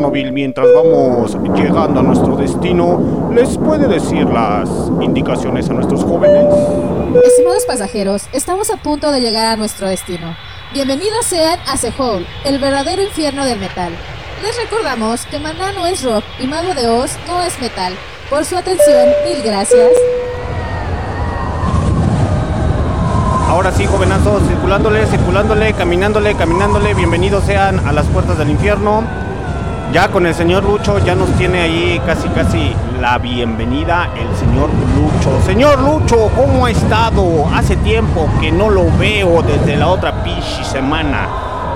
Chernobyl, 0.00 0.32
mientras 0.32 0.66
vamos 0.74 1.36
llegando 1.54 2.00
a 2.00 2.02
nuestro 2.02 2.34
destino, 2.34 3.30
¿les 3.34 3.58
puede 3.58 3.86
decir 3.86 4.24
las 4.24 4.66
indicaciones 5.02 5.68
a 5.68 5.74
nuestros 5.74 6.04
jóvenes? 6.04 6.46
Estimados 7.22 7.66
pasajeros, 7.66 8.22
estamos 8.32 8.70
a 8.70 8.78
punto 8.78 9.12
de 9.12 9.20
llegar 9.20 9.46
a 9.46 9.56
nuestro 9.56 9.88
destino. 9.88 10.34
Bienvenidos 10.72 11.26
sean 11.26 11.58
a 11.66 11.76
Sehol, 11.76 12.26
el 12.46 12.58
verdadero 12.58 13.02
infierno 13.02 13.44
del 13.44 13.60
metal. 13.60 13.92
Les 14.42 14.56
recordamos 14.56 15.26
que 15.26 15.38
Maná 15.38 15.72
no 15.72 15.84
es 15.86 16.02
rock 16.02 16.24
y 16.38 16.46
Mago 16.46 16.72
de 16.72 16.88
Oz 16.88 17.18
no 17.28 17.42
es 17.42 17.60
metal. 17.60 17.92
Por 18.30 18.46
su 18.46 18.56
atención, 18.56 19.06
mil 19.28 19.42
gracias. 19.42 19.90
Ahora 23.50 23.70
sí, 23.72 23.84
jovenazos, 23.84 24.42
circulándole, 24.48 25.04
circulándole, 25.08 25.74
caminándole, 25.74 26.34
caminándole, 26.36 26.94
bienvenidos 26.94 27.44
sean 27.44 27.86
a 27.86 27.92
las 27.92 28.06
puertas 28.06 28.38
del 28.38 28.48
infierno. 28.48 29.04
Ya 29.92 30.06
con 30.06 30.24
el 30.24 30.34
señor 30.36 30.62
Lucho 30.62 31.00
ya 31.00 31.16
nos 31.16 31.28
tiene 31.30 31.62
ahí 31.62 32.00
casi 32.06 32.28
casi 32.28 32.72
la 33.00 33.18
bienvenida 33.18 34.08
el 34.16 34.36
señor 34.36 34.70
Lucho. 34.94 35.44
Señor 35.44 35.80
Lucho, 35.80 36.30
¿cómo 36.36 36.66
ha 36.66 36.70
estado? 36.70 37.48
Hace 37.52 37.74
tiempo 37.74 38.28
que 38.40 38.52
no 38.52 38.70
lo 38.70 38.84
veo 38.98 39.42
desde 39.42 39.76
la 39.76 39.88
otra 39.88 40.22
pichi 40.22 40.62
semana. 40.62 41.26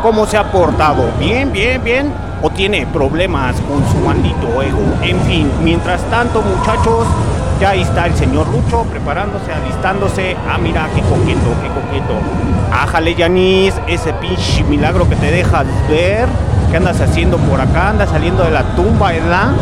¿Cómo 0.00 0.26
se 0.26 0.36
ha 0.36 0.44
portado? 0.52 1.10
¿Bien, 1.18 1.50
bien, 1.50 1.82
bien? 1.82 2.12
¿O 2.40 2.50
tiene 2.50 2.86
problemas 2.86 3.56
con 3.62 3.84
su 3.90 3.96
maldito 4.06 4.62
ego? 4.62 4.82
En 5.02 5.20
fin, 5.22 5.50
mientras 5.64 6.00
tanto 6.08 6.40
muchachos, 6.40 7.08
ya 7.60 7.70
ahí 7.70 7.82
está 7.82 8.06
el 8.06 8.14
señor 8.14 8.46
Lucho 8.46 8.84
preparándose, 8.92 9.52
alistándose. 9.52 10.36
Ah, 10.48 10.56
mira, 10.58 10.88
qué 10.94 11.00
coqueto, 11.00 11.50
qué 11.60 11.68
coqueto. 11.68 12.14
Ájale, 12.70 13.16
Yanis, 13.16 13.74
ese 13.88 14.12
pinche 14.12 14.62
milagro 14.62 15.08
que 15.08 15.16
te 15.16 15.32
dejas 15.32 15.66
ver. 15.88 16.28
¿Qué 16.74 16.78
andas 16.78 17.00
haciendo 17.00 17.38
por 17.38 17.60
acá? 17.60 17.90
¿Andas 17.90 18.10
saliendo 18.10 18.42
de 18.42 18.50
la 18.50 18.64
tumba, 18.74 19.12
verdad? 19.12 19.52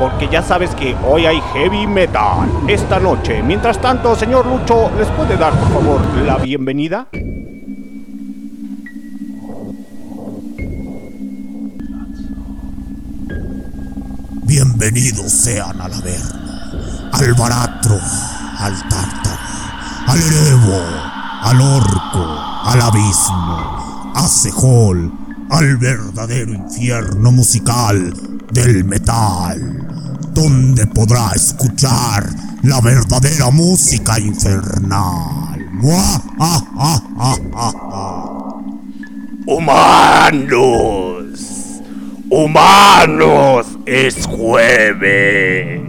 Porque 0.00 0.26
ya 0.28 0.42
sabes 0.42 0.74
que 0.74 0.96
hoy 1.06 1.24
hay 1.24 1.40
heavy 1.52 1.86
metal 1.86 2.48
esta 2.66 2.98
noche. 2.98 3.40
Mientras 3.40 3.80
tanto, 3.80 4.16
señor 4.16 4.46
Lucho, 4.46 4.90
¿les 4.98 5.06
puede 5.10 5.36
dar 5.36 5.52
por 5.52 5.68
favor 5.72 6.00
la 6.26 6.38
bienvenida? 6.38 7.06
Bienvenidos 14.42 15.30
sean 15.30 15.80
a 15.80 15.86
la 15.86 16.00
verna, 16.00 17.10
al 17.12 17.34
baratro, 17.34 17.96
al 18.58 18.76
tártaro, 18.88 19.40
al 20.08 20.18
erevo, 20.20 20.82
al 21.42 21.60
orco, 21.60 22.40
al 22.64 22.80
abismo, 22.82 24.12
a 24.16 24.26
Sejol, 24.26 25.25
al 25.56 25.78
verdadero 25.78 26.52
infierno 26.52 27.32
musical 27.32 28.12
del 28.52 28.84
metal, 28.84 29.58
donde 30.34 30.86
podrá 30.86 31.30
escuchar 31.34 32.28
la 32.62 32.78
verdadera 32.82 33.48
música 33.50 34.20
infernal. 34.20 35.66
Humanos, 39.46 40.60
humanos, 42.28 43.66
es 43.86 44.26
jueves 44.26 45.80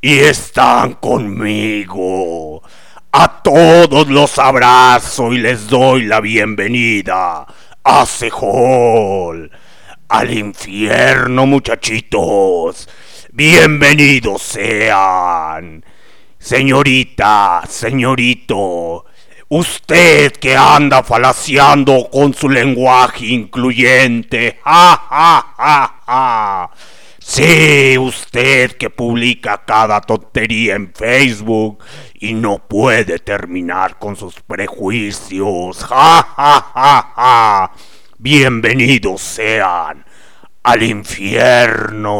y 0.00 0.18
están 0.18 0.92
conmigo. 0.94 2.62
A 3.10 3.42
todos 3.42 4.08
los 4.08 4.38
abrazo 4.38 5.32
y 5.32 5.38
les 5.38 5.66
doy 5.66 6.04
la 6.04 6.20
bienvenida 6.20 7.44
Hace 7.86 8.30
hall 8.30 9.50
al 10.08 10.32
infierno, 10.32 11.44
muchachitos. 11.44 12.88
Bienvenidos 13.30 14.40
sean. 14.40 15.84
Señorita, 16.38 17.62
señorito, 17.68 19.04
usted 19.50 20.32
que 20.32 20.56
anda 20.56 21.02
falaciando 21.02 22.08
con 22.10 22.32
su 22.32 22.48
lenguaje 22.48 23.26
incluyente. 23.26 24.60
¡Ja, 24.64 25.52
ja! 26.06 26.70
Sí, 27.26 27.96
usted 27.96 28.72
que 28.72 28.90
publica 28.90 29.62
cada 29.64 30.02
tontería 30.02 30.74
en 30.74 30.92
Facebook 30.92 31.82
y 32.12 32.34
no 32.34 32.58
puede 32.68 33.18
terminar 33.18 33.98
con 33.98 34.14
sus 34.14 34.34
prejuicios. 34.42 35.82
¡Ja, 35.88 36.22
ja, 36.36 36.66
ja, 36.74 37.12
ja! 37.16 37.72
Bienvenidos 38.18 39.22
sean 39.22 40.04
al 40.62 40.82
infierno. 40.82 42.18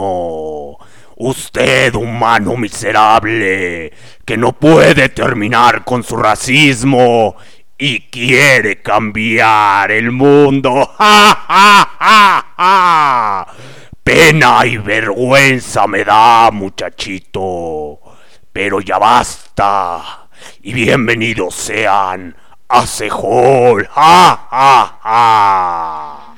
Usted, 1.16 1.94
humano 1.94 2.56
miserable, 2.56 3.92
que 4.24 4.36
no 4.38 4.52
puede 4.54 5.10
terminar 5.10 5.84
con 5.84 6.02
su 6.02 6.16
racismo 6.16 7.36
y 7.76 8.08
quiere 8.08 8.80
cambiar 8.80 9.90
el 9.90 10.10
mundo. 10.12 10.90
¡Ja, 10.96 11.44
ja, 11.46 11.90
ja, 12.00 12.46
ja! 12.56 13.74
Pena 14.04 14.66
y 14.66 14.76
vergüenza 14.76 15.86
me 15.86 16.04
da, 16.04 16.50
muchachito. 16.52 18.00
Pero 18.52 18.82
ya 18.82 18.98
basta. 18.98 20.28
Y 20.60 20.74
bienvenidos 20.74 21.54
sean 21.54 22.36
a 22.68 22.86
Sejol. 22.86 23.88
¡Ja, 23.88 24.46
ja, 24.50 24.98
ja! 25.02 26.34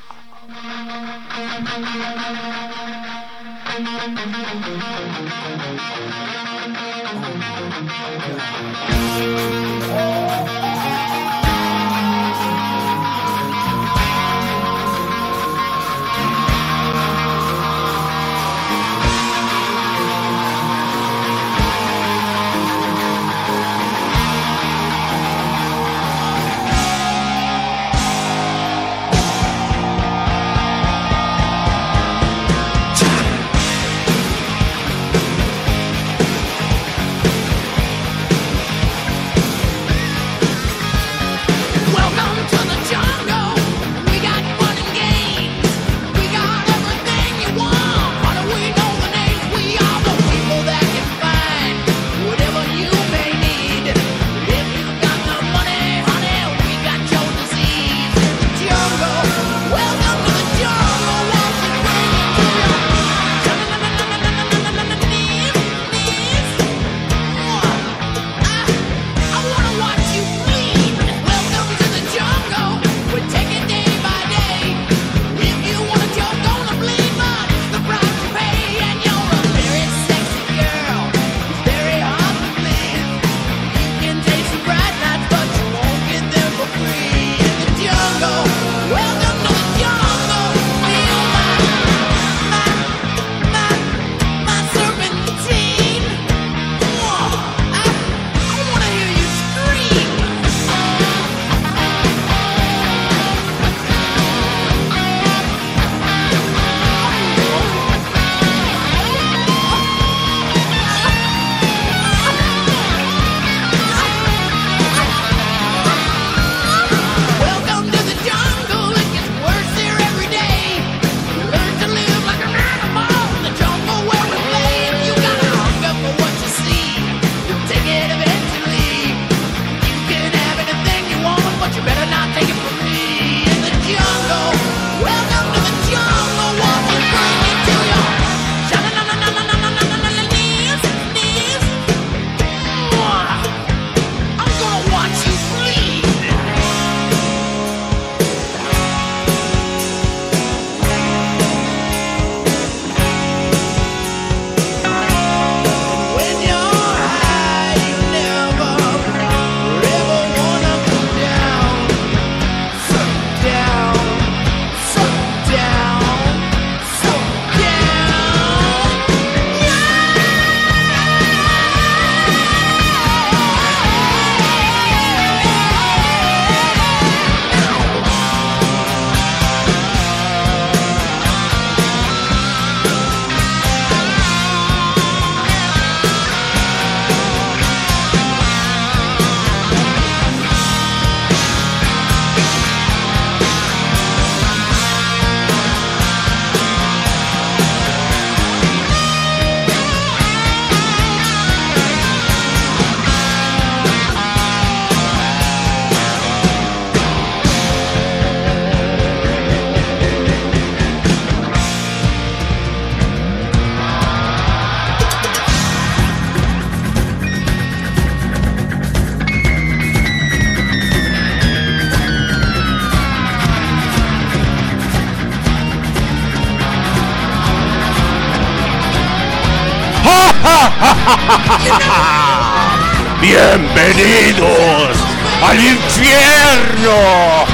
Infierno. 236.37 237.47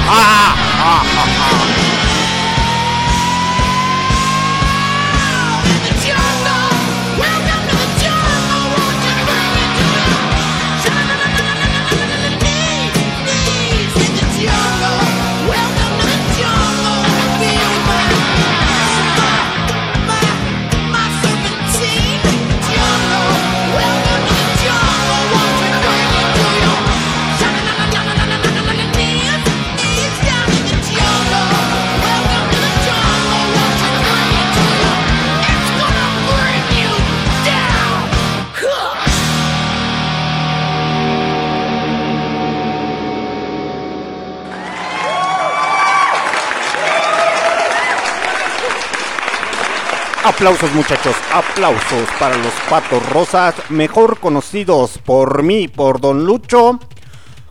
Aplausos 50.25 50.73
muchachos, 50.73 51.15
aplausos 51.33 52.07
para 52.17 52.37
los 52.37 52.53
patos 52.69 53.07
rosas, 53.09 53.55
mejor 53.67 54.21
conocidos 54.21 54.97
por 54.97 55.43
mí, 55.43 55.67
por 55.67 55.99
Don 55.99 56.23
Lucho, 56.23 56.79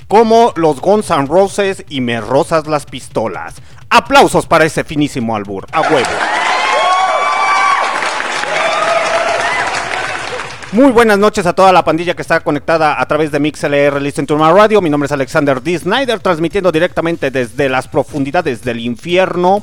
como 0.09 0.55
los 0.57 0.81
Guns 0.81 1.11
N' 1.11 1.27
Roses 1.27 1.85
y 1.91 2.01
me 2.01 2.19
rosas 2.23 2.67
las 2.67 2.87
pistolas. 2.87 3.57
Aplausos 3.91 4.47
para 4.47 4.65
ese 4.65 4.85
finísimo 4.85 5.37
albur, 5.37 5.67
a 5.71 5.83
huevo. 5.83 6.09
Muy 10.73 10.93
buenas 10.93 11.19
noches 11.19 11.45
a 11.45 11.53
toda 11.53 11.71
la 11.73 11.85
pandilla 11.85 12.15
que 12.15 12.23
está 12.23 12.41
conectada 12.41 12.99
a 12.99 13.07
través 13.07 13.31
de 13.31 13.39
MixLR 13.39 14.01
Listen 14.01 14.27
to 14.27 14.39
My 14.39 14.51
Radio. 14.51 14.81
Mi 14.81 14.89
nombre 14.89 15.05
es 15.05 15.13
Alexander 15.13 15.63
D. 15.63 15.79
Snyder, 15.79 16.21
transmitiendo 16.21 16.73
directamente 16.73 17.31
desde 17.31 17.69
las 17.69 17.87
profundidades 17.87 18.65
del 18.65 18.81
infierno 18.81 19.63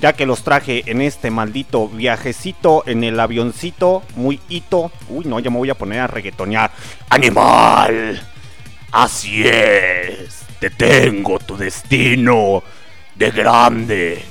ya 0.00 0.14
que 0.14 0.26
los 0.26 0.42
traje 0.42 0.82
en 0.86 1.00
este 1.00 1.30
maldito 1.30 1.88
viajecito 1.88 2.82
en 2.86 3.04
el 3.04 3.20
avioncito, 3.20 4.02
muy 4.16 4.40
hito. 4.48 4.90
Uy, 5.08 5.24
no, 5.26 5.38
ya 5.40 5.50
me 5.50 5.58
voy 5.58 5.70
a 5.70 5.74
poner 5.74 6.00
a 6.00 6.06
reggaetonear. 6.06 6.70
¡Animal! 7.08 8.20
Así 8.92 9.46
es, 9.46 10.44
te 10.58 10.70
tengo 10.70 11.38
tu 11.38 11.56
destino. 11.56 12.62
De 13.14 13.30
grande, 13.30 14.24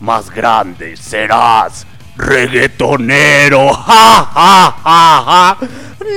más 0.00 0.30
grande 0.30 0.96
serás 0.96 1.86
reggaetonero. 2.16 3.72
¡Ja, 3.72 4.24
ja, 4.34 4.76
ja, 4.84 5.24
ja! 5.26 5.58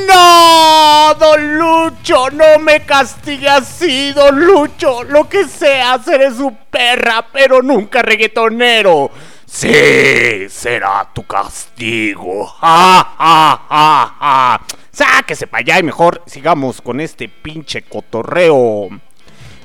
No, 0.08 1.15
don 1.15 1.58
Lucho, 1.58 2.29
no 2.32 2.60
me 2.60 2.82
castigue 2.82 3.50
así, 3.50 4.12
don 4.13 4.39
Lucho. 4.39 5.03
Lo 5.03 5.27
que 5.27 5.46
sea, 5.46 6.00
seré 6.00 6.32
su 6.32 6.56
perra, 6.70 7.25
pero 7.32 7.62
nunca 7.62 8.01
reggaetonero. 8.01 9.12
Sí, 9.46 10.48
será 10.50 11.10
tu 11.13 11.24
castigo. 11.24 12.46
¡Ja, 12.46 13.15
ja, 13.18 13.62
ja, 13.68 14.15
ja! 14.20 14.62
Sáquese 14.91 15.48
para 15.48 15.62
allá 15.62 15.79
y 15.79 15.84
mejor 15.84 16.22
sigamos 16.27 16.82
con 16.82 17.00
este 17.00 17.29
pinche 17.29 17.82
cotorreo. 17.82 18.89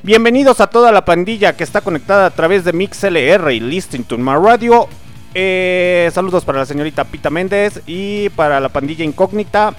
Bienvenidos 0.02 0.60
a 0.60 0.68
toda 0.68 0.92
la 0.92 1.04
pandilla 1.04 1.56
que 1.56 1.64
está 1.64 1.80
conectada 1.80 2.26
a 2.26 2.30
través 2.30 2.64
de 2.64 2.72
MixLR 2.72 3.50
y 3.52 3.60
Listening 3.60 4.04
to 4.04 4.16
My 4.16 4.34
Radio. 4.34 4.88
Eh, 5.36 6.10
saludos 6.14 6.44
para 6.44 6.60
la 6.60 6.66
señorita 6.66 7.02
Pita 7.02 7.28
Méndez 7.28 7.82
y 7.86 8.28
para 8.30 8.60
la 8.60 8.68
pandilla 8.68 9.04
incógnita 9.04 9.74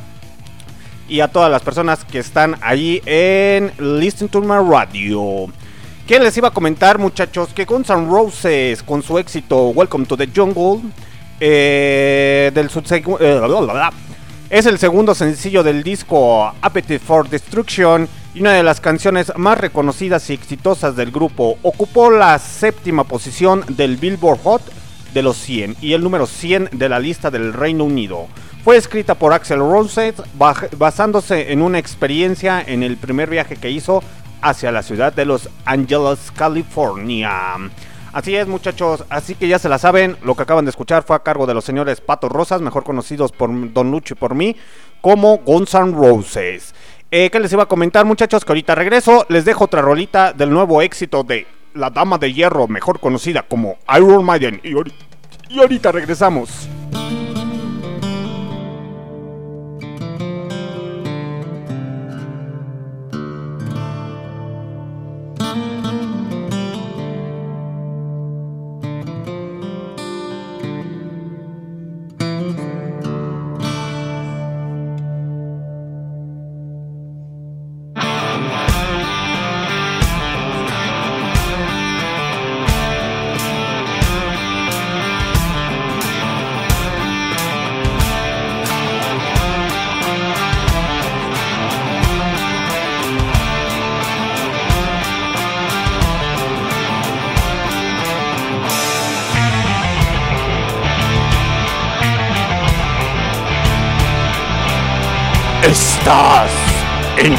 y 1.08 1.22
a 1.22 1.30
todas 1.30 1.50
las 1.50 1.62
personas 1.62 2.04
que 2.04 2.20
están 2.20 2.58
ahí 2.62 3.02
en 3.06 3.72
Listen 3.80 4.28
to 4.28 4.42
My 4.42 4.58
Radio. 4.70 5.48
¿Qué 6.06 6.20
les 6.20 6.36
iba 6.38 6.50
a 6.50 6.52
comentar, 6.52 7.00
muchachos? 7.00 7.50
Que 7.54 7.64
Guns 7.64 7.90
N' 7.90 8.08
Roses, 8.08 8.84
con 8.84 9.02
su 9.02 9.18
éxito 9.18 9.70
Welcome 9.70 10.06
to 10.06 10.18
the 10.18 10.28
Jungle, 10.28 10.82
eh, 11.40 12.52
del 12.54 12.70
eh, 13.20 13.90
es 14.50 14.66
el 14.66 14.78
segundo 14.78 15.16
sencillo 15.16 15.64
del 15.64 15.84
disco 15.84 16.54
Appetite 16.62 17.00
for 17.00 17.30
Destruction 17.30 18.08
y 18.34 18.42
una 18.42 18.54
de 18.54 18.64
las 18.64 18.82
canciones 18.82 19.32
más 19.38 19.58
reconocidas 19.58 20.30
y 20.30 20.34
exitosas 20.34 20.96
del 20.96 21.12
grupo. 21.12 21.58
Ocupó 21.64 22.12
la 22.12 22.38
séptima 22.40 23.06
posición 23.06 23.64
del 23.70 23.96
Billboard 23.96 24.40
Hot 24.44 24.62
de 25.16 25.24
los 25.24 25.38
100 25.38 25.78
y 25.82 25.94
el 25.94 26.04
número 26.04 26.28
100 26.28 26.70
de 26.74 26.90
la 26.90 27.00
lista 27.00 27.32
del 27.32 27.54
Reino 27.54 27.86
Unido. 27.86 28.28
Fue 28.64 28.78
escrita 28.78 29.16
por 29.16 29.34
Axel 29.34 29.60
Rose 29.60 30.14
basándose 30.78 31.52
en 31.52 31.62
una 31.62 31.80
experiencia 31.80 32.64
en 32.66 32.84
el 32.84 32.98
primer 32.98 33.30
viaje 33.30 33.56
que 33.56 33.72
hizo 33.72 34.04
hacia 34.42 34.72
la 34.72 34.84
ciudad 34.84 35.14
de 35.14 35.26
Los 35.26 35.50
Angeles, 35.66 36.32
California. 36.36 37.56
Así 38.12 38.36
es, 38.36 38.48
muchachos. 38.48 39.04
Así 39.10 39.36
que 39.36 39.48
ya 39.48 39.60
se 39.60 39.70
la 39.70 39.78
saben. 39.78 40.18
Lo 40.24 40.36
que 40.36 40.44
acaban 40.44 40.66
de 40.66 40.70
escuchar 40.70 41.04
fue 41.04 41.16
a 41.16 41.24
cargo 41.24 41.46
de 41.46 41.54
los 41.54 41.66
señores 41.66 42.02
Patos 42.02 42.32
Rosas, 42.32 42.62
mejor 42.62 42.84
conocidos 42.84 43.32
por 43.32 43.50
Don 43.74 43.92
Lucho 43.92 44.14
y 44.14 44.18
por 44.18 44.36
mí, 44.36 44.56
como 45.02 45.38
Guns 45.38 45.74
N' 45.74 45.92
Roses. 45.92 46.74
Eh, 47.12 47.30
¿Qué 47.30 47.40
les 47.40 47.54
iba 47.54 47.64
a 47.64 47.68
comentar, 47.68 48.06
muchachos? 48.06 48.44
Que 48.44 48.52
ahorita 48.52 48.74
regreso. 48.74 49.26
Les 49.30 49.46
dejo 49.46 49.66
otra 49.66 49.82
rolita 49.82 50.34
del 50.34 50.50
nuevo 50.50 50.82
éxito 50.82 51.24
de 51.24 51.46
La 51.74 51.90
Dama 51.90 52.18
de 52.18 52.34
Hierro, 52.34 52.68
mejor 52.68 53.00
conocida 53.00 53.44
como 53.44 53.78
Iron 53.96 54.26
Maiden. 54.26 54.60
Regresamos. 55.92 56.68
En 107.26 107.36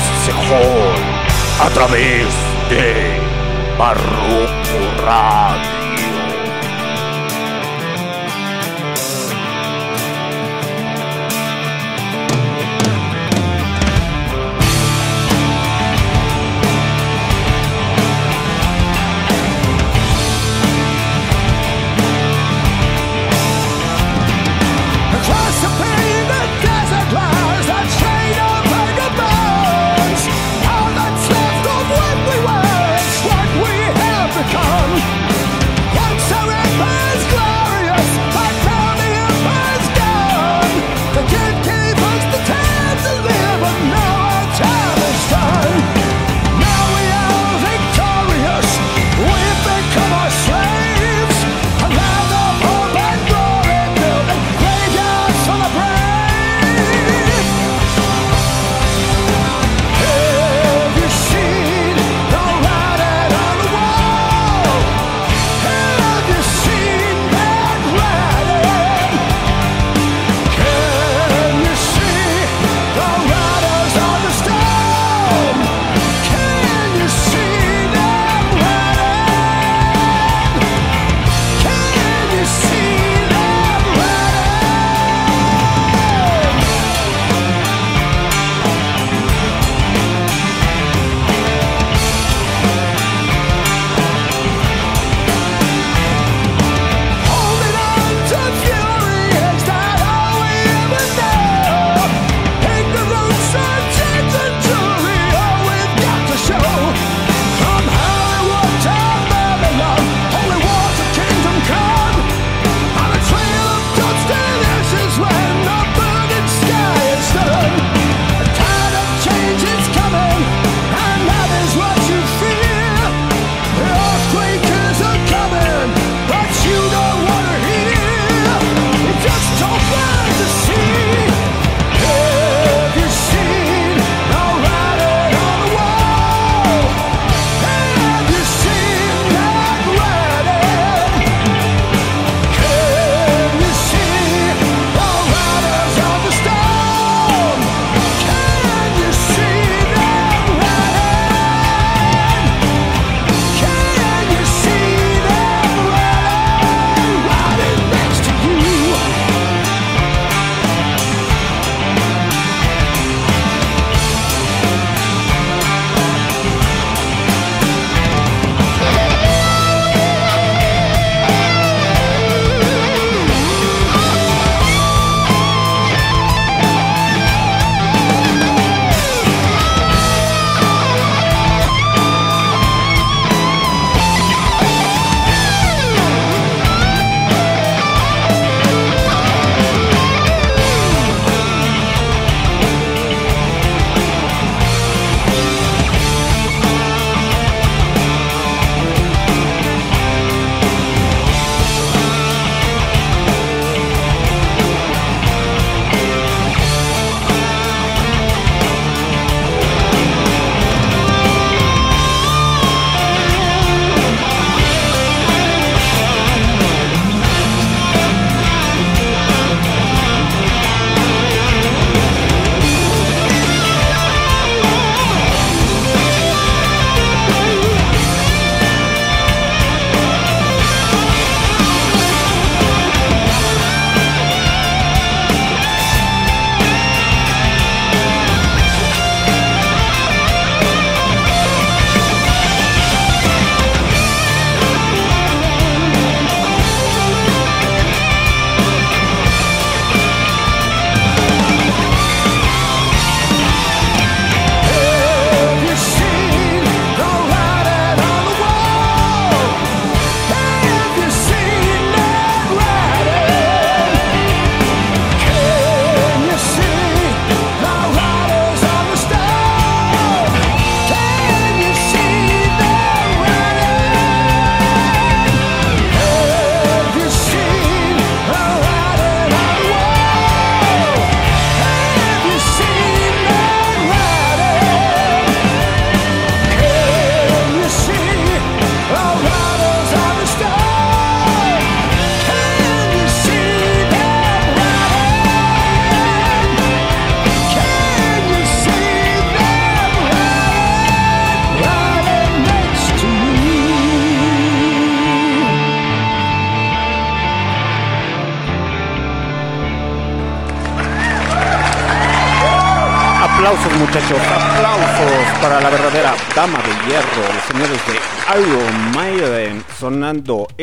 a 1.61 1.69
través 1.71 2.27
de 2.69 3.21
Barroco 3.79 5.03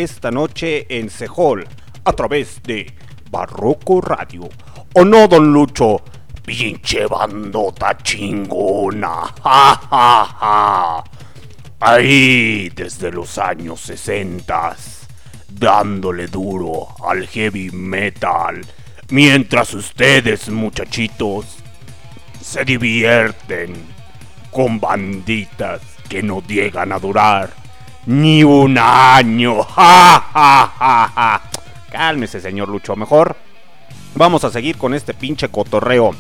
esta 0.04 0.30
noche 0.32 0.86
en 0.89 1.10
Sehol 1.10 1.68
a 2.04 2.13
través 2.13 2.62
de 2.63 2.94
Barroco 3.32 4.02
Radio. 4.02 4.50
¿O 4.94 5.06
no, 5.06 5.28
don 5.28 5.52
Lucho? 5.52 6.02
Pinche 6.46 7.06
bandota 7.08 7.98
chingona. 7.98 9.34
Ja. 9.44 11.04
Ahí 11.80 12.70
desde 12.70 13.12
los 13.12 13.38
años 13.38 13.82
60 13.82 14.76
dándole 15.50 16.28
duro 16.28 16.88
al 17.06 17.28
heavy 17.28 17.72
metal. 17.72 18.62
Mientras 19.10 19.74
ustedes, 19.74 20.50
muchachitos, 20.50 21.58
se 22.42 22.66
divierten 22.66 23.74
con 24.52 24.80
banditas 24.80 25.82
que 26.10 26.24
no 26.24 26.42
llegan 26.42 26.92
a 26.92 27.00
durar 27.00 27.62
ni 28.06 28.44
un 28.44 28.78
año. 28.78 29.63
¡Ja! 29.76 31.42
Cálmese, 31.92 32.42
señor 32.42 32.70
Lucho. 32.70 32.96
Mejor 32.96 33.36
vamos 34.16 34.44
a 34.44 34.52
seguir 34.52 34.78
con 34.78 34.94
este 34.94 35.13
pinche 35.13 35.50
cotorreo. 35.50 36.12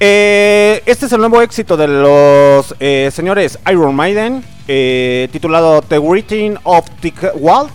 Eh, 0.00 0.82
este 0.86 1.06
es 1.06 1.12
el 1.12 1.20
nuevo 1.20 1.42
éxito 1.42 1.76
de 1.76 1.88
los 1.88 2.74
eh, 2.78 3.10
señores 3.12 3.58
Iron 3.68 3.96
Maiden, 3.96 4.44
eh, 4.68 5.28
titulado 5.32 5.82
The 5.82 5.98
Written 5.98 6.58
of 6.62 6.88
the 7.00 7.12
Walt. 7.34 7.72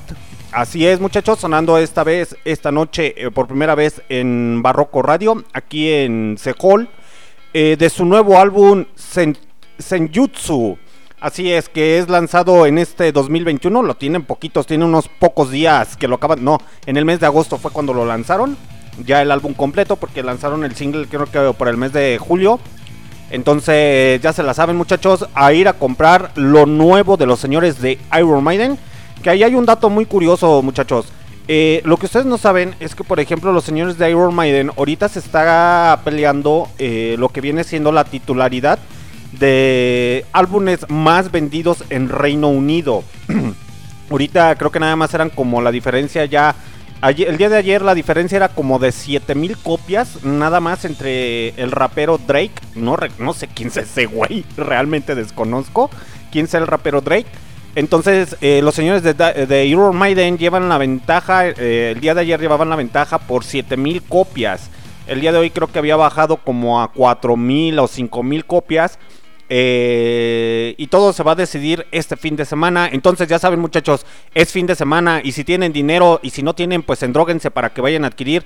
Así 0.52 0.88
es, 0.88 1.00
muchachos, 1.00 1.39
sonando 1.39 1.78
esta 1.80 2.04
vez, 2.04 2.38
esta 2.46 2.72
noche, 2.72 3.16
por 3.34 3.48
primera 3.48 3.76
vez 3.76 4.04
en 4.08 4.62
Barroco 4.62 5.02
Radio, 5.02 5.44
aquí 5.54 5.92
en 5.92 6.38
Sehol. 6.38 6.88
Eh, 7.56 7.76
de 7.78 7.88
su 7.92 8.04
nuevo 8.04 8.39
álbum 8.39 8.86
Sen 8.96 9.38
Senjutsu. 9.78 10.76
Así 11.24 11.54
es, 11.54 11.70
que 11.70 12.00
es 12.00 12.10
lanzado 12.10 12.66
en 12.66 12.78
este 12.78 13.14
2021. 13.14 13.82
Lo 13.82 13.96
tienen 13.96 14.24
poquitos, 14.24 14.68
tiene 14.68 14.84
unos 14.84 15.08
pocos 15.08 15.52
días 15.52 15.96
que 15.96 16.10
lo 16.10 16.16
acaban. 16.16 16.44
No, 16.44 16.58
en 16.86 16.98
el 16.98 17.06
mes 17.06 17.22
de 17.22 17.26
agosto 17.26 17.58
fue 17.58 17.72
cuando 17.72 17.94
lo 17.94 18.06
lanzaron. 18.06 18.58
Ya 19.06 19.22
el 19.22 19.32
álbum 19.32 19.54
completo, 19.54 19.96
porque 19.96 20.22
lanzaron 20.22 20.66
el 20.66 20.76
single, 20.76 21.08
creo 21.08 21.28
que 21.28 21.54
por 21.58 21.70
el 21.70 21.78
mes 21.78 21.94
de 21.94 22.18
julio. 22.20 22.60
Entonces, 23.32 24.22
ya 24.22 24.34
se 24.34 24.44
la 24.44 24.54
saben, 24.54 24.76
muchachos, 24.76 25.26
a 25.34 25.54
ir 25.54 25.70
a 25.70 25.80
comprar 25.80 26.34
lo 26.36 26.66
nuevo 26.66 27.16
de 27.16 27.26
los 27.26 27.40
señores 27.40 27.80
de 27.80 28.00
Iron 28.18 28.44
Maiden. 28.44 28.78
Que 29.24 29.30
ahí 29.30 29.44
hay 29.44 29.56
un 29.56 29.66
dato 29.66 29.90
muy 29.90 30.06
curioso, 30.06 30.62
muchachos. 30.62 31.06
Eh, 31.48 31.82
lo 31.86 31.96
que 31.96 32.08
ustedes 32.08 32.26
no 32.26 32.38
saben 32.38 32.76
es 32.82 32.96
que, 32.96 33.06
por 33.06 33.22
ejemplo, 33.22 33.54
los 33.54 33.64
señores 33.64 33.98
de 33.98 34.10
Iron 34.10 34.36
Maiden 34.36 34.72
ahorita 34.78 35.08
se 35.08 35.20
está 35.20 36.02
peleando 36.04 36.68
eh, 36.80 37.16
lo 37.18 37.30
que 37.30 37.40
viene 37.40 37.64
siendo 37.64 37.94
la 37.94 38.04
titularidad 38.04 38.78
de 39.39 40.26
álbumes 40.32 40.89
más 40.89 41.32
vendidos 41.32 41.84
en 41.89 42.10
Reino 42.10 42.50
Unido. 42.50 43.04
ahorita 44.10 44.56
creo 44.56 44.72
que 44.72 44.80
nada 44.80 44.96
más 44.96 45.13
eran 45.13 45.30
como 45.30 45.62
la 45.62 45.72
diferencia 45.72 46.26
ya. 46.26 46.56
el 47.02 47.38
día 47.38 47.50
de 47.50 47.58
ayer 47.58 47.82
la 47.82 47.96
diferencia 47.96 48.36
era 48.36 48.50
como 48.50 48.80
de 48.80 48.91
7000 48.91 49.58
copias, 49.58 50.24
nada 50.24 50.60
más 50.60 50.86
entre 50.86 51.50
el 51.62 51.72
rapero 51.72 52.17
Drake. 52.17 52.54
No, 52.76 52.98
no 53.19 53.34
sé 53.34 53.48
quién 53.48 53.69
es 53.69 53.78
ese 53.78 54.06
güey, 54.06 54.46
realmente 54.58 55.15
desconozco 55.15 55.89
quién 56.32 56.46
es 56.46 56.54
el 56.54 56.67
rapero 56.67 57.02
Drake 57.02 57.28
entonces, 57.76 58.38
eh, 58.41 58.62
los 58.63 58.76
señores 58.76 59.02
de, 59.02 59.13
de 59.13 59.65
Iron 59.65 59.96
Maiden 59.96 60.38
llevan 60.38 60.69
la 60.69 60.78
ventaja. 60.78 61.48
Eh, 61.48 61.93
el 61.96 62.02
día 62.02 62.13
de 62.13 62.22
ayer 62.22 62.39
llevaban 62.39 62.69
la 62.69 62.76
ventaja 62.76 63.17
por 63.17 63.43
7000 63.43 64.04
copias. 64.04 64.69
El 65.08 65.22
día 65.22 65.32
de 65.32 65.39
hoy 65.39 65.50
creo 65.50 65.67
que 65.67 65.80
había 65.80 65.96
bajado 65.96 66.38
como 66.38 66.82
a 66.82 66.91
4000 66.91 67.80
o 67.80 67.88
5000 67.88 68.46
copias. 68.46 69.00
Eh, 69.50 70.76
y 70.78 70.88
todo 70.88 71.14
se 71.14 71.24
va 71.24 71.34
a 71.34 71.36
decidir 71.36 71.86
este 71.92 72.18
fin 72.18 72.36
de 72.36 72.46
semana. 72.46 72.90
Entonces, 72.92 73.28
ya 73.28 73.40
saben, 73.40 73.60
muchachos, 73.60 74.06
es 74.34 74.52
fin 74.52 74.66
de 74.66 74.76
semana. 74.76 75.22
Y 75.24 75.34
si 75.34 75.44
tienen 75.44 75.74
dinero 75.74 76.20
y 76.24 76.30
si 76.32 76.44
no 76.44 76.54
tienen, 76.56 76.84
pues 76.84 77.04
endróguense 77.04 77.52
para 77.52 77.72
que 77.72 77.82
vayan 77.82 78.04
a 78.04 78.08
adquirir 78.08 78.46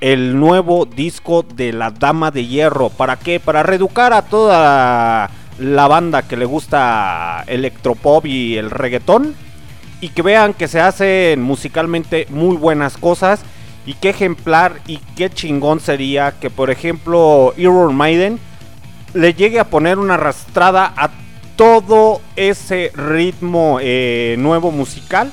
el 0.00 0.38
nuevo 0.38 0.86
disco 0.86 1.42
de 1.42 1.72
la 1.72 1.90
Dama 1.90 2.30
de 2.30 2.46
Hierro. 2.46 2.88
¿Para 2.90 3.16
qué? 3.16 3.40
Para 3.40 3.62
reeducar 3.62 4.12
a 4.12 4.22
toda 4.22 5.30
la 5.58 5.88
banda 5.88 6.22
que 6.22 6.36
le 6.36 6.44
gusta 6.44 7.44
electropop 7.46 8.26
y 8.26 8.56
el 8.56 8.70
reggaetón 8.70 9.34
y 10.00 10.10
que 10.10 10.22
vean 10.22 10.54
que 10.54 10.68
se 10.68 10.80
hacen 10.80 11.42
musicalmente 11.42 12.26
muy 12.30 12.56
buenas 12.56 12.96
cosas 12.96 13.40
y 13.84 13.94
qué 13.94 14.10
ejemplar 14.10 14.80
y 14.86 14.98
qué 15.16 15.30
chingón 15.30 15.80
sería 15.80 16.34
que 16.38 16.50
por 16.50 16.70
ejemplo 16.70 17.52
Iron 17.56 17.96
Maiden 17.96 18.38
le 19.14 19.34
llegue 19.34 19.60
a 19.60 19.64
poner 19.64 19.98
una 19.98 20.14
arrastrada 20.14 20.92
a 20.96 21.10
todo 21.56 22.20
ese 22.36 22.92
ritmo 22.94 23.78
eh, 23.80 24.36
nuevo 24.38 24.70
musical 24.70 25.32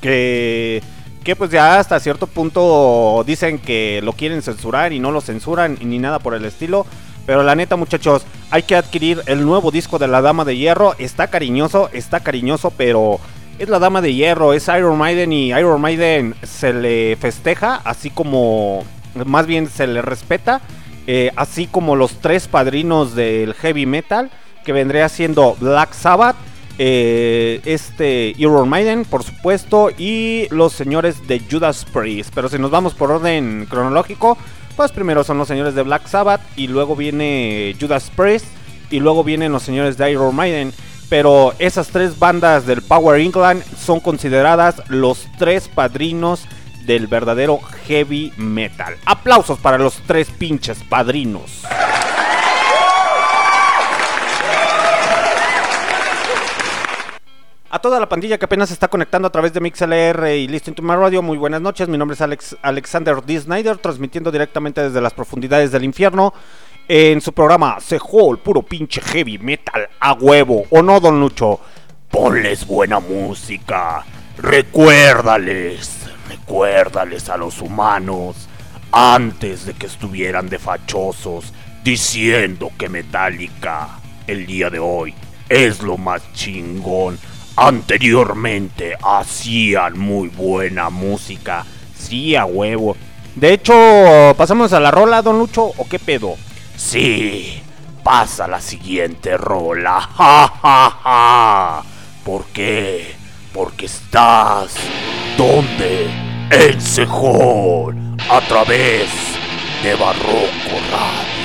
que 0.00 0.82
que 1.22 1.36
pues 1.36 1.50
ya 1.50 1.78
hasta 1.78 2.00
cierto 2.00 2.26
punto 2.26 3.22
dicen 3.26 3.58
que 3.58 4.00
lo 4.02 4.14
quieren 4.14 4.40
censurar 4.40 4.94
y 4.94 5.00
no 5.00 5.10
lo 5.10 5.20
censuran 5.20 5.76
ni 5.82 5.98
nada 5.98 6.18
por 6.18 6.34
el 6.34 6.46
estilo 6.46 6.86
pero 7.30 7.44
la 7.44 7.54
neta, 7.54 7.76
muchachos, 7.76 8.24
hay 8.50 8.64
que 8.64 8.74
adquirir 8.74 9.22
el 9.26 9.44
nuevo 9.44 9.70
disco 9.70 9.98
de 9.98 10.08
la 10.08 10.20
Dama 10.20 10.44
de 10.44 10.56
Hierro. 10.56 10.96
Está 10.98 11.28
cariñoso, 11.28 11.88
está 11.92 12.18
cariñoso, 12.20 12.72
pero 12.72 13.20
es 13.58 13.68
la 13.68 13.78
Dama 13.78 14.00
de 14.00 14.14
Hierro, 14.14 14.52
es 14.52 14.66
Iron 14.66 14.98
Maiden 14.98 15.32
y 15.32 15.50
Iron 15.50 15.80
Maiden 15.80 16.34
se 16.42 16.72
le 16.72 17.16
festeja, 17.20 17.76
así 17.84 18.10
como, 18.10 18.84
más 19.26 19.46
bien 19.46 19.68
se 19.68 19.86
le 19.86 20.02
respeta, 20.02 20.60
eh, 21.06 21.30
así 21.36 21.66
como 21.66 21.96
los 21.96 22.20
tres 22.20 22.48
padrinos 22.48 23.14
del 23.14 23.54
heavy 23.54 23.86
metal, 23.86 24.30
que 24.64 24.72
vendría 24.72 25.08
siendo 25.08 25.56
Black 25.60 25.92
Sabbath, 25.92 26.36
eh, 26.78 27.60
este 27.64 28.34
Iron 28.38 28.68
Maiden, 28.68 29.04
por 29.04 29.22
supuesto, 29.22 29.90
y 29.96 30.46
los 30.50 30.72
señores 30.72 31.26
de 31.28 31.40
Judas 31.40 31.84
Priest. 31.84 32.32
Pero 32.34 32.48
si 32.48 32.58
nos 32.58 32.70
vamos 32.70 32.94
por 32.94 33.10
orden 33.10 33.66
cronológico, 33.68 34.38
pues 34.76 34.92
primero 34.92 35.24
son 35.24 35.38
los 35.38 35.48
señores 35.48 35.74
de 35.74 35.82
Black 35.82 36.06
Sabbath 36.06 36.40
y 36.56 36.68
luego 36.68 36.96
viene 36.96 37.76
Judas 37.78 38.10
Priest 38.16 38.46
y 38.90 39.00
luego 39.00 39.24
vienen 39.24 39.52
los 39.52 39.62
señores 39.62 39.98
de 39.98 40.10
Iron 40.10 40.34
Maiden. 40.34 40.72
Pero 41.10 41.54
esas 41.58 41.88
tres 41.88 42.18
bandas 42.18 42.66
del 42.66 42.82
Power 42.82 43.20
England 43.20 43.62
son 43.76 44.00
consideradas 44.00 44.82
los 44.88 45.26
tres 45.38 45.68
padrinos 45.68 46.46
del 46.90 47.06
verdadero 47.06 47.60
heavy 47.86 48.32
metal. 48.36 48.96
Aplausos 49.04 49.60
para 49.60 49.78
los 49.78 50.02
tres 50.08 50.28
pinches 50.28 50.82
padrinos. 50.82 51.62
A 57.70 57.78
toda 57.78 58.00
la 58.00 58.08
pandilla 58.08 58.38
que 58.38 58.46
apenas 58.46 58.70
se 58.70 58.74
está 58.74 58.88
conectando 58.88 59.28
a 59.28 59.30
través 59.30 59.52
de 59.52 59.60
MixLR 59.60 60.34
y 60.34 60.48
Listen 60.48 60.74
to 60.74 60.82
My 60.82 60.96
Radio, 60.96 61.22
muy 61.22 61.38
buenas 61.38 61.60
noches. 61.60 61.86
Mi 61.86 61.96
nombre 61.96 62.16
es 62.16 62.20
Alex, 62.22 62.56
Alexander 62.60 63.22
D. 63.22 63.38
Snyder, 63.38 63.78
transmitiendo 63.78 64.32
directamente 64.32 64.82
desde 64.82 65.00
las 65.00 65.14
profundidades 65.14 65.70
del 65.70 65.84
infierno 65.84 66.34
en 66.88 67.20
su 67.20 67.32
programa 67.32 67.78
Sehol, 67.78 68.40
puro 68.40 68.62
pinche 68.62 69.00
heavy 69.00 69.38
metal 69.38 69.88
a 70.00 70.14
huevo. 70.14 70.64
¿O 70.70 70.82
no, 70.82 70.98
don 70.98 71.20
Lucho? 71.20 71.60
Ponles 72.10 72.66
buena 72.66 72.98
música. 72.98 74.04
Recuérdales, 74.38 75.99
recuérdales 76.50 77.28
a 77.28 77.36
los 77.36 77.60
humanos 77.60 78.48
antes 78.90 79.66
de 79.66 79.74
que 79.74 79.86
estuvieran 79.86 80.48
de 80.48 80.58
fachosos 80.58 81.52
diciendo 81.84 82.72
que 82.76 82.88
Metallica 82.88 84.00
el 84.26 84.46
día 84.46 84.68
de 84.68 84.80
hoy 84.80 85.14
es 85.48 85.80
lo 85.80 85.96
más 85.96 86.20
chingón 86.32 87.20
anteriormente 87.54 88.96
hacían 89.00 89.96
muy 89.96 90.28
buena 90.28 90.90
música. 90.90 91.64
Sí, 91.96 92.34
a 92.34 92.46
huevo. 92.46 92.96
De 93.36 93.52
hecho, 93.52 94.34
¿pasamos 94.36 94.72
a 94.72 94.80
la 94.80 94.90
rola, 94.90 95.22
don 95.22 95.38
Lucho, 95.38 95.66
o 95.76 95.88
qué 95.88 96.00
pedo? 96.00 96.34
Sí, 96.76 97.62
pasa 98.02 98.48
la 98.48 98.60
siguiente 98.60 99.36
rola. 99.36 100.00
Ja, 100.16 100.52
ja, 100.60 100.90
ja. 101.04 101.82
¿Por 102.24 102.46
qué? 102.46 103.14
Porque 103.52 103.86
estás 103.86 104.74
donde? 105.36 106.29
En 106.50 106.80
Sejón, 106.80 108.16
a 108.28 108.40
través 108.40 109.08
de 109.84 109.94
Barroco 109.94 110.80
Radio. 110.90 111.39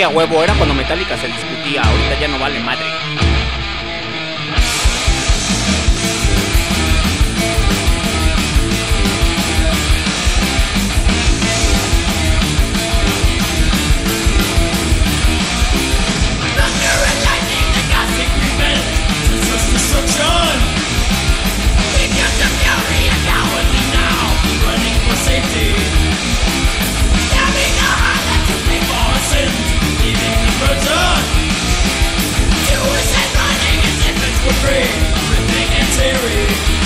A 0.00 0.08
huevo, 0.10 0.44
era 0.44 0.54
cuando 0.54 0.74
Metallica 0.74 1.18
se 1.18 1.26
discutía, 1.26 1.82
ahorita 1.82 2.20
ya 2.20 2.28
no 2.28 2.38
vale 2.38 2.60
madre. 2.60 2.86
free 34.60 34.88
with 35.30 35.44
dignity. 35.52 36.77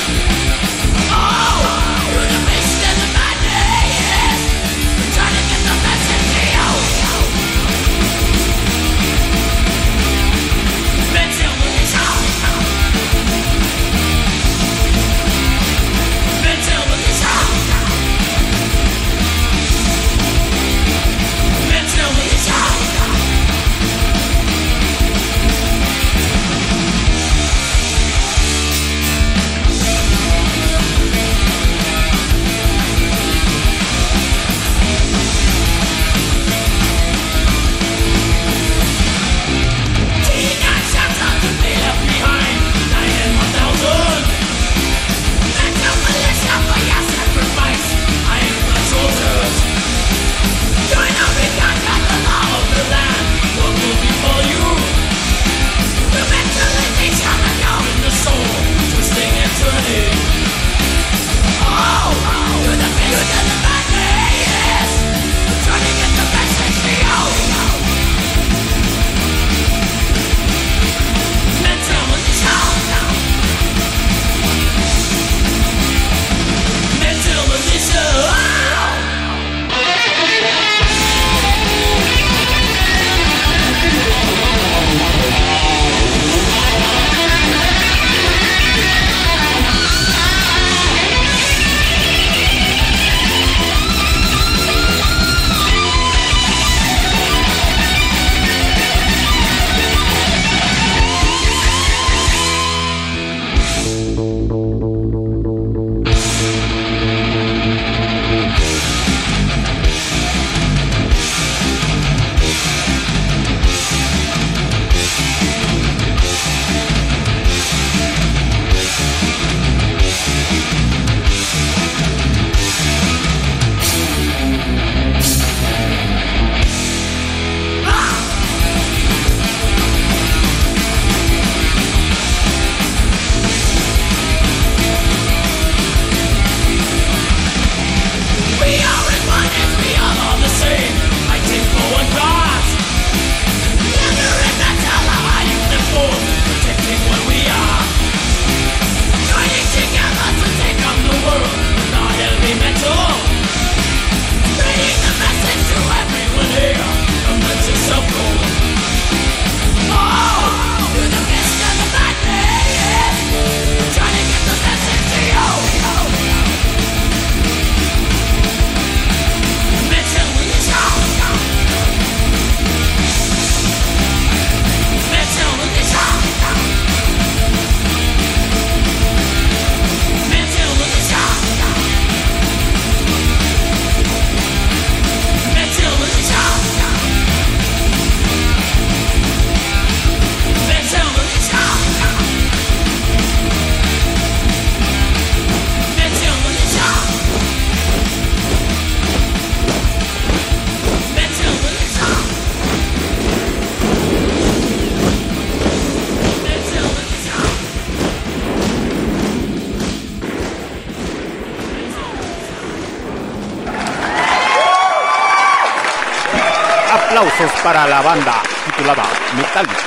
Para 217.72 217.88
la 217.88 218.02
banda 218.02 218.34
titulada 218.66 219.02
Metallica. 219.34 219.78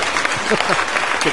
qué, 1.22 1.30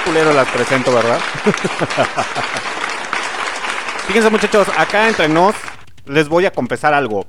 culero, 0.00 0.30
qué 0.30 0.34
las 0.34 0.48
presento, 0.48 0.94
¿verdad? 0.94 1.20
Fíjense 4.06 4.30
muchachos, 4.30 4.66
acá 4.78 5.08
entre 5.08 5.28
nos 5.28 5.54
les 6.06 6.26
voy 6.26 6.46
a 6.46 6.52
confesar 6.52 6.94
algo. 6.94 7.26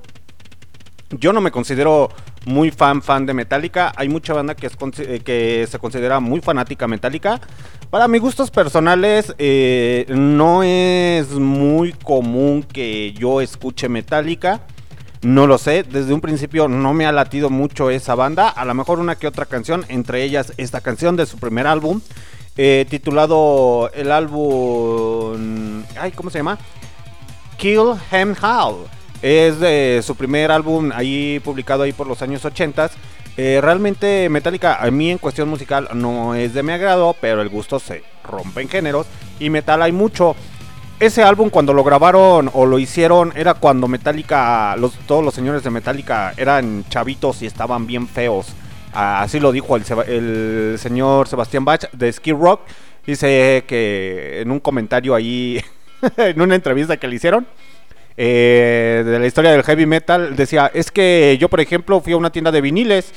Yo 1.10 1.34
no 1.34 1.42
me 1.42 1.52
considero 1.52 2.10
muy 2.46 2.72
fan 2.72 3.02
fan 3.02 3.26
de 3.26 3.34
Metallica. 3.34 3.92
Hay 3.98 4.08
mucha 4.08 4.34
banda 4.34 4.56
que, 4.56 4.68
es, 4.68 4.78
eh, 5.00 5.20
que 5.20 5.68
se 5.70 5.78
considera 5.78 6.22
muy 6.22 6.40
fanática 6.40 6.88
Metallica. 6.88 7.42
Para 7.90 8.08
mis 8.08 8.22
gustos 8.22 8.52
personales 8.52 9.36
eh, 9.38 10.06
no 10.08 10.64
es 10.64 11.30
muy 11.32 11.92
común 11.92 12.64
que 12.64 13.12
yo 13.12 13.42
escuche 13.42 13.90
Metallica. 13.90 14.62
No 15.26 15.48
lo 15.48 15.58
sé, 15.58 15.82
desde 15.82 16.14
un 16.14 16.22
principio 16.22 16.68
no 16.68 16.94
me 16.94 17.08
ha 17.08 17.12
latido 17.12 17.50
mucho 17.50 17.90
esa 17.90 18.14
banda. 18.14 18.48
A 18.48 18.64
lo 18.64 18.76
mejor 18.76 19.00
una 19.00 19.16
que 19.16 19.26
otra 19.26 19.48
canción, 19.48 19.84
entre 19.88 20.22
ellas 20.22 20.54
esta 20.58 20.82
canción 20.82 21.16
de 21.16 21.26
su 21.26 21.40
primer 21.40 21.66
álbum, 21.66 22.00
eh, 22.58 22.86
titulado 22.88 23.90
el 23.96 24.12
álbum. 24.12 25.84
Ay, 26.00 26.12
¿cómo 26.12 26.30
se 26.30 26.38
llama? 26.38 26.60
Kill 27.58 27.94
Hem 28.12 28.36
Hall. 28.40 28.86
Es 29.24 29.60
de 29.60 30.02
su 30.04 30.14
primer 30.14 30.52
álbum 30.52 30.92
ahí 30.94 31.42
publicado 31.44 31.82
ahí 31.82 31.92
por 31.92 32.06
los 32.06 32.22
años 32.22 32.46
80 32.46 32.92
Eh, 33.38 33.60
realmente 33.62 34.30
Metallica 34.30 34.76
a 34.76 34.92
mí 34.92 35.10
en 35.10 35.18
cuestión 35.18 35.50
musical 35.50 35.90
no 35.96 36.36
es 36.36 36.54
de 36.54 36.62
mi 36.62 36.72
agrado, 36.72 37.16
pero 37.20 37.42
el 37.42 37.50
gusto 37.50 37.80
se 37.80 38.04
rompe 38.24 38.62
en 38.62 38.70
géneros 38.70 39.08
y 39.40 39.50
metal 39.50 39.82
hay 39.82 39.92
mucho. 39.92 40.36
Ese 40.98 41.24
álbum 41.24 41.50
cuando 41.50 41.74
lo 41.74 41.84
grabaron 41.84 42.50
o 42.54 42.66
lo 42.66 42.80
hicieron 42.80 43.34
era 43.36 43.54
cuando 43.56 43.90
Metallica, 43.90 44.78
los, 44.78 44.94
todos 45.00 45.26
los 45.26 45.34
señores 45.34 45.62
de 45.62 45.70
Metallica 45.70 46.34
eran 46.38 46.86
chavitos 46.88 47.42
y 47.42 47.46
estaban 47.46 47.86
bien 47.86 48.08
feos. 48.08 48.48
Así 48.94 49.42
lo 49.42 49.52
dijo 49.52 49.76
el 49.76 50.78
señor 50.80 51.28
Sebastián 51.28 51.66
Bach 51.66 51.92
de 51.92 52.14
Skid 52.14 52.36
Rock. 52.36 52.62
Dice 53.06 53.66
que 53.68 54.40
en 54.42 54.52
un 54.52 54.62
comentario 54.62 55.14
ahí, 55.14 55.62
en 56.18 56.40
una 56.40 56.56
entrevista 56.56 56.96
que 56.96 57.10
le 57.10 57.16
hicieron, 57.16 57.46
eh, 58.16 59.04
de 59.06 59.20
la 59.20 59.28
historia 59.28 59.52
del 59.52 59.64
heavy 59.64 59.86
metal, 59.86 60.38
decía, 60.38 60.72
es 60.74 60.92
que 60.92 61.38
yo 61.42 61.50
por 61.50 61.60
ejemplo 61.60 62.00
fui 62.00 62.14
a 62.14 62.18
una 62.18 62.32
tienda 62.32 62.52
de 62.52 62.62
viniles 62.62 63.12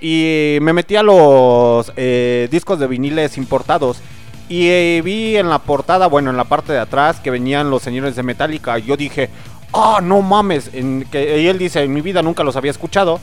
y 0.00 0.58
me 0.62 0.72
metí 0.72 0.94
a 0.94 1.02
los 1.02 1.92
eh, 1.96 2.46
discos 2.50 2.78
de 2.78 2.86
viniles 2.86 3.36
importados 3.36 4.00
y 4.48 4.68
eh, 4.68 5.02
vi 5.02 5.36
en 5.36 5.48
la 5.48 5.58
portada, 5.58 6.06
bueno, 6.06 6.30
en 6.30 6.36
la 6.36 6.44
parte 6.44 6.72
de 6.72 6.78
atrás 6.78 7.20
que 7.20 7.30
venían 7.30 7.70
los 7.70 7.82
señores 7.82 8.16
de 8.16 8.22
Metallica. 8.22 8.78
Yo 8.78 8.96
dije, 8.96 9.30
ah, 9.72 10.00
no 10.02 10.22
mames, 10.22 10.70
en 10.72 11.06
que, 11.10 11.40
y 11.40 11.46
él 11.46 11.58
dice, 11.58 11.82
en 11.82 11.92
mi 11.92 12.00
vida 12.00 12.22
nunca 12.22 12.44
los 12.44 12.56
había 12.56 12.70
escuchado. 12.70 13.20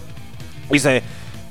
Dice, 0.70 1.04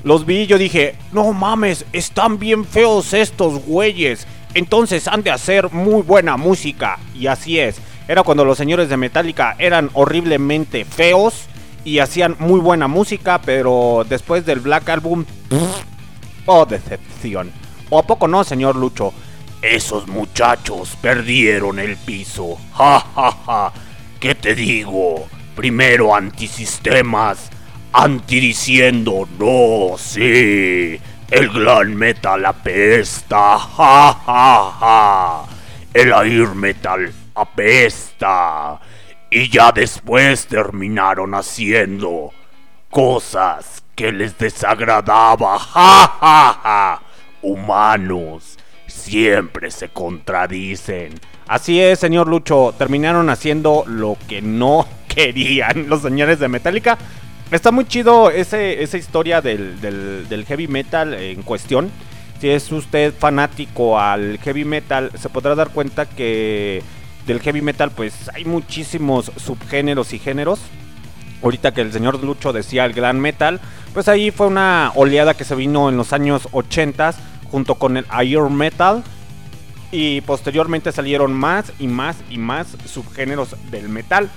los 0.02 0.26
vi 0.26 0.42
y 0.42 0.46
yo 0.46 0.59
dije, 0.59 0.96
no 1.12 1.33
mames, 1.33 1.85
están 1.92 2.38
bien 2.38 2.64
feos 2.64 3.12
estos 3.12 3.64
güeyes. 3.64 4.26
Entonces 4.54 5.06
han 5.06 5.22
de 5.22 5.30
hacer 5.30 5.72
muy 5.72 6.02
buena 6.02 6.37
música. 6.37 6.98
Y 7.14 7.28
así 7.28 7.59
es. 7.59 7.76
Era 8.09 8.24
cuando 8.24 8.44
los 8.44 8.59
señores 8.59 8.88
de 8.88 8.96
Metallica 8.96 9.54
eran 9.59 9.90
horriblemente 9.92 10.85
feos 10.85 11.44
y 11.85 12.00
hacían 12.00 12.35
muy 12.40 12.59
buena 12.59 12.88
música, 12.88 13.40
pero 13.40 14.04
después 14.09 14.44
del 14.44 14.59
Black 14.59 14.88
Album, 14.88 15.24
oh 16.46 16.66
decepción. 16.66 17.52
¿O 17.88 17.98
a 17.98 18.02
poco 18.02 18.26
no, 18.26 18.42
señor 18.42 18.74
Lucho? 18.74 19.12
Esos 19.62 20.07
muchachos 20.07 20.96
perdieron 21.03 21.79
el 21.79 21.96
piso. 21.99 22.57
Ja, 22.73 23.05
ja, 23.14 23.37
ja. 23.44 23.73
¿Qué 24.18 24.35
te 24.35 24.55
digo? 24.55 25.29
Primero 25.55 26.14
antisistemas, 26.14 27.51
antidiciendo, 27.92 29.29
no, 29.38 29.99
sí. 29.99 30.99
El 31.31 31.49
glam 31.51 31.94
metal 31.94 32.46
apesta. 32.46 33.59
Ja, 33.59 34.14
ja, 34.27 34.73
ja. 34.81 35.44
El 35.92 36.12
air 36.12 36.55
metal 36.55 37.12
apesta. 37.35 38.81
Y 39.31 39.51
ya 39.51 39.73
después 39.73 40.46
terminaron 40.46 41.35
haciendo 41.35 42.33
cosas 42.88 43.85
que 43.94 44.11
les 44.11 44.38
desagradaba. 44.38 45.59
Ja, 45.59 46.16
ja, 46.18 46.61
ja. 46.62 47.03
Humanos 47.42 48.57
siempre 49.01 49.71
se 49.71 49.89
contradicen. 49.89 51.15
Así 51.49 51.81
es, 51.81 51.99
señor 51.99 52.29
Lucho. 52.29 52.75
Terminaron 52.79 53.29
haciendo 53.31 53.85
lo 53.87 54.17
que 54.29 54.41
no 54.43 54.87
querían 55.09 55.89
los 55.89 56.03
señores 56.03 56.39
de 56.39 56.49
Metallica. 56.49 56.97
Está 57.51 57.73
muy 57.73 57.85
chido 57.87 58.31
ese, 58.31 58.83
esa 58.83 58.97
historia 58.97 59.41
del, 59.41 59.81
del- 59.81 60.45
heavy 60.47 60.69
metal 60.69 61.15
en 61.15 61.43
cuestión. 61.43 61.91
Si 62.41 62.49
es 62.49 62.71
usted 62.71 63.13
fanático 63.13 63.99
al 63.99 64.39
heavy 64.39 64.65
metal, 64.65 65.11
se 65.19 65.29
podrá 65.29 65.55
dar 65.57 65.71
cuenta 65.71 66.07
que 66.07 66.83
del 67.27 67.41
heavy 67.41 67.61
metal 67.61 67.91
pues 67.91 68.31
hay 68.35 68.45
muchísimos 68.45 69.33
subgéneros 69.37 70.13
y 70.13 70.19
géneros. 70.21 70.61
Ahorita 71.43 71.73
que 71.75 71.81
el 71.81 71.93
señor 71.93 72.23
Lucho 72.23 72.53
decía 72.53 72.85
el 72.85 72.93
glam 72.93 73.17
metal, 73.19 73.61
pues 73.93 74.09
ahí 74.09 74.31
fue 74.31 74.47
una 74.47 74.93
oleada 74.95 75.35
que 75.35 75.45
se 75.45 75.55
vino 75.55 75.89
en 75.89 75.97
los 75.97 76.13
años 76.13 76.49
80 76.53 77.15
junto 77.51 77.75
con 77.75 77.97
el 77.97 78.07
iron 78.23 78.55
metal 78.57 79.03
y 79.93 80.21
posteriormente 80.23 80.93
salieron 80.93 81.33
más 81.33 81.73
y 81.79 81.89
más 81.89 82.17
y 82.31 82.39
más 82.39 82.69
subgéneros 82.87 83.57
del 83.71 83.89
metal. 83.89 84.31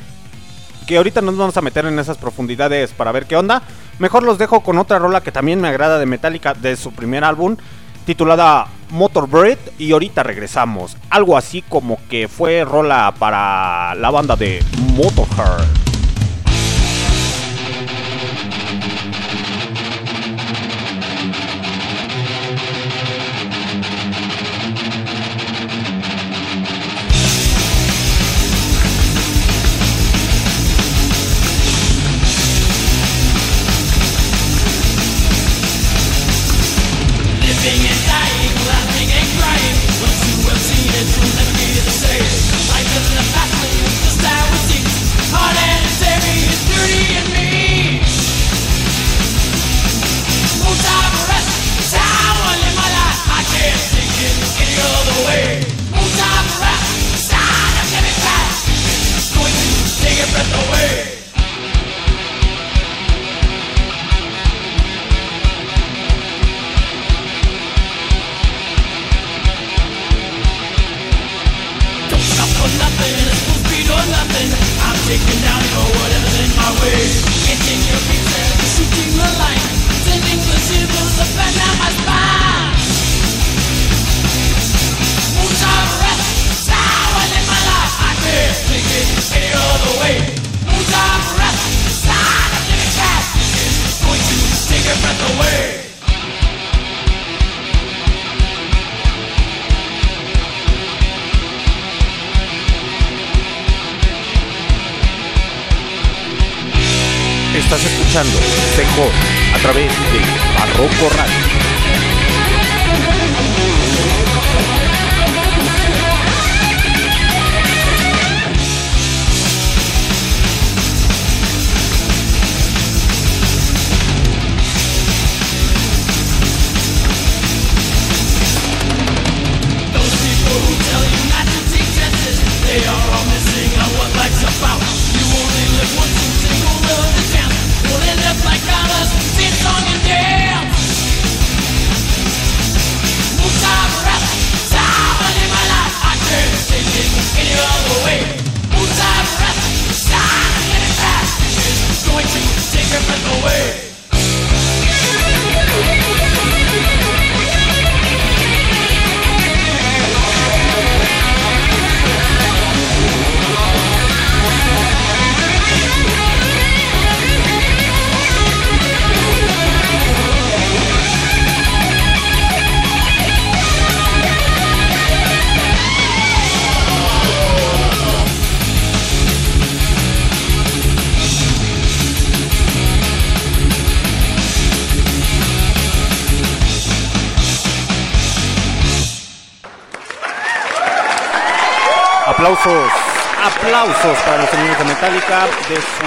Que 0.87 0.97
ahorita 0.97 1.21
no 1.21 1.27
nos 1.27 1.37
vamos 1.37 1.57
a 1.57 1.61
meter 1.61 1.85
en 1.85 1.97
esas 1.99 2.17
profundidades 2.17 2.91
para 2.91 3.11
ver 3.11 3.25
qué 3.25 3.35
onda. 3.37 3.61
Mejor 3.99 4.23
los 4.23 4.37
dejo 4.37 4.61
con 4.61 4.77
otra 4.77 4.99
rola 4.99 5.21
que 5.21 5.31
también 5.31 5.61
me 5.61 5.69
agrada 5.69 5.97
de 5.97 6.05
Metallica 6.05 6.53
de 6.53 6.75
su 6.75 6.91
primer 6.91 7.23
álbum, 7.23 7.55
titulada 8.05 8.67
Motor 8.89 9.29
Breed. 9.29 9.59
Y 9.77 9.93
ahorita 9.93 10.23
regresamos. 10.23 10.97
Algo 11.09 11.37
así 11.37 11.61
como 11.61 11.99
que 12.09 12.27
fue 12.27 12.65
rola 12.65 13.13
para 13.17 13.95
la 13.95 14.11
banda 14.11 14.35
de 14.35 14.61
Motorhead. 14.95 15.92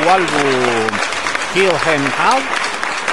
Álbum 0.08 0.88
Kill 1.52 1.70
and 1.70 2.08
How. 2.18 2.40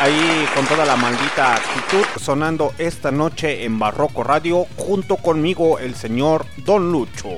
Ahí 0.02 0.48
con 0.54 0.66
toda 0.66 0.86
la 0.86 0.96
maldita 0.96 1.56
actitud 1.56 2.06
sonando 2.20 2.74
esta 2.78 3.12
noche 3.12 3.64
en 3.64 3.80
Barroco 3.80 4.24
Radio 4.24 4.66
junto 4.76 5.18
conmigo 5.18 5.80
el 5.80 5.96
señor 5.96 6.46
Don 6.58 6.92
Lucho. 6.92 7.30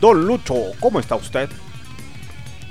Don 0.00 0.26
Lucho, 0.26 0.54
¿cómo 0.80 1.00
está 1.00 1.16
usted? 1.16 1.48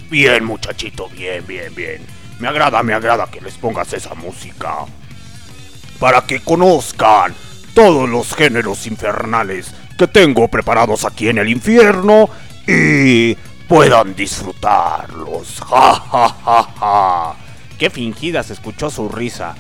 Bien, 0.10 0.46
muchachito, 0.46 1.10
bien, 1.10 1.46
bien, 1.48 1.74
bien. 1.74 2.06
Me 2.40 2.48
agrada, 2.48 2.84
me 2.84 2.94
agrada 2.94 3.28
que 3.32 3.42
les 3.42 3.56
pongas 3.56 3.92
esa 3.94 4.14
música. 4.14 4.86
Para 6.00 6.22
que 6.22 6.42
conozcan 6.42 7.34
todos 7.74 8.08
los 8.08 8.36
géneros 8.36 8.86
infernales 8.86 9.74
que 9.98 10.08
tengo 10.08 10.48
preparados 10.48 11.06
aquí 11.06 11.30
en 11.30 11.40
el 11.40 11.50
infierno 11.50 12.30
y 12.68 13.36
puedan 13.68 14.16
disfrutarlos. 14.16 15.62
Ja, 15.70 15.96
ja, 15.96 16.30
ja, 16.30 16.64
ja. 16.80 17.36
Qué 17.78 17.90
fingida 17.90 18.44
se 18.44 18.54
escuchó 18.54 18.90
su 18.90 19.10
risa. 19.10 19.56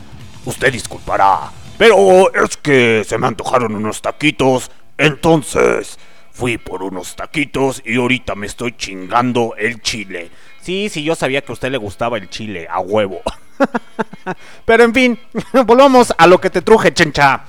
Usted 0.45 0.71
disculpará, 0.71 1.51
pero 1.77 2.33
es 2.33 2.57
que 2.57 3.03
se 3.07 3.17
me 3.17 3.27
antojaron 3.27 3.75
unos 3.75 4.01
taquitos, 4.01 4.69
entonces 4.97 5.97
fui 6.31 6.57
por 6.57 6.83
unos 6.83 7.15
taquitos 7.15 7.81
y 7.85 7.95
ahorita 7.95 8.35
me 8.35 8.47
estoy 8.47 8.73
chingando 8.75 9.55
el 9.57 9.81
chile. 9.81 10.29
Sí, 10.61 10.89
sí, 10.89 11.03
yo 11.03 11.15
sabía 11.15 11.41
que 11.41 11.51
a 11.51 11.53
usted 11.53 11.71
le 11.71 11.77
gustaba 11.77 12.17
el 12.17 12.29
chile, 12.29 12.67
a 12.69 12.79
huevo. 12.79 13.21
Pero 14.65 14.83
en 14.83 14.93
fin, 14.93 15.19
volvamos 15.65 16.13
a 16.17 16.27
lo 16.27 16.39
que 16.39 16.49
te 16.49 16.61
truje, 16.61 16.93
chencha. 16.93 17.43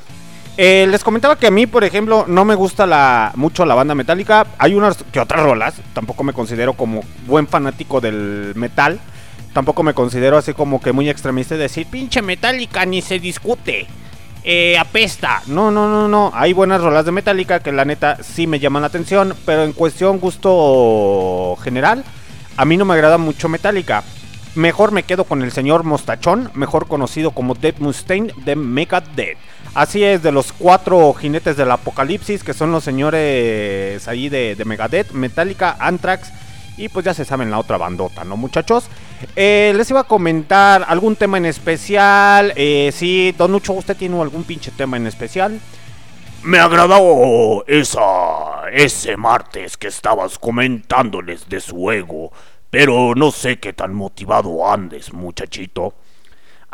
Eh, 0.56 0.86
les 0.88 1.02
comentaba 1.02 1.36
que 1.36 1.48
a 1.48 1.50
mí, 1.50 1.66
por 1.66 1.82
ejemplo, 1.82 2.26
no 2.28 2.44
me 2.44 2.54
gusta 2.54 3.32
mucho 3.34 3.64
la 3.64 3.74
banda 3.74 3.94
metálica. 3.94 4.46
Hay 4.58 4.74
unas 4.74 5.02
que 5.12 5.18
otras 5.18 5.42
rolas. 5.42 5.74
Tampoco 5.92 6.22
me 6.22 6.32
considero 6.32 6.74
como 6.74 7.02
buen 7.26 7.48
fanático 7.48 8.00
del 8.00 8.52
metal. 8.54 9.00
Tampoco 9.52 9.82
me 9.82 9.94
considero 9.94 10.36
así 10.36 10.52
como 10.52 10.80
que 10.80 10.92
muy 10.92 11.08
extremista 11.08 11.54
de 11.54 11.62
decir, 11.62 11.86
pinche 11.86 12.22
metálica, 12.22 12.84
ni 12.86 13.02
se 13.02 13.18
discute. 13.18 13.86
Eh, 14.44 14.76
apesta. 14.78 15.42
No, 15.46 15.70
no, 15.70 15.88
no, 15.88 16.06
no. 16.06 16.30
Hay 16.34 16.52
buenas 16.52 16.80
rolas 16.80 17.04
de 17.04 17.12
metálica 17.12 17.60
que 17.60 17.72
la 17.72 17.84
neta 17.84 18.18
sí 18.22 18.46
me 18.46 18.60
llaman 18.60 18.82
la 18.82 18.88
atención. 18.88 19.34
Pero 19.44 19.64
en 19.64 19.72
cuestión 19.72 20.20
gusto 20.20 21.56
general, 21.62 22.04
a 22.56 22.64
mí 22.64 22.76
no 22.76 22.84
me 22.84 22.94
agrada 22.94 23.18
mucho 23.18 23.48
metálica. 23.48 24.04
Mejor 24.54 24.92
me 24.92 25.02
quedo 25.02 25.24
con 25.24 25.42
el 25.42 25.50
señor 25.50 25.82
Mostachón, 25.82 26.50
mejor 26.54 26.86
conocido 26.86 27.32
como 27.32 27.54
Dead 27.54 27.74
Mustaine 27.78 28.32
de 28.44 28.54
Megadeth. 28.54 29.36
Así 29.74 30.04
es, 30.04 30.22
de 30.22 30.30
los 30.30 30.52
cuatro 30.52 31.12
jinetes 31.14 31.56
del 31.56 31.70
apocalipsis, 31.70 32.44
que 32.44 32.54
son 32.54 32.70
los 32.70 32.84
señores 32.84 34.06
ahí 34.06 34.28
de, 34.28 34.54
de 34.54 34.64
Megadeth, 34.64 35.10
Metallica, 35.12 35.76
Anthrax 35.80 36.30
y 36.76 36.88
pues 36.88 37.04
ya 37.04 37.14
se 37.14 37.24
saben 37.24 37.50
la 37.50 37.58
otra 37.58 37.76
bandota, 37.76 38.24
¿no 38.24 38.36
muchachos? 38.36 38.88
Eh, 39.36 39.72
les 39.76 39.88
iba 39.90 40.00
a 40.00 40.04
comentar 40.04 40.84
algún 40.86 41.16
tema 41.16 41.38
en 41.38 41.46
especial. 41.46 42.52
Eh, 42.56 42.90
sí, 42.92 43.34
Don 43.36 43.52
Lucho, 43.52 43.72
¿usted 43.72 43.96
tiene 43.96 44.20
algún 44.20 44.44
pinche 44.44 44.70
tema 44.70 44.96
en 44.96 45.06
especial? 45.06 45.60
Me 46.42 46.58
agradó 46.58 47.64
esa 47.66 48.68
ese 48.72 49.16
martes 49.16 49.76
que 49.76 49.88
estabas 49.88 50.38
comentándoles 50.38 51.48
de 51.48 51.60
su 51.60 51.90
ego, 51.90 52.32
pero 52.70 53.14
no 53.14 53.30
sé 53.30 53.58
qué 53.58 53.72
tan 53.72 53.94
motivado 53.94 54.70
andes, 54.70 55.12
muchachito. 55.12 55.94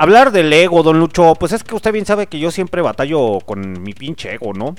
Hablar 0.00 0.32
del 0.32 0.50
ego, 0.50 0.82
don 0.82 0.98
Lucho, 0.98 1.34
pues 1.34 1.52
es 1.52 1.62
que 1.62 1.74
usted 1.74 1.92
bien 1.92 2.06
sabe 2.06 2.26
que 2.26 2.38
yo 2.38 2.50
siempre 2.50 2.80
batallo 2.80 3.38
con 3.44 3.82
mi 3.82 3.92
pinche 3.92 4.32
ego, 4.32 4.54
¿no? 4.54 4.74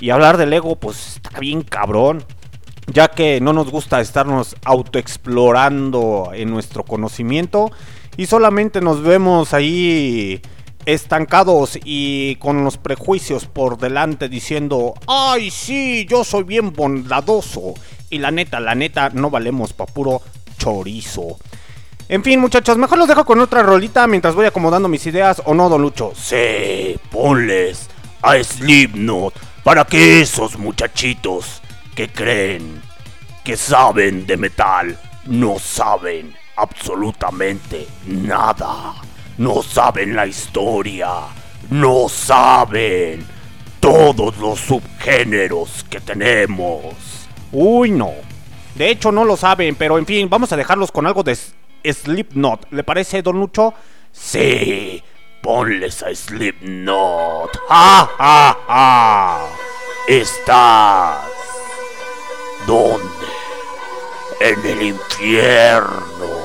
Y 0.00 0.10
hablar 0.10 0.36
del 0.36 0.52
ego, 0.52 0.74
pues 0.74 1.14
está 1.14 1.38
bien 1.38 1.62
cabrón. 1.62 2.24
Ya 2.88 3.06
que 3.06 3.40
no 3.40 3.52
nos 3.52 3.70
gusta 3.70 4.00
estarnos 4.00 4.56
autoexplorando 4.64 6.30
en 6.34 6.50
nuestro 6.50 6.82
conocimiento 6.82 7.70
y 8.16 8.26
solamente 8.26 8.80
nos 8.80 9.00
vemos 9.00 9.54
ahí 9.54 10.42
estancados 10.86 11.78
y 11.84 12.34
con 12.40 12.64
los 12.64 12.76
prejuicios 12.76 13.46
por 13.46 13.78
delante 13.78 14.28
diciendo, 14.28 14.94
ay 15.06 15.52
sí, 15.52 16.04
yo 16.10 16.24
soy 16.24 16.42
bien 16.42 16.72
bondadoso. 16.72 17.74
Y 18.10 18.18
la 18.18 18.32
neta, 18.32 18.58
la 18.58 18.74
neta, 18.74 19.10
no 19.10 19.30
valemos 19.30 19.72
pa' 19.72 19.86
puro 19.86 20.20
chorizo. 20.58 21.38
En 22.08 22.22
fin, 22.22 22.38
muchachos, 22.38 22.76
mejor 22.76 22.98
los 22.98 23.08
dejo 23.08 23.24
con 23.24 23.40
otra 23.40 23.62
rolita 23.62 24.06
mientras 24.06 24.34
voy 24.34 24.46
acomodando 24.46 24.88
mis 24.88 25.06
ideas, 25.06 25.40
¿o 25.46 25.54
no, 25.54 25.68
Don 25.68 25.80
Lucho? 25.80 26.12
Sí, 26.14 26.98
ponles 27.10 27.88
a 28.20 28.42
Slipknot 28.42 29.34
para 29.62 29.84
que 29.84 30.20
esos 30.20 30.58
muchachitos 30.58 31.62
que 31.94 32.08
creen 32.08 32.82
que 33.42 33.56
saben 33.56 34.26
de 34.26 34.36
metal 34.36 34.98
no 35.26 35.58
saben 35.58 36.34
absolutamente 36.56 37.86
nada. 38.06 38.94
No 39.38 39.62
saben 39.62 40.14
la 40.14 40.26
historia. 40.26 41.10
No 41.70 42.08
saben 42.08 43.26
todos 43.80 44.36
los 44.38 44.60
subgéneros 44.60 45.84
que 45.88 46.00
tenemos. 46.00 46.94
Uy, 47.50 47.90
no. 47.90 48.12
De 48.74 48.90
hecho, 48.90 49.10
no 49.12 49.24
lo 49.24 49.36
saben, 49.36 49.76
pero 49.76 49.98
en 49.98 50.06
fin, 50.06 50.28
vamos 50.28 50.52
a 50.52 50.56
dejarlos 50.56 50.92
con 50.92 51.06
algo 51.06 51.22
de 51.22 51.36
Slipknot. 51.92 52.70
¿Le 52.70 52.82
parece, 52.84 53.22
Don 53.22 53.38
Lucho? 53.38 53.74
Sí, 54.12 55.02
ponles 55.42 56.02
a 56.02 56.14
Slipknot. 56.14 57.60
¡Ja, 57.68 58.10
ja, 58.18 58.58
ja! 58.66 59.46
Estás. 60.06 61.26
¿Dónde? 62.66 63.26
En 64.40 64.66
el 64.66 64.82
infierno. 64.82 66.44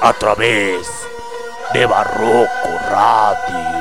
A 0.00 0.12
través 0.12 0.88
de 1.72 1.86
Barroco 1.86 2.78
Radio. 2.90 3.73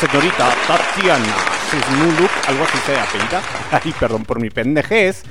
señorita 0.00 0.48
Tatiana 0.66 1.34
Sismuluk, 1.70 2.30
algo 2.48 2.64
así 2.64 2.78
se 2.84 2.98
apellida, 2.98 3.42
ay, 3.70 3.94
perdón 3.98 4.24
por 4.24 4.40
mi 4.40 4.50
pendejez, 4.50 5.22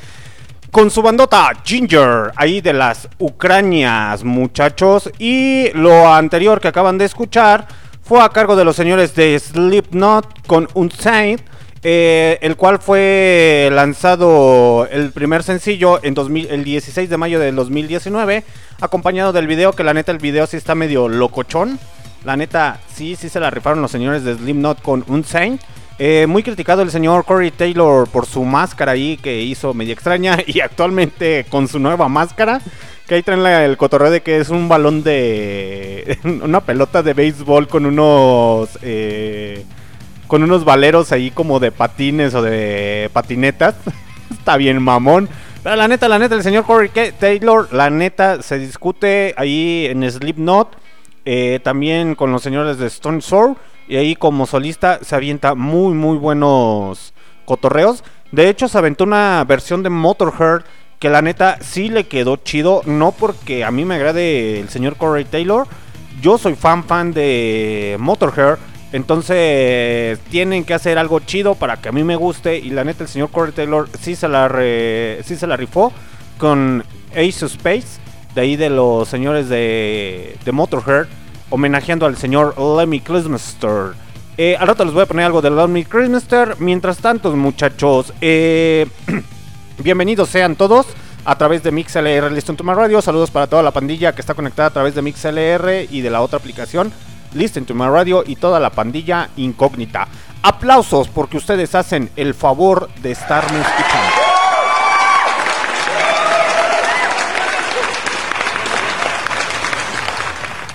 con 0.72 0.90
su 0.90 1.02
bandota 1.02 1.52
Ginger, 1.64 2.32
ahí 2.36 2.60
de 2.60 2.74
las 2.74 3.08
Ucranias, 3.20 4.24
muchachos. 4.24 5.12
Y 5.20 5.70
lo 5.74 6.12
anterior 6.12 6.60
que 6.60 6.68
acaban 6.68 6.98
de 6.98 7.06
escuchar 7.06 7.68
fue 8.02 8.22
a 8.22 8.30
cargo 8.30 8.56
de 8.56 8.66
los 8.66 8.76
señores 8.76 9.14
de 9.14 9.38
Slipknot 9.40 10.48
con 10.48 10.68
Unsaid. 10.74 11.40
Eh, 11.86 12.40
el 12.42 12.56
cual 12.56 12.80
fue 12.80 13.70
lanzado 13.74 14.88
el 14.90 15.12
primer 15.12 15.44
sencillo 15.44 16.00
en 16.02 16.14
2000, 16.14 16.48
el 16.50 16.64
16 16.64 17.10
de 17.10 17.18
mayo 17.18 17.42
del 17.42 17.58
2019, 17.58 18.46
acompañado 18.80 19.34
del 19.34 19.48
video, 19.48 19.74
que 19.74 19.84
la 19.84 19.94
neta 19.94 20.14
el 20.14 20.18
video 20.18 20.48
sí 20.48 20.56
está 20.56 20.76
medio 20.76 21.10
locochón. 21.10 21.78
La 22.26 22.38
neta, 22.38 22.80
sí, 22.94 23.16
sí 23.16 23.28
se 23.30 23.40
la 23.40 23.50
rifaron 23.50 23.82
los 23.82 23.92
señores 23.92 24.24
de 24.24 24.36
Slipknot 24.36 24.82
con 24.82 25.04
Unsane. 25.08 25.60
Eh, 26.00 26.26
muy 26.28 26.42
criticado 26.42 26.82
el 26.82 26.90
señor 26.90 27.24
Corey 27.26 27.52
Taylor 27.52 28.08
por 28.10 28.26
su 28.26 28.44
máscara 28.44 28.94
ahí 28.94 29.18
que 29.18 29.42
hizo 29.42 29.74
media 29.74 29.94
extraña 29.94 30.38
y 30.48 30.60
actualmente 30.62 31.46
con 31.50 31.68
su 31.68 31.80
nueva 31.80 32.08
máscara. 32.10 32.62
Que 33.08 33.16
ahí 33.16 33.24
traen 33.24 33.44
la- 33.44 33.66
el 33.66 33.76
cotorreo 33.78 34.10
de 34.10 34.22
que 34.22 34.38
es 34.38 34.50
un 34.50 34.70
balón 34.70 35.04
de... 35.04 36.18
una 36.44 36.62
pelota 36.62 37.04
de 37.04 37.14
béisbol 37.14 37.68
con 37.68 37.86
unos... 37.86 38.70
eh, 38.82 39.66
con 40.28 40.42
unos 40.42 40.64
valeros 40.66 41.12
ahí 41.12 41.30
como 41.30 41.60
de 41.60 41.72
patines 41.72 42.34
o 42.34 42.42
de 42.42 43.10
patinetas. 43.12 43.76
Está 44.32 44.56
bien 44.58 44.82
mamón. 44.82 45.28
Pero 45.62 45.76
la 45.76 45.88
neta, 45.88 46.08
la 46.08 46.18
neta, 46.20 46.36
el 46.36 46.44
señor 46.44 46.64
Corey 46.66 46.90
Taylor, 47.20 47.68
la 47.74 47.90
neta, 47.90 48.42
se 48.42 48.58
discute 48.58 49.34
ahí 49.38 49.86
en 49.90 50.10
Slipknot. 50.10 50.76
Eh, 51.26 51.60
también 51.64 52.16
con 52.16 52.32
los 52.32 52.44
señores 52.44 52.78
de 52.78 52.88
Stone 52.88 53.22
Sour. 53.22 53.56
Y 53.88 53.98
ahí 53.98 54.16
como 54.16 54.46
solista 54.46 55.00
se 55.02 55.16
avienta 55.16 55.56
muy, 55.56 55.94
muy 55.94 56.18
buenos 56.18 57.14
cotorreos. 57.46 58.04
De 58.32 58.50
hecho, 58.50 58.68
se 58.68 58.78
aventó 58.78 59.04
una 59.04 59.44
versión 59.48 59.84
de 59.84 59.90
Motorhead 59.90 60.62
que 61.00 61.10
la 61.10 61.22
neta 61.22 61.58
sí 61.62 61.90
le 61.90 62.06
quedó 62.06 62.38
chido. 62.38 62.82
No 62.86 63.12
porque 63.12 63.64
a 63.64 63.72
mí 63.72 63.86
me 63.86 63.96
agrade 63.96 64.60
el 64.60 64.70
señor 64.70 64.96
Corey 64.96 65.26
Taylor. 65.26 65.68
Yo 66.22 66.38
soy 66.38 66.56
fan, 66.56 66.84
fan 66.84 67.14
de 67.14 67.98
Motorhead. 68.00 68.58
Entonces 68.94 70.20
tienen 70.30 70.64
que 70.64 70.76
hacer 70.76 70.98
algo 70.98 71.20
chido 71.20 71.56
para 71.56 71.78
que 71.78 71.90
a 71.90 71.92
mí 71.92 72.04
me 72.04 72.16
guste. 72.16 72.58
Y 72.58 72.70
la 72.70 72.84
neta, 72.84 73.04
el 73.04 73.10
señor 73.10 73.32
Corey 73.32 73.52
Taylor 73.52 73.90
sí 74.00 74.16
se 74.16 74.28
la, 74.28 74.50
sí 75.24 75.36
se 75.36 75.48
la 75.48 75.58
rifó 75.58 75.92
con 76.38 76.84
Ace 77.12 77.44
of 77.44 77.52
Space. 77.52 78.03
De 78.36 78.42
ahí 78.42 78.56
de 78.56 78.70
los 78.70 79.08
señores 79.08 79.50
de, 79.50 80.38
de 80.44 80.52
Motorhead. 80.52 81.08
Homenajeando 81.50 82.06
al 82.06 82.18
señor 82.18 82.56
Lemmy 82.60 83.00
Kilmister. 83.00 83.94
Eh, 84.38 84.58
al 84.60 84.68
rato 84.68 84.84
les 84.84 84.94
voy 84.94 85.04
a 85.04 85.06
poner 85.06 85.26
algo 85.26 85.42
de 85.42 85.52
Lemmy 85.52 85.86
Kilmister. 85.86 86.56
Mientras 86.60 86.98
tanto, 86.98 87.32
muchachos. 87.36 88.14
Eh, 88.22 88.88
Bienvenidos 89.80 90.30
sean 90.30 90.56
todos 90.56 90.86
a 91.26 91.36
través 91.38 91.64
de 91.64 91.72
MixLR 91.72 92.32
Listen 92.32 92.56
to 92.56 92.64
My 92.64 92.74
Radio. 92.74 93.02
Saludos 93.02 93.32
para 93.32 93.48
toda 93.48 93.64
la 93.64 93.72
pandilla 93.72 94.14
que 94.14 94.22
está 94.22 94.34
conectada 94.34 94.68
a 94.68 94.72
través 94.72 94.96
de 94.96 95.02
MixLR 95.02 95.88
y 95.90 96.02
de 96.02 96.10
la 96.10 96.22
otra 96.22 96.38
aplicación 96.38 96.94
Listen 97.34 97.66
to 97.66 97.74
My 97.74 97.88
Radio 97.88 98.24
y 98.26 98.36
toda 98.36 98.60
la 98.60 98.70
pandilla 98.70 99.30
incógnita. 99.36 100.08
Aplausos 100.44 101.08
porque 101.10 101.38
ustedes 101.38 101.74
hacen 101.74 102.12
el 102.16 102.34
favor 102.34 102.90
de 103.02 103.12
estarme 103.12 103.60
escuchando. 103.60 104.23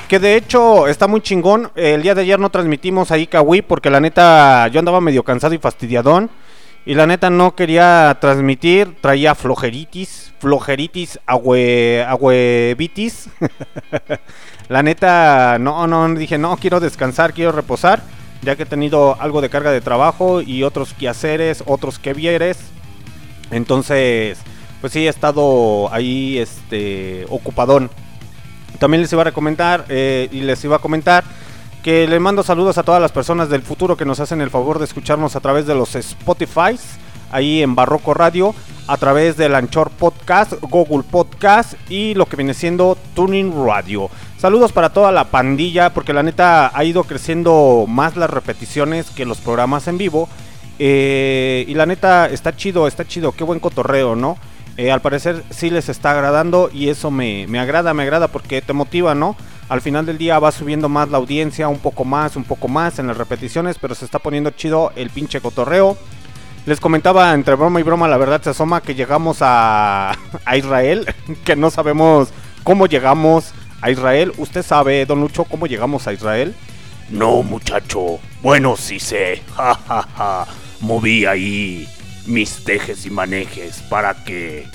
Que 0.09 0.19
de 0.19 0.37
hecho 0.37 0.89
está 0.89 1.07
muy 1.07 1.21
chingón. 1.21 1.71
El 1.75 2.01
día 2.01 2.15
de 2.15 2.23
ayer 2.23 2.41
no 2.41 2.49
transmitimos 2.49 3.11
ahí 3.11 3.27
Kawi 3.27 3.61
porque 3.61 3.91
la 3.91 4.01
neta 4.01 4.67
yo 4.69 4.79
andaba 4.79 5.03
medio 5.03 5.23
cansado 5.23 5.53
y 5.53 5.59
fastidiadón. 5.59 6.31
Y 6.87 6.95
la 6.95 7.07
neta 7.07 7.29
no 7.29 7.55
quería 7.55 8.17
transmitir, 8.19 8.97
traía 9.03 9.35
flojeritis, 9.35 10.33
flojeritis, 10.39 11.21
agüe, 11.27 12.03
agüevitis. 12.09 13.29
la 14.71 14.83
neta, 14.83 15.59
no, 15.61 15.87
no, 15.87 16.09
dije, 16.15 16.39
no, 16.39 16.57
quiero 16.57 16.81
descansar, 16.81 17.35
quiero 17.35 17.53
reposar, 17.53 18.03
ya 18.41 18.57
que 18.57 18.63
he 18.63 18.67
tenido 18.67 19.21
algo 19.21 19.43
de 19.43 19.51
carga 19.51 19.71
de 19.71 19.83
trabajo 19.83 20.41
y 20.41 20.63
otros 20.63 20.95
quehaceres, 20.95 21.63
otros 21.67 21.99
que 21.99 22.15
vieres. 22.15 22.59
Entonces, 23.51 24.39
pues 24.81 24.95
sí, 24.95 25.05
he 25.05 25.11
estado 25.11 25.93
ahí, 25.93 26.39
este, 26.39 27.27
ocupadón. 27.29 27.91
También 28.79 29.03
les 29.03 29.13
iba 29.13 29.23
a 29.23 29.25
recomendar 29.25 29.85
eh, 29.89 30.29
y 30.33 30.41
les 30.41 30.63
iba 30.65 30.77
a 30.77 30.79
comentar 30.79 31.25
que 31.83 32.07
le 32.07 32.21
mando 32.21 32.43
saludos 32.43 32.79
a 32.79 32.83
todas 32.83 33.01
las 33.01 33.13
personas 33.13 33.49
del 33.49 33.63
futuro 33.63 33.97
que 33.97 34.05
nos 34.05 34.21
hacen 34.21 34.41
el 34.41 34.51
favor 34.51 34.79
de 34.79 34.85
escucharnos 34.85 35.37
a 35.37 35.41
través 35.41 35.67
de 35.67 35.75
los 35.75 35.95
Spotify, 35.95 36.79
ahí 37.31 37.63
en 37.63 37.75
Barroco 37.75 38.15
Radio, 38.15 38.55
a 38.87 38.97
través 38.97 39.37
del 39.37 39.55
Anchor 39.55 39.91
Podcast, 39.91 40.55
Google 40.63 41.05
Podcast 41.09 41.75
y 41.91 42.15
lo 42.15 42.27
que 42.27 42.37
viene 42.37 42.55
siendo 42.55 42.97
Tuning 43.15 43.53
Radio. 43.67 44.11
Saludos 44.39 44.73
para 44.73 44.91
toda 44.91 45.13
la 45.13 45.25
pandilla, 45.25 45.93
porque 45.93 46.13
la 46.13 46.23
neta 46.23 46.71
ha 46.73 46.85
ido 46.85 47.05
creciendo 47.05 47.85
más 47.89 48.17
las 48.17 48.31
repeticiones 48.31 49.11
que 49.11 49.27
los 49.27 49.39
programas 49.39 49.89
en 49.89 49.99
vivo. 49.99 50.29
Eh, 50.79 51.65
y 51.67 51.75
la 51.75 51.87
neta 51.87 52.27
está 52.29 52.55
chido, 52.55 52.87
está 52.87 53.07
chido, 53.07 53.33
qué 53.33 53.45
buen 53.45 53.59
cotorreo, 53.59 54.15
¿no? 54.15 54.39
Eh, 54.79 54.93
al 54.93 55.03
parecer 55.03 55.43
sí 55.51 55.71
les 55.71 55.89
está 55.89 56.13
agradando 56.13 56.71
y 56.73 56.89
eso 56.89 57.11
me, 57.11 57.49
me 57.49 57.59
agrada, 57.59 57.93
me 57.95 58.05
agrada 58.05 58.29
porque 58.29 58.63
te 58.63 58.73
motiva, 58.73 59.13
¿no? 59.13 59.37
Al 59.69 59.81
final 59.81 60.07
del 60.07 60.19
día 60.19 60.39
va 60.39 60.53
subiendo 60.53 60.89
más 60.89 61.11
la 61.11 61.19
audiencia, 61.19 61.67
un 61.67 61.81
poco 61.81 62.05
más, 62.05 62.37
un 62.37 62.45
poco 62.45 62.69
más 62.69 63.01
en 63.01 63.09
las 63.09 63.17
repeticiones, 63.17 63.77
pero 63.77 63.97
se 63.97 64.05
está 64.05 64.21
poniendo 64.21 64.51
chido 64.51 64.93
el 64.95 65.11
pinche 65.11 65.41
cotorreo. 65.41 65.99
Les 66.65 66.79
comentaba 66.79 67.35
entre 67.35 67.57
broma 67.57 67.81
y 67.81 67.83
broma, 67.83 68.07
la 68.07 68.19
verdad 68.19 68.41
se 68.41 68.51
asoma 68.51 68.81
que 68.81 68.95
llegamos 68.95 69.39
a, 69.41 70.17
a 70.45 70.57
Israel, 70.57 71.13
que 71.45 71.57
no 71.57 71.73
sabemos 71.73 72.29
cómo 72.63 72.87
llegamos 72.87 73.55
a 73.81 73.91
Israel. 73.91 74.33
¿Usted 74.37 74.63
sabe, 74.63 75.05
don 75.07 75.21
Lucho, 75.21 75.43
cómo 75.43 75.67
llegamos 75.67 76.07
a 76.07 76.13
Israel? 76.13 76.55
No, 77.11 77.43
muchacho. 77.43 78.21
Bueno, 78.43 78.77
sí 78.77 79.01
sé. 79.01 79.43
Ja, 79.57 79.75
ja, 79.75 80.07
ja. 80.17 80.47
Moví 80.81 81.27
ahí 81.27 81.89
mis 82.29 82.65
tejes 82.65 83.07
y 83.07 83.11
manejes 83.11 83.83
para 83.89 84.25
que 84.25 84.67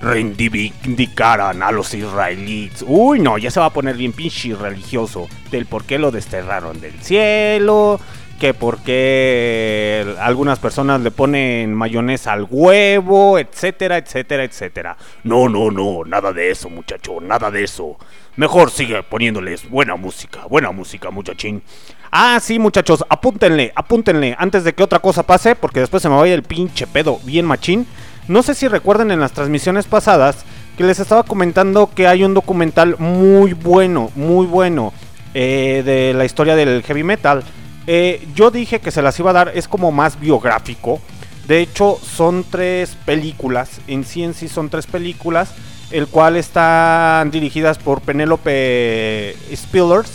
reivindicaran 0.00 1.62
a 1.62 1.70
los 1.70 1.94
israelíes. 1.94 2.84
Uy, 2.86 3.20
no, 3.20 3.38
ya 3.38 3.50
se 3.50 3.60
va 3.60 3.66
a 3.66 3.72
poner 3.72 3.96
bien 3.96 4.12
pinche 4.12 4.54
religioso. 4.54 5.28
Del 5.50 5.66
por 5.66 5.84
qué 5.84 5.98
lo 5.98 6.10
desterraron 6.10 6.80
del 6.80 7.00
cielo. 7.00 8.00
Que 8.42 8.54
por 8.54 8.82
qué 8.82 10.04
algunas 10.18 10.58
personas 10.58 11.00
le 11.00 11.12
ponen 11.12 11.72
mayonesa 11.72 12.32
al 12.32 12.48
huevo, 12.50 13.38
etcétera, 13.38 13.98
etcétera, 13.98 14.42
etcétera. 14.42 14.96
No, 15.22 15.48
no, 15.48 15.70
no, 15.70 16.04
nada 16.04 16.32
de 16.32 16.50
eso, 16.50 16.68
muchacho, 16.68 17.20
nada 17.20 17.52
de 17.52 17.62
eso. 17.62 17.96
Mejor 18.34 18.72
sigue 18.72 19.00
poniéndoles 19.04 19.70
buena 19.70 19.94
música, 19.94 20.44
buena 20.50 20.72
música, 20.72 21.12
muchachín. 21.12 21.62
Ah, 22.10 22.40
sí, 22.42 22.58
muchachos, 22.58 23.04
apúntenle, 23.08 23.70
apúntenle 23.76 24.34
antes 24.36 24.64
de 24.64 24.72
que 24.72 24.82
otra 24.82 24.98
cosa 24.98 25.22
pase, 25.22 25.54
porque 25.54 25.78
después 25.78 26.02
se 26.02 26.08
me 26.08 26.16
vaya 26.16 26.34
el 26.34 26.42
pinche 26.42 26.88
pedo 26.88 27.20
bien 27.22 27.46
machín. 27.46 27.86
No 28.26 28.42
sé 28.42 28.56
si 28.56 28.66
recuerden 28.66 29.12
en 29.12 29.20
las 29.20 29.30
transmisiones 29.30 29.86
pasadas 29.86 30.44
que 30.76 30.82
les 30.82 30.98
estaba 30.98 31.22
comentando 31.22 31.90
que 31.94 32.08
hay 32.08 32.24
un 32.24 32.34
documental 32.34 32.96
muy 32.98 33.52
bueno, 33.52 34.10
muy 34.16 34.46
bueno 34.46 34.92
eh, 35.32 35.84
de 35.84 36.12
la 36.12 36.24
historia 36.24 36.56
del 36.56 36.82
heavy 36.82 37.04
metal. 37.04 37.44
Eh, 37.86 38.26
yo 38.34 38.50
dije 38.50 38.80
que 38.80 38.90
se 38.90 39.02
las 39.02 39.18
iba 39.18 39.30
a 39.30 39.34
dar, 39.34 39.52
es 39.54 39.68
como 39.68 39.92
más 39.92 40.18
biográfico. 40.18 41.00
De 41.46 41.60
hecho, 41.60 41.98
son 42.00 42.44
tres 42.48 42.96
películas, 43.04 43.80
en 43.88 44.04
sí 44.04 44.22
en 44.22 44.34
sí 44.34 44.48
son 44.48 44.70
tres 44.70 44.86
películas, 44.86 45.52
el 45.90 46.06
cual 46.06 46.36
están 46.36 47.30
dirigidas 47.30 47.78
por 47.78 48.00
Penélope 48.00 49.36
Spillers. 49.54 50.10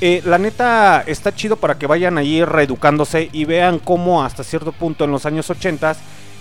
Eh, 0.00 0.22
la 0.24 0.38
neta 0.38 1.04
está 1.06 1.34
chido 1.34 1.56
para 1.56 1.78
que 1.78 1.86
vayan 1.86 2.18
ahí 2.18 2.44
reeducándose 2.44 3.28
y 3.32 3.44
vean 3.44 3.78
cómo 3.78 4.24
hasta 4.24 4.42
cierto 4.42 4.72
punto 4.72 5.04
en 5.04 5.12
los 5.12 5.26
años 5.26 5.48
80 5.48 5.94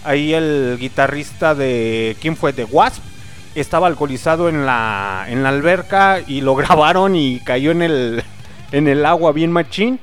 ahí 0.03 0.34
el 0.34 0.78
guitarrista 0.80 1.53
de 1.53 2.17
quién 2.19 2.36
fue 2.36 2.53
de 2.53 2.63
Wasp 2.63 3.03
estaba 3.55 3.88
alcoholizado 3.88 4.49
en 4.49 4.65
la 4.65 5.26
en 5.28 5.43
la 5.43 5.49
alberca 5.49 6.22
y 6.26 6.41
lo 6.41 6.55
grabaron 6.55 7.15
y 7.15 7.39
cayó 7.39 7.72
en 7.72 7.82
el 7.82 8.24
en 8.72 8.88
el 8.88 9.05
agua 9.05 9.32
bien 9.34 9.51
machín. 9.51 9.99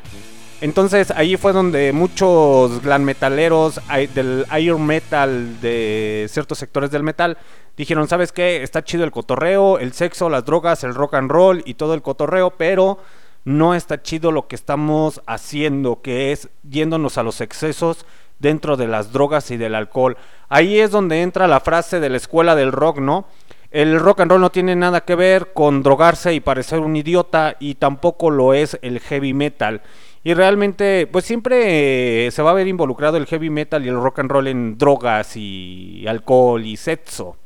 Entonces 0.60 1.12
ahí 1.12 1.36
fue 1.36 1.52
donde 1.52 1.92
muchos 1.92 2.82
glam 2.82 3.02
metaleros 3.02 3.80
del 4.12 4.44
iron 4.58 4.84
metal 4.84 5.60
de 5.60 6.26
ciertos 6.28 6.58
sectores 6.58 6.90
del 6.90 7.04
metal 7.04 7.38
dijeron, 7.76 8.08
¿sabes 8.08 8.32
qué? 8.32 8.64
Está 8.64 8.82
chido 8.82 9.04
el 9.04 9.12
cotorreo, 9.12 9.78
el 9.78 9.92
sexo, 9.92 10.28
las 10.28 10.44
drogas, 10.44 10.82
el 10.82 10.96
rock 10.96 11.14
and 11.14 11.30
roll 11.30 11.62
y 11.64 11.74
todo 11.74 11.94
el 11.94 12.02
cotorreo, 12.02 12.50
pero 12.50 12.98
no 13.44 13.74
está 13.76 14.02
chido 14.02 14.32
lo 14.32 14.48
que 14.48 14.56
estamos 14.56 15.22
haciendo, 15.26 16.02
que 16.02 16.32
es 16.32 16.48
yéndonos 16.68 17.18
a 17.18 17.22
los 17.22 17.40
excesos 17.40 18.04
dentro 18.40 18.76
de 18.76 18.88
las 18.88 19.12
drogas 19.12 19.52
y 19.52 19.56
del 19.56 19.76
alcohol. 19.76 20.16
Ahí 20.48 20.80
es 20.80 20.90
donde 20.90 21.22
entra 21.22 21.46
la 21.46 21.60
frase 21.60 22.00
de 22.00 22.10
la 22.10 22.16
escuela 22.16 22.56
del 22.56 22.72
rock, 22.72 22.98
¿no? 22.98 23.26
El 23.70 24.00
rock 24.00 24.20
and 24.20 24.30
roll 24.32 24.40
no 24.40 24.50
tiene 24.50 24.74
nada 24.74 25.02
que 25.02 25.14
ver 25.14 25.52
con 25.52 25.82
drogarse 25.82 26.34
y 26.34 26.40
parecer 26.40 26.80
un 26.80 26.96
idiota 26.96 27.56
y 27.60 27.76
tampoco 27.76 28.30
lo 28.30 28.54
es 28.54 28.78
el 28.82 28.98
heavy 28.98 29.34
metal. 29.34 29.82
Y 30.24 30.34
realmente, 30.34 31.08
pues 31.10 31.24
siempre 31.24 32.26
eh, 32.26 32.30
se 32.30 32.42
va 32.42 32.50
a 32.50 32.54
ver 32.54 32.66
involucrado 32.66 33.16
el 33.16 33.26
heavy 33.26 33.50
metal 33.50 33.84
y 33.84 33.88
el 33.88 34.00
rock 34.00 34.18
and 34.18 34.30
roll 34.30 34.48
en 34.48 34.76
drogas 34.76 35.36
y 35.36 36.04
alcohol 36.08 36.64
y 36.64 36.76
sexo. 36.76 37.36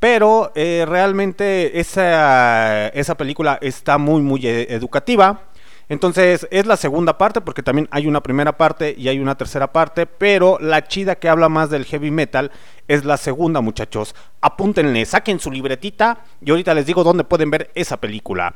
Pero 0.00 0.52
eh, 0.54 0.84
realmente 0.88 1.80
esa, 1.80 2.88
esa 2.88 3.16
película 3.16 3.58
está 3.60 3.98
muy, 3.98 4.22
muy 4.22 4.46
e- 4.46 4.72
educativa. 4.74 5.42
Entonces 5.88 6.46
es 6.50 6.66
la 6.66 6.76
segunda 6.76 7.16
parte 7.16 7.40
porque 7.40 7.62
también 7.62 7.88
hay 7.90 8.06
una 8.06 8.22
primera 8.22 8.56
parte 8.56 8.94
y 8.96 9.08
hay 9.08 9.18
una 9.18 9.36
tercera 9.36 9.72
parte, 9.72 10.06
pero 10.06 10.58
la 10.60 10.86
chida 10.86 11.16
que 11.16 11.30
habla 11.30 11.48
más 11.48 11.70
del 11.70 11.86
heavy 11.86 12.10
metal 12.10 12.52
es 12.88 13.04
la 13.04 13.16
segunda 13.16 13.62
muchachos. 13.62 14.14
Apúntenle, 14.42 15.04
saquen 15.06 15.40
su 15.40 15.50
libretita 15.50 16.24
y 16.42 16.50
ahorita 16.50 16.74
les 16.74 16.84
digo 16.84 17.04
dónde 17.04 17.24
pueden 17.24 17.50
ver 17.50 17.70
esa 17.74 17.96
película. 17.96 18.54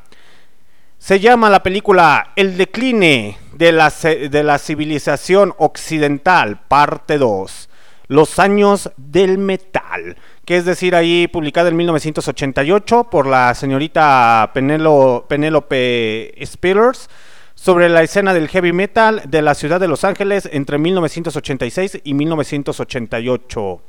Se 1.02 1.18
llama 1.18 1.50
la 1.50 1.64
película 1.64 2.30
El 2.36 2.56
decline 2.56 3.36
de 3.54 3.72
la, 3.72 3.90
de 3.90 4.44
la 4.44 4.56
civilización 4.58 5.52
occidental, 5.58 6.60
parte 6.68 7.18
2. 7.18 7.68
Los 8.06 8.38
años 8.38 8.88
del 8.96 9.36
metal, 9.38 10.16
que 10.44 10.58
es 10.58 10.64
decir, 10.64 10.94
ahí 10.94 11.26
publicada 11.26 11.70
en 11.70 11.76
1988 11.76 13.08
por 13.10 13.26
la 13.26 13.52
señorita 13.56 14.52
Penelo- 14.54 15.26
Penélope 15.26 16.34
Spillers 16.46 17.10
sobre 17.56 17.88
la 17.88 18.04
escena 18.04 18.32
del 18.32 18.46
heavy 18.46 18.72
metal 18.72 19.22
de 19.26 19.42
la 19.42 19.56
ciudad 19.56 19.80
de 19.80 19.88
Los 19.88 20.04
Ángeles 20.04 20.48
entre 20.52 20.78
1986 20.78 21.98
y 22.04 22.14
1988. 22.14 23.82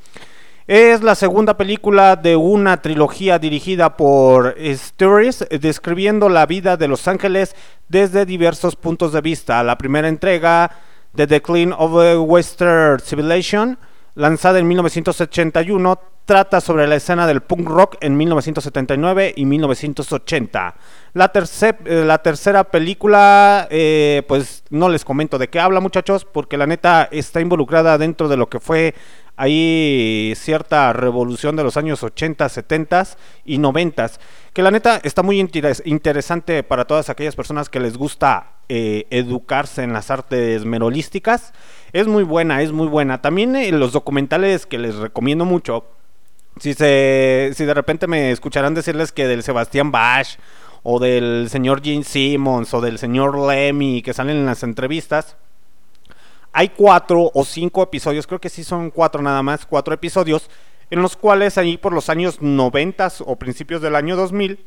Es 0.65 1.03
la 1.03 1.15
segunda 1.15 1.57
película 1.57 2.15
de 2.15 2.37
una 2.37 2.81
trilogía 2.81 3.37
dirigida 3.37 3.97
por 3.97 4.55
Stories, 4.57 5.45
describiendo 5.59 6.29
la 6.29 6.45
vida 6.45 6.77
de 6.77 6.87
Los 6.87 7.09
Ángeles 7.09 7.53
desde 7.89 8.25
diversos 8.25 8.77
puntos 8.77 9.11
de 9.11 9.19
vista. 9.19 9.61
La 9.61 9.77
primera 9.77 10.07
entrega, 10.07 10.71
The 11.15 11.27
Decline 11.27 11.73
of 11.77 11.97
a 11.97 12.17
Western 12.17 13.01
Civilization, 13.01 13.77
lanzada 14.15 14.59
en 14.59 14.69
1981, 14.69 15.99
trata 16.23 16.61
sobre 16.61 16.87
la 16.87 16.95
escena 16.95 17.27
del 17.27 17.41
punk 17.41 17.67
rock 17.67 17.97
en 17.99 18.15
1979 18.15 19.33
y 19.35 19.43
1980. 19.43 20.75
La, 21.13 21.31
eh, 21.35 22.03
la 22.05 22.17
tercera 22.23 22.63
película, 22.63 23.67
eh, 23.69 24.23
pues 24.27 24.63
no 24.71 24.89
les 24.89 25.05
comento 25.05 25.37
de 25.37 25.47
qué 25.47 25.59
habla 25.59 25.79
muchachos, 25.79 26.25
porque 26.25 26.57
la 26.57 26.65
neta 26.65 27.07
está 27.11 27.39
involucrada 27.39 27.99
dentro 27.99 28.27
de 28.29 28.37
lo 28.37 28.49
que 28.49 28.59
fue 28.59 28.95
ahí 29.35 30.33
cierta 30.35 30.91
revolución 30.93 31.55
de 31.55 31.63
los 31.63 31.77
años 31.77 32.01
80, 32.03 32.49
70 32.49 33.07
y 33.45 33.57
90, 33.59 34.11
que 34.53 34.63
la 34.63 34.71
neta 34.71 34.99
está 35.03 35.21
muy 35.21 35.39
interes- 35.39 35.83
interesante 35.85 36.63
para 36.63 36.85
todas 36.85 37.09
aquellas 37.09 37.35
personas 37.35 37.69
que 37.69 37.79
les 37.79 37.95
gusta 37.97 38.53
eh, 38.69 39.05
educarse 39.11 39.83
en 39.83 39.93
las 39.93 40.09
artes 40.09 40.65
merolísticas. 40.65 41.53
Es 41.93 42.07
muy 42.07 42.23
buena, 42.23 42.61
es 42.63 42.71
muy 42.71 42.87
buena. 42.87 43.21
También 43.21 43.55
eh, 43.55 43.71
los 43.71 43.91
documentales 43.91 44.65
que 44.65 44.79
les 44.79 44.95
recomiendo 44.95 45.45
mucho, 45.45 45.85
si, 46.59 46.73
se, 46.73 47.51
si 47.55 47.65
de 47.65 47.73
repente 47.73 48.07
me 48.07 48.31
escucharán 48.31 48.73
decirles 48.75 49.11
que 49.11 49.27
del 49.27 49.41
Sebastián 49.43 49.91
Bach 49.91 50.27
o 50.83 50.99
del 50.99 51.47
señor 51.49 51.81
Gene 51.81 52.03
Simmons 52.03 52.73
o 52.73 52.81
del 52.81 52.99
señor 52.99 53.37
Lemmy 53.37 54.01
que 54.01 54.13
salen 54.13 54.37
en 54.37 54.45
las 54.45 54.63
entrevistas, 54.63 55.37
hay 56.51 56.69
cuatro 56.69 57.31
o 57.33 57.43
cinco 57.45 57.81
episodios, 57.81 58.27
creo 58.27 58.39
que 58.39 58.49
sí 58.49 58.63
son 58.63 58.91
cuatro 58.91 59.21
nada 59.21 59.41
más, 59.41 59.65
cuatro 59.65 59.93
episodios, 59.93 60.49
en 60.91 61.01
los 61.01 61.17
cuales 61.17 61.57
ahí 61.57 61.77
por 61.77 61.93
los 61.93 62.09
años 62.09 62.41
90 62.41 63.11
o 63.25 63.35
principios 63.37 63.81
del 63.81 63.95
año 63.95 64.15
2000 64.15 64.59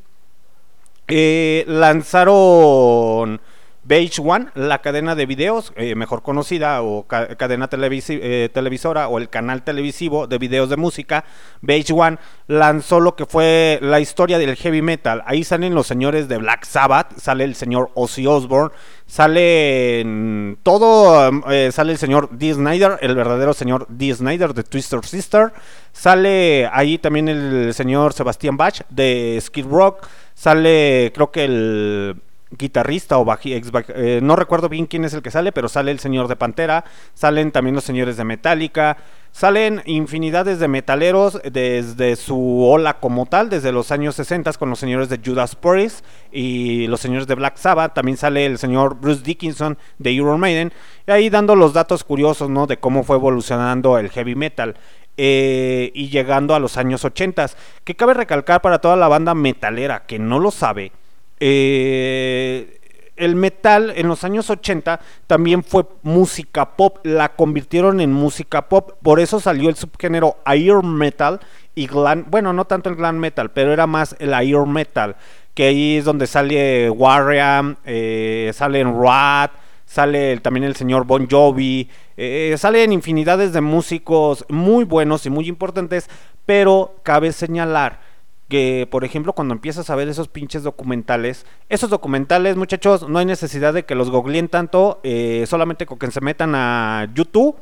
eh, 1.09 1.64
lanzaron 1.69 3.41
Beige 3.87 4.20
One, 4.20 4.49
la 4.55 4.80
cadena 4.82 5.14
de 5.14 5.26
videos 5.26 5.72
eh, 5.76 5.95
mejor 5.95 6.22
conocida 6.22 6.82
o 6.82 7.07
ca- 7.07 7.37
cadena 7.37 7.70
televisi- 7.70 8.18
eh, 8.20 8.49
televisora 8.53 9.07
o 9.07 9.18
el 9.18 9.28
canal 9.28 9.62
televisivo 9.62 10.26
de 10.26 10.39
videos 10.39 10.68
de 10.68 10.76
música, 10.76 11.24
Beige 11.61 11.93
One 11.93 12.18
lanzó 12.49 12.99
lo 12.99 13.14
que 13.14 13.26
fue 13.26 13.78
la 13.80 14.01
historia 14.01 14.39
del 14.39 14.57
heavy 14.57 14.82
metal. 14.82 15.22
Ahí 15.24 15.45
salen 15.45 15.74
los 15.76 15.87
señores 15.87 16.26
de 16.26 16.39
Black 16.39 16.64
Sabbath, 16.64 17.16
sale 17.16 17.45
el 17.45 17.55
señor 17.55 17.91
Ozzy 17.95 18.26
Osbourne, 18.26 18.74
sale 19.07 20.57
todo, 20.64 21.28
um, 21.28 21.43
eh, 21.49 21.70
sale 21.70 21.93
el 21.93 21.99
señor 21.99 22.28
Dee 22.37 22.55
Snyder, 22.55 22.99
el 23.03 23.14
verdadero 23.14 23.55
señor 23.55 23.87
Dee 23.89 24.12
Snyder 24.14 24.53
de 24.53 24.64
Twister 24.64 25.05
Sister, 25.05 25.53
sale 25.93 26.68
ahí 26.72 26.99
también 26.99 27.28
el 27.28 27.72
señor 27.72 28.12
Sebastián 28.12 28.57
Bach 28.57 28.80
de 28.91 29.39
Skid 29.41 29.66
Rock, 29.66 30.09
sale 30.34 31.12
creo 31.14 31.30
que 31.30 31.45
el 31.45 32.16
guitarrista 32.59 33.19
o 33.19 33.25
baji- 33.25 33.55
ex 33.55 33.71
eh, 33.95 34.21
no 34.23 34.37
recuerdo 34.37 34.69
bien 34.69 34.87
quién 34.87 35.05
es 35.05 35.15
el 35.15 35.23
que 35.23 35.31
sale, 35.31 35.53
pero 35.53 35.69
sale 35.69 35.91
el 35.91 35.99
señor 35.99 36.29
de 36.29 36.37
Pantera, 36.37 36.85
salen 37.15 37.53
también 37.53 37.75
los 37.75 37.85
señores 37.85 38.17
de 38.17 38.25
Metallica, 38.25 38.97
salen 39.33 39.83
infinidades 39.85 40.59
de 40.59 40.69
metaleros 40.69 41.41
desde 41.51 42.17
su 42.17 42.63
ola 42.65 42.99
como 42.99 43.27
tal, 43.27 43.51
desde 43.51 43.73
los 43.73 43.91
años 43.93 44.15
60 44.17 44.53
con 44.55 44.71
los 44.71 44.79
señores 44.79 45.09
de 45.09 45.21
Judas 45.25 45.55
Priest 45.57 46.05
y 46.33 46.87
los 46.87 47.01
señores 47.01 47.27
de 47.27 47.35
Black 47.35 47.57
Sabbath, 47.57 47.93
también 47.95 48.17
sale 48.17 48.47
el 48.47 48.59
señor 48.59 48.97
Bruce 48.99 49.23
Dickinson 49.23 49.77
de 49.99 50.13
Iron 50.13 50.41
Maiden, 50.41 50.73
y 51.07 51.11
ahí 51.11 51.29
dando 51.31 51.55
los 51.55 51.73
datos 51.75 52.03
curiosos, 52.05 52.49
¿no? 52.49 52.67
De 52.67 52.79
cómo 52.79 53.05
fue 53.05 53.17
evolucionando 53.17 53.99
el 53.99 54.11
heavy 54.11 54.35
metal. 54.35 54.77
eh, 55.19 55.93
y 55.95 56.11
llegando 56.11 56.55
a 56.55 56.59
los 56.59 56.77
años 56.77 57.03
80, 57.03 57.47
que 57.85 57.97
cabe 57.97 58.13
recalcar 58.13 58.61
para 58.61 58.81
toda 58.83 58.97
la 58.97 59.09
banda 59.09 59.35
metalera 59.35 60.05
que 60.07 60.19
no 60.19 60.39
lo 60.39 60.51
sabe, 60.51 60.93
eh, 61.41 62.80
el 63.16 63.34
metal 63.34 63.93
en 63.97 64.09
los 64.09 64.24
años 64.24 64.51
80 64.51 65.01
también 65.26 65.64
fue 65.64 65.84
música 66.03 66.76
pop, 66.76 66.99
la 67.03 67.30
convirtieron 67.30 68.01
en 68.01 68.12
música 68.12 68.68
pop, 68.68 68.93
por 69.03 69.20
eso 69.20 69.41
salió 69.41 69.68
el 69.68 69.76
subgénero 69.76 70.37
air 70.47 70.82
metal 70.82 71.41
y 71.74 71.87
glam, 71.87 72.26
bueno, 72.28 72.53
no 72.53 72.66
tanto 72.66 72.91
el 72.91 72.97
glam 72.97 73.16
metal, 73.16 73.51
pero 73.51 73.72
era 73.72 73.87
más 73.87 74.14
el 74.18 74.34
air 74.34 74.66
metal, 74.66 75.16
que 75.55 75.64
ahí 75.64 75.97
es 75.97 76.05
donde 76.05 76.26
sale 76.26 76.91
Warrior, 76.91 77.78
eh, 77.84 78.51
salen 78.55 79.01
Rat, 79.01 79.53
sale 79.87 80.39
también 80.41 80.64
el 80.64 80.76
señor 80.76 81.07
Bon 81.07 81.26
Jovi, 81.28 81.89
eh, 82.16 82.55
salen 82.59 82.93
infinidades 82.93 83.53
de 83.53 83.61
músicos 83.61 84.45
muy 84.49 84.84
buenos 84.84 85.24
y 85.24 85.30
muy 85.30 85.49
importantes, 85.49 86.11
pero 86.45 86.97
cabe 87.03 87.32
señalar 87.32 88.06
que, 88.49 88.87
por 88.91 89.05
ejemplo, 89.05 89.33
cuando 89.33 89.55
empiezas 89.55 89.91
a 89.91 89.97
ver 89.97 90.09
esos 90.09 90.29
pinches 90.29 90.63
documentales, 90.63 91.47
esos 91.69 91.91
documentales, 91.91 92.57
muchachos, 92.57 93.09
no 93.09 93.19
hay 93.19 93.27
necesidad 93.27 93.75
de 93.75 93.85
que 93.85 93.95
los 93.95 94.11
googleen 94.11 94.49
tanto, 94.49 95.01
eh, 95.03 95.45
solamente 95.49 95.87
con 95.87 95.99
que 95.99 96.11
se 96.11 96.21
metan 96.21 96.55
a 96.55 97.09
YouTube. 97.15 97.57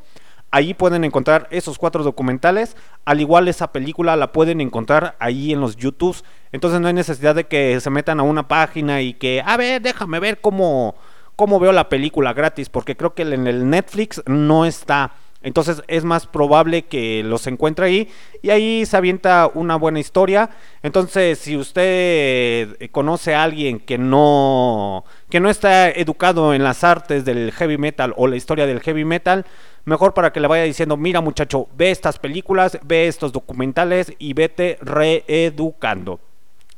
Ahí 0.51 0.73
pueden 0.73 1.03
encontrar 1.03 1.49
esos 1.51 1.79
cuatro 1.79 2.05
documentales. 2.05 2.77
Al 3.05 3.21
igual 3.21 3.49
esa 3.49 3.73
película 3.73 4.15
la 4.15 4.31
pueden 4.31 4.61
encontrar 4.61 5.17
ahí 5.19 5.53
en 5.53 5.61
los 5.61 5.77
YouTubes. 5.77 6.23
Entonces 6.53 6.81
no 6.81 6.87
hay 6.87 6.95
necesidad 6.95 7.35
de 7.35 7.45
que 7.49 7.81
se 7.81 7.91
metan 7.91 8.21
a 8.21 8.23
una 8.23 8.47
página 8.47 9.03
y 9.03 9.15
que, 9.15 9.43
a 9.45 9.57
ver, 9.57 9.83
déjame 9.83 10.21
ver 10.21 10.41
cómo, 10.41 10.95
cómo 11.35 11.59
veo 11.59 11.73
la 11.73 11.89
película 11.89 12.35
gratis. 12.35 12.69
Porque 12.69 12.97
creo 12.97 13.15
que 13.15 13.23
en 13.23 13.49
el 13.49 13.69
Netflix 13.69 14.23
no 14.27 14.65
está. 14.65 15.15
Entonces 15.45 15.83
es 15.89 16.05
más 16.05 16.27
probable 16.27 16.83
que 16.83 17.23
los 17.23 17.47
encuentre 17.47 17.87
ahí 17.87 18.09
y 18.43 18.51
ahí 18.51 18.87
se 18.87 18.97
avienta 18.97 19.51
una 19.53 19.77
buena 19.77 20.01
historia. 20.01 20.51
Entonces, 20.83 21.39
si 21.39 21.57
usted 21.57 22.91
conoce 22.91 23.35
a 23.35 23.45
alguien 23.45 23.79
que 23.79 23.99
no 23.99 25.05
que 25.29 25.41
no 25.41 25.51
está 25.51 25.91
educado 25.91 26.55
en 26.55 26.65
las 26.65 26.83
artes 26.83 27.25
del 27.25 27.53
heavy 27.53 27.77
metal 27.79 28.15
o 28.17 28.27
la 28.27 28.37
historia 28.37 28.67
del 28.67 28.81
heavy 28.81 29.05
metal, 29.05 29.45
mejor 29.85 30.15
para 30.15 30.33
que 30.33 30.41
le 30.41 30.49
vaya 30.49 30.65
diciendo, 30.65 30.97
"Mira, 30.97 31.21
muchacho, 31.21 31.69
ve 31.77 31.91
estas 31.91 32.19
películas, 32.19 32.79
ve 32.83 33.07
estos 33.07 33.31
documentales 33.31 34.15
y 34.19 34.33
vete 34.33 34.79
reeducando." 34.81 36.21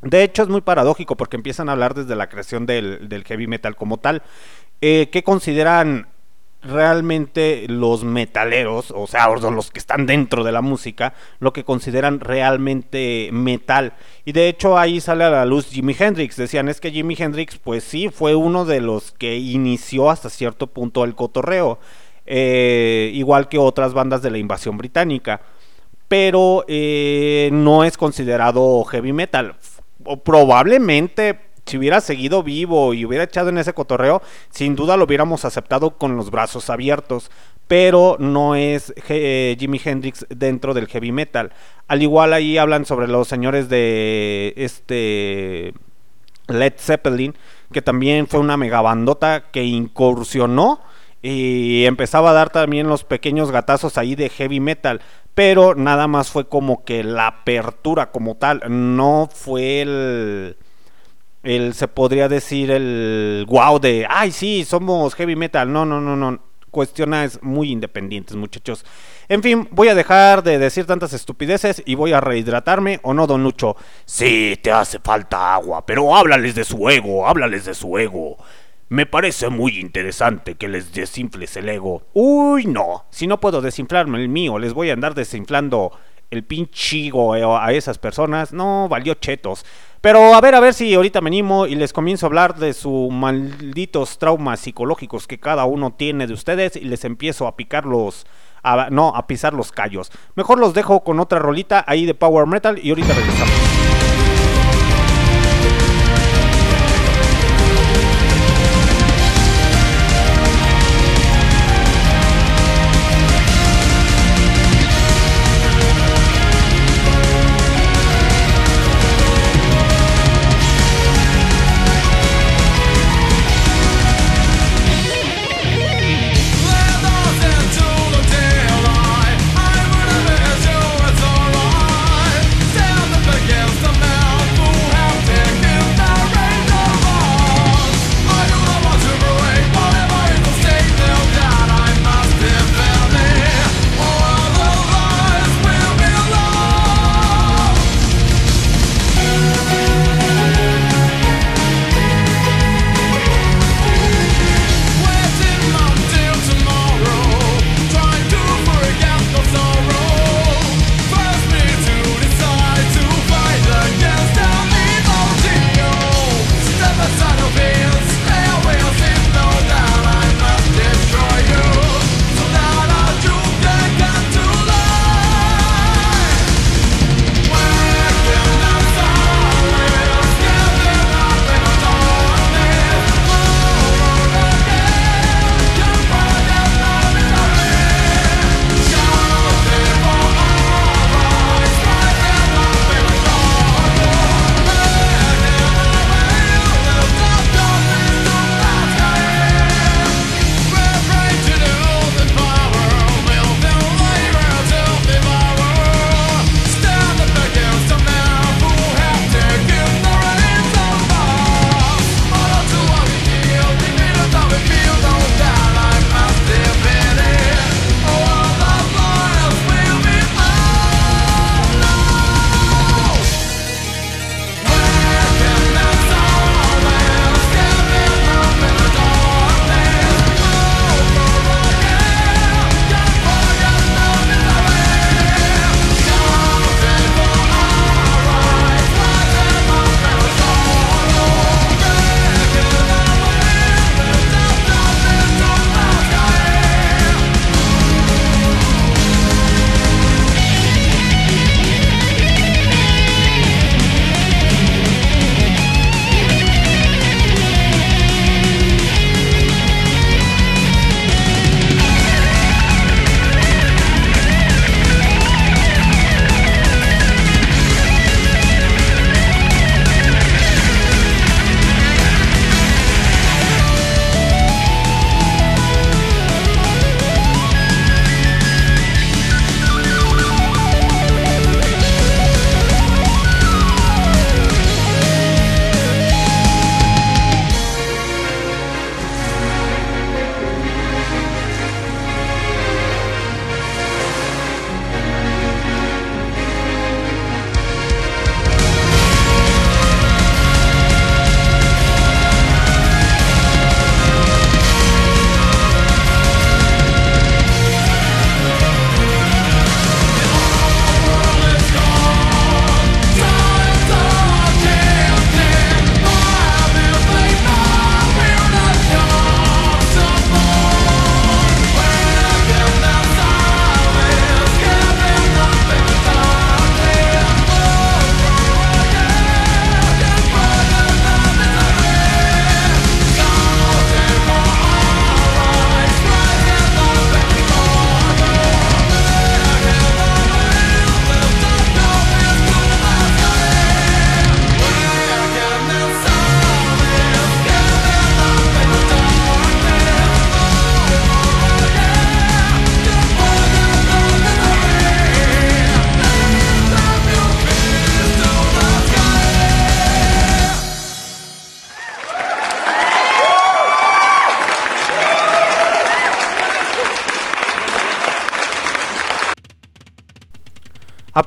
De 0.02 0.24
hecho, 0.24 0.42
es 0.42 0.48
muy 0.48 0.60
paradójico 0.60 1.16
porque 1.16 1.36
empiezan 1.36 1.68
a 1.68 1.72
hablar 1.72 1.94
desde 1.94 2.16
la 2.16 2.28
creación 2.28 2.66
del, 2.66 3.08
del 3.08 3.24
heavy 3.24 3.46
metal 3.46 3.76
como 3.76 3.98
tal. 3.98 4.22
Eh, 4.80 5.08
¿Qué 5.10 5.22
consideran 5.22 6.08
realmente 6.66 7.66
los 7.68 8.04
metaleros, 8.04 8.92
o 8.94 9.06
sea, 9.06 9.28
los 9.28 9.70
que 9.70 9.78
están 9.78 10.06
dentro 10.06 10.44
de 10.44 10.52
la 10.52 10.60
música, 10.60 11.14
lo 11.38 11.52
que 11.52 11.64
consideran 11.64 12.20
realmente 12.20 13.30
metal. 13.32 13.94
Y 14.24 14.32
de 14.32 14.48
hecho 14.48 14.78
ahí 14.78 15.00
sale 15.00 15.24
a 15.24 15.30
la 15.30 15.44
luz 15.46 15.70
Jimi 15.70 15.96
Hendrix. 15.98 16.36
Decían, 16.36 16.68
es 16.68 16.80
que 16.80 16.90
Jimi 16.90 17.16
Hendrix, 17.18 17.58
pues 17.58 17.84
sí, 17.84 18.08
fue 18.08 18.34
uno 18.34 18.64
de 18.64 18.80
los 18.80 19.12
que 19.12 19.36
inició 19.36 20.10
hasta 20.10 20.28
cierto 20.28 20.66
punto 20.66 21.04
el 21.04 21.14
cotorreo, 21.14 21.78
eh, 22.26 23.10
igual 23.14 23.48
que 23.48 23.58
otras 23.58 23.94
bandas 23.94 24.22
de 24.22 24.30
la 24.30 24.38
invasión 24.38 24.76
británica. 24.76 25.40
Pero 26.08 26.64
eh, 26.68 27.50
no 27.52 27.84
es 27.84 27.96
considerado 27.96 28.84
heavy 28.84 29.12
metal. 29.12 29.56
Probablemente 30.24 31.45
si 31.66 31.76
hubiera 31.76 32.00
seguido 32.00 32.42
vivo 32.42 32.94
y 32.94 33.04
hubiera 33.04 33.24
echado 33.24 33.48
en 33.48 33.58
ese 33.58 33.74
cotorreo, 33.74 34.22
sin 34.50 34.76
duda 34.76 34.96
lo 34.96 35.04
hubiéramos 35.04 35.44
aceptado 35.44 35.98
con 35.98 36.16
los 36.16 36.30
brazos 36.30 36.70
abiertos. 36.70 37.30
Pero 37.66 38.16
no 38.20 38.54
es 38.54 38.94
eh, 39.08 39.56
Jimi 39.58 39.80
Hendrix 39.84 40.24
dentro 40.28 40.72
del 40.72 40.86
heavy 40.86 41.10
metal. 41.10 41.52
Al 41.88 42.00
igual 42.00 42.32
ahí 42.32 42.58
hablan 42.58 42.86
sobre 42.86 43.08
los 43.08 43.26
señores 43.26 43.68
de 43.68 44.54
este 44.56 45.74
Led 46.46 46.74
Zeppelin, 46.78 47.34
que 47.72 47.82
también 47.82 48.28
fue 48.28 48.38
una 48.38 48.56
megabandota 48.56 49.50
que 49.50 49.64
incursionó 49.64 50.80
y 51.22 51.86
empezaba 51.86 52.30
a 52.30 52.34
dar 52.34 52.50
también 52.50 52.86
los 52.86 53.02
pequeños 53.02 53.50
gatazos 53.50 53.98
ahí 53.98 54.14
de 54.14 54.28
heavy 54.28 54.60
metal, 54.60 55.00
pero 55.34 55.74
nada 55.74 56.06
más 56.06 56.30
fue 56.30 56.48
como 56.48 56.84
que 56.84 57.02
la 57.02 57.26
apertura 57.26 58.12
como 58.12 58.36
tal, 58.36 58.62
no 58.68 59.28
fue 59.32 59.82
el 59.82 60.56
el 61.46 61.74
se 61.74 61.88
podría 61.88 62.28
decir 62.28 62.70
el 62.70 63.46
wow 63.48 63.78
de, 63.78 64.06
ay 64.08 64.32
sí, 64.32 64.64
somos 64.64 65.14
heavy 65.14 65.36
metal. 65.36 65.72
No, 65.72 65.84
no, 65.84 66.00
no, 66.00 66.16
no. 66.16 66.40
Cuestiones 66.70 67.42
muy 67.42 67.70
independientes, 67.70 68.36
muchachos. 68.36 68.84
En 69.28 69.42
fin, 69.42 69.66
voy 69.70 69.88
a 69.88 69.94
dejar 69.94 70.42
de 70.42 70.58
decir 70.58 70.84
tantas 70.84 71.14
estupideces 71.14 71.82
y 71.86 71.94
voy 71.94 72.12
a 72.12 72.20
rehidratarme, 72.20 73.00
¿o 73.02 73.14
no, 73.14 73.26
don 73.26 73.42
Lucho? 73.42 73.76
Sí, 74.04 74.58
te 74.62 74.72
hace 74.72 74.98
falta 74.98 75.54
agua, 75.54 75.86
pero 75.86 76.14
háblales 76.14 76.54
de 76.54 76.64
su 76.64 76.90
ego, 76.90 77.26
háblales 77.26 77.64
de 77.64 77.74
su 77.74 77.96
ego. 77.96 78.36
Me 78.88 79.06
parece 79.06 79.48
muy 79.48 79.78
interesante 79.80 80.56
que 80.56 80.68
les 80.68 80.92
desinfles 80.92 81.56
el 81.56 81.68
ego. 81.68 82.02
Uy, 82.12 82.66
no. 82.66 83.06
Si 83.10 83.26
no 83.26 83.40
puedo 83.40 83.62
desinflarme 83.62 84.20
el 84.20 84.28
mío, 84.28 84.58
les 84.58 84.74
voy 84.74 84.90
a 84.90 84.92
andar 84.92 85.14
desinflando 85.14 85.92
el 86.30 86.44
pinchigo 86.44 87.32
a 87.32 87.72
esas 87.72 87.98
personas. 87.98 88.52
No, 88.52 88.88
valió 88.88 89.14
chetos. 89.14 89.64
Pero 90.06 90.36
a 90.36 90.40
ver, 90.40 90.54
a 90.54 90.60
ver 90.60 90.72
si 90.72 90.94
ahorita 90.94 91.20
me 91.20 91.30
animo 91.30 91.66
y 91.66 91.74
les 91.74 91.92
comienzo 91.92 92.26
a 92.26 92.28
hablar 92.28 92.54
de 92.54 92.74
sus 92.74 93.10
malditos 93.10 94.18
traumas 94.18 94.60
psicológicos 94.60 95.26
que 95.26 95.40
cada 95.40 95.64
uno 95.64 95.94
tiene 95.94 96.28
de 96.28 96.32
ustedes 96.32 96.76
y 96.76 96.82
les 96.84 97.04
empiezo 97.04 97.48
a 97.48 97.56
picar 97.56 97.86
los... 97.86 98.24
a- 98.62 98.86
no, 98.88 99.08
a 99.16 99.26
pisar 99.26 99.52
los 99.52 99.72
callos. 99.72 100.12
Mejor 100.36 100.60
los 100.60 100.74
dejo 100.74 101.02
con 101.02 101.18
otra 101.18 101.40
rolita 101.40 101.84
ahí 101.88 102.06
de 102.06 102.14
Power 102.14 102.46
Metal 102.46 102.78
y 102.80 102.90
ahorita 102.90 103.14
regresamos. 103.14 103.75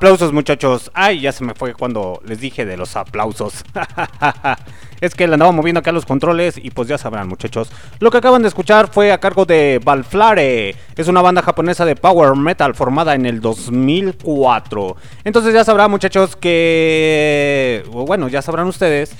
Aplausos 0.00 0.32
muchachos. 0.32 0.90
Ay, 0.94 1.20
ya 1.20 1.30
se 1.30 1.44
me 1.44 1.52
fue 1.52 1.74
cuando 1.74 2.22
les 2.24 2.40
dije 2.40 2.64
de 2.64 2.78
los 2.78 2.96
aplausos. 2.96 3.62
es 5.02 5.14
que 5.14 5.26
le 5.26 5.34
andaba 5.34 5.52
moviendo 5.52 5.80
acá 5.80 5.92
los 5.92 6.06
controles 6.06 6.56
y 6.56 6.70
pues 6.70 6.88
ya 6.88 6.96
sabrán 6.96 7.28
muchachos. 7.28 7.70
Lo 7.98 8.10
que 8.10 8.16
acaban 8.16 8.40
de 8.40 8.48
escuchar 8.48 8.90
fue 8.90 9.12
a 9.12 9.20
cargo 9.20 9.44
de 9.44 9.78
Valflare. 9.84 10.74
Es 10.96 11.06
una 11.08 11.20
banda 11.20 11.42
japonesa 11.42 11.84
de 11.84 11.96
power 11.96 12.34
metal 12.34 12.74
formada 12.74 13.14
en 13.14 13.26
el 13.26 13.42
2004. 13.42 14.96
Entonces 15.24 15.52
ya 15.52 15.64
sabrán 15.64 15.90
muchachos 15.90 16.34
que... 16.34 17.84
Bueno, 17.90 18.28
ya 18.28 18.40
sabrán 18.40 18.68
ustedes 18.68 19.14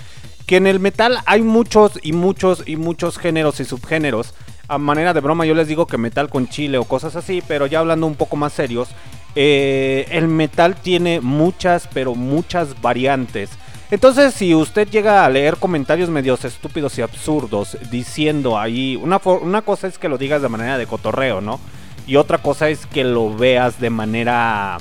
que 0.47 0.57
en 0.57 0.67
el 0.67 0.81
metal 0.81 1.19
hay 1.27 1.43
muchos 1.43 1.99
y 2.03 2.15
muchos 2.15 2.63
y 2.67 2.77
muchos 2.77 3.19
géneros 3.19 3.61
y 3.61 3.67
subgéneros. 3.67 4.33
A 4.67 4.79
manera 4.79 5.13
de 5.13 5.21
broma 5.21 5.45
yo 5.45 5.55
les 5.55 5.69
digo 5.69 5.87
que 5.87 5.99
metal 5.99 6.31
con 6.31 6.49
chile 6.49 6.79
o 6.79 6.85
cosas 6.85 7.17
así, 7.17 7.43
pero 7.47 7.67
ya 7.67 7.81
hablando 7.81 8.07
un 8.07 8.15
poco 8.15 8.37
más 8.37 8.55
serios, 8.55 8.89
eh, 9.35 10.07
el 10.11 10.29
metal 10.29 10.77
tiene 10.77 11.21
muchas, 11.21 11.89
pero 11.93 12.15
muchas 12.15 12.81
variantes. 12.81 13.51
Entonces, 13.91 14.35
si 14.35 14.55
usted 14.55 14.89
llega 14.89 15.25
a 15.25 15.29
leer 15.29 15.57
comentarios 15.57 16.11
medios 16.11 16.45
estúpidos 16.45 16.97
y 16.99 17.03
absurdos 17.03 17.77
diciendo 17.91 18.59
ahí, 18.59 18.97
una, 18.97 19.21
una 19.25 19.63
cosa 19.63 19.89
es 19.89 19.99
que 19.99 20.09
lo 20.09 20.17
digas 20.17 20.43
de 20.43 20.49
manera 20.49 20.79
de 20.79 20.87
cotorreo, 20.87 21.41
¿no? 21.41 21.59
Y 22.07 22.17
otra 22.17 22.39
cosa 22.39 22.69
es 22.69 22.87
que 22.87 23.05
lo 23.05 23.35
veas 23.35 23.81
de 23.81 23.91
manera 23.91 24.79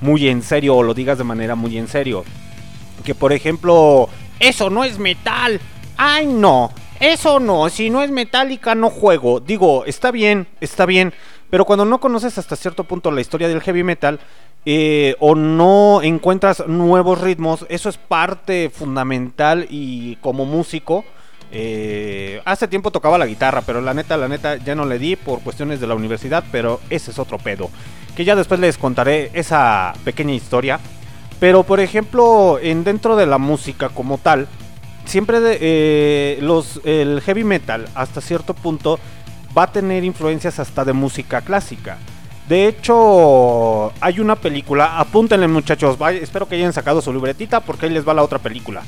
muy 0.00 0.28
en 0.28 0.42
serio 0.42 0.76
o 0.76 0.82
lo 0.82 0.94
digas 0.94 1.18
de 1.18 1.24
manera 1.24 1.54
muy 1.54 1.76
en 1.76 1.88
serio. 1.88 2.24
Que 3.04 3.14
por 3.14 3.32
ejemplo, 3.32 4.08
eso 4.40 4.70
no 4.70 4.84
es 4.84 4.98
metal. 4.98 5.60
Ay, 5.96 6.26
no. 6.26 6.70
Eso 7.00 7.38
no, 7.38 7.68
si 7.68 7.90
no 7.90 8.02
es 8.02 8.10
metálica 8.10 8.74
no 8.74 8.90
juego. 8.90 9.40
Digo, 9.40 9.84
está 9.84 10.10
bien, 10.10 10.48
está 10.60 10.84
bien. 10.84 11.12
Pero 11.50 11.64
cuando 11.64 11.84
no 11.84 12.00
conoces 12.00 12.36
hasta 12.38 12.56
cierto 12.56 12.84
punto 12.84 13.10
la 13.10 13.20
historia 13.20 13.48
del 13.48 13.62
heavy 13.62 13.82
metal 13.82 14.20
eh, 14.66 15.16
o 15.18 15.34
no 15.34 16.02
encuentras 16.02 16.66
nuevos 16.66 17.20
ritmos, 17.20 17.64
eso 17.68 17.88
es 17.88 17.96
parte 17.96 18.70
fundamental 18.70 19.66
y 19.70 20.16
como 20.16 20.44
músico. 20.44 21.04
eh, 21.50 22.42
hace 22.44 22.68
tiempo 22.68 22.90
tocaba 22.90 23.16
la 23.16 23.24
guitarra, 23.26 23.62
pero 23.62 23.80
la 23.80 23.94
neta, 23.94 24.18
la 24.18 24.28
neta 24.28 24.56
ya 24.56 24.74
no 24.74 24.84
le 24.84 24.98
di 24.98 25.16
por 25.16 25.40
cuestiones 25.40 25.80
de 25.80 25.86
la 25.86 25.94
universidad, 25.94 26.44
pero 26.52 26.80
ese 26.90 27.10
es 27.10 27.18
otro 27.18 27.38
pedo. 27.38 27.70
Que 28.14 28.24
ya 28.24 28.36
después 28.36 28.60
les 28.60 28.76
contaré 28.76 29.30
esa 29.32 29.94
pequeña 30.04 30.34
historia. 30.34 30.78
Pero 31.40 31.62
por 31.62 31.80
ejemplo, 31.80 32.58
en 32.60 32.84
dentro 32.84 33.16
de 33.16 33.26
la 33.26 33.38
música 33.38 33.88
como 33.88 34.18
tal, 34.18 34.48
siempre 35.04 35.38
eh, 35.42 36.38
los, 36.42 36.80
el 36.84 37.22
heavy 37.22 37.44
metal 37.44 37.88
hasta 37.94 38.20
cierto 38.20 38.54
punto 38.54 38.98
va 39.56 39.64
a 39.64 39.72
tener 39.72 40.04
influencias 40.04 40.58
hasta 40.58 40.84
de 40.84 40.92
música 40.92 41.40
clásica. 41.40 41.98
De 42.48 42.66
hecho, 42.66 43.92
hay 44.00 44.20
una 44.20 44.34
película, 44.36 44.98
apúntenle 44.98 45.48
muchachos, 45.48 45.98
espero 46.22 46.48
que 46.48 46.54
hayan 46.54 46.72
sacado 46.72 47.02
su 47.02 47.12
libretita 47.12 47.60
porque 47.60 47.86
ahí 47.86 47.92
les 47.92 48.08
va 48.08 48.14
la 48.14 48.22
otra 48.22 48.38
película. 48.38 48.82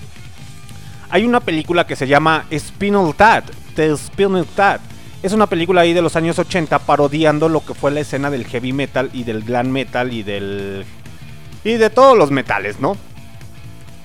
Hay 1.10 1.26
una 1.26 1.40
película 1.40 1.86
que 1.86 1.96
se 1.96 2.06
llama 2.06 2.46
Spinal 2.56 3.14
Tap, 3.14 3.44
The 3.74 3.96
Spinal 3.96 4.46
Tap. 4.46 4.80
Es 5.22 5.34
una 5.34 5.46
película 5.46 5.82
ahí 5.82 5.92
de 5.92 6.00
los 6.00 6.16
años 6.16 6.38
80 6.38 6.78
parodiando 6.78 7.50
lo 7.50 7.62
que 7.62 7.74
fue 7.74 7.90
la 7.90 8.00
escena 8.00 8.30
del 8.30 8.46
heavy 8.46 8.72
metal 8.72 9.10
y 9.12 9.24
del 9.24 9.42
glam 9.42 9.68
metal 9.68 10.12
y 10.12 10.22
del 10.22 10.86
y 11.62 11.72
de 11.72 11.90
todos 11.90 12.16
los 12.16 12.30
metales, 12.30 12.80
¿no? 12.80 12.96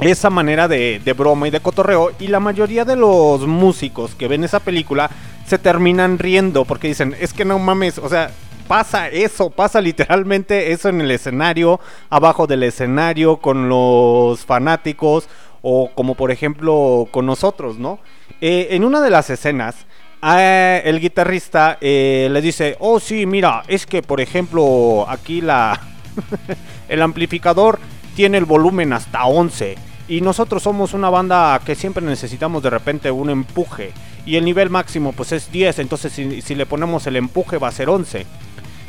Esa 0.02 0.30
manera 0.30 0.68
de 0.68 1.16
broma 1.18 1.48
y 1.48 1.52
de 1.52 1.62
cotorreo 1.62 2.12
y 2.20 2.28
la 2.28 2.42
mayoría 2.42 2.84
de 2.84 2.98
los 2.98 3.48
músicos 3.48 4.16
que 4.16 4.28
ven 4.28 4.44
esa 4.44 4.60
película 4.60 5.10
se 5.46 5.58
terminan 5.58 6.20
riendo 6.20 6.66
porque 6.66 6.88
dicen, 6.88 7.16
es 7.20 7.34
que 7.34 7.46
no 7.46 7.60
mames, 7.60 7.98
o 7.98 8.10
sea, 8.10 8.32
pasa 8.68 9.10
eso, 9.10 9.50
pasa 9.50 9.80
literalmente 9.82 10.72
eso 10.72 10.90
en 10.90 11.02
el 11.02 11.12
escenario, 11.12 11.80
abajo 12.10 12.48
del 12.48 12.64
escenario, 12.64 13.38
con 13.38 13.70
los 13.70 14.46
fanáticos 14.46 15.30
o 15.62 15.92
como 15.94 16.16
por 16.16 16.32
ejemplo 16.32 17.08
con 17.12 17.26
nosotros, 17.26 17.78
¿no? 17.78 18.00
Eh, 18.42 18.70
en 18.72 18.84
una 18.84 19.02
de 19.02 19.10
las 19.10 19.30
escenas, 19.30 19.86
eh, 20.24 20.82
el 20.86 21.00
guitarrista 21.00 21.78
eh, 21.82 22.28
le 22.32 22.42
dice, 22.42 22.76
oh 22.80 23.00
sí, 23.00 23.26
mira, 23.26 23.64
es 23.68 23.86
que 23.86 24.02
por 24.02 24.22
ejemplo 24.22 25.06
aquí 25.08 25.42
la... 25.42 25.80
el 26.88 27.02
amplificador 27.02 27.78
tiene 28.16 28.38
el 28.38 28.46
volumen 28.46 28.94
hasta 28.94 29.26
11 29.26 29.76
y 30.08 30.22
nosotros 30.22 30.64
somos 30.64 30.94
una 30.94 31.10
banda 31.10 31.60
que 31.66 31.76
siempre 31.76 32.04
necesitamos 32.06 32.62
de 32.62 32.70
repente 32.70 33.10
un 33.12 33.30
empuje 33.30 33.92
y 34.26 34.36
el 34.36 34.46
nivel 34.46 34.70
máximo 34.70 35.14
pues 35.14 35.32
es 35.32 35.52
10, 35.52 35.80
entonces 35.80 36.12
si, 36.14 36.56
le 36.56 36.66
ponemos 36.66 37.08
el 37.08 37.16
empuje 37.16 37.58
va 37.58 37.70
a 37.70 37.72
ser 37.72 37.90
11. 37.90 38.26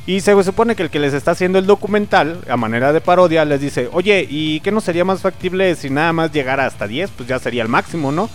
Y 0.07 0.21
se 0.21 0.41
supone 0.45 0.77
que 0.77 0.85
el 0.85 0.91
que 0.91 1.01
les 1.01 1.15
está 1.15 1.33
haciendo 1.33 1.59
el 1.59 1.67
documental, 1.67 2.41
a 2.49 2.57
manera 2.57 2.93
de 2.93 3.01
parodia, 3.01 3.45
les 3.45 3.61
dice, 3.61 3.89
oye, 3.93 4.25
¿y 4.29 4.61
qué 4.61 4.71
no 4.71 4.81
sería 4.81 5.05
más 5.05 5.21
factible 5.21 5.75
si 5.75 5.91
nada 5.91 6.13
más 6.13 6.31
llegara 6.31 6.65
hasta 6.65 6.87
10? 6.87 7.11
Pues 7.11 7.29
ya 7.29 7.41
sería 7.41 7.63
el 7.63 7.69
máximo, 7.69 8.13
¿no? 8.13 8.31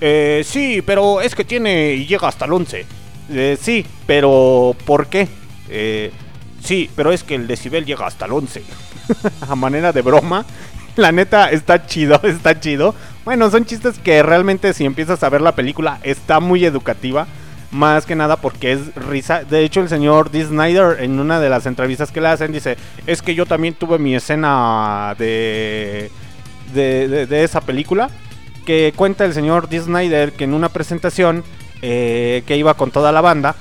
Eh, 0.00 0.42
sí, 0.46 0.82
pero 0.84 1.20
es 1.20 1.34
que 1.34 1.44
tiene 1.44 1.92
y 1.92 2.06
llega 2.06 2.28
hasta 2.28 2.46
el 2.46 2.52
11. 2.54 2.86
Eh, 3.30 3.58
sí, 3.60 3.84
pero 4.06 4.74
¿por 4.86 5.08
qué? 5.08 5.28
Eh, 5.68 6.12
sí, 6.64 6.88
pero 6.96 7.12
es 7.12 7.24
que 7.24 7.34
el 7.34 7.46
decibel 7.46 7.84
llega 7.84 8.06
hasta 8.06 8.24
el 8.24 8.32
11. 8.32 8.62
a 9.48 9.54
manera 9.54 9.92
de 9.92 10.02
broma. 10.02 10.44
La 10.96 11.12
neta 11.12 11.50
está 11.50 11.86
chido, 11.86 12.18
está 12.24 12.58
chido. 12.58 12.94
Bueno, 13.24 13.50
son 13.50 13.64
chistes 13.64 13.98
que 13.98 14.22
realmente 14.22 14.72
si 14.72 14.84
empiezas 14.84 15.22
a 15.22 15.28
ver 15.28 15.40
la 15.40 15.54
película 15.54 15.98
está 16.02 16.40
muy 16.40 16.64
educativa. 16.64 17.26
Más 17.72 18.06
que 18.06 18.14
nada 18.14 18.36
porque 18.36 18.72
es 18.72 18.94
risa. 18.94 19.42
De 19.44 19.64
hecho, 19.64 19.80
el 19.80 19.88
señor 19.88 20.30
Dee 20.30 20.44
Snyder 20.44 21.02
en 21.02 21.18
una 21.18 21.40
de 21.40 21.50
las 21.50 21.66
entrevistas 21.66 22.12
que 22.12 22.20
le 22.20 22.28
hacen 22.28 22.52
dice, 22.52 22.76
es 23.06 23.20
que 23.22 23.34
yo 23.34 23.44
también 23.44 23.74
tuve 23.74 23.98
mi 23.98 24.14
escena 24.14 25.14
de, 25.18 26.10
de, 26.72 27.26
de- 27.26 27.44
esa 27.44 27.60
película. 27.60 28.08
Que 28.64 28.92
cuenta 28.96 29.24
el 29.24 29.34
señor 29.34 29.68
Dee 29.68 29.80
Snyder 29.80 30.32
que 30.32 30.44
en 30.44 30.54
una 30.54 30.68
presentación 30.70 31.44
eh, 31.82 32.42
que 32.46 32.56
iba 32.56 32.74
con 32.74 32.90
toda 32.92 33.12
la 33.12 33.20
banda, 33.20 33.56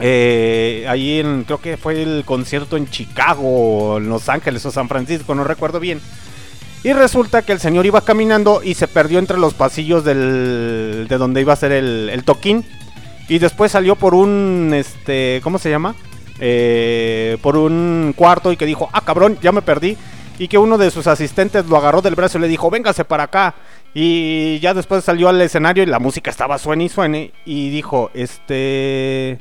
eh, 0.00 0.86
ahí 0.88 1.20
en, 1.20 1.44
creo 1.44 1.60
que 1.60 1.76
fue 1.76 2.02
el 2.02 2.24
concierto 2.24 2.76
en 2.76 2.88
Chicago, 2.88 3.98
en 3.98 4.08
Los 4.08 4.28
Ángeles 4.28 4.64
o 4.66 4.70
San 4.70 4.88
Francisco, 4.88 5.34
no 5.34 5.44
recuerdo 5.44 5.80
bien. 5.80 6.00
Y 6.84 6.92
resulta 6.92 7.42
que 7.42 7.52
el 7.52 7.60
señor 7.60 7.86
iba 7.86 8.00
caminando 8.02 8.60
y 8.62 8.74
se 8.74 8.86
perdió 8.86 9.18
entre 9.18 9.38
los 9.38 9.54
pasillos 9.54 10.04
del, 10.04 11.06
de 11.08 11.18
donde 11.18 11.40
iba 11.40 11.52
a 11.52 11.56
ser 11.56 11.72
el, 11.72 12.08
el 12.10 12.24
toquín. 12.24 12.64
Y 13.28 13.38
después 13.38 13.72
salió 13.72 13.96
por 13.96 14.14
un, 14.14 14.72
este, 14.74 15.40
¿cómo 15.42 15.58
se 15.58 15.70
llama? 15.70 15.94
Eh, 16.40 17.36
por 17.42 17.56
un 17.56 18.14
cuarto 18.16 18.52
y 18.52 18.56
que 18.56 18.64
dijo, 18.64 18.88
ah 18.92 19.00
cabrón, 19.00 19.38
ya 19.42 19.52
me 19.52 19.62
perdí. 19.62 19.96
Y 20.38 20.46
que 20.46 20.56
uno 20.56 20.78
de 20.78 20.92
sus 20.92 21.08
asistentes 21.08 21.66
lo 21.66 21.76
agarró 21.76 22.00
del 22.00 22.14
brazo 22.14 22.38
y 22.38 22.42
le 22.42 22.48
dijo, 22.48 22.70
véngase 22.70 23.04
para 23.04 23.24
acá. 23.24 23.56
Y 23.92 24.60
ya 24.60 24.72
después 24.72 25.02
salió 25.02 25.28
al 25.28 25.42
escenario 25.42 25.82
y 25.82 25.86
la 25.86 25.98
música 25.98 26.30
estaba 26.30 26.58
suene 26.58 26.84
y 26.84 26.88
suene. 26.88 27.32
Y 27.44 27.70
dijo, 27.70 28.10
este... 28.14 29.38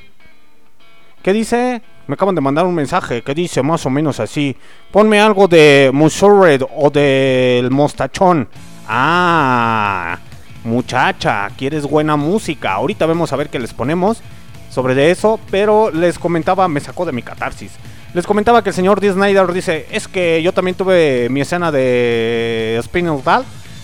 ¿Qué 1.21 1.33
dice? 1.33 1.81
Me 2.08 2.14
acaban 2.14 2.36
de 2.36 2.41
mandar 2.41 2.66
un 2.66 2.74
mensaje 2.74 3.22
que 3.22 3.36
dice 3.36 3.62
más 3.62 3.86
o 3.86 3.89
menos 3.89 4.22
así. 4.22 4.55
Ponme 4.91 5.20
algo 5.20 5.49
de 5.49 5.91
Musurred 5.93 6.62
o 6.76 6.89
del 6.89 7.70
Mostachón. 7.70 8.47
Ah, 8.88 10.18
muchacha, 10.64 11.49
quieres 11.58 11.84
buena 11.84 12.16
música. 12.16 12.74
Ahorita 12.74 13.05
vamos 13.05 13.34
a 13.34 13.36
ver 13.36 13.49
qué 13.49 13.60
les 13.60 13.74
ponemos 13.74 14.22
sobre 14.70 14.95
de 14.95 15.12
eso, 15.12 15.38
pero 15.51 15.91
les 15.91 16.18
comentaba, 16.18 16.70
me 16.70 16.80
sacó 16.80 17.05
de 17.05 17.12
mi 17.12 17.22
catarsis. 17.22 17.72
Les 18.14 18.26
comentaba 18.26 18.64
que 18.64 18.70
el 18.70 18.76
señor 18.76 19.01
Dee 19.01 19.12
Snyder 19.12 19.51
dice, 19.51 19.86
es 19.91 20.08
que 20.08 20.41
yo 20.41 20.53
también 20.53 20.76
tuve 20.76 21.28
mi 21.30 21.41
escena 21.41 21.74
de 21.74 22.80
Spinal 22.84 23.22
Tap, 23.22 23.43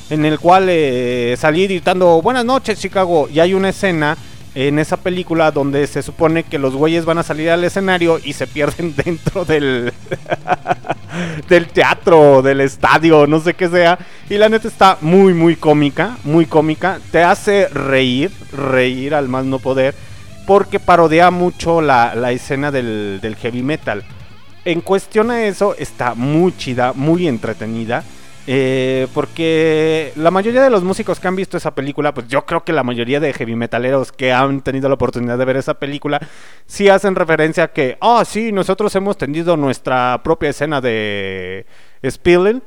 en 0.09 0.24
el 0.24 0.39
cual 0.39 0.67
eh, 0.69 1.36
salí 1.38 1.67
gritando, 1.67 2.21
buenas 2.21 2.45
noches 2.45 2.80
Chicago, 2.80 3.28
y 3.32 3.41
hay 3.41 3.53
una 3.53 3.69
escena 3.69 4.17
en 4.55 4.79
esa 4.79 4.97
película 4.97 5.51
donde 5.51 5.87
se 5.87 6.03
supone 6.03 6.43
que 6.43 6.59
los 6.59 6.75
güeyes 6.75 7.05
van 7.05 7.17
a 7.17 7.23
salir 7.23 7.49
al 7.49 7.63
escenario 7.63 8.19
y 8.23 8.33
se 8.33 8.47
pierden 8.47 8.95
dentro 9.05 9.45
del 9.45 9.93
del 11.49 11.67
teatro, 11.67 12.41
del 12.41 12.61
estadio, 12.61 13.27
no 13.27 13.39
sé 13.39 13.53
qué 13.53 13.69
sea. 13.69 13.97
Y 14.29 14.37
la 14.37 14.49
neta 14.49 14.67
está 14.67 14.97
muy, 15.01 15.33
muy 15.33 15.55
cómica, 15.55 16.17
muy 16.23 16.45
cómica. 16.45 16.99
Te 17.11 17.23
hace 17.23 17.67
reír, 17.67 18.31
reír 18.51 19.15
al 19.15 19.27
más 19.27 19.45
no 19.45 19.59
poder, 19.59 19.95
porque 20.45 20.79
parodia 20.79 21.31
mucho 21.31 21.81
la, 21.81 22.15
la 22.15 22.31
escena 22.31 22.71
del, 22.71 23.19
del 23.21 23.35
heavy 23.35 23.63
metal. 23.63 24.03
En 24.65 24.81
cuestión 24.81 25.29
a 25.29 25.43
eso, 25.43 25.75
está 25.77 26.13
muy 26.13 26.55
chida, 26.55 26.93
muy 26.93 27.27
entretenida. 27.27 28.03
Eh, 28.45 29.07
porque 29.13 30.11
la 30.15 30.31
mayoría 30.31 30.61
de 30.61 30.69
los 30.69 30.83
músicos 30.83 31.19
que 31.19 31.27
han 31.27 31.35
visto 31.35 31.57
esa 31.57 31.73
película, 31.73 32.13
pues 32.13 32.27
yo 32.27 32.45
creo 32.45 32.63
que 32.63 32.73
la 32.73 32.83
mayoría 32.83 33.19
de 33.19 33.33
heavy 33.33 33.55
metaleros 33.55 34.11
que 34.11 34.33
han 34.33 34.61
tenido 34.61 34.89
la 34.89 34.95
oportunidad 34.95 35.37
de 35.37 35.45
ver 35.45 35.57
esa 35.57 35.75
película, 35.75 36.19
sí 36.65 36.89
hacen 36.89 37.15
referencia 37.15 37.65
a 37.65 37.67
que, 37.73 37.97
ah, 38.01 38.23
sí, 38.25 38.51
nosotros 38.51 38.93
hemos 38.95 39.17
tenido 39.17 39.55
nuestra 39.55 40.21
propia 40.23 40.49
escena 40.49 40.81
de 40.81 41.65
Spilling. 42.05 42.61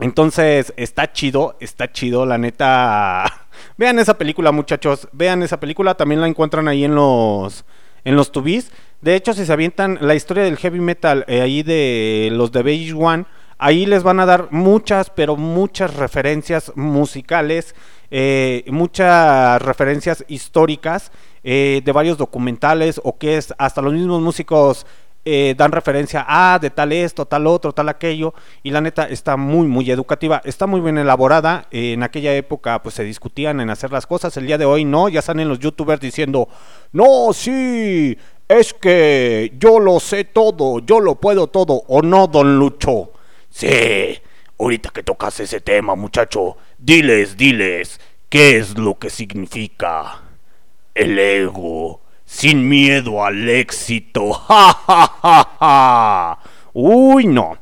Entonces, 0.00 0.72
está 0.76 1.12
chido, 1.12 1.56
está 1.60 1.90
chido, 1.90 2.26
la 2.26 2.38
neta. 2.38 3.24
Vean 3.76 3.98
esa 3.98 4.18
película, 4.18 4.52
muchachos. 4.52 5.08
Vean 5.12 5.42
esa 5.42 5.60
película, 5.60 5.94
también 5.94 6.20
la 6.20 6.28
encuentran 6.28 6.68
ahí 6.68 6.84
en 6.84 6.94
los 6.94 7.64
en 8.04 8.16
los 8.16 8.32
tubis. 8.32 8.70
De 9.00 9.14
hecho, 9.16 9.34
si 9.34 9.44
se 9.44 9.52
avientan 9.52 9.98
la 10.00 10.14
historia 10.14 10.44
del 10.44 10.56
heavy 10.56 10.80
metal 10.80 11.24
eh, 11.28 11.40
ahí 11.40 11.62
de 11.62 12.28
los 12.32 12.52
de 12.52 12.62
Beige 12.62 12.92
One, 12.92 13.26
ahí 13.64 13.86
les 13.86 14.02
van 14.02 14.20
a 14.20 14.26
dar 14.26 14.48
muchas, 14.50 15.08
pero 15.08 15.36
muchas 15.36 15.96
referencias 15.96 16.70
musicales, 16.74 17.74
eh, 18.10 18.62
muchas 18.68 19.60
referencias 19.62 20.22
históricas 20.28 21.10
eh, 21.42 21.80
de 21.82 21.92
varios 21.92 22.18
documentales 22.18 23.00
o 23.02 23.16
que 23.16 23.38
es 23.38 23.54
hasta 23.56 23.80
los 23.80 23.94
mismos 23.94 24.20
músicos 24.20 24.84
eh, 25.24 25.54
dan 25.56 25.72
referencia 25.72 26.26
a 26.28 26.58
de 26.58 26.68
tal 26.68 26.92
esto, 26.92 27.24
tal 27.24 27.46
otro, 27.46 27.72
tal 27.72 27.88
aquello 27.88 28.34
y 28.62 28.70
la 28.70 28.82
neta 28.82 29.08
está 29.08 29.38
muy 29.38 29.66
muy 29.66 29.90
educativa, 29.90 30.42
está 30.44 30.66
muy 30.66 30.82
bien 30.82 30.98
elaborada. 30.98 31.66
En 31.70 32.02
aquella 32.02 32.36
época 32.36 32.82
pues 32.82 32.96
se 32.96 33.02
discutían 33.02 33.62
en 33.62 33.70
hacer 33.70 33.90
las 33.90 34.06
cosas, 34.06 34.36
el 34.36 34.46
día 34.46 34.58
de 34.58 34.66
hoy 34.66 34.84
no, 34.84 35.08
ya 35.08 35.22
salen 35.22 35.48
los 35.48 35.58
youtubers 35.58 36.02
diciendo 36.02 36.50
no, 36.92 37.32
sí, 37.32 38.18
es 38.46 38.74
que 38.74 39.54
yo 39.58 39.78
lo 39.78 40.00
sé 40.00 40.24
todo, 40.24 40.80
yo 40.80 41.00
lo 41.00 41.14
puedo 41.14 41.46
todo 41.46 41.82
o 41.88 42.02
no, 42.02 42.26
don 42.26 42.58
Lucho. 42.58 43.10
Sí, 43.54 44.20
ahorita 44.58 44.90
que 44.90 45.04
tocas 45.04 45.38
ese 45.38 45.60
tema, 45.60 45.94
muchacho, 45.94 46.56
diles, 46.76 47.36
diles, 47.36 48.00
¿qué 48.28 48.56
es 48.56 48.76
lo 48.76 48.98
que 48.98 49.10
significa 49.10 50.22
el 50.92 51.16
ego? 51.16 52.00
Sin 52.24 52.68
miedo 52.68 53.24
al 53.24 53.48
éxito. 53.48 54.32
¡Ja, 54.48 54.72
ja, 54.72 55.06
ja, 55.22 55.48
ja! 55.60 56.38
Uy, 56.72 57.28
no. 57.28 57.56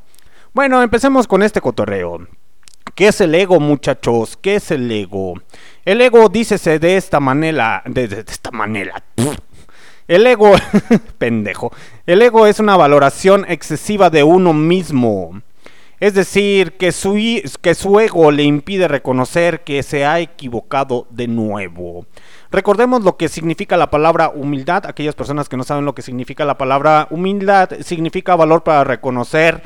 Bueno, 0.55 0.83
empecemos 0.83 1.29
con 1.29 1.43
este 1.43 1.61
cotorreo. 1.61 2.27
¿Qué 2.95 3.09
es 3.09 3.21
el 3.21 3.35
ego, 3.35 3.61
muchachos? 3.61 4.39
¿Qué 4.41 4.55
es 4.55 4.71
el 4.71 4.91
ego? 4.91 5.35
El 5.85 6.01
ego 6.01 6.31
dícese 6.31 6.79
de 6.79 6.97
esta 6.97 7.21
manera, 7.21 7.83
de, 7.85 8.05
esta 8.27 8.51
manera. 8.51 9.03
El 10.09 10.27
ego, 10.27 10.53
pendejo. 11.19 11.71
El 12.07 12.23
ego 12.23 12.47
es 12.47 12.61
una 12.61 12.79
valoración 12.79 13.45
excesiva 13.47 14.09
de 14.09 14.23
uno 14.23 14.55
mismo. 14.55 15.43
Es 16.03 16.15
decir, 16.15 16.73
que 16.73 16.91
su, 16.91 17.15
que 17.61 17.77
su 17.77 18.01
ego 18.01 18.33
le 18.33 18.43
impide 18.43 18.89
reconocer 18.89 19.61
que 19.61 19.85
se 19.85 20.05
ha 20.05 20.19
equivocado 20.19 21.07
de 21.11 21.29
nuevo. 21.29 22.07
Recordemos 22.51 23.05
lo 23.05 23.17
que 23.17 23.29
significa 23.29 23.77
la 23.77 23.89
palabra 23.89 24.29
humildad. 24.35 24.85
Aquellas 24.85 25.15
personas 25.15 25.49
que 25.49 25.57
no 25.57 25.63
saben 25.63 25.85
lo 25.85 25.95
que 25.95 26.03
significa 26.03 26.45
la 26.45 26.59
palabra 26.59 27.07
humildad, 27.11 27.71
significa 27.85 28.35
valor 28.35 28.65
para 28.65 28.83
reconocer 28.83 29.63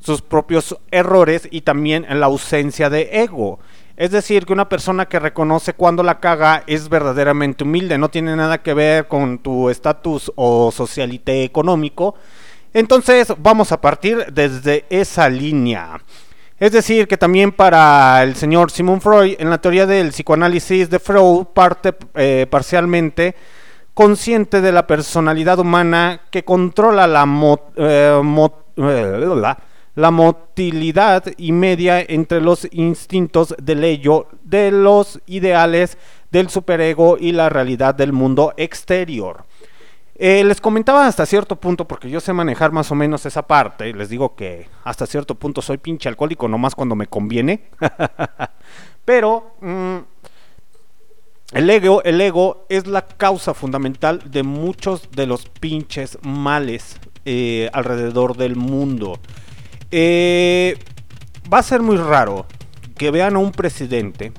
sus 0.00 0.22
propios 0.22 0.76
errores 0.90 1.46
y 1.52 1.60
también 1.60 2.04
la 2.10 2.26
ausencia 2.26 2.90
de 2.90 3.22
ego. 3.22 3.60
Es 3.96 4.10
decir, 4.10 4.44
que 4.44 4.54
una 4.54 4.68
persona 4.68 5.06
que 5.06 5.20
reconoce 5.20 5.72
cuando 5.72 6.02
la 6.02 6.18
caga 6.18 6.64
es 6.66 6.88
verdaderamente 6.88 7.62
humilde, 7.62 7.96
no 7.96 8.08
tiene 8.08 8.34
nada 8.34 8.60
que 8.60 8.74
ver 8.74 9.06
con 9.06 9.38
tu 9.38 9.70
estatus 9.70 10.32
o 10.34 10.72
socialité 10.72 11.44
económico. 11.44 12.16
Entonces 12.76 13.32
vamos 13.38 13.72
a 13.72 13.80
partir 13.80 14.26
desde 14.34 14.84
esa 14.90 15.30
línea. 15.30 15.98
Es 16.58 16.72
decir, 16.72 17.08
que 17.08 17.16
también 17.16 17.50
para 17.50 18.22
el 18.22 18.36
señor 18.36 18.70
Simon 18.70 19.00
Freud, 19.00 19.36
en 19.38 19.48
la 19.48 19.62
teoría 19.62 19.86
del 19.86 20.10
psicoanálisis 20.10 20.90
de 20.90 20.98
Freud, 20.98 21.46
parte 21.54 21.94
eh, 22.14 22.46
parcialmente 22.50 23.34
consciente 23.94 24.60
de 24.60 24.72
la 24.72 24.86
personalidad 24.86 25.58
humana 25.58 26.20
que 26.30 26.44
controla 26.44 27.06
la, 27.06 27.24
eh, 27.76 28.20
eh, 28.76 29.54
la 29.94 30.10
motilidad 30.10 31.24
y 31.38 31.52
media 31.52 32.02
entre 32.02 32.42
los 32.42 32.68
instintos 32.72 33.54
del 33.56 33.84
ello, 33.84 34.26
de 34.42 34.70
los 34.70 35.18
ideales 35.24 35.96
del 36.30 36.50
superego 36.50 37.16
y 37.18 37.32
la 37.32 37.48
realidad 37.48 37.94
del 37.94 38.12
mundo 38.12 38.52
exterior. 38.58 39.46
Eh, 40.18 40.42
les 40.44 40.62
comentaba 40.62 41.06
hasta 41.06 41.26
cierto 41.26 41.56
punto, 41.56 41.86
porque 41.86 42.08
yo 42.08 42.20
sé 42.20 42.32
manejar 42.32 42.72
más 42.72 42.90
o 42.90 42.94
menos 42.94 43.26
esa 43.26 43.46
parte, 43.46 43.92
les 43.92 44.08
digo 44.08 44.34
que 44.34 44.66
hasta 44.82 45.04
cierto 45.04 45.34
punto 45.34 45.60
soy 45.60 45.76
pinche 45.76 46.08
alcohólico, 46.08 46.48
nomás 46.48 46.74
cuando 46.74 46.94
me 46.94 47.06
conviene. 47.06 47.68
Pero 49.04 49.56
mm, 49.60 49.96
el 51.52 51.70
ego, 51.70 52.02
el 52.02 52.20
ego 52.20 52.64
es 52.70 52.86
la 52.86 53.02
causa 53.06 53.52
fundamental 53.52 54.22
de 54.30 54.42
muchos 54.42 55.10
de 55.10 55.26
los 55.26 55.48
pinches 55.48 56.18
males 56.22 56.98
eh, 57.26 57.68
alrededor 57.74 58.36
del 58.38 58.56
mundo. 58.56 59.18
Eh, 59.90 60.78
va 61.52 61.58
a 61.58 61.62
ser 61.62 61.82
muy 61.82 61.98
raro 61.98 62.46
que 62.96 63.10
vean 63.10 63.36
a 63.36 63.38
un 63.38 63.52
presidente 63.52 64.32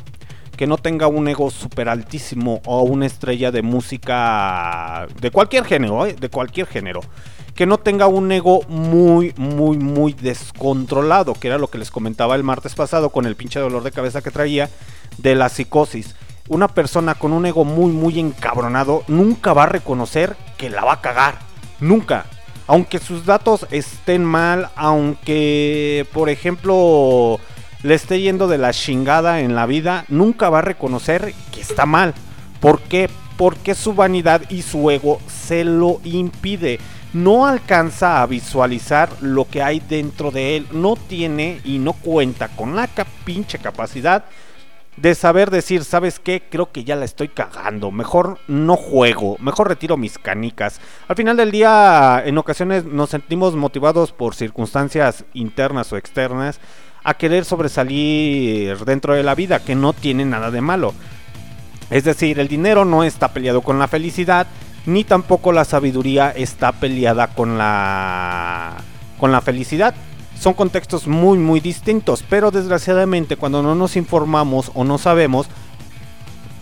que 0.58 0.68
no 0.68 0.78
tenga 0.78 1.08
un 1.08 1.28
ego 1.28 1.52
super 1.52 1.88
altísimo 1.88 2.62
o 2.66 2.82
una 2.82 3.06
estrella 3.06 3.52
de 3.52 3.62
música 3.62 5.08
de 5.22 5.32
cualquier 5.32 5.64
género, 5.64 6.06
¿eh? 6.06 6.16
de 6.20 6.30
cualquier 6.30 6.66
género, 6.66 7.02
que 7.54 7.68
no 7.68 7.78
tenga 7.78 8.08
un 8.08 8.32
ego 8.32 8.62
muy, 8.68 9.34
muy, 9.38 9.78
muy 9.78 10.14
descontrolado, 10.14 11.36
que 11.36 11.48
era 11.48 11.60
lo 11.60 11.70
que 11.70 11.78
les 11.78 11.92
comentaba 11.92 12.36
el 12.36 12.44
martes 12.44 12.74
pasado 12.74 13.12
con 13.12 13.26
el 13.26 13.36
pinche 13.36 13.60
dolor 13.60 13.84
de 13.84 13.92
cabeza 13.92 14.22
que 14.22 14.32
traía 14.32 14.70
de 15.20 15.36
la 15.36 15.50
psicosis. 15.50 16.16
Una 16.50 16.68
persona 16.68 17.16
con 17.16 17.34
un 17.34 17.46
ego 17.46 17.64
muy, 17.64 17.92
muy 17.92 18.20
encabronado 18.20 19.04
nunca 19.08 19.54
va 19.54 19.64
a 19.64 19.68
reconocer 19.70 20.36
que 20.58 20.70
la 20.72 20.84
va 20.84 20.94
a 20.94 21.02
cagar. 21.02 21.40
Nunca. 21.80 22.26
Aunque 22.66 23.00
sus 23.00 23.26
datos 23.26 23.68
estén 23.70 24.26
mal, 24.26 24.70
aunque, 24.76 26.06
por 26.14 26.30
ejemplo, 26.30 27.40
le 27.84 27.94
esté 27.94 28.20
yendo 28.22 28.48
de 28.48 28.58
la 28.58 28.74
chingada 28.74 29.42
en 29.42 29.56
la 29.56 29.66
vida, 29.66 30.06
nunca 30.08 30.50
va 30.50 30.60
a 30.60 30.64
reconocer 30.64 31.34
que 31.52 31.62
está 31.62 31.86
mal. 31.86 32.14
¿Por 32.60 32.82
qué? 32.82 33.10
Porque 33.38 33.76
su 33.76 33.94
vanidad 33.94 34.42
y 34.50 34.64
su 34.64 34.90
ego 34.90 35.20
se 35.28 35.64
lo 35.64 36.02
impide. 36.04 36.80
No 37.14 37.46
alcanza 37.46 38.22
a 38.22 38.26
visualizar 38.26 39.10
lo 39.22 39.48
que 39.48 39.62
hay 39.62 39.80
dentro 39.80 40.32
de 40.32 40.58
él. 40.58 40.68
No 40.72 40.96
tiene 40.96 41.62
y 41.64 41.78
no 41.78 41.94
cuenta 41.94 42.50
con 42.50 42.76
la 42.76 42.90
pinche 43.24 43.60
capacidad 43.60 44.26
de 44.98 45.14
saber 45.14 45.52
decir, 45.52 45.84
¿sabes 45.84 46.20
qué? 46.20 46.44
Creo 46.50 46.72
que 46.72 46.84
ya 46.84 46.96
la 46.96 47.06
estoy 47.06 47.28
cagando. 47.28 47.92
Mejor 47.92 48.40
no 48.48 48.76
juego, 48.76 49.38
mejor 49.40 49.70
retiro 49.70 49.96
mis 49.96 50.18
canicas. 50.18 50.82
Al 51.08 51.16
final 51.16 51.38
del 51.38 51.52
día, 51.52 52.24
en 52.26 52.38
ocasiones 52.38 52.84
nos 52.84 53.12
sentimos 53.12 53.56
motivados 53.56 54.12
por 54.12 54.34
circunstancias 54.34 55.24
internas 55.34 55.94
o 55.94 55.98
externas 55.98 56.60
a 57.08 57.14
querer 57.14 57.46
sobresalir 57.46 58.78
dentro 58.84 59.14
de 59.14 59.24
la 59.24 59.34
vida, 59.34 59.60
que 59.60 59.76
no 59.76 59.94
tiene 59.94 60.26
nada 60.26 60.52
de 60.52 60.60
malo. 60.60 60.94
Es 61.90 62.04
decir, 62.04 62.38
el 62.38 62.50
dinero 62.50 62.84
no 62.84 63.06
está 63.06 63.30
peleado 63.30 63.62
con 63.62 63.80
la 63.80 63.88
felicidad, 63.88 64.46
ni 64.86 65.06
tampoco 65.06 65.54
la 65.54 65.64
sabiduría 65.64 66.32
está 66.32 66.74
peleada 66.74 67.28
con 67.28 67.58
la 67.58 68.76
con 69.18 69.32
la 69.32 69.40
felicidad. 69.40 69.96
Son 70.38 70.54
contextos 70.54 71.08
muy 71.08 71.38
muy 71.38 71.62
distintos, 71.62 72.26
pero 72.30 72.52
desgraciadamente 72.52 73.38
cuando 73.38 73.64
no 73.64 73.74
nos 73.74 73.96
informamos 73.96 74.70
o 74.74 74.84
no 74.84 74.98
sabemos, 74.98 75.48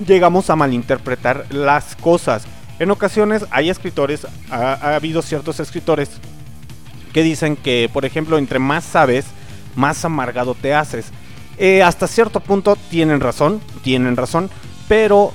llegamos 0.06 0.52
a 0.52 0.56
malinterpretar 0.56 1.48
las 1.50 1.96
cosas. 1.96 2.46
En 2.78 2.92
ocasiones 2.92 3.48
hay 3.50 3.72
escritores, 3.72 4.28
ha, 4.52 4.74
ha 4.74 4.96
habido 4.96 5.24
ciertos 5.24 5.60
escritores 5.60 6.12
que 7.14 7.24
dicen 7.24 7.56
que, 7.56 7.90
por 7.92 8.06
ejemplo, 8.06 8.38
entre 8.38 8.60
más 8.60 8.84
sabes, 8.84 9.26
más 9.76 10.06
amargado 10.06 10.56
te 10.56 10.74
haces. 10.74 11.12
Eh, 11.58 11.84
hasta 11.84 12.08
cierto 12.08 12.40
punto 12.40 12.78
tienen 12.90 13.22
razón, 13.22 13.62
tienen 13.82 14.18
razón, 14.18 14.50
pero 14.88 15.32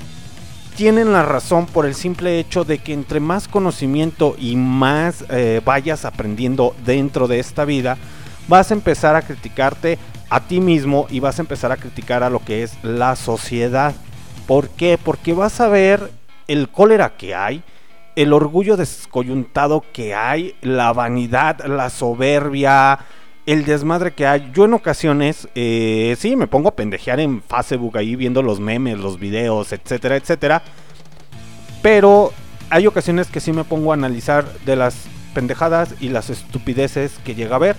tienen 0.76 1.12
la 1.12 1.22
razón 1.22 1.66
por 1.66 1.86
el 1.86 1.94
simple 1.94 2.38
hecho 2.38 2.64
de 2.64 2.78
que 2.78 2.92
entre 2.92 3.20
más 3.20 3.48
conocimiento 3.48 4.36
y 4.38 4.56
más 4.56 5.24
eh, 5.30 5.60
vayas 5.64 6.04
aprendiendo 6.04 6.74
dentro 6.84 7.26
de 7.28 7.38
esta 7.38 7.64
vida, 7.64 7.96
vas 8.48 8.70
a 8.70 8.74
empezar 8.74 9.16
a 9.16 9.22
criticarte 9.22 9.98
a 10.28 10.40
ti 10.40 10.60
mismo 10.60 11.06
y 11.10 11.20
vas 11.20 11.38
a 11.38 11.42
empezar 11.42 11.72
a 11.72 11.76
criticar 11.76 12.22
a 12.22 12.30
lo 12.30 12.44
que 12.44 12.62
es 12.62 12.72
la 12.82 13.16
sociedad. 13.16 13.94
¿Por 14.46 14.68
qué? 14.70 14.98
Porque 15.02 15.32
vas 15.32 15.60
a 15.60 15.68
ver 15.68 16.10
el 16.48 16.68
cólera 16.68 17.16
que 17.16 17.34
hay, 17.34 17.62
el 18.16 18.32
orgullo 18.32 18.76
descoyuntado 18.76 19.84
que 19.92 20.14
hay, 20.14 20.54
la 20.62 20.92
vanidad, 20.92 21.64
la 21.66 21.90
soberbia, 21.90 23.00
el 23.46 23.64
desmadre 23.64 24.12
que 24.12 24.26
hay. 24.26 24.50
Yo 24.54 24.64
en 24.64 24.74
ocasiones, 24.74 25.48
eh, 25.54 26.16
sí, 26.18 26.36
me 26.36 26.46
pongo 26.46 26.68
a 26.68 26.76
pendejear 26.76 27.20
en 27.20 27.42
Facebook 27.42 27.98
ahí 27.98 28.16
viendo 28.16 28.42
los 28.42 28.60
memes, 28.60 28.98
los 28.98 29.18
videos, 29.18 29.72
etcétera, 29.72 30.16
etcétera. 30.16 30.62
Pero 31.82 32.32
hay 32.68 32.86
ocasiones 32.86 33.28
que 33.28 33.40
sí 33.40 33.52
me 33.52 33.64
pongo 33.64 33.90
a 33.90 33.94
analizar 33.94 34.44
de 34.64 34.76
las 34.76 35.06
pendejadas 35.34 35.94
y 36.00 36.08
las 36.08 36.30
estupideces 36.30 37.18
que 37.24 37.34
llega 37.34 37.56
a 37.56 37.60
ver. 37.60 37.76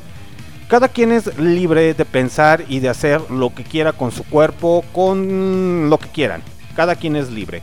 Cada 0.67 0.87
quien 0.87 1.11
es 1.11 1.37
libre 1.37 1.93
de 1.93 2.05
pensar 2.05 2.63
y 2.69 2.79
de 2.79 2.89
hacer 2.89 3.29
lo 3.29 3.53
que 3.53 3.63
quiera 3.63 3.91
con 3.91 4.11
su 4.11 4.23
cuerpo, 4.23 4.85
con 4.93 5.89
lo 5.89 5.97
que 5.97 6.07
quieran. 6.07 6.41
Cada 6.75 6.95
quien 6.95 7.17
es 7.17 7.29
libre. 7.29 7.61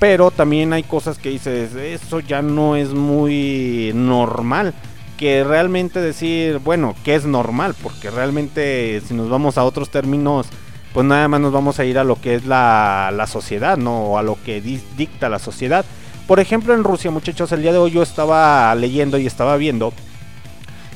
Pero 0.00 0.30
también 0.30 0.72
hay 0.72 0.82
cosas 0.82 1.18
que 1.18 1.28
dices, 1.30 1.74
eso 1.74 2.20
ya 2.20 2.42
no 2.42 2.74
es 2.74 2.92
muy 2.92 3.92
normal. 3.94 4.74
Que 5.20 5.44
realmente 5.44 6.00
decir, 6.00 6.58
bueno, 6.58 6.96
que 7.04 7.14
es 7.14 7.26
normal, 7.26 7.74
porque 7.80 8.10
realmente 8.10 9.00
si 9.06 9.14
nos 9.14 9.28
vamos 9.28 9.58
a 9.58 9.64
otros 9.64 9.90
términos, 9.90 10.46
pues 10.94 11.06
nada 11.06 11.28
más 11.28 11.40
nos 11.40 11.52
vamos 11.52 11.78
a 11.78 11.84
ir 11.84 11.98
a 11.98 12.04
lo 12.04 12.18
que 12.18 12.34
es 12.34 12.46
la, 12.46 13.12
la 13.14 13.26
sociedad, 13.26 13.76
¿no? 13.76 14.04
O 14.04 14.18
a 14.18 14.22
lo 14.22 14.36
que 14.42 14.62
di- 14.62 14.82
dicta 14.96 15.28
la 15.28 15.38
sociedad. 15.38 15.84
Por 16.26 16.40
ejemplo, 16.40 16.72
en 16.72 16.84
Rusia, 16.84 17.10
muchachos, 17.10 17.52
el 17.52 17.60
día 17.60 17.72
de 17.72 17.78
hoy 17.78 17.90
yo 17.90 18.02
estaba 18.02 18.74
leyendo 18.74 19.18
y 19.18 19.26
estaba 19.26 19.56
viendo 19.58 19.92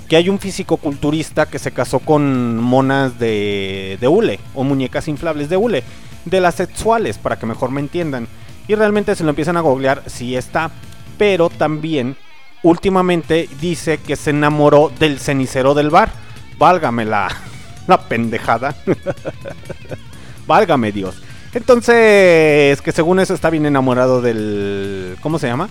que 0.09 0.17
hay 0.17 0.29
un 0.31 0.39
físico 0.39 0.79
culturista 0.79 1.47
que 1.47 1.59
se 1.59 1.73
casó 1.73 1.99
con 1.99 2.57
monas 2.57 3.19
de, 3.19 3.99
de 4.01 4.09
hule 4.09 4.41
o 4.55 4.65
muñecas 4.65 5.07
inflables 5.07 5.49
de 5.51 5.57
hule, 5.59 5.83
de 6.25 6.41
las 6.41 6.55
sexuales, 6.55 7.19
para 7.19 7.39
que 7.39 7.47
mejor 7.47 7.71
me 7.71 7.81
entiendan. 7.81 8.27
Y 8.69 8.75
realmente 8.75 9.15
se 9.15 9.23
lo 9.25 9.31
empiezan 9.31 9.59
a 9.59 9.61
googlear, 9.61 10.03
sí 10.07 10.35
está, 10.35 10.71
pero 11.19 11.51
también 11.51 12.17
últimamente 12.65 13.49
dice 13.61 13.99
que 13.99 14.17
se 14.17 14.31
enamoró 14.31 14.91
del 14.99 15.21
cenicero 15.21 15.75
del 15.75 15.91
bar. 15.91 16.11
Válgame 16.59 17.05
la, 17.05 17.29
la 17.87 18.09
pendejada. 18.09 18.75
Válgame 20.47 20.91
Dios. 20.93 21.17
Entonces, 21.55 22.83
que 22.83 22.93
según 22.93 23.21
eso 23.21 23.33
está 23.35 23.49
bien 23.51 23.65
enamorado 23.67 24.21
del... 24.21 25.17
¿Cómo 25.21 25.39
se 25.39 25.47
llama? 25.47 25.69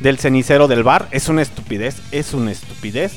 Del 0.00 0.18
cenicero 0.18 0.68
del 0.68 0.82
bar. 0.82 1.08
Es 1.10 1.28
una 1.28 1.42
estupidez, 1.42 1.96
es 2.10 2.32
una 2.32 2.50
estupidez. 2.50 3.12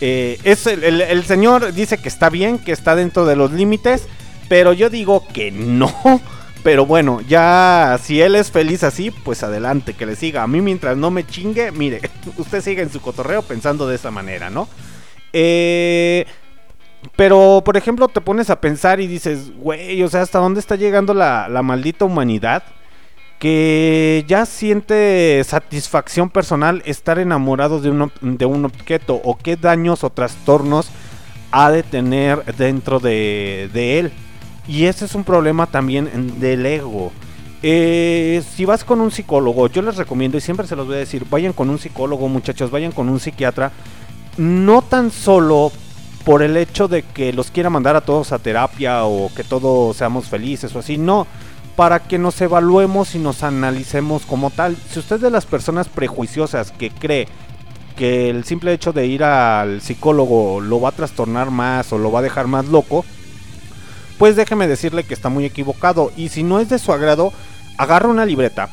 Eh, 0.00 0.38
el- 0.44 1.00
el 1.02 1.24
señor 1.24 1.72
dice 1.72 1.98
que 1.98 2.08
está 2.08 2.30
bien, 2.30 2.58
que 2.58 2.72
está 2.72 2.96
dentro 2.96 3.26
de 3.26 3.36
los 3.36 3.52
límites, 3.52 4.06
pero 4.48 4.72
yo 4.72 4.90
digo 4.90 5.26
que 5.32 5.50
no. 5.52 5.92
Pero 6.64 6.86
bueno, 6.86 7.20
ya 7.20 7.98
si 8.02 8.22
él 8.22 8.34
es 8.34 8.50
feliz 8.50 8.82
así, 8.84 9.10
pues 9.10 9.42
adelante, 9.42 9.92
que 9.92 10.06
le 10.06 10.16
siga. 10.16 10.42
A 10.42 10.46
mí 10.46 10.62
mientras 10.62 10.96
no 10.96 11.10
me 11.10 11.26
chingue, 11.26 11.70
mire, 11.70 12.00
usted 12.38 12.62
sigue 12.62 12.80
en 12.80 12.90
su 12.90 13.02
cotorreo 13.02 13.42
pensando 13.42 13.86
de 13.86 13.96
esa 13.96 14.10
manera, 14.10 14.48
¿no? 14.48 14.66
Eh, 15.34 16.24
pero, 17.16 17.60
por 17.62 17.76
ejemplo, 17.76 18.08
te 18.08 18.22
pones 18.22 18.48
a 18.48 18.62
pensar 18.62 18.98
y 18.98 19.06
dices, 19.06 19.54
güey, 19.58 20.02
o 20.02 20.08
sea, 20.08 20.22
¿hasta 20.22 20.38
dónde 20.38 20.58
está 20.58 20.76
llegando 20.76 21.12
la, 21.12 21.50
la 21.50 21.62
maldita 21.62 22.06
humanidad? 22.06 22.62
Que 23.38 24.24
ya 24.26 24.46
siente 24.46 25.42
satisfacción 25.44 26.30
personal 26.30 26.82
estar 26.86 27.18
enamorado 27.18 27.78
de 27.78 27.90
un, 27.90 28.10
de 28.22 28.46
un 28.46 28.64
objeto 28.64 29.20
o 29.22 29.36
qué 29.36 29.56
daños 29.56 30.02
o 30.02 30.08
trastornos 30.08 30.88
ha 31.50 31.70
de 31.70 31.82
tener 31.82 32.42
dentro 32.56 33.00
de, 33.00 33.68
de 33.74 33.98
él. 33.98 34.12
Y 34.66 34.84
ese 34.86 35.04
es 35.04 35.14
un 35.14 35.24
problema 35.24 35.66
también 35.66 36.40
del 36.40 36.64
ego. 36.64 37.12
Eh, 37.62 38.42
si 38.54 38.64
vas 38.64 38.84
con 38.84 39.00
un 39.00 39.10
psicólogo, 39.10 39.68
yo 39.68 39.82
les 39.82 39.96
recomiendo 39.96 40.36
y 40.36 40.40
siempre 40.40 40.66
se 40.66 40.76
los 40.76 40.86
voy 40.86 40.96
a 40.96 40.98
decir, 40.98 41.26
vayan 41.30 41.52
con 41.52 41.70
un 41.70 41.78
psicólogo 41.78 42.28
muchachos, 42.28 42.70
vayan 42.70 42.92
con 42.92 43.08
un 43.08 43.20
psiquiatra. 43.20 43.72
No 44.36 44.82
tan 44.82 45.10
solo 45.10 45.72
por 46.24 46.42
el 46.42 46.56
hecho 46.56 46.88
de 46.88 47.02
que 47.02 47.32
los 47.32 47.50
quiera 47.50 47.70
mandar 47.70 47.96
a 47.96 48.00
todos 48.00 48.32
a 48.32 48.38
terapia 48.38 49.04
o 49.04 49.30
que 49.34 49.44
todos 49.44 49.96
seamos 49.96 50.26
felices 50.26 50.74
o 50.74 50.78
así, 50.78 50.96
no, 50.96 51.26
para 51.76 52.00
que 52.00 52.18
nos 52.18 52.40
evaluemos 52.40 53.14
y 53.14 53.18
nos 53.18 53.42
analicemos 53.42 54.24
como 54.24 54.50
tal. 54.50 54.76
Si 54.90 54.98
usted 54.98 55.16
es 55.16 55.22
de 55.22 55.30
las 55.30 55.46
personas 55.46 55.88
prejuiciosas 55.88 56.70
que 56.70 56.90
cree 56.90 57.28
que 57.96 58.30
el 58.30 58.44
simple 58.44 58.72
hecho 58.72 58.92
de 58.92 59.06
ir 59.06 59.22
al 59.22 59.80
psicólogo 59.80 60.60
lo 60.60 60.80
va 60.80 60.88
a 60.90 60.92
trastornar 60.92 61.50
más 61.50 61.92
o 61.92 61.98
lo 61.98 62.10
va 62.10 62.20
a 62.20 62.22
dejar 62.22 62.46
más 62.46 62.66
loco, 62.66 63.04
pues 64.18 64.36
déjeme 64.36 64.68
decirle 64.68 65.04
que 65.04 65.14
está 65.14 65.28
muy 65.28 65.44
equivocado. 65.44 66.12
Y 66.16 66.28
si 66.28 66.42
no 66.42 66.60
es 66.60 66.68
de 66.68 66.78
su 66.78 66.92
agrado, 66.92 67.32
agarra 67.78 68.08
una 68.08 68.26
libreta 68.26 68.68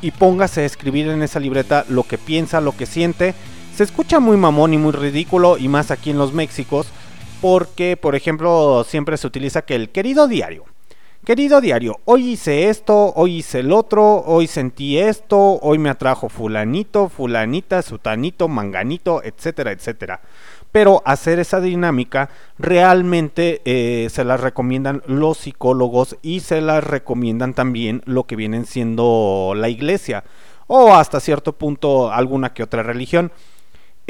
y 0.00 0.10
póngase 0.12 0.62
a 0.62 0.64
escribir 0.64 1.08
en 1.08 1.22
esa 1.22 1.40
libreta 1.40 1.84
lo 1.88 2.04
que 2.04 2.18
piensa, 2.18 2.60
lo 2.60 2.76
que 2.76 2.86
siente. 2.86 3.34
Se 3.74 3.84
escucha 3.84 4.20
muy 4.20 4.36
mamón 4.36 4.74
y 4.74 4.78
muy 4.78 4.92
ridículo, 4.92 5.56
y 5.58 5.68
más 5.68 5.90
aquí 5.90 6.10
en 6.10 6.18
los 6.18 6.32
Méxicos, 6.32 6.88
porque, 7.40 7.96
por 7.96 8.16
ejemplo, 8.16 8.84
siempre 8.88 9.16
se 9.16 9.26
utiliza 9.26 9.62
que 9.62 9.76
el 9.76 9.90
querido 9.90 10.26
diario. 10.26 10.64
Querido 11.24 11.60
diario, 11.60 12.00
hoy 12.04 12.30
hice 12.30 12.70
esto, 12.70 13.12
hoy 13.14 13.38
hice 13.38 13.60
el 13.60 13.72
otro, 13.72 14.22
hoy 14.24 14.46
sentí 14.46 14.98
esto, 14.98 15.58
hoy 15.60 15.78
me 15.78 15.90
atrajo 15.90 16.28
fulanito, 16.28 17.08
fulanita, 17.08 17.82
sutanito, 17.82 18.48
manganito, 18.48 19.22
etcétera, 19.22 19.72
etcétera. 19.72 20.22
Pero 20.72 21.02
hacer 21.04 21.38
esa 21.38 21.60
dinámica 21.60 22.28
realmente 22.58 23.62
eh, 23.64 24.08
se 24.10 24.24
las 24.24 24.40
recomiendan 24.40 25.02
los 25.06 25.38
psicólogos 25.38 26.16
y 26.22 26.40
se 26.40 26.60
las 26.60 26.84
recomiendan 26.84 27.54
también 27.54 28.02
lo 28.04 28.24
que 28.24 28.36
vienen 28.36 28.66
siendo 28.66 29.54
la 29.56 29.68
iglesia 29.68 30.24
o 30.66 30.94
hasta 30.94 31.18
cierto 31.18 31.54
punto 31.54 32.12
alguna 32.12 32.52
que 32.52 32.62
otra 32.62 32.82
religión. 32.82 33.32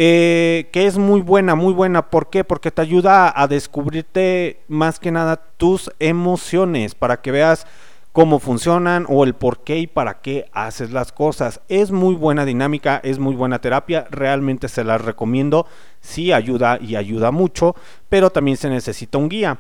Eh, 0.01 0.69
que 0.71 0.87
es 0.87 0.97
muy 0.97 1.23
buena, 1.23 1.57
muy 1.57 1.73
buena. 1.73 2.09
¿Por 2.09 2.31
qué? 2.31 2.45
Porque 2.45 2.71
te 2.71 2.83
ayuda 2.83 3.33
a 3.35 3.49
descubrirte 3.49 4.61
más 4.69 5.01
que 5.01 5.11
nada 5.11 5.43
tus 5.57 5.91
emociones 5.99 6.95
para 6.95 7.21
que 7.21 7.33
veas 7.33 7.67
cómo 8.13 8.39
funcionan 8.39 9.07
o 9.09 9.25
el 9.25 9.35
por 9.35 9.65
qué 9.65 9.79
y 9.79 9.87
para 9.89 10.21
qué 10.21 10.49
haces 10.53 10.93
las 10.93 11.11
cosas. 11.11 11.61
Es 11.69 11.91
muy 11.91 12.15
buena 12.15 12.45
dinámica, 12.45 13.01
es 13.03 13.19
muy 13.19 13.35
buena 13.35 13.61
terapia, 13.61 14.07
realmente 14.11 14.69
se 14.69 14.85
las 14.85 15.01
recomiendo. 15.01 15.67
Sí 16.01 16.33
ayuda 16.33 16.79
y 16.81 16.97
ayuda 16.97 17.31
mucho, 17.31 17.75
pero 18.09 18.31
también 18.31 18.57
se 18.57 18.71
necesita 18.71 19.19
un 19.19 19.29
guía. 19.29 19.59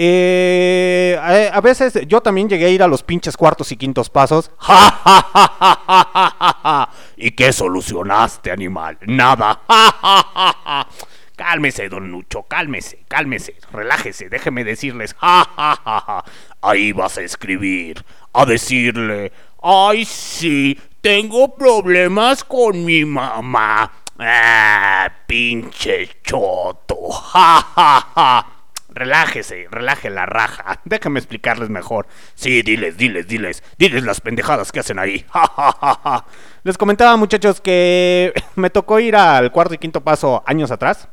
Eh, 0.00 1.18
a, 1.20 1.60
veces 1.60 1.98
yo 2.06 2.20
también 2.20 2.48
llegué 2.48 2.66
a 2.66 2.68
ir 2.68 2.84
a 2.84 2.86
los 2.86 3.02
pinches 3.02 3.36
cuartos 3.36 3.72
y 3.72 3.76
quintos 3.76 4.08
pasos. 4.08 4.52
¡Ja, 4.58 4.90
ja, 4.90 5.28
ja, 5.34 5.50
ja, 5.58 5.80
ja, 5.84 6.36
ja, 6.38 6.60
ja! 6.62 6.90
¿Y 7.16 7.32
qué 7.32 7.52
solucionaste, 7.52 8.52
animal? 8.52 8.96
Nada. 9.06 9.60
¡Ja, 9.68 9.92
ja, 10.00 10.26
ja, 10.34 10.56
ja! 10.64 10.88
Cálmese, 11.34 11.88
don 11.88 12.10
Lucho, 12.10 12.44
cálmese, 12.44 13.04
cálmese, 13.06 13.56
relájese, 13.72 14.28
déjeme 14.28 14.64
decirles. 14.64 15.14
¡Ja, 15.14 15.48
ja, 15.56 15.80
ja, 15.84 16.04
ja! 16.06 16.24
Ahí 16.62 16.92
vas 16.92 17.18
a 17.18 17.22
escribir, 17.22 18.04
a 18.32 18.44
decirle, 18.44 19.32
ay, 19.62 20.04
sí, 20.04 20.78
tengo 21.00 21.54
problemas 21.56 22.44
con 22.44 22.84
mi 22.84 23.04
mamá. 23.04 23.90
Ah, 24.18 25.10
pinche 25.26 26.08
choto. 26.22 27.08
¡Ja, 27.32 27.62
ja, 27.74 28.08
ja! 28.14 28.46
Relájese, 28.88 29.68
relaje 29.70 30.10
la 30.10 30.26
raja. 30.26 30.80
Déjame 30.84 31.20
explicarles 31.20 31.68
mejor. 31.68 32.08
Sí, 32.34 32.62
diles, 32.62 32.96
diles, 32.96 33.28
diles. 33.28 33.62
Diles 33.78 34.02
las 34.02 34.20
pendejadas 34.20 34.72
que 34.72 34.80
hacen 34.80 34.98
ahí. 34.98 35.24
Ja. 35.32 36.24
Les 36.64 36.76
comentaba 36.76 37.16
muchachos 37.16 37.60
que 37.60 38.32
me 38.56 38.70
tocó 38.70 38.98
ir 38.98 39.14
al 39.14 39.52
cuarto 39.52 39.74
y 39.74 39.78
quinto 39.78 40.00
paso 40.00 40.42
años 40.46 40.70
atrás. 40.72 41.08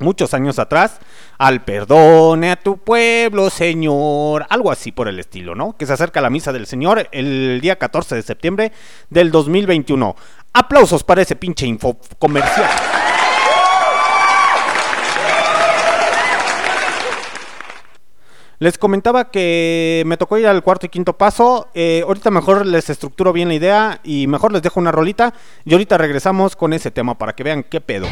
Muchos 0.00 0.32
años 0.32 0.60
atrás, 0.60 1.00
al 1.38 1.64
perdone 1.64 2.52
a 2.52 2.56
tu 2.56 2.78
pueblo, 2.78 3.50
Señor, 3.50 4.46
algo 4.48 4.70
así 4.70 4.92
por 4.92 5.08
el 5.08 5.18
estilo, 5.18 5.56
¿no? 5.56 5.76
Que 5.76 5.86
se 5.86 5.92
acerca 5.92 6.20
la 6.20 6.30
misa 6.30 6.52
del 6.52 6.68
Señor 6.68 7.08
el 7.10 7.60
día 7.60 7.76
14 7.76 8.14
de 8.14 8.22
septiembre 8.22 8.70
del 9.10 9.32
2021. 9.32 10.14
Aplausos 10.52 11.04
para 11.04 11.22
ese 11.22 11.36
pinche 11.36 11.66
info 11.66 11.96
comercial. 12.18 12.68
Les 18.60 18.76
comentaba 18.76 19.30
que 19.30 20.02
me 20.04 20.16
tocó 20.16 20.36
ir 20.36 20.48
al 20.48 20.64
cuarto 20.64 20.86
y 20.86 20.88
quinto 20.88 21.12
paso. 21.16 21.68
eh, 21.74 22.02
ahorita 22.04 22.32
mejor 22.32 22.66
les 22.66 22.90
estructuro 22.90 23.32
bien 23.32 23.46
la 23.48 23.54
idea 23.54 24.00
y 24.02 24.26
mejor 24.26 24.52
les 24.52 24.62
dejo 24.62 24.80
una 24.80 24.90
rolita. 24.90 25.32
Y 25.64 25.74
ahorita 25.74 25.96
regresamos 25.96 26.56
con 26.56 26.72
ese 26.72 26.90
tema 26.90 27.16
para 27.16 27.34
que 27.34 27.44
vean 27.44 27.62
qué 27.62 27.80
pedo. 27.80 28.08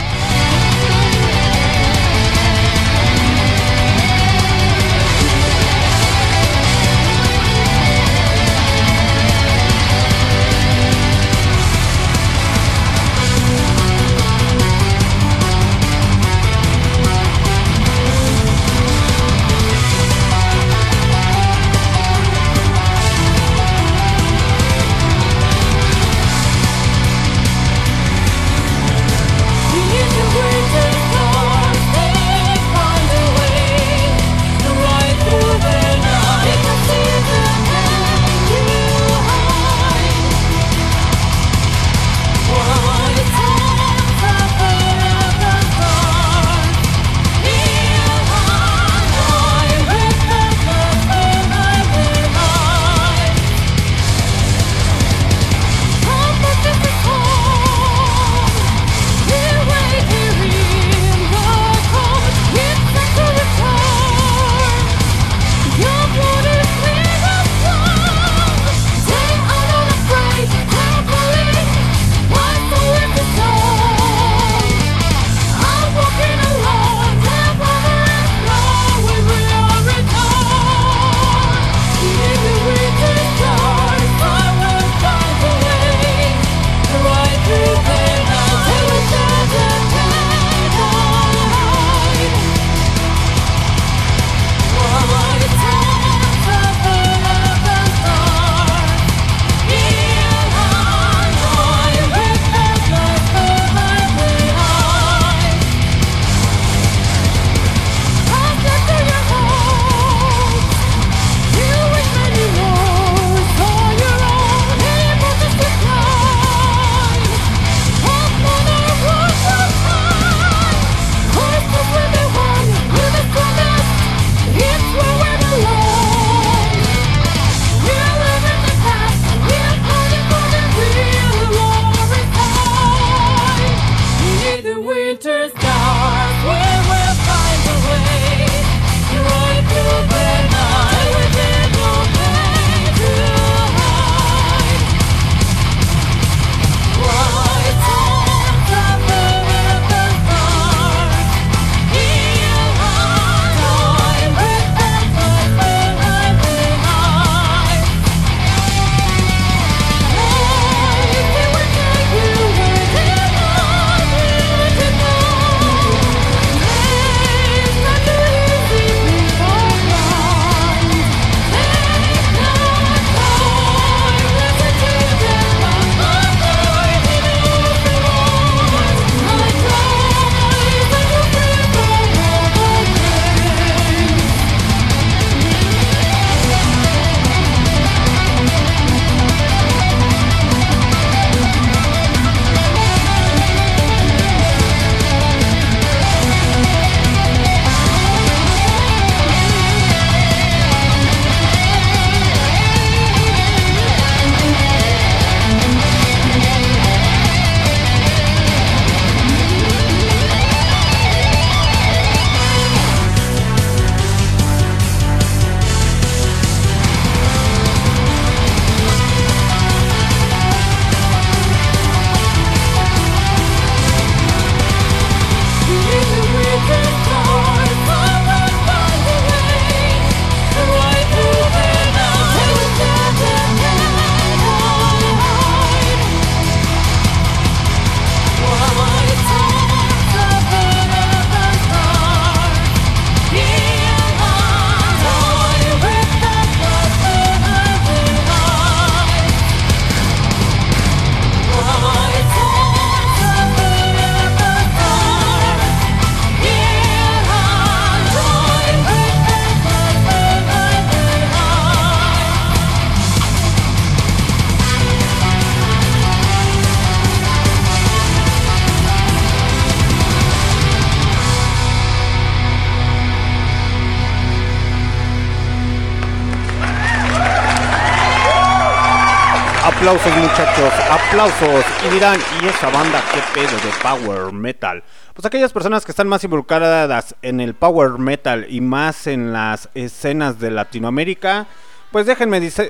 Aplausos 279.87 280.17
muchachos, 280.17 280.73
aplausos. 280.91 281.65
Y 281.87 281.95
dirán, 281.95 282.19
¿y 282.43 282.47
esa 282.47 282.71
banda 282.71 283.01
qué 283.15 283.21
pedo 283.33 283.57
de 283.57 283.71
power 283.81 284.33
metal? 284.33 284.83
Pues 285.15 285.25
aquellas 285.25 285.53
personas 285.53 285.85
que 285.85 285.93
están 285.93 286.09
más 286.09 286.25
involucradas 286.25 287.15
en 287.23 287.41
el 287.41 287.55
power 287.55 287.91
metal 287.93 288.49
y 288.51 288.61
más 288.61 289.07
en 289.07 289.33
las 289.33 289.69
escenas 289.75 290.41
de 290.41 290.51
Latinoamérica, 290.51 291.47
pues 291.93 292.05
déjenme 292.05 292.41
decir... 292.41 292.69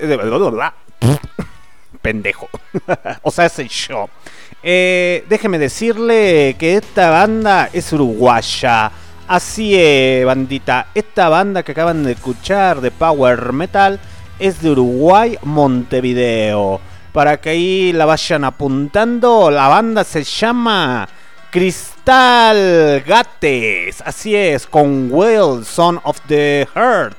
Pendejo. 2.03 2.49
o 3.23 3.31
sea, 3.31 3.47
ese 3.47 3.67
show. 3.67 4.07
Eh, 4.61 5.25
déjeme 5.27 5.57
decirle 5.57 6.55
que 6.59 6.75
esta 6.75 7.09
banda 7.09 7.71
es 7.73 7.91
uruguaya. 7.93 8.91
Así 9.27 9.75
es, 9.75 10.23
bandita. 10.23 10.89
Esta 10.93 11.29
banda 11.29 11.63
que 11.63 11.71
acaban 11.71 12.03
de 12.03 12.11
escuchar 12.11 12.79
de 12.79 12.91
Power 12.91 13.53
Metal 13.53 13.99
es 14.37 14.61
de 14.61 14.69
Uruguay, 14.69 15.35
Montevideo. 15.41 16.79
Para 17.17 17.41
que 17.41 17.49
ahí 17.49 17.93
la 17.93 18.05
vayan 18.05 18.43
apuntando, 18.43 19.49
la 19.49 19.67
banda 19.67 20.03
se 20.03 20.23
llama 20.23 21.09
Cristal 21.49 23.03
Gates. 23.07 24.03
Así 24.05 24.35
es, 24.35 24.67
con 24.67 25.09
Will, 25.11 25.65
Son 25.65 25.99
of 26.03 26.21
the 26.27 26.67
Heart. 26.75 27.17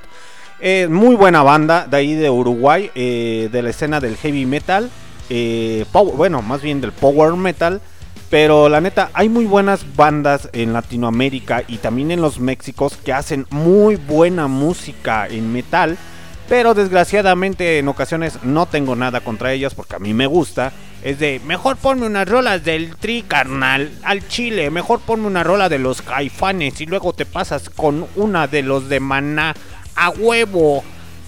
Eh, 0.61 0.87
muy 0.89 1.17
buena 1.17 1.43
banda 1.43 1.85
de 1.85 1.97
ahí 1.97 2.15
de 2.15 2.29
Uruguay, 2.29 2.89
eh, 2.95 3.49
de 3.51 3.61
la 3.61 3.71
escena 3.71 3.99
del 3.99 4.15
heavy 4.15 4.45
metal. 4.45 4.89
eh, 5.29 5.83
bueno, 5.91 6.41
más 6.41 6.61
bien 6.61 6.79
del 6.79 6.93
power 6.93 7.33
metal. 7.33 7.81
Pero 8.29 8.69
la 8.69 8.79
neta, 8.79 9.09
hay 9.11 9.27
muy 9.27 9.47
buenas 9.47 9.83
bandas 9.97 10.47
en 10.53 10.71
Latinoamérica 10.71 11.63
y 11.67 11.75
también 11.79 12.11
en 12.11 12.21
los 12.21 12.39
Méxicos 12.39 12.95
que 12.95 13.11
hacen 13.11 13.47
muy 13.49 13.97
buena 13.97 14.47
música 14.47 15.27
en 15.27 15.51
metal. 15.51 15.97
Pero 16.49 16.73
desgraciadamente 16.73 17.77
en 17.77 17.87
ocasiones 17.87 18.39
no 18.41 18.65
tengo 18.65 18.95
nada 18.95 19.21
contra 19.21 19.53
ellas 19.53 19.75
porque 19.75 19.95
a 19.95 19.99
mí 19.99 20.15
me 20.15 20.25
gusta. 20.25 20.73
Es 21.03 21.19
de, 21.19 21.39
mejor 21.45 21.77
ponme 21.77 22.07
unas 22.07 22.27
rolas 22.27 22.65
del 22.65 22.95
tri, 22.95 23.21
carnal, 23.21 23.91
al 24.03 24.27
chile. 24.27 24.71
Mejor 24.71 24.99
ponme 24.99 25.27
una 25.27 25.43
rola 25.43 25.69
de 25.69 25.77
los 25.77 26.01
caifanes 26.01 26.81
y 26.81 26.87
luego 26.87 27.13
te 27.13 27.27
pasas 27.27 27.69
con 27.69 28.07
una 28.15 28.47
de 28.47 28.63
los 28.63 28.89
de 28.89 28.99
maná 28.99 29.53
a 29.95 30.09
huevo. 30.09 30.83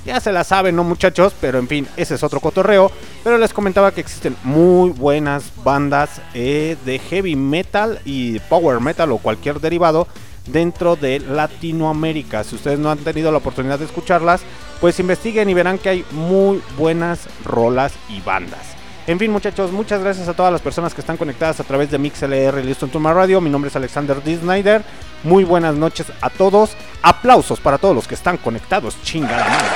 Ya 0.07 0.19
se 0.19 0.31
la 0.31 0.43
saben, 0.43 0.75
¿no, 0.75 0.83
muchachos? 0.83 1.35
Pero 1.39 1.59
en 1.59 1.67
fin, 1.67 1.87
ese 1.97 2.15
es 2.15 2.23
otro 2.23 2.39
cotorreo. 2.39 2.91
Pero 3.23 3.37
les 3.37 3.53
comentaba 3.53 3.91
que 3.91 4.01
existen 4.01 4.35
muy 4.43 4.89
buenas 4.89 5.51
bandas 5.63 6.19
eh, 6.33 6.75
de 6.83 6.97
heavy 6.97 7.35
metal 7.35 7.99
y 8.05 8.39
power 8.39 8.79
metal 8.79 9.11
o 9.11 9.19
cualquier 9.19 9.59
derivado 9.59 10.07
dentro 10.47 10.95
de 10.95 11.19
Latinoamérica. 11.19 12.43
Si 12.43 12.55
ustedes 12.55 12.79
no 12.79 12.89
han 12.89 12.97
tenido 12.97 13.31
la 13.31 13.37
oportunidad 13.37 13.77
de 13.77 13.85
escucharlas, 13.85 14.41
pues 14.81 14.99
investiguen 14.99 15.49
y 15.49 15.53
verán 15.53 15.77
que 15.77 15.89
hay 15.89 16.05
muy 16.11 16.61
buenas 16.75 17.27
rolas 17.45 17.93
y 18.09 18.19
bandas. 18.21 18.59
En 19.07 19.19
fin, 19.19 19.31
muchachos, 19.31 19.71
muchas 19.71 20.01
gracias 20.01 20.27
a 20.27 20.33
todas 20.33 20.51
las 20.51 20.61
personas 20.61 20.93
que 20.93 21.01
están 21.01 21.17
conectadas 21.17 21.59
a 21.59 21.63
través 21.63 21.91
de 21.91 21.99
MixLR 21.99 22.65
Listo 22.65 22.85
en 22.85 22.91
Tuma 22.91 23.13
Radio. 23.13 23.39
Mi 23.41 23.49
nombre 23.49 23.69
es 23.69 23.75
Alexander 23.75 24.21
D. 24.23 24.37
Snyder. 24.37 24.83
Muy 25.23 25.43
buenas 25.43 25.75
noches 25.75 26.07
a 26.21 26.29
todos. 26.31 26.75
Aplausos 27.03 27.59
para 27.59 27.77
todos 27.77 27.95
los 27.95 28.07
que 28.07 28.15
están 28.15 28.37
conectados. 28.37 28.97
Chinga 29.03 29.37
la 29.37 29.49
madre. 29.49 29.67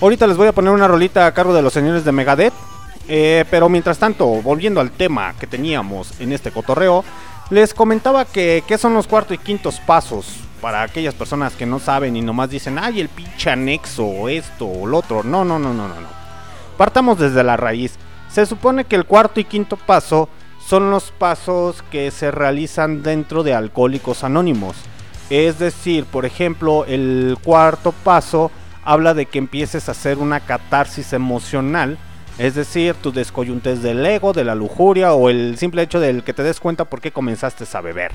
Ahorita 0.00 0.26
les 0.26 0.36
voy 0.36 0.46
a 0.46 0.52
poner 0.52 0.72
una 0.72 0.88
rolita 0.88 1.26
a 1.26 1.34
cargo 1.34 1.52
de 1.52 1.60
los 1.60 1.72
señores 1.72 2.04
de 2.04 2.12
Megadeth. 2.12 2.54
Eh, 3.08 3.44
pero 3.50 3.68
mientras 3.68 3.98
tanto, 3.98 4.26
volviendo 4.26 4.80
al 4.80 4.90
tema 4.90 5.34
que 5.40 5.46
teníamos 5.46 6.20
en 6.20 6.32
este 6.32 6.50
cotorreo, 6.50 7.04
les 7.50 7.72
comentaba 7.72 8.24
que 8.24 8.62
qué 8.66 8.78
son 8.78 8.94
los 8.94 9.06
cuartos 9.06 9.34
y 9.34 9.38
quintos 9.38 9.80
pasos 9.80 10.26
para 10.60 10.82
aquellas 10.82 11.14
personas 11.14 11.54
que 11.54 11.66
no 11.66 11.78
saben 11.78 12.16
y 12.16 12.20
nomás 12.20 12.50
dicen, 12.50 12.78
ay, 12.78 13.00
el 13.00 13.08
pinche 13.08 13.50
anexo, 13.50 14.04
o 14.04 14.28
esto 14.28 14.66
o 14.66 14.86
lo 14.86 14.98
otro. 14.98 15.22
No, 15.22 15.44
no, 15.44 15.58
no, 15.58 15.72
no, 15.72 15.88
no, 15.88 15.94
no. 15.94 16.08
Partamos 16.76 17.18
desde 17.18 17.44
la 17.44 17.56
raíz. 17.56 17.96
Se 18.28 18.44
supone 18.44 18.84
que 18.84 18.96
el 18.96 19.06
cuarto 19.06 19.40
y 19.40 19.44
quinto 19.44 19.76
paso 19.76 20.28
son 20.64 20.90
los 20.90 21.10
pasos 21.12 21.82
que 21.90 22.10
se 22.10 22.30
realizan 22.30 23.02
dentro 23.02 23.42
de 23.42 23.54
Alcohólicos 23.54 24.24
Anónimos. 24.24 24.76
Es 25.30 25.58
decir, 25.58 26.04
por 26.04 26.26
ejemplo, 26.26 26.84
el 26.86 27.38
cuarto 27.42 27.92
paso 27.92 28.50
habla 28.84 29.14
de 29.14 29.26
que 29.26 29.38
empieces 29.38 29.88
a 29.88 29.92
hacer 29.92 30.18
una 30.18 30.40
catarsis 30.40 31.12
emocional. 31.12 31.98
Es 32.38 32.54
decir, 32.54 32.94
tu 32.94 33.12
descoyuntes 33.12 33.82
del 33.82 34.04
ego, 34.06 34.32
de 34.32 34.44
la 34.44 34.54
lujuria 34.54 35.12
o 35.12 35.28
el 35.28 35.58
simple 35.58 35.82
hecho 35.82 36.00
del 36.00 36.22
que 36.22 36.32
te 36.32 36.42
des 36.42 36.60
cuenta 36.60 36.84
por 36.84 37.00
qué 37.00 37.10
comenzaste 37.10 37.64
a 37.72 37.80
beber. 37.80 38.12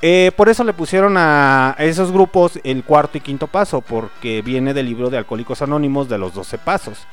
Eh, 0.00 0.30
por 0.36 0.48
eso 0.48 0.64
le 0.64 0.72
pusieron 0.72 1.16
a 1.16 1.74
esos 1.78 2.12
grupos 2.12 2.58
el 2.64 2.84
cuarto 2.84 3.18
y 3.18 3.20
quinto 3.20 3.46
paso, 3.46 3.80
porque 3.80 4.42
viene 4.42 4.72
del 4.72 4.86
libro 4.86 5.10
de 5.10 5.18
Alcohólicos 5.18 5.60
Anónimos 5.60 6.08
de 6.08 6.18
los 6.18 6.32
12 6.34 6.58
pasos. 6.58 7.06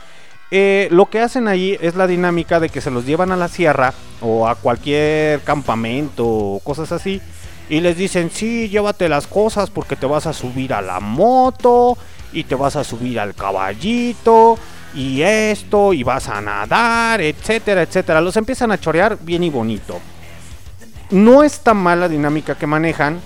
Eh, 0.52 0.88
lo 0.92 1.08
que 1.08 1.20
hacen 1.20 1.48
ahí 1.48 1.78
es 1.82 1.96
la 1.96 2.08
dinámica 2.08 2.60
de 2.60 2.70
que 2.70 2.80
se 2.80 2.92
los 2.92 3.06
llevan 3.06 3.32
a 3.32 3.36
la 3.36 3.48
sierra 3.48 3.94
o 4.22 4.48
a 4.48 4.56
cualquier 4.56 5.42
campamento 5.42 6.26
o 6.26 6.60
cosas 6.60 6.92
así 6.92 7.20
y 7.68 7.82
les 7.82 7.98
dicen, 7.98 8.30
sí, 8.32 8.70
llévate 8.70 9.10
las 9.10 9.26
cosas 9.26 9.72
porque 9.72 9.96
te 9.96 10.06
vas 10.06 10.28
a 10.28 10.34
subir 10.34 10.74
a 10.74 10.82
la 10.82 11.00
moto 11.00 11.98
y 12.32 12.44
te 12.44 12.54
vas 12.54 12.76
a 12.76 12.84
subir 12.84 13.20
al 13.20 13.34
caballito 13.34 14.58
y 14.96 15.22
esto 15.22 15.94
y 15.94 16.04
vas 16.04 16.30
a 16.30 16.42
nadar, 16.42 17.22
etcétera, 17.22 17.82
etcétera. 17.84 18.22
Los 18.22 18.38
empiezan 18.38 18.72
a 18.72 18.80
chorear 18.80 19.18
bien 19.22 19.44
y 19.44 19.50
bonito. 19.50 20.00
No 21.12 21.44
está 21.44 21.74
mal 21.74 22.00
la 22.00 22.10
dinámica 22.10 22.56
que 22.56 22.66
manejan, 22.66 23.20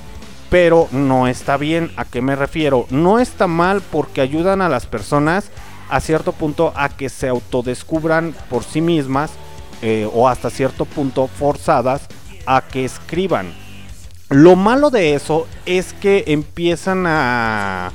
pero 0.50 0.88
no 0.92 1.28
está 1.28 1.58
bien. 1.58 1.92
¿A 1.96 2.06
qué 2.06 2.22
me 2.22 2.36
refiero? 2.36 2.88
No 2.90 3.20
está 3.20 3.48
mal 3.48 3.82
porque 3.82 4.22
ayudan 4.22 4.62
a 4.62 4.70
las 4.70 4.86
personas 4.86 5.52
a 5.90 6.00
cierto 6.02 6.34
punto 6.34 6.74
a 6.76 6.90
que 6.90 7.10
se 7.10 7.28
autodescubran 7.28 8.36
por 8.50 8.64
sí 8.64 8.82
mismas 8.82 9.32
eh, 9.82 10.08
o 10.12 10.28
hasta 10.28 10.50
cierto 10.50 10.86
punto 10.86 11.28
forzadas 11.28 12.08
a 12.46 12.62
que 12.62 12.86
escriban. 12.86 13.54
Lo 14.30 14.56
malo 14.56 14.90
de 14.90 15.16
eso 15.16 15.48
es 15.66 15.94
que 15.94 16.26
empiezan 16.28 17.06
a, 17.08 17.92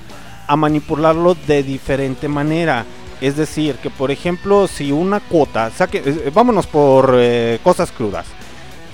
a 0.46 0.56
manipularlo 0.56 1.36
de 1.46 1.62
diferente 1.62 2.26
manera. 2.28 2.84
Es 3.24 3.38
decir, 3.38 3.76
que 3.76 3.88
por 3.88 4.10
ejemplo, 4.10 4.68
si 4.68 4.92
una 4.92 5.18
cuota, 5.18 5.70
saque, 5.70 6.02
eh, 6.04 6.30
vámonos 6.34 6.66
por 6.66 7.14
eh, 7.16 7.58
cosas 7.64 7.90
crudas. 7.90 8.26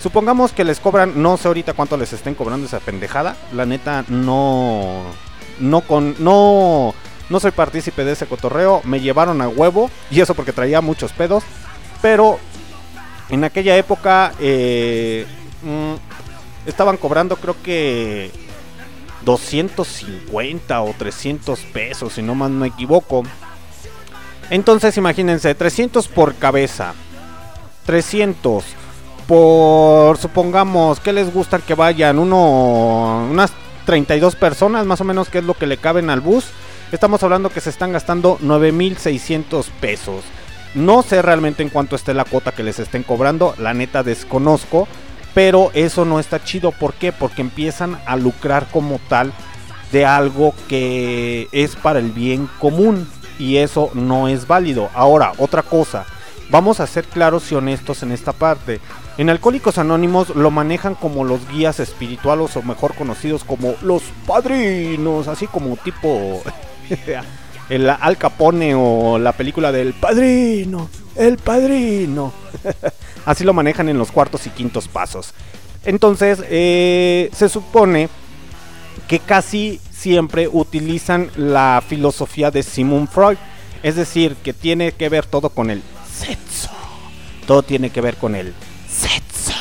Supongamos 0.00 0.52
que 0.52 0.62
les 0.62 0.78
cobran, 0.78 1.20
no 1.20 1.36
sé 1.36 1.48
ahorita 1.48 1.72
cuánto 1.72 1.96
les 1.96 2.12
estén 2.12 2.36
cobrando 2.36 2.64
esa 2.64 2.78
pendejada. 2.78 3.34
La 3.52 3.66
neta, 3.66 4.04
no. 4.06 5.02
No 5.58 5.80
con. 5.80 6.14
No. 6.20 6.94
No 7.28 7.40
soy 7.40 7.50
partícipe 7.50 8.04
de 8.04 8.12
ese 8.12 8.26
cotorreo. 8.26 8.82
Me 8.84 9.00
llevaron 9.00 9.42
a 9.42 9.48
huevo. 9.48 9.90
Y 10.12 10.20
eso 10.20 10.34
porque 10.36 10.52
traía 10.52 10.80
muchos 10.80 11.12
pedos. 11.12 11.42
Pero. 12.00 12.38
En 13.30 13.42
aquella 13.42 13.76
época. 13.76 14.32
eh, 14.38 15.26
mm, 15.62 16.68
estaban 16.68 16.98
cobrando 16.98 17.34
creo 17.34 17.56
que. 17.64 18.30
250 19.24 20.82
o 20.82 20.94
300 20.96 21.58
pesos. 21.72 22.12
Si 22.12 22.22
no 22.22 22.36
más 22.36 22.48
no 22.48 22.60
me 22.60 22.68
equivoco. 22.68 23.24
Entonces 24.50 24.96
imagínense. 24.96 25.54
300 25.54 26.08
por 26.08 26.34
cabeza. 26.34 26.94
300 27.86 28.64
por 29.26 30.16
supongamos 30.18 30.98
que 30.98 31.12
les 31.12 31.32
gusta 31.32 31.60
que 31.60 31.74
vayan 31.74 32.18
uno 32.18 33.28
unas 33.30 33.52
32 33.86 34.34
personas 34.34 34.86
más 34.86 35.00
o 35.00 35.04
menos 35.04 35.28
que 35.28 35.38
es 35.38 35.44
lo 35.44 35.54
que 35.54 35.68
le 35.68 35.76
caben 35.76 36.10
al 36.10 36.20
bus 36.20 36.46
estamos 36.90 37.22
hablando 37.22 37.50
que 37.50 37.60
se 37.60 37.70
están 37.70 37.92
gastando 37.92 38.38
9600 38.40 39.68
pesos 39.80 40.24
no 40.74 41.02
sé 41.02 41.22
realmente 41.22 41.62
en 41.62 41.68
cuánto 41.68 41.94
esté 41.94 42.12
la 42.12 42.24
cuota 42.24 42.50
que 42.50 42.64
les 42.64 42.80
estén 42.80 43.04
cobrando 43.04 43.54
la 43.58 43.72
neta 43.72 44.02
desconozco 44.02 44.88
pero 45.32 45.70
eso 45.74 46.04
no 46.04 46.18
está 46.18 46.42
chido 46.42 46.72
¿por 46.72 46.94
qué? 46.94 47.12
porque 47.12 47.42
empiezan 47.42 48.00
a 48.06 48.16
lucrar 48.16 48.66
como 48.72 48.98
tal 49.08 49.32
de 49.92 50.06
algo 50.06 50.54
que 50.68 51.48
es 51.52 51.76
para 51.76 52.00
el 52.00 52.10
bien 52.10 52.48
común 52.58 53.08
y 53.40 53.56
eso 53.56 53.90
no 53.94 54.28
es 54.28 54.46
válido 54.46 54.90
ahora 54.94 55.32
otra 55.38 55.62
cosa 55.62 56.06
Vamos 56.50 56.80
a 56.80 56.86
ser 56.88 57.04
claros 57.04 57.50
y 57.52 57.54
honestos 57.54 58.02
en 58.02 58.10
esta 58.10 58.32
parte. 58.32 58.80
En 59.18 59.30
Alcohólicos 59.30 59.78
Anónimos 59.78 60.30
lo 60.30 60.50
manejan 60.50 60.96
como 60.96 61.22
los 61.22 61.48
guías 61.48 61.78
espirituales 61.78 62.56
o 62.56 62.62
mejor 62.62 62.94
conocidos 62.94 63.44
como 63.44 63.74
los 63.82 64.02
padrinos, 64.26 65.28
así 65.28 65.46
como 65.46 65.76
tipo 65.76 66.42
el 67.68 67.88
Al 67.88 68.16
Capone 68.16 68.74
o 68.74 69.16
la 69.18 69.30
película 69.32 69.70
del 69.70 69.94
padrino, 69.94 70.90
el 71.14 71.36
padrino. 71.38 72.32
así 73.24 73.44
lo 73.44 73.52
manejan 73.52 73.88
en 73.88 73.98
los 73.98 74.10
cuartos 74.10 74.44
y 74.48 74.50
quintos 74.50 74.88
pasos. 74.88 75.34
Entonces, 75.84 76.42
eh, 76.48 77.30
se 77.32 77.48
supone 77.48 78.08
que 79.06 79.20
casi 79.20 79.80
siempre 80.00 80.48
utilizan 80.48 81.30
la 81.36 81.82
filosofía 81.86 82.50
de 82.50 82.62
Sigmund 82.62 83.08
Freud. 83.08 83.36
Es 83.82 83.96
decir, 83.96 84.34
que 84.36 84.52
tiene 84.54 84.92
que 84.92 85.08
ver 85.10 85.26
todo 85.26 85.50
con 85.50 85.68
el 85.70 85.82
sexo. 86.10 86.70
Todo 87.46 87.62
tiene 87.62 87.90
que 87.90 88.00
ver 88.00 88.16
con 88.16 88.34
el 88.34 88.54
sexo. 88.88 89.52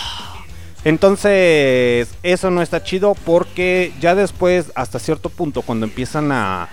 Entonces, 0.85 2.07
eso 2.23 2.51
no 2.51 2.61
está 2.61 2.81
chido 2.83 3.15
porque 3.25 3.91
ya 3.99 4.15
después, 4.15 4.71
hasta 4.75 4.97
cierto 4.99 5.29
punto, 5.29 5.61
cuando 5.61 5.85
empiezan 5.85 6.31
a, 6.31 6.69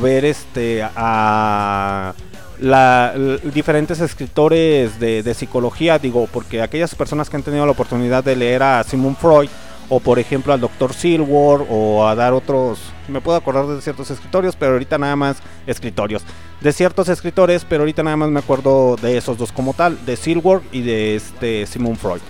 ver 0.00 0.24
este 0.24 0.84
a 0.84 2.14
la- 2.60 3.14
diferentes 3.52 3.98
escritores 4.00 5.00
de, 5.00 5.24
de 5.24 5.34
psicología, 5.34 5.98
digo, 5.98 6.28
porque 6.32 6.62
aquellas 6.62 6.94
personas 6.94 7.28
que 7.28 7.36
han 7.36 7.42
tenido 7.42 7.66
la 7.66 7.72
oportunidad 7.72 8.22
de 8.22 8.36
leer 8.36 8.62
a 8.62 8.84
Sigmund 8.84 9.16
Freud, 9.16 9.48
o 9.94 10.00
por 10.00 10.18
ejemplo 10.18 10.54
al 10.54 10.60
Dr. 10.62 10.94
Silver, 10.94 11.66
o 11.68 12.06
a 12.06 12.14
dar 12.14 12.32
otros, 12.32 12.80
me 13.08 13.20
puedo 13.20 13.36
acordar 13.36 13.66
de 13.66 13.82
ciertos 13.82 14.10
escritorios, 14.10 14.56
pero 14.56 14.72
ahorita 14.72 14.96
nada 14.96 15.16
más 15.16 15.36
escritorios, 15.66 16.22
de 16.62 16.72
ciertos 16.72 17.10
escritores, 17.10 17.66
pero 17.68 17.82
ahorita 17.82 18.02
nada 18.02 18.16
más 18.16 18.30
me 18.30 18.38
acuerdo 18.40 18.96
de 18.96 19.18
esos 19.18 19.36
dos 19.36 19.52
como 19.52 19.74
tal, 19.74 20.02
de 20.06 20.16
Silver 20.16 20.62
y 20.72 20.80
de 20.80 21.16
este 21.16 21.66
Sigmund 21.66 21.98
Freud. 21.98 22.22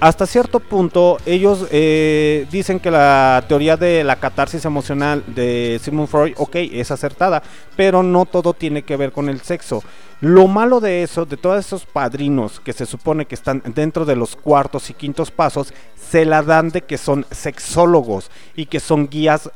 Hasta 0.00 0.26
cierto 0.26 0.60
punto, 0.60 1.18
ellos 1.26 1.66
eh, 1.72 2.46
dicen 2.52 2.78
que 2.78 2.88
la 2.88 3.44
teoría 3.48 3.76
de 3.76 4.04
la 4.04 4.14
catarsis 4.14 4.64
emocional 4.64 5.24
de 5.26 5.80
Sigmund 5.82 6.08
Freud, 6.08 6.34
ok, 6.36 6.54
es 6.54 6.92
acertada, 6.92 7.42
pero 7.74 8.04
no 8.04 8.24
todo 8.24 8.54
tiene 8.54 8.82
que 8.82 8.96
ver 8.96 9.10
con 9.10 9.28
el 9.28 9.40
sexo. 9.40 9.82
Lo 10.20 10.46
malo 10.46 10.78
de 10.78 11.02
eso, 11.02 11.26
de 11.26 11.36
todos 11.36 11.66
esos 11.66 11.84
padrinos 11.84 12.60
que 12.60 12.72
se 12.72 12.86
supone 12.86 13.26
que 13.26 13.34
están 13.34 13.60
dentro 13.74 14.04
de 14.04 14.14
los 14.14 14.36
cuartos 14.36 14.88
y 14.88 14.94
quintos 14.94 15.32
pasos, 15.32 15.74
se 15.96 16.24
la 16.24 16.42
dan 16.42 16.68
de 16.68 16.82
que 16.82 16.96
son 16.96 17.26
sexólogos 17.32 18.30
y 18.54 18.66
que 18.66 18.78
son 18.78 19.08
guías 19.08 19.50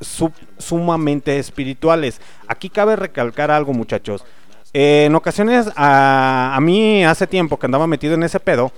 sumamente 0.59 1.39
espirituales. 1.39 2.21
Aquí 2.49 2.69
cabe 2.69 2.97
recalcar 2.97 3.53
algo, 3.53 3.73
muchachos. 3.73 4.25
En 4.73 5.15
ocasiones, 5.15 5.69
a, 5.77 6.53
a 6.57 6.61
mí 6.61 7.05
hace 7.05 7.29
tiempo 7.29 7.61
que 7.61 7.67
andaba 7.67 7.87
metido 7.87 8.15
en 8.15 8.25
ese 8.25 8.41
pedo, 8.41 8.73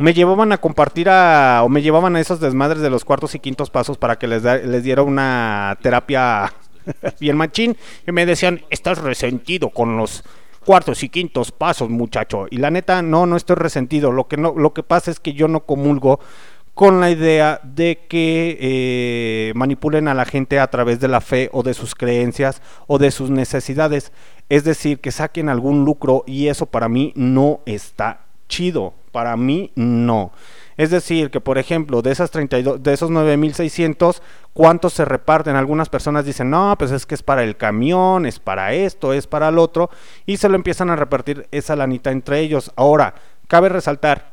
me 0.00 0.14
llevaban 0.14 0.52
a 0.52 0.58
compartir 0.58 1.08
a, 1.08 1.60
o 1.62 1.68
me 1.68 1.82
llevaban 1.82 2.16
a 2.16 2.20
esos 2.20 2.40
desmadres 2.40 2.82
de 2.82 2.90
los 2.90 3.04
cuartos 3.04 3.34
y 3.34 3.38
quintos 3.38 3.70
pasos 3.70 3.98
para 3.98 4.18
que 4.18 4.26
les, 4.26 4.42
da- 4.42 4.56
les 4.56 4.82
diera 4.82 5.02
una 5.02 5.78
terapia 5.82 6.52
bien 7.20 7.36
machín. 7.36 7.76
Y 8.06 8.12
me 8.12 8.26
decían, 8.26 8.62
estás 8.70 8.98
resentido 8.98 9.70
con 9.70 9.96
los 9.96 10.24
cuartos 10.64 11.02
y 11.02 11.08
quintos 11.08 11.52
pasos, 11.52 11.90
muchacho. 11.90 12.46
Y 12.50 12.58
la 12.58 12.70
neta, 12.70 13.02
no, 13.02 13.26
no 13.26 13.36
estoy 13.36 13.56
resentido. 13.56 14.10
Lo 14.12 14.26
que, 14.28 14.36
no, 14.36 14.54
lo 14.56 14.72
que 14.72 14.82
pasa 14.82 15.10
es 15.10 15.20
que 15.20 15.32
yo 15.34 15.48
no 15.48 15.60
comulgo 15.60 16.20
con 16.74 17.00
la 17.00 17.10
idea 17.10 17.60
de 17.62 18.06
que 18.08 18.56
eh, 18.60 19.52
manipulen 19.54 20.08
a 20.08 20.14
la 20.14 20.24
gente 20.24 20.58
a 20.58 20.68
través 20.68 20.98
de 21.00 21.08
la 21.08 21.20
fe 21.20 21.50
o 21.52 21.62
de 21.62 21.74
sus 21.74 21.94
creencias 21.94 22.62
o 22.86 22.98
de 22.98 23.10
sus 23.10 23.28
necesidades. 23.28 24.12
Es 24.48 24.64
decir, 24.64 25.00
que 25.00 25.10
saquen 25.12 25.48
algún 25.48 25.84
lucro 25.84 26.24
y 26.26 26.48
eso 26.48 26.66
para 26.66 26.88
mí 26.88 27.12
no 27.16 27.60
está 27.66 28.20
chido. 28.48 28.94
Para 29.12 29.36
mí 29.36 29.72
no. 29.74 30.32
Es 30.76 30.90
decir, 30.90 31.30
que 31.30 31.40
por 31.40 31.58
ejemplo, 31.58 32.00
de 32.00 32.12
esas 32.12 32.30
32 32.30 32.82
de 32.82 32.92
esos 32.92 33.10
9600, 33.10 34.22
¿cuántos 34.54 34.94
se 34.94 35.04
reparten? 35.04 35.56
Algunas 35.56 35.88
personas 35.88 36.24
dicen, 36.24 36.50
"No, 36.50 36.74
pues 36.78 36.90
es 36.90 37.06
que 37.06 37.14
es 37.14 37.22
para 37.22 37.42
el 37.42 37.56
camión, 37.56 38.24
es 38.24 38.38
para 38.38 38.72
esto, 38.72 39.12
es 39.12 39.26
para 39.26 39.48
el 39.48 39.58
otro" 39.58 39.90
y 40.26 40.38
se 40.38 40.48
lo 40.48 40.54
empiezan 40.54 40.90
a 40.90 40.96
repartir 40.96 41.48
esa 41.50 41.76
lanita 41.76 42.10
entre 42.10 42.40
ellos. 42.40 42.72
Ahora, 42.76 43.14
cabe 43.46 43.68
resaltar 43.68 44.32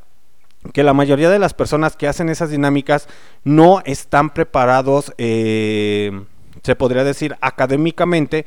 que 0.73 0.83
la 0.83 0.93
mayoría 0.93 1.29
de 1.29 1.39
las 1.39 1.53
personas 1.53 1.95
que 1.95 2.07
hacen 2.07 2.29
esas 2.29 2.49
dinámicas 2.49 3.07
no 3.43 3.81
están 3.85 4.29
preparados, 4.29 5.13
eh, 5.17 6.11
se 6.63 6.75
podría 6.75 7.03
decir 7.03 7.35
académicamente, 7.41 8.45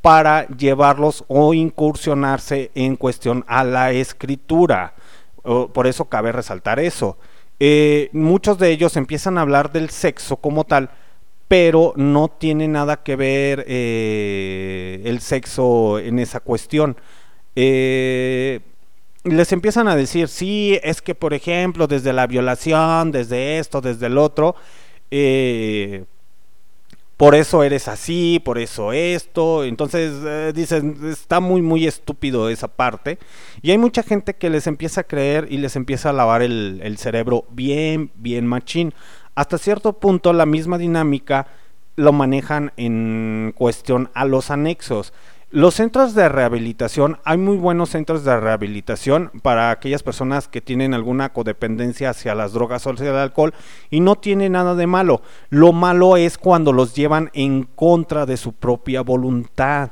para 0.00 0.48
llevarlos 0.48 1.24
o 1.28 1.54
incursionarse 1.54 2.72
en 2.74 2.96
cuestión 2.96 3.44
a 3.46 3.62
la 3.62 3.92
escritura. 3.92 4.94
Por 5.42 5.86
eso 5.86 6.04
cabe 6.06 6.32
resaltar 6.32 6.78
eso. 6.78 7.16
Eh, 7.60 8.08
muchos 8.12 8.58
de 8.58 8.70
ellos 8.70 8.96
empiezan 8.96 9.38
a 9.38 9.42
hablar 9.42 9.72
del 9.72 9.90
sexo 9.90 10.36
como 10.36 10.64
tal, 10.64 10.90
pero 11.48 11.92
no 11.96 12.28
tiene 12.28 12.66
nada 12.66 13.02
que 13.02 13.14
ver 13.14 13.64
eh, 13.68 15.00
el 15.04 15.20
sexo 15.20 15.98
en 15.98 16.18
esa 16.18 16.40
cuestión. 16.40 16.96
Eh, 17.54 18.60
les 19.24 19.52
empiezan 19.52 19.86
a 19.86 19.94
decir, 19.94 20.28
sí, 20.28 20.78
es 20.82 21.02
que 21.02 21.14
por 21.14 21.34
ejemplo, 21.34 21.86
desde 21.86 22.12
la 22.12 22.26
violación, 22.26 23.12
desde 23.12 23.58
esto, 23.58 23.80
desde 23.80 24.06
el 24.06 24.18
otro, 24.18 24.56
por 27.22 27.36
eso 27.36 27.62
eres 27.62 27.86
así, 27.86 28.42
por 28.44 28.58
eso 28.58 28.92
esto. 28.92 29.62
Entonces 29.62 30.12
eh, 30.26 30.50
dicen, 30.52 30.98
está 31.08 31.38
muy, 31.38 31.62
muy 31.62 31.86
estúpido 31.86 32.48
esa 32.48 32.66
parte. 32.66 33.20
Y 33.62 33.70
hay 33.70 33.78
mucha 33.78 34.02
gente 34.02 34.34
que 34.34 34.50
les 34.50 34.66
empieza 34.66 35.02
a 35.02 35.04
creer 35.04 35.46
y 35.48 35.58
les 35.58 35.76
empieza 35.76 36.10
a 36.10 36.12
lavar 36.12 36.42
el, 36.42 36.80
el 36.82 36.98
cerebro 36.98 37.44
bien, 37.50 38.10
bien 38.16 38.44
machín. 38.44 38.92
Hasta 39.36 39.56
cierto 39.56 39.92
punto 40.00 40.32
la 40.32 40.46
misma 40.46 40.78
dinámica 40.78 41.46
lo 41.94 42.12
manejan 42.12 42.72
en 42.76 43.54
cuestión 43.56 44.10
a 44.14 44.24
los 44.24 44.50
anexos. 44.50 45.12
Los 45.52 45.74
centros 45.74 46.14
de 46.14 46.30
rehabilitación, 46.30 47.18
hay 47.24 47.36
muy 47.36 47.58
buenos 47.58 47.90
centros 47.90 48.24
de 48.24 48.40
rehabilitación 48.40 49.30
para 49.42 49.70
aquellas 49.70 50.02
personas 50.02 50.48
que 50.48 50.62
tienen 50.62 50.94
alguna 50.94 51.34
codependencia 51.34 52.08
hacia 52.08 52.34
las 52.34 52.54
drogas 52.54 52.86
o 52.86 52.90
hacia 52.90 53.10
el 53.10 53.16
alcohol 53.16 53.52
y 53.90 54.00
no 54.00 54.16
tiene 54.16 54.48
nada 54.48 54.74
de 54.74 54.86
malo. 54.86 55.20
Lo 55.50 55.74
malo 55.74 56.16
es 56.16 56.38
cuando 56.38 56.72
los 56.72 56.94
llevan 56.94 57.28
en 57.34 57.64
contra 57.64 58.24
de 58.24 58.38
su 58.38 58.54
propia 58.54 59.02
voluntad. 59.02 59.90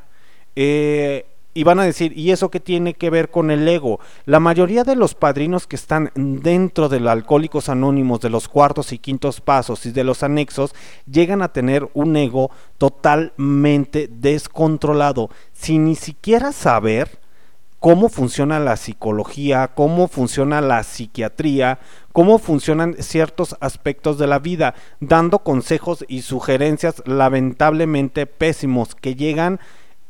Eh, 0.57 1.27
y 1.53 1.65
van 1.65 1.81
a 1.81 1.85
decir, 1.85 2.17
¿y 2.17 2.31
eso 2.31 2.51
qué 2.51 2.61
tiene 2.61 2.95
que 2.95 3.11
ver 3.11 3.31
con 3.31 3.51
el 3.51 3.67
ego? 3.67 3.99
La 4.25 4.39
mayoría 4.39 4.85
de 4.85 4.95
los 4.95 5.15
padrinos 5.15 5.67
que 5.67 5.77
están 5.77 6.13
dentro 6.15 6.89
de 6.89 7.01
los 7.01 7.11
alcohólicos 7.11 7.69
anónimos, 7.69 8.21
de 8.21 8.31
los 8.31 8.49
cuartos 8.49 8.93
y 8.93 8.99
quintos 8.99 9.41
pasos 9.41 9.85
y 9.87 9.91
de 9.91 10.05
los 10.05 10.23
anexos, 10.23 10.75
llegan 11.11 11.43
a 11.43 11.53
tener 11.53 11.89
un 11.93 12.17
ego 12.17 12.51
totalmente 12.79 14.09
descontrolado, 14.09 15.31
sin 15.53 15.87
ni 15.87 15.97
siquiera 15.97 16.53
saber 16.53 17.19
cómo 17.81 18.11
funciona 18.11 18.61
la 18.61 18.77
psicología, 18.77 19.73
cómo 19.75 20.07
funciona 20.07 20.61
la 20.61 20.83
psiquiatría, 20.85 21.81
cómo 22.13 22.39
funcionan 22.39 22.95
ciertos 23.01 23.57
aspectos 23.61 24.19
de 24.19 24.27
la 24.27 24.39
vida, 24.39 24.75
dando 25.01 25.41
consejos 25.41 26.05
y 26.07 26.23
sugerencias 26.23 27.03
lamentablemente 27.07 28.27
pésimos 28.27 28.95
que 28.95 29.17
llegan 29.17 29.59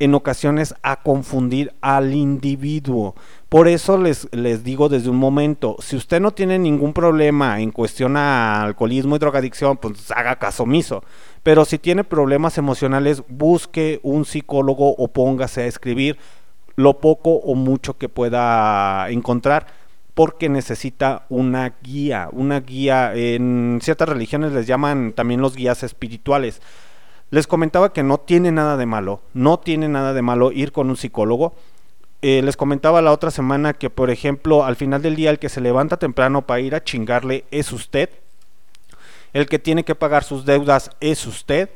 en 0.00 0.14
ocasiones 0.14 0.74
a 0.82 0.96
confundir 1.02 1.72
al 1.80 2.14
individuo. 2.14 3.14
Por 3.48 3.68
eso 3.68 3.98
les, 3.98 4.28
les 4.32 4.64
digo 4.64 4.88
desde 4.88 5.10
un 5.10 5.18
momento, 5.18 5.76
si 5.78 5.94
usted 5.94 6.20
no 6.20 6.32
tiene 6.32 6.58
ningún 6.58 6.92
problema 6.92 7.60
en 7.60 7.70
cuestión 7.70 8.16
a 8.16 8.62
alcoholismo 8.62 9.14
y 9.14 9.18
drogadicción, 9.20 9.76
pues 9.76 10.10
haga 10.10 10.36
caso 10.36 10.64
omiso. 10.64 11.04
Pero 11.42 11.64
si 11.64 11.78
tiene 11.78 12.02
problemas 12.02 12.58
emocionales, 12.58 13.22
busque 13.28 14.00
un 14.02 14.24
psicólogo 14.24 14.94
o 14.96 15.08
póngase 15.08 15.62
a 15.62 15.66
escribir 15.66 16.18
lo 16.76 16.98
poco 16.98 17.34
o 17.34 17.54
mucho 17.54 17.98
que 17.98 18.08
pueda 18.08 19.08
encontrar 19.10 19.66
porque 20.14 20.48
necesita 20.48 21.26
una 21.28 21.74
guía, 21.82 22.28
una 22.32 22.60
guía 22.60 23.14
en 23.14 23.78
ciertas 23.82 24.08
religiones 24.08 24.52
les 24.52 24.66
llaman 24.66 25.12
también 25.12 25.40
los 25.40 25.56
guías 25.56 25.82
espirituales. 25.82 26.60
Les 27.30 27.46
comentaba 27.46 27.92
que 27.92 28.02
no 28.02 28.18
tiene 28.18 28.50
nada 28.50 28.76
de 28.76 28.86
malo, 28.86 29.22
no 29.34 29.60
tiene 29.60 29.88
nada 29.88 30.12
de 30.12 30.22
malo 30.22 30.50
ir 30.50 30.72
con 30.72 30.90
un 30.90 30.96
psicólogo. 30.96 31.54
Eh, 32.22 32.42
les 32.42 32.56
comentaba 32.56 33.00
la 33.00 33.12
otra 33.12 33.30
semana 33.30 33.72
que, 33.72 33.88
por 33.88 34.10
ejemplo, 34.10 34.64
al 34.64 34.76
final 34.76 35.00
del 35.00 35.14
día 35.14 35.30
el 35.30 35.38
que 35.38 35.48
se 35.48 35.60
levanta 35.60 35.96
temprano 35.96 36.42
para 36.42 36.60
ir 36.60 36.74
a 36.74 36.82
chingarle 36.82 37.44
es 37.50 37.72
usted. 37.72 38.10
El 39.32 39.46
que 39.46 39.60
tiene 39.60 39.84
que 39.84 39.94
pagar 39.94 40.24
sus 40.24 40.44
deudas 40.44 40.90
es 41.00 41.24
usted. 41.24 41.70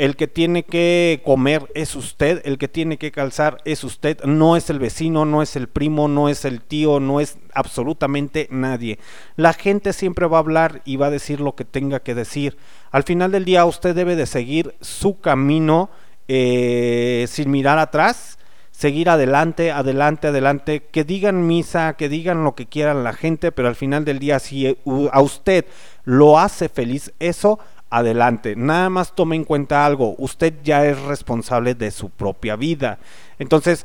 El 0.00 0.16
que 0.16 0.28
tiene 0.28 0.62
que 0.62 1.20
comer 1.26 1.70
es 1.74 1.94
usted, 1.94 2.40
el 2.46 2.56
que 2.56 2.68
tiene 2.68 2.96
que 2.96 3.12
calzar 3.12 3.58
es 3.66 3.84
usted, 3.84 4.18
no 4.24 4.56
es 4.56 4.70
el 4.70 4.78
vecino, 4.78 5.26
no 5.26 5.42
es 5.42 5.56
el 5.56 5.68
primo, 5.68 6.08
no 6.08 6.30
es 6.30 6.46
el 6.46 6.62
tío, 6.62 7.00
no 7.00 7.20
es 7.20 7.36
absolutamente 7.52 8.48
nadie. 8.50 8.98
La 9.36 9.52
gente 9.52 9.92
siempre 9.92 10.26
va 10.26 10.38
a 10.38 10.40
hablar 10.40 10.80
y 10.86 10.96
va 10.96 11.08
a 11.08 11.10
decir 11.10 11.42
lo 11.42 11.54
que 11.54 11.66
tenga 11.66 12.00
que 12.00 12.14
decir. 12.14 12.56
Al 12.90 13.02
final 13.02 13.30
del 13.30 13.44
día 13.44 13.66
usted 13.66 13.94
debe 13.94 14.16
de 14.16 14.24
seguir 14.24 14.74
su 14.80 15.20
camino 15.20 15.90
eh, 16.28 17.26
sin 17.28 17.50
mirar 17.50 17.78
atrás, 17.78 18.38
seguir 18.70 19.10
adelante, 19.10 19.70
adelante, 19.70 20.28
adelante, 20.28 20.82
que 20.90 21.04
digan 21.04 21.46
misa, 21.46 21.92
que 21.98 22.08
digan 22.08 22.42
lo 22.42 22.54
que 22.54 22.64
quieran 22.64 23.04
la 23.04 23.12
gente, 23.12 23.52
pero 23.52 23.68
al 23.68 23.76
final 23.76 24.06
del 24.06 24.18
día 24.18 24.38
si 24.38 24.78
a 25.12 25.20
usted 25.20 25.66
lo 26.04 26.38
hace 26.38 26.70
feliz 26.70 27.12
eso, 27.18 27.58
adelante. 27.90 28.54
Nada 28.56 28.88
más 28.88 29.14
tome 29.14 29.36
en 29.36 29.44
cuenta 29.44 29.84
algo, 29.84 30.14
usted 30.18 30.54
ya 30.62 30.86
es 30.86 31.00
responsable 31.02 31.74
de 31.74 31.90
su 31.90 32.08
propia 32.08 32.56
vida. 32.56 32.98
Entonces, 33.38 33.84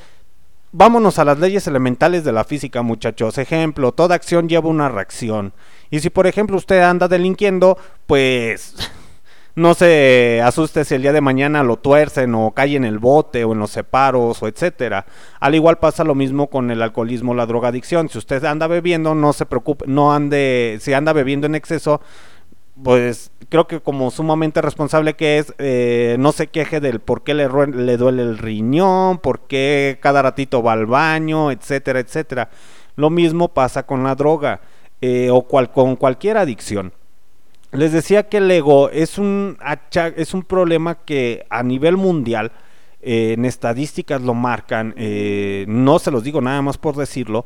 vámonos 0.71 1.19
a 1.19 1.25
las 1.25 1.39
leyes 1.39 1.67
elementales 1.67 2.23
de 2.23 2.31
la 2.31 2.43
física, 2.43 2.81
muchachos. 2.81 3.37
Ejemplo, 3.37 3.91
toda 3.93 4.15
acción 4.15 4.49
lleva 4.49 4.69
una 4.69 4.89
reacción. 4.89 5.53
Y 5.89 5.99
si 6.01 6.09
por 6.09 6.27
ejemplo 6.27 6.57
usted 6.57 6.81
anda 6.81 7.07
delinquiendo, 7.07 7.77
pues 8.05 8.75
no 9.55 9.73
se 9.73 10.41
asuste 10.43 10.83
si 10.83 10.95
el 10.95 11.01
día 11.01 11.13
de 11.13 11.21
mañana 11.21 11.63
lo 11.63 11.77
tuercen 11.77 12.35
o 12.35 12.51
cae 12.51 12.75
en 12.75 12.83
el 12.83 12.99
bote 12.99 13.45
o 13.45 13.53
en 13.53 13.59
los 13.59 13.71
separos 13.71 14.43
o 14.43 14.47
etcétera. 14.47 15.05
Al 15.39 15.55
igual 15.55 15.79
pasa 15.79 16.03
lo 16.03 16.13
mismo 16.13 16.47
con 16.47 16.69
el 16.69 16.81
alcoholismo, 16.81 17.33
la 17.33 17.45
drogadicción. 17.45 18.09
Si 18.09 18.17
usted 18.17 18.43
anda 18.43 18.67
bebiendo, 18.67 19.15
no 19.15 19.31
se 19.31 19.45
preocupe, 19.45 19.85
no 19.87 20.13
ande, 20.13 20.77
si 20.81 20.91
anda 20.93 21.13
bebiendo 21.13 21.47
en 21.47 21.55
exceso, 21.55 22.01
pues 22.83 23.31
creo 23.49 23.67
que 23.67 23.79
como 23.79 24.11
sumamente 24.11 24.61
responsable 24.61 25.15
que 25.15 25.37
es, 25.37 25.53
eh, 25.59 26.17
no 26.19 26.31
se 26.31 26.47
queje 26.47 26.79
del 26.79 26.99
por 26.99 27.23
qué 27.23 27.33
le, 27.33 27.47
duele 27.47 28.21
el 28.21 28.37
riñón, 28.37 29.19
por 29.19 29.41
qué 29.47 29.97
cada 30.01 30.21
ratito 30.21 30.61
va 30.61 30.73
al 30.73 30.85
baño, 30.85 31.51
etcétera, 31.51 31.99
etcétera. 31.99 32.49
Lo 32.95 33.09
mismo 33.09 33.49
pasa 33.49 33.83
con 33.85 34.03
la 34.03 34.15
droga 34.15 34.61
eh, 35.01 35.29
o 35.31 35.43
cual- 35.43 35.71
con 35.71 35.95
cualquier 35.95 36.37
adicción. 36.37 36.93
Les 37.71 37.91
decía 37.91 38.29
que 38.29 38.37
el 38.37 38.49
ego 38.49 38.89
es 38.89 39.17
un, 39.17 39.57
es 40.15 40.33
un 40.33 40.43
problema 40.43 40.95
que 40.95 41.45
a 41.49 41.61
nivel 41.63 41.97
mundial, 41.97 42.51
eh, 43.01 43.33
en 43.33 43.45
estadísticas 43.45 44.21
lo 44.21 44.33
marcan, 44.33 44.93
eh, 44.97 45.65
no 45.67 45.99
se 45.99 46.09
los 46.11 46.23
digo 46.23 46.41
nada 46.41 46.61
más 46.61 46.77
por 46.77 46.95
decirlo, 46.95 47.45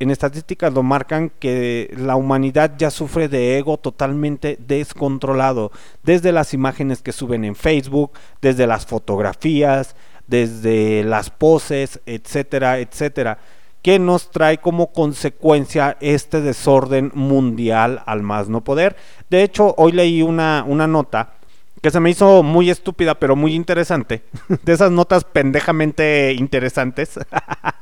en 0.00 0.10
estadísticas 0.10 0.72
lo 0.72 0.82
marcan 0.82 1.30
que 1.38 1.92
la 1.96 2.16
humanidad 2.16 2.74
ya 2.78 2.90
sufre 2.90 3.28
de 3.28 3.58
ego 3.58 3.78
totalmente 3.78 4.58
descontrolado, 4.66 5.72
desde 6.02 6.32
las 6.32 6.54
imágenes 6.54 7.02
que 7.02 7.12
suben 7.12 7.44
en 7.44 7.54
Facebook, 7.54 8.12
desde 8.40 8.66
las 8.66 8.86
fotografías, 8.86 9.96
desde 10.26 11.02
las 11.04 11.30
poses, 11.30 12.00
etcétera, 12.06 12.78
etcétera, 12.78 13.38
que 13.82 13.98
nos 13.98 14.30
trae 14.30 14.58
como 14.58 14.92
consecuencia 14.92 15.96
este 16.00 16.40
desorden 16.40 17.10
mundial 17.14 18.02
al 18.06 18.22
más 18.22 18.48
no 18.48 18.62
poder. 18.62 18.96
De 19.30 19.42
hecho, 19.42 19.74
hoy 19.78 19.92
leí 19.92 20.22
una, 20.22 20.64
una 20.66 20.86
nota 20.86 21.37
que 21.82 21.90
se 21.90 22.00
me 22.00 22.10
hizo 22.10 22.42
muy 22.42 22.70
estúpida, 22.70 23.18
pero 23.18 23.36
muy 23.36 23.54
interesante, 23.54 24.22
de 24.62 24.72
esas 24.72 24.90
notas 24.90 25.24
pendejamente 25.24 26.34
interesantes. 26.34 27.18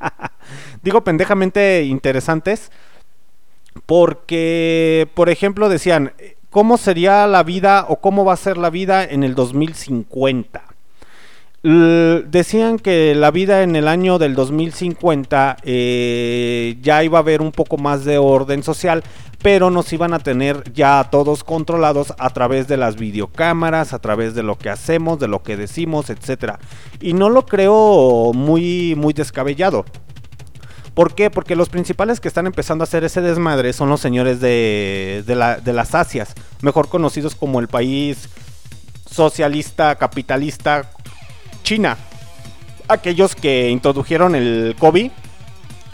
Digo 0.83 1.03
pendejamente 1.03 1.83
interesantes 1.83 2.71
porque, 3.85 5.09
por 5.13 5.29
ejemplo, 5.29 5.69
decían, 5.69 6.13
¿cómo 6.49 6.77
sería 6.77 7.27
la 7.27 7.43
vida 7.43 7.85
o 7.89 7.97
cómo 7.99 8.25
va 8.25 8.33
a 8.33 8.37
ser 8.37 8.57
la 8.57 8.69
vida 8.69 9.03
en 9.03 9.23
el 9.23 9.35
2050? 9.35 10.76
Decían 11.63 12.77
que 12.77 13.15
la 13.15 13.31
vida 13.31 13.63
en 13.63 13.75
el 13.75 13.87
año 13.87 14.19
del 14.19 14.35
2050 14.35 15.57
eh, 15.63 16.77
ya 16.81 17.03
iba 17.03 17.17
a 17.17 17.21
haber 17.21 17.41
un 17.41 17.51
poco 17.51 17.77
más 17.77 18.05
de 18.05 18.19
orden 18.19 18.61
social, 18.61 19.03
pero 19.41 19.71
nos 19.71 19.91
iban 19.91 20.13
a 20.13 20.19
tener 20.19 20.71
ya 20.73 20.99
a 20.99 21.09
todos 21.09 21.43
controlados 21.43 22.13
a 22.19 22.29
través 22.29 22.67
de 22.67 22.77
las 22.77 22.95
videocámaras, 22.95 23.93
a 23.93 23.99
través 23.99 24.35
de 24.35 24.43
lo 24.43 24.57
que 24.57 24.69
hacemos, 24.69 25.19
de 25.19 25.27
lo 25.27 25.41
que 25.41 25.57
decimos, 25.57 26.11
etcétera. 26.11 26.59
Y 27.01 27.13
no 27.13 27.29
lo 27.29 27.45
creo 27.45 28.33
muy 28.33 28.95
muy 28.95 29.13
descabellado. 29.13 29.83
¿Por 30.93 31.15
qué? 31.15 31.29
Porque 31.29 31.55
los 31.55 31.69
principales 31.69 32.19
que 32.19 32.27
están 32.27 32.47
empezando 32.47 32.83
a 32.83 32.85
hacer 32.85 33.03
ese 33.03 33.21
desmadre 33.21 33.73
son 33.73 33.89
los 33.89 33.99
señores 33.99 34.39
de, 34.39 35.23
de 35.25 35.73
las 35.73 35.95
Asias, 35.95 36.33
mejor 36.61 36.87
conocidos 36.87 37.35
como 37.35 37.59
el 37.59 37.67
país 37.67 38.29
socialista, 39.09 39.95
capitalista, 39.95 40.89
China. 41.67 41.97
Aquellos 42.87 43.35
que 43.35 43.69
introdujeron 43.69 44.35
el 44.35 44.73
COVID 44.79 45.11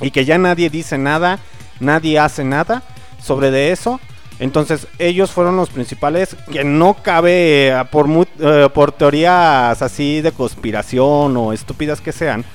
y 0.02 0.12
que 0.12 0.24
ya 0.24 0.38
nadie 0.38 0.70
dice 0.70 1.00
nada, 1.00 1.40
nadie 1.80 2.20
hace 2.20 2.44
nada 2.44 2.84
sobre 3.20 3.50
de 3.50 3.72
eso. 3.72 4.00
Entonces 4.38 4.86
ellos 5.00 5.32
fueron 5.32 5.58
los 5.58 5.72
principales 5.72 6.36
que 6.52 6.64
no 6.64 6.94
cabe, 7.02 7.70
eh, 7.70 7.84
por, 7.90 8.08
eh, 8.40 8.70
por 8.72 8.92
teorías 8.92 9.82
así 9.82 10.22
de 10.22 10.32
conspiración 10.32 11.36
o 11.38 11.54
estúpidas 11.54 12.02
que 12.02 12.12
sean, 12.12 12.46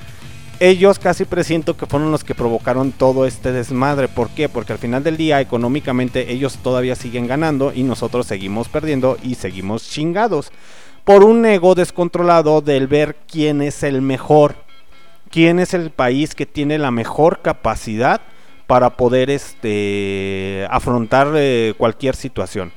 ellos 0.61 1.01
casi 1.01 1.25
presiento 1.25 1.77
que 1.77 1.87
fueron 1.87 2.13
los 2.13 2.23
que 2.23 2.37
provocaron 2.37 2.93
todo 2.93 3.27
este 3.27 3.51
desmadre. 3.51 4.07
¿Por 4.07 4.29
qué? 4.29 4.49
Porque 4.49 4.73
al 4.73 4.79
final 4.79 5.03
del 5.03 5.17
día 5.17 5.41
económicamente 5.41 6.33
ellos 6.33 6.59
todavía 6.63 6.95
siguen 6.95 7.27
ganando 7.27 7.73
y 7.75 7.83
nosotros 7.83 8.29
seguimos 8.29 8.69
perdiendo 8.69 9.19
y 9.25 9.35
seguimos 9.35 9.91
chingados. 9.91 10.53
Por 11.09 11.25
un 11.25 11.47
ego 11.47 11.75
descontrolado 11.75 12.61
del 12.61 12.87
ver 12.87 13.17
quién 13.27 13.63
es 13.63 13.83
el 13.83 14.03
mejor, 14.03 14.57
quién 15.31 15.59
es 15.59 15.73
el 15.73 15.89
país 15.89 16.35
que 16.35 16.45
tiene 16.45 16.77
la 16.77 16.91
mejor 16.91 17.41
capacidad 17.41 18.21
para 18.67 18.91
poder 18.99 19.31
este, 19.31 20.67
afrontar 20.71 21.33
eh, 21.35 21.73
cualquier 21.79 22.15
situación. 22.15 22.73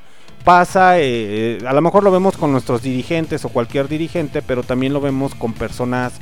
Pasa, 0.45 0.97
eh, 0.97 1.59
a 1.67 1.73
lo 1.73 1.81
mejor 1.81 2.05
lo 2.05 2.11
vemos 2.11 2.37
con 2.37 2.53
nuestros 2.53 2.81
dirigentes 2.81 3.43
o 3.43 3.49
cualquier 3.49 3.89
dirigente, 3.89 4.41
pero 4.41 4.63
también 4.63 4.93
lo 4.93 5.01
vemos 5.01 5.35
con 5.35 5.51
personas 5.51 6.13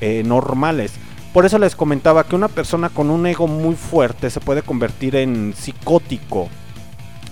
eh, 0.00 0.22
normales. 0.24 0.94
Por 1.34 1.44
eso 1.44 1.58
les 1.58 1.76
comentaba 1.76 2.24
que 2.24 2.36
una 2.36 2.48
persona 2.48 2.88
con 2.88 3.10
un 3.10 3.26
ego 3.26 3.46
muy 3.46 3.74
fuerte 3.74 4.30
se 4.30 4.40
puede 4.40 4.62
convertir 4.62 5.14
en 5.14 5.52
psicótico. 5.54 6.48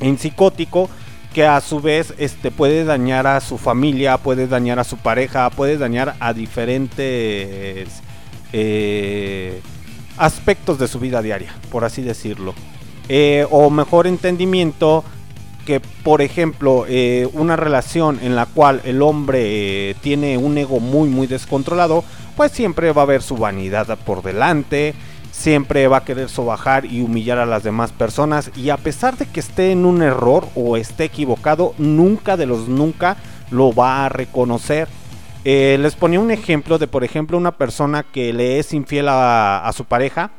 En 0.00 0.18
psicótico 0.18 0.90
que 1.38 1.46
a 1.46 1.60
su 1.60 1.78
vez 1.78 2.14
este, 2.18 2.50
puede 2.50 2.82
dañar 2.82 3.28
a 3.28 3.40
su 3.40 3.58
familia, 3.58 4.18
puede 4.18 4.48
dañar 4.48 4.80
a 4.80 4.82
su 4.82 4.96
pareja, 4.96 5.48
puede 5.50 5.78
dañar 5.78 6.16
a 6.18 6.32
diferentes 6.32 8.02
eh, 8.52 9.60
aspectos 10.16 10.80
de 10.80 10.88
su 10.88 10.98
vida 10.98 11.22
diaria, 11.22 11.54
por 11.70 11.84
así 11.84 12.02
decirlo. 12.02 12.54
Eh, 13.08 13.46
o 13.52 13.70
mejor 13.70 14.08
entendimiento 14.08 15.04
que, 15.64 15.78
por 15.78 16.22
ejemplo, 16.22 16.86
eh, 16.88 17.28
una 17.32 17.54
relación 17.54 18.18
en 18.20 18.34
la 18.34 18.46
cual 18.46 18.80
el 18.82 19.00
hombre 19.00 19.94
tiene 20.00 20.38
un 20.38 20.58
ego 20.58 20.80
muy, 20.80 21.08
muy 21.08 21.28
descontrolado, 21.28 22.02
pues 22.36 22.50
siempre 22.50 22.90
va 22.90 23.02
a 23.02 23.04
haber 23.04 23.22
su 23.22 23.36
vanidad 23.36 23.96
por 24.04 24.24
delante, 24.24 24.92
siempre 25.38 25.86
va 25.86 25.98
a 25.98 26.04
querer 26.04 26.28
sobajar 26.28 26.84
y 26.84 27.00
humillar 27.00 27.38
a 27.38 27.46
las 27.46 27.62
demás 27.62 27.92
personas, 27.92 28.50
y 28.56 28.70
a 28.70 28.76
pesar 28.76 29.16
de 29.16 29.26
que 29.26 29.38
esté 29.38 29.70
en 29.70 29.84
un 29.84 30.02
error 30.02 30.48
o 30.56 30.76
esté 30.76 31.04
equivocado, 31.04 31.74
nunca 31.78 32.36
de 32.36 32.46
los 32.46 32.68
nunca 32.68 33.16
lo 33.52 33.72
va 33.72 34.04
a 34.04 34.08
reconocer. 34.08 34.88
Eh, 35.44 35.78
les 35.80 35.94
ponía 35.94 36.18
un 36.18 36.32
ejemplo 36.32 36.76
de, 36.78 36.88
por 36.88 37.04
ejemplo, 37.04 37.38
una 37.38 37.52
persona 37.52 38.02
que 38.02 38.32
le 38.32 38.58
es 38.58 38.72
infiel 38.72 39.06
a, 39.08 39.70
su 39.74 39.84
pareja 39.84 40.32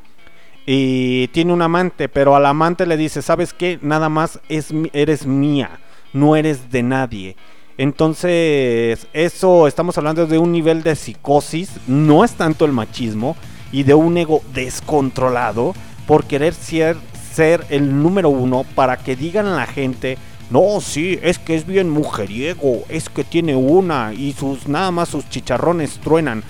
y 0.66 1.30
tiene 1.30 1.54
un 1.54 1.62
amante, 1.62 2.10
pero 2.10 2.36
al 2.36 2.46
amante 2.46 2.86
le 2.86 2.98
dice, 2.98 3.22
¿sabes 3.22 3.54
qué? 3.54 3.80
Nada 3.82 4.10
más 4.10 4.42
es, 4.50 4.74
eres 4.92 5.26
mía, 5.26 5.80
no 6.12 6.36
eres 6.36 6.70
de 6.72 6.84
nadie. 6.84 7.38
Entonces, 7.78 9.08
eso 9.14 9.66
estamos 9.66 9.98
hablando 9.98 10.28
de 10.28 10.38
un 10.38 10.52
nivel 10.52 10.84
de 10.84 10.98
psicosis, 10.98 11.72
no 11.88 12.26
es 12.26 12.34
tanto 12.34 12.66
el 12.66 12.74
machismo, 12.74 13.38
y 13.72 13.84
de 13.84 13.94
un 13.94 14.18
ego 14.18 14.42
descontrolado 14.54 15.74
por 16.08 16.26
querer 16.26 16.54
ser, 16.54 16.98
ser 17.34 17.66
el 17.70 18.02
número 18.02 18.30
uno 18.30 18.66
para 18.76 18.98
que 18.98 19.16
digan 19.16 19.46
a 19.48 19.56
la 19.56 19.68
gente, 19.68 20.18
no, 20.50 20.82
sí, 20.82 21.20
es 21.22 21.38
que 21.38 21.56
es 21.56 21.68
bien 21.68 21.90
mujeriego, 21.90 22.84
es 22.90 23.10
que 23.10 23.24
tiene 23.24 23.56
una 23.56 24.14
y 24.14 24.34
sus 24.34 24.68
nada 24.68 24.90
más 24.92 25.10
sus 25.10 25.30
chicharrones 25.30 26.00
truenan. 26.00 26.44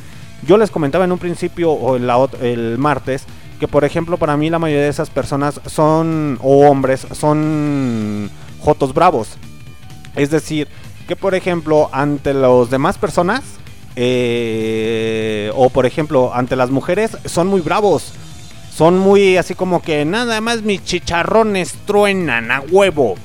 Yo 0.48 0.58
les 0.58 0.72
comentaba 0.72 1.04
en 1.04 1.12
un 1.12 1.20
principio 1.20 1.72
o 1.72 2.00
ot- 2.00 2.42
el 2.42 2.78
martes 2.78 3.26
que 3.60 3.68
por 3.68 3.84
ejemplo 3.84 4.16
para 4.16 4.38
mí 4.38 4.50
la 4.50 4.58
mayoría 4.58 4.84
de 4.86 4.90
esas 4.90 5.10
personas 5.10 5.60
son 5.66 6.40
o 6.42 6.70
hombres 6.70 7.06
son 7.12 8.30
jotos 8.62 8.94
bravos. 8.94 9.32
Es 10.16 10.30
decir, 10.32 10.70
que 11.10 11.18
por 11.18 11.36
ejemplo 11.36 11.90
ante 11.92 12.34
las 12.34 12.70
demás 12.70 12.98
personas 12.98 13.42
eh, 14.02 15.52
o 15.56 15.70
por 15.70 15.86
ejemplo 15.86 16.32
ante 16.34 16.56
las 16.56 16.70
mujeres 16.70 17.18
son 17.26 17.48
muy 17.48 17.60
bravos. 17.60 18.14
Son 18.74 18.98
muy 18.98 19.36
así 19.36 19.56
como 19.56 19.82
que 19.82 20.06
nada 20.06 20.40
más 20.40 20.62
mis 20.62 20.86
chicharrones 20.86 21.74
truenan 21.86 22.50
a 22.50 22.62
huevo. 22.62 23.16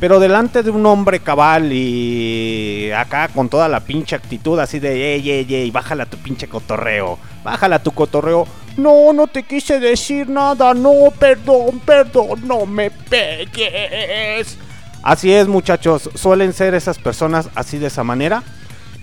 Pero 0.00 0.18
delante 0.18 0.64
de 0.64 0.70
un 0.70 0.84
hombre 0.86 1.20
cabal 1.20 1.72
y 1.72 2.90
acá 2.90 3.28
con 3.28 3.48
toda 3.48 3.68
la 3.68 3.78
pinche 3.78 4.16
actitud 4.16 4.58
así 4.58 4.80
de 4.80 5.14
ey, 5.14 5.30
ey, 5.30 5.46
ey, 5.54 5.70
bájala 5.70 6.04
tu 6.06 6.16
pinche 6.16 6.48
cotorreo, 6.48 7.16
bájala 7.44 7.78
tu 7.78 7.92
cotorreo. 7.92 8.44
No, 8.76 9.12
no 9.12 9.28
te 9.28 9.44
quise 9.44 9.78
decir 9.78 10.28
nada, 10.28 10.74
no, 10.74 11.12
perdón, 11.16 11.80
perdón, 11.86 12.40
no 12.44 12.66
me 12.66 12.90
pegues. 12.90 14.58
Así 15.00 15.32
es 15.32 15.46
muchachos, 15.46 16.10
suelen 16.16 16.52
ser 16.52 16.74
esas 16.74 16.98
personas 16.98 17.48
así 17.54 17.78
de 17.78 17.86
esa 17.86 18.02
manera. 18.02 18.42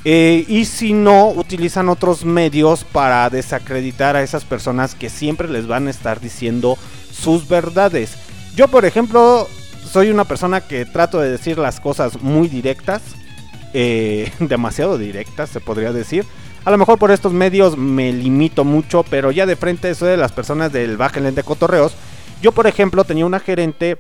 Eh, 0.03 0.45
y 0.48 0.65
si 0.65 0.94
no, 0.94 1.28
utilizan 1.28 1.90
otros 1.90 2.26
medios 2.26 2.84
para 2.84 3.30
desacreditar 3.30 4.15
a 4.15 4.23
esas 4.23 4.45
personas 4.45 4.95
que 4.95 5.10
siempre 5.10 5.48
les 5.48 5.68
van 5.68 5.88
a 5.88 5.91
estar 5.91 6.19
diciendo 6.19 6.78
sus 7.11 7.48
verdades. 7.48 8.18
Yo, 8.56 8.68
por 8.68 8.86
ejemplo, 8.86 9.48
soy 9.86 10.10
una 10.10 10.26
persona 10.26 10.61
que 10.61 10.86
trato 10.86 11.19
de 11.19 11.30
decir 11.30 11.57
las 11.57 11.80
cosas 11.80 12.22
muy 12.22 12.48
directas, 12.48 13.02
eh, 13.73 14.32
demasiado 14.40 14.98
directas, 14.98 15.49
se 15.49 15.60
podría 15.60 15.94
decir. 15.94 16.26
A 16.64 16.72
lo 16.72 16.78
mejor 16.78 16.99
por 16.99 17.11
estos 17.11 17.34
medios 17.34 17.78
me 17.78 18.11
limito 18.11 18.64
mucho, 18.64 19.03
pero 19.03 19.32
ya 19.32 19.45
de 19.45 19.56
frente 19.56 19.95
soy 19.95 20.10
de 20.10 20.18
las 20.18 20.32
personas 20.32 20.72
del 20.72 20.98
Bájenle 20.98 21.32
de 21.32 21.44
Cotorreos. 21.44 21.94
Yo, 22.41 22.52
por 22.52 22.68
ejemplo, 22.68 23.03
tenía 23.03 23.26
una 23.26 23.40
gerente 23.40 23.98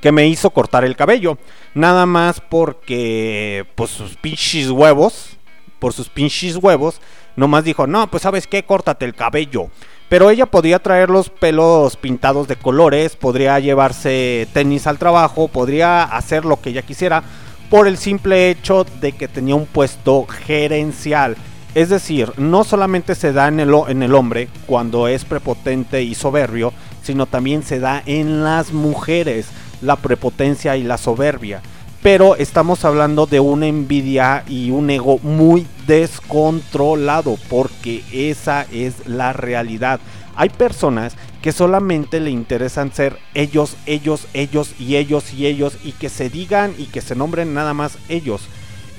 que 0.00 0.12
me 0.12 0.26
hizo 0.26 0.50
cortar 0.50 0.84
el 0.84 0.96
cabello. 0.96 1.38
Nada 1.74 2.06
más 2.06 2.40
porque, 2.40 3.66
pues 3.74 3.90
sus 3.90 4.16
pinches 4.16 4.70
huevos, 4.70 5.36
por 5.78 5.92
sus 5.92 6.08
pinches 6.08 6.56
huevos, 6.56 7.00
nomás 7.36 7.64
dijo, 7.64 7.86
no, 7.86 8.10
pues 8.10 8.22
sabes 8.22 8.46
qué, 8.46 8.64
córtate 8.64 9.04
el 9.04 9.14
cabello. 9.14 9.68
Pero 10.08 10.30
ella 10.30 10.46
podría 10.46 10.80
traer 10.80 11.08
los 11.08 11.30
pelos 11.30 11.96
pintados 11.96 12.48
de 12.48 12.56
colores, 12.56 13.16
podría 13.16 13.58
llevarse 13.60 14.48
tenis 14.52 14.86
al 14.86 14.98
trabajo, 14.98 15.48
podría 15.48 16.02
hacer 16.02 16.44
lo 16.44 16.60
que 16.60 16.70
ella 16.70 16.82
quisiera 16.82 17.22
por 17.70 17.86
el 17.86 17.96
simple 17.96 18.50
hecho 18.50 18.84
de 19.00 19.12
que 19.12 19.28
tenía 19.28 19.54
un 19.54 19.66
puesto 19.66 20.26
gerencial. 20.26 21.36
Es 21.76 21.88
decir, 21.88 22.32
no 22.36 22.64
solamente 22.64 23.14
se 23.14 23.32
da 23.32 23.46
en 23.46 23.60
el, 23.60 23.72
en 23.86 24.02
el 24.02 24.16
hombre 24.16 24.48
cuando 24.66 25.06
es 25.06 25.24
prepotente 25.24 26.02
y 26.02 26.16
soberbio, 26.16 26.72
sino 27.02 27.26
también 27.26 27.62
se 27.62 27.78
da 27.78 28.02
en 28.06 28.42
las 28.42 28.72
mujeres 28.72 29.46
la 29.82 29.96
prepotencia 29.96 30.76
y 30.76 30.82
la 30.82 30.98
soberbia. 30.98 31.62
Pero 32.02 32.36
estamos 32.36 32.84
hablando 32.84 33.26
de 33.26 33.40
una 33.40 33.66
envidia 33.66 34.44
y 34.48 34.70
un 34.70 34.88
ego 34.88 35.18
muy 35.22 35.66
descontrolado, 35.86 37.36
porque 37.48 38.02
esa 38.12 38.66
es 38.72 39.06
la 39.06 39.32
realidad. 39.34 40.00
Hay 40.34 40.48
personas 40.48 41.16
que 41.42 41.52
solamente 41.52 42.20
le 42.20 42.30
interesan 42.30 42.92
ser 42.92 43.18
ellos, 43.34 43.76
ellos, 43.84 44.26
ellos 44.32 44.74
y 44.78 44.96
ellos 44.96 45.34
y 45.34 45.46
ellos 45.46 45.76
y 45.84 45.92
que 45.92 46.08
se 46.08 46.30
digan 46.30 46.74
y 46.78 46.86
que 46.86 47.02
se 47.02 47.14
nombren 47.14 47.52
nada 47.52 47.74
más 47.74 47.98
ellos 48.08 48.42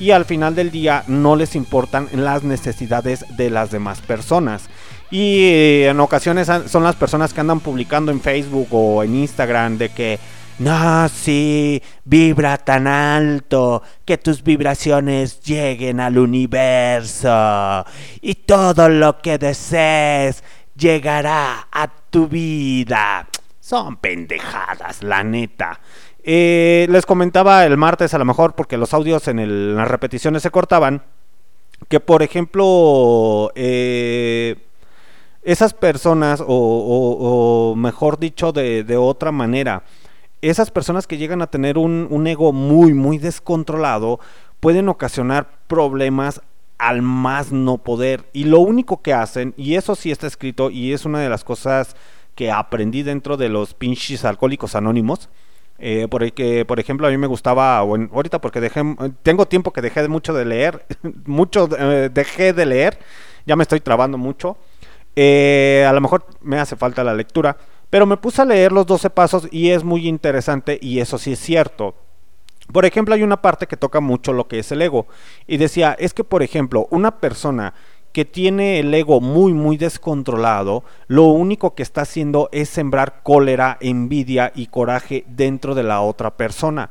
y 0.01 0.09
al 0.09 0.25
final 0.25 0.55
del 0.55 0.71
día 0.71 1.03
no 1.05 1.35
les 1.35 1.55
importan 1.55 2.09
las 2.11 2.43
necesidades 2.43 3.23
de 3.37 3.51
las 3.51 3.69
demás 3.69 4.01
personas. 4.01 4.63
Y 5.11 5.43
eh, 5.43 5.89
en 5.89 5.99
ocasiones 5.99 6.49
son 6.67 6.83
las 6.83 6.95
personas 6.95 7.33
que 7.33 7.41
andan 7.41 7.59
publicando 7.59 8.11
en 8.11 8.19
Facebook 8.19 8.69
o 8.71 9.03
en 9.03 9.15
Instagram 9.15 9.77
de 9.77 9.89
que 9.89 10.19
no, 10.59 11.09
sí, 11.09 11.81
vibra 12.05 12.57
tan 12.57 12.87
alto 12.87 13.81
que 14.05 14.17
tus 14.17 14.43
vibraciones 14.43 15.41
lleguen 15.41 15.99
al 15.99 16.17
universo 16.17 17.85
y 18.21 18.35
todo 18.35 18.89
lo 18.89 19.19
que 19.19 19.37
desees 19.37 20.43
llegará 20.75 21.67
a 21.71 21.87
tu 21.87 22.27
vida. 22.27 23.27
Son 23.59 23.95
pendejadas, 23.97 25.01
la 25.03 25.23
neta. 25.23 25.79
Eh, 26.23 26.85
les 26.89 27.05
comentaba 27.05 27.65
el 27.65 27.77
martes 27.77 28.13
a 28.13 28.19
lo 28.19 28.25
mejor 28.25 28.53
porque 28.53 28.77
los 28.77 28.93
audios 28.93 29.27
en, 29.27 29.75
las 29.75 29.87
repeticiones 29.87 30.43
se 30.43 30.51
cortaban. 30.51 31.03
Que 31.87 31.99
por 31.99 32.21
ejemplo, 32.21 33.51
eh, 33.55 34.55
esas 35.41 35.73
personas, 35.73 36.43
o, 36.45 37.73
mejor 37.75 38.19
dicho 38.19 38.51
de 38.51 38.97
otra 38.97 39.31
manera, 39.31 39.83
esas 40.41 40.71
personas 40.71 41.07
que 41.07 41.17
llegan 41.17 41.41
a 41.41 41.47
tener 41.47 41.77
un, 41.77 42.27
ego 42.27 42.51
muy, 42.51 42.93
muy 42.93 43.17
descontrolado, 43.17 44.19
pueden 44.59 44.89
ocasionar 44.89 45.49
problemas 45.67 46.41
al 46.77 47.01
más 47.01 47.51
no 47.51 47.77
poder. 47.77 48.25
Y 48.33 48.45
lo 48.45 48.59
único 48.59 49.01
que 49.01 49.13
hacen, 49.13 49.53
y 49.55 49.75
eso 49.75 49.95
sí 49.95 50.11
está 50.11 50.27
escrito, 50.27 50.71
y 50.71 50.93
es 50.93 51.05
una 51.05 51.19
de 51.19 51.29
las 51.29 51.43
cosas 51.43 51.95
que 52.35 52.51
aprendí 52.51 53.03
dentro 53.03 53.37
de 53.37 53.49
los 53.49 53.73
pinches 53.73 54.25
alcohólicos 54.25 54.75
anónimos, 54.75 55.29
eh, 55.83 56.07
por 56.09 56.21
por 56.67 56.79
ejemplo, 56.79 57.07
a 57.07 57.09
mí 57.09 57.17
me 57.17 57.27
gustaba, 57.27 57.77
ahorita 57.79 58.39
porque 58.39 58.61
dejé, 58.61 58.81
tengo 59.23 59.47
tiempo 59.47 59.73
que 59.73 59.81
dejé 59.81 60.03
de 60.03 60.07
mucho 60.07 60.33
de 60.33 60.45
leer, 60.45 60.85
mucho 61.25 61.67
eh, 61.77 62.09
dejé 62.13 62.53
de 62.53 62.65
leer, 62.65 62.99
ya 63.45 63.55
me 63.55 63.63
estoy 63.63 63.79
trabando 63.79 64.17
mucho. 64.17 64.57
Eh, 65.15 65.85
a 65.87 65.91
lo 65.91 65.99
mejor 66.01 66.25
me 66.41 66.59
hace 66.59 66.75
falta 66.75 67.03
la 67.03 67.13
lectura, 67.13 67.57
pero 67.91 68.07
me 68.07 68.17
puse 68.17 68.41
a 68.41 68.45
leer 68.45 68.71
los 68.71 68.87
12 68.87 69.11
pasos 69.11 69.47
y 69.51 69.69
es 69.69 69.83
muy 69.83 70.07
interesante 70.07 70.79
y 70.81 70.99
eso 70.99 71.19
sí 71.19 71.33
es 71.33 71.39
cierto. 71.39 71.93
Por 72.71 72.85
ejemplo, 72.85 73.13
hay 73.13 73.21
una 73.21 73.41
parte 73.41 73.67
que 73.67 73.75
toca 73.75 73.99
mucho 73.99 74.31
lo 74.31 74.47
que 74.47 74.59
es 74.59 74.71
el 74.71 74.81
ego. 74.81 75.07
Y 75.45 75.57
decía, 75.57 75.95
es 75.99 76.13
que, 76.13 76.23
por 76.23 76.41
ejemplo, 76.41 76.87
una 76.89 77.19
persona 77.19 77.73
que 78.13 78.23
tiene 78.23 78.79
el 78.79 78.93
ego 78.93 79.19
muy, 79.19 79.51
muy 79.51 79.75
descontrolado, 79.75 80.85
lo 81.07 81.25
único 81.25 81.75
que 81.75 81.83
está 81.83 82.01
haciendo 82.01 82.47
es 82.53 82.69
sembrar 82.69 83.23
cólera, 83.23 83.77
envidia 83.81 84.53
y 84.55 84.67
coraje 84.67 85.25
dentro 85.27 85.75
de 85.75 85.83
la 85.83 85.99
otra 85.99 86.37
persona. 86.37 86.89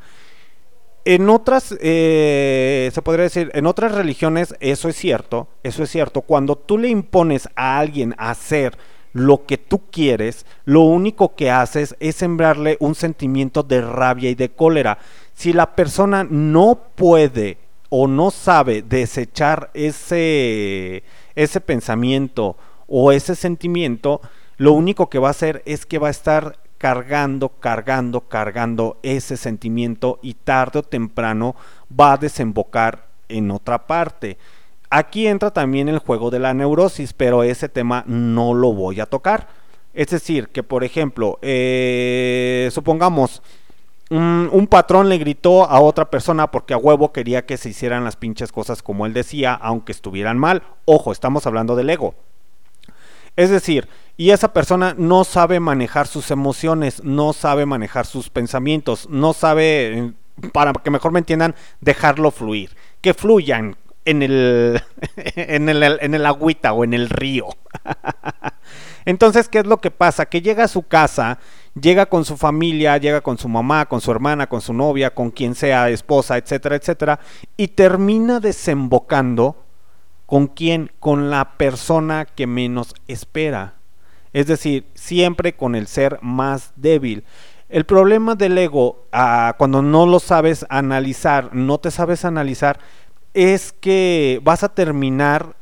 En 1.07 1.31
otras, 1.31 1.75
eh, 1.81 2.91
se 2.93 3.01
podría 3.01 3.25
decir, 3.25 3.51
en 3.55 3.67
otras 3.67 3.93
religiones 3.93 4.55
eso 4.61 4.87
es 4.91 4.97
cierto, 4.97 5.49
eso 5.63 5.83
es 5.83 5.89
cierto. 5.89 6.21
Cuando 6.21 6.57
tú 6.57 6.77
le 6.77 6.91
impones 6.91 7.49
a 7.57 7.79
alguien 7.79 8.15
hacer 8.19 8.77
lo 9.13 9.45
que 9.47 9.59
tú 9.59 9.83
quieres, 9.91 10.47
lo 10.65 10.83
único 10.83 11.35
que 11.35 11.51
haces 11.51 11.97
es 12.01 12.17
sembrarle 12.17 12.77
un 12.81 12.95
sentimiento 12.95 13.63
de 13.63 13.81
rabia 13.81 14.31
y 14.31 14.35
de 14.35 14.51
cólera. 14.51 14.99
Si 15.35 15.53
la 15.53 15.75
persona 15.75 16.27
no 16.29 16.79
puede 16.95 17.59
o 17.89 18.07
no 18.07 18.31
sabe 18.31 18.83
desechar 18.83 19.71
ese, 19.75 21.03
ese 21.35 21.61
pensamiento 21.61 22.57
o 22.87 23.13
ese 23.13 23.35
sentimiento, 23.35 24.21
lo 24.57 24.73
único 24.73 25.09
que 25.09 25.19
va 25.19 25.29
a 25.29 25.33
hacer 25.33 25.63
es 25.67 25.87
que 25.87 25.99
va 25.99 26.09
a 26.09 26.13
estar 26.13 26.59
cargando, 26.79 27.51
cargando, 27.61 28.23
cargando 28.23 28.99
ese 29.03 29.37
sentimiento 29.37 30.19
y 30.23 30.35
tarde 30.35 30.79
o 30.79 30.83
temprano 30.83 31.55
va 31.99 32.13
a 32.13 32.17
desembocar 32.17 33.07
en 33.29 33.51
otra 33.51 33.87
parte. 33.87 34.39
Aquí 34.91 35.29
entra 35.29 35.53
también 35.53 35.89
el 35.89 35.99
juego 35.99 36.31
de 36.31 36.41
la 36.41 36.53
neurosis, 36.53 37.13
pero 37.13 37.45
ese 37.45 37.69
tema 37.69 38.03
no 38.07 38.55
lo 38.55 38.73
voy 38.73 39.01
a 39.01 39.07
tocar. 39.07 39.49
Es 39.95 40.09
decir, 40.09 40.49
que 40.49 40.63
por 40.63 40.83
ejemplo, 40.83 41.39
eh, 41.43 42.69
supongamos, 42.73 43.43
un, 44.11 44.49
un 44.53 44.67
patrón 44.67 45.09
le 45.09 45.19
gritó 45.19 45.65
a 45.65 45.81
otra 45.81 46.11
persona 46.11 46.51
porque 46.51 46.75
a 46.75 46.79
huevo 46.79 47.13
quería 47.13 47.47
que 47.47 47.57
se 47.57 47.69
hicieran 47.69 48.03
las 48.03 48.17
pinches 48.17 48.51
cosas 48.51 48.83
como 48.83 49.07
él 49.07 49.15
decía, 49.15 49.55
aunque 49.55 49.93
estuvieran 49.93 50.39
mal. 50.39 50.65
Ojo, 50.85 51.13
estamos 51.13 51.47
hablando 51.47 51.77
del 51.77 51.91
ego. 51.91 52.15
Es 53.37 53.51
decir, 53.51 53.89
y 54.17 54.33
esa 54.33 54.53
persona 54.53 54.95
no 54.99 55.25
sabe 55.25 55.61
manejar 55.61 56.07
sus 56.07 56.31
emociones, 56.31 57.03
no 57.05 57.33
sabe 57.33 57.65
manejar 57.65 58.07
sus 58.07 58.29
pensamientos, 58.29 59.09
no 59.09 59.33
sabe, 59.33 60.13
para 60.53 60.73
que 60.73 60.91
mejor 60.91 61.13
me 61.13 61.21
entiendan, 61.21 61.55
dejarlo 61.81 62.31
fluir. 62.31 62.77
Que 63.01 63.15
fluyan 63.15 63.77
en 64.05 64.23
el, 64.23 64.83
en 65.35 65.69
el, 65.69 65.83
en 66.01 66.15
el 66.15 66.27
agüita 66.27 66.73
o 66.73 66.85
en 66.85 66.95
el 66.95 67.09
río. 67.09 67.49
Entonces, 69.05 69.49
¿qué 69.49 69.61
es 69.61 69.67
lo 69.67 69.81
que 69.81 69.91
pasa? 69.91 70.27
Que 70.27 70.43
llega 70.43 70.65
a 70.65 70.69
su 70.69 70.83
casa, 70.83 71.39
llega 71.81 72.07
con 72.07 72.25
su 72.25 72.37
familia, 72.37 72.97
llega 72.99 73.21
con 73.21 73.39
su 73.39 73.49
mamá, 73.49 73.87
con 73.87 74.01
su 74.01 74.11
hermana, 74.11 74.47
con 74.49 74.61
su 74.61 74.73
novia, 74.73 75.15
con 75.15 75.31
quien 75.31 75.55
sea, 75.55 75.89
esposa, 75.89 76.37
etcétera, 76.37 76.77
etcétera, 76.77 77.21
y 77.57 77.69
termina 77.69 78.41
desembocando 78.41 79.57
¿Con 80.31 80.47
quién? 80.47 80.93
Con 81.01 81.29
la 81.29 81.57
persona 81.57 82.25
que 82.25 82.47
menos 82.47 82.95
espera. 83.09 83.75
Es 84.33 84.47
decir, 84.47 84.87
siempre 84.95 85.55
con 85.55 85.75
el 85.75 85.89
ser 85.89 86.21
más 86.23 86.73
débil. 86.77 87.25
El 87.69 87.85
problema 87.85 88.37
del 88.37 88.57
ego, 88.57 89.07
ah, 89.11 89.57
cuando 89.59 89.83
no 89.83 90.07
lo 90.07 90.21
sabes 90.21 90.65
analizar, 90.69 91.53
no 91.53 91.79
te 91.79 91.91
sabes 91.91 92.25
analizar, 92.25 92.79
es 93.35 93.73
que 93.73 94.41
vas 94.43 94.63
a 94.63 94.71
terminar 94.71 95.57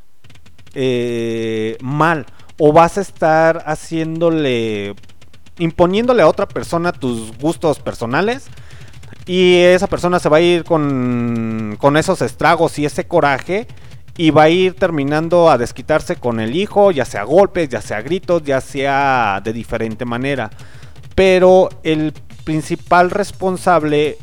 eh, 0.74 1.77
mal 1.81 2.27
o 2.59 2.73
vas 2.73 2.99
a 2.99 3.01
estar 3.01 3.62
haciéndole, 3.66 4.95
imponiéndole 5.59 6.23
a 6.23 6.28
otra 6.28 6.47
persona 6.47 6.93
tus 6.93 7.36
gustos 7.39 7.78
personales 7.78 8.47
y 9.27 9.57
esa 9.57 9.86
persona 9.86 10.19
se 10.19 10.28
va 10.28 10.39
a 10.39 10.40
ir 10.40 10.65
con, 10.65 11.77
con 11.78 11.97
esos 11.97 12.23
estragos 12.23 12.78
y 12.78 12.86
ese 12.86 13.07
coraje 13.07 13.66
y 14.16 14.31
va 14.31 14.45
a 14.45 14.49
ir 14.49 14.74
terminando 14.74 15.49
a 15.49 15.59
desquitarse 15.59 16.16
con 16.16 16.40
el 16.40 16.57
hijo, 16.57 16.90
ya 16.90 17.05
sea 17.05 17.23
golpes, 17.23 17.69
ya 17.69 17.81
sea 17.81 18.03
gritos, 18.03 18.43
ya 18.43 18.61
sea 18.61 19.40
de 19.45 19.53
diferente 19.53 20.05
manera. 20.05 20.51
Pero 21.15 21.69
el 21.85 22.12
principal 22.45 23.11
responsable 23.11 24.19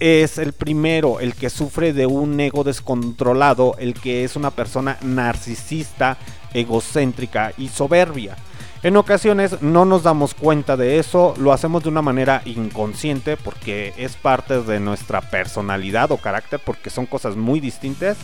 es 0.00 0.38
el 0.38 0.54
primero, 0.54 1.20
el 1.20 1.34
que 1.34 1.50
sufre 1.50 1.92
de 1.92 2.06
un 2.06 2.40
ego 2.40 2.64
descontrolado, 2.64 3.76
el 3.78 3.94
que 3.94 4.24
es 4.24 4.34
una 4.34 4.50
persona 4.50 4.96
narcisista, 5.02 6.16
egocéntrica 6.54 7.52
y 7.56 7.68
soberbia. 7.68 8.36
En 8.82 8.96
ocasiones 8.96 9.60
no 9.60 9.84
nos 9.84 10.02
damos 10.02 10.32
cuenta 10.32 10.78
de 10.78 10.98
eso, 10.98 11.34
lo 11.36 11.52
hacemos 11.52 11.82
de 11.82 11.90
una 11.90 12.00
manera 12.00 12.40
inconsciente 12.46 13.36
porque 13.36 13.92
es 13.98 14.16
parte 14.16 14.62
de 14.62 14.80
nuestra 14.80 15.20
personalidad 15.20 16.10
o 16.12 16.16
carácter, 16.16 16.60
porque 16.64 16.88
son 16.88 17.04
cosas 17.04 17.36
muy 17.36 17.60
distintas, 17.60 18.16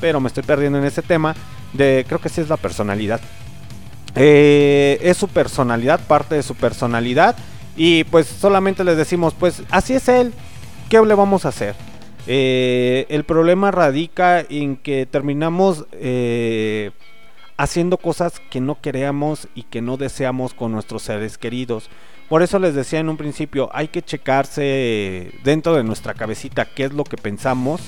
pero 0.00 0.18
me 0.18 0.26
estoy 0.26 0.42
perdiendo 0.42 0.78
en 0.78 0.84
ese 0.84 1.02
tema 1.02 1.36
de, 1.72 2.04
creo 2.08 2.20
que 2.20 2.28
sí 2.28 2.40
es 2.40 2.48
la 2.48 2.56
personalidad. 2.56 3.20
Eh, 4.16 4.98
es 5.00 5.16
su 5.16 5.28
personalidad, 5.28 6.00
parte 6.00 6.34
de 6.34 6.42
su 6.42 6.56
personalidad, 6.56 7.36
y 7.76 8.02
pues 8.02 8.26
solamente 8.26 8.82
les 8.82 8.96
decimos, 8.96 9.32
pues 9.38 9.62
así 9.70 9.94
es 9.94 10.08
él, 10.08 10.34
¿qué 10.90 11.00
le 11.00 11.14
vamos 11.14 11.46
a 11.46 11.50
hacer? 11.50 11.76
Eh, 12.26 13.06
el 13.08 13.22
problema 13.24 13.70
radica 13.70 14.40
en 14.40 14.76
que 14.76 15.06
terminamos 15.06 15.86
eh, 15.92 16.90
haciendo 17.56 17.96
cosas 17.96 18.42
que 18.50 18.60
no 18.60 18.80
queremos 18.80 19.48
y 19.54 19.62
que 19.62 19.80
no 19.80 19.96
deseamos 19.96 20.52
con 20.52 20.72
nuestros 20.72 21.02
seres 21.02 21.38
queridos. 21.38 21.88
Por 22.28 22.42
eso 22.42 22.58
les 22.58 22.74
decía 22.74 22.98
en 22.98 23.08
un 23.08 23.16
principio, 23.16 23.70
hay 23.72 23.88
que 23.88 24.02
checarse 24.02 25.30
dentro 25.44 25.74
de 25.76 25.84
nuestra 25.84 26.14
cabecita 26.14 26.66
qué 26.66 26.84
es 26.84 26.92
lo 26.92 27.04
que 27.04 27.16
pensamos, 27.16 27.80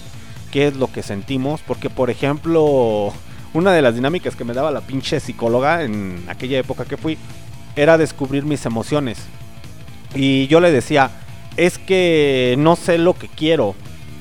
qué 0.52 0.68
es 0.68 0.76
lo 0.76 0.90
que 0.90 1.02
sentimos, 1.02 1.60
porque 1.60 1.90
por 1.90 2.08
ejemplo, 2.08 3.12
una 3.52 3.72
de 3.72 3.82
las 3.82 3.96
dinámicas 3.96 4.36
que 4.36 4.44
me 4.44 4.54
daba 4.54 4.70
la 4.70 4.80
pinche 4.80 5.18
psicóloga 5.18 5.82
en 5.82 6.24
aquella 6.28 6.58
época 6.58 6.84
que 6.84 6.96
fui 6.96 7.18
era 7.74 7.98
descubrir 7.98 8.44
mis 8.44 8.64
emociones. 8.64 9.18
Y 10.14 10.46
yo 10.46 10.60
le 10.60 10.70
decía, 10.70 11.10
es 11.56 11.78
que 11.78 12.56
no 12.58 12.76
sé 12.76 12.98
lo 12.98 13.14
que 13.14 13.28
quiero. 13.28 13.74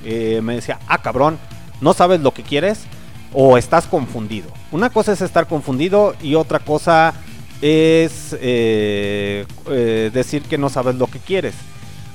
Eh, 0.04 0.42
me 0.44 0.56
decía, 0.56 0.80
ah 0.88 1.02
cabrón, 1.02 1.38
¿no 1.80 1.94
sabes 1.94 2.22
lo 2.22 2.34
que 2.34 2.44
quieres? 2.44 2.86
O 3.34 3.58
estás 3.58 3.86
confundido. 3.86 4.50
Una 4.72 4.90
cosa 4.90 5.14
es 5.14 5.22
estar 5.22 5.48
confundido 5.48 6.16
y 6.22 6.36
otra 6.36 6.60
cosa 6.60 7.14
es 7.62 8.36
eh, 8.42 9.46
eh, 9.70 10.10
decir 10.14 10.42
que 10.44 10.58
no 10.58 10.70
sabes 10.70 10.96
lo 10.96 11.08
que 11.08 11.20
quieres. 11.20 11.54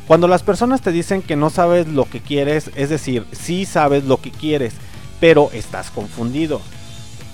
Cuando 0.07 0.29
las 0.29 0.43
personas 0.43 0.83
te 0.83 0.93
dicen 0.93 1.23
que 1.23 1.37
no 1.37 1.51
sabes 1.51 1.89
lo 1.89 2.05
que 2.05 2.21
quieres, 2.21 2.71
es 2.77 2.91
decir, 2.91 3.27
sí 3.33 3.65
sabes 3.65 4.05
lo 4.05 4.19
que 4.19 4.31
quieres, 4.31 4.75
pero 5.19 5.51
estás 5.53 5.91
confundido. 5.91 6.61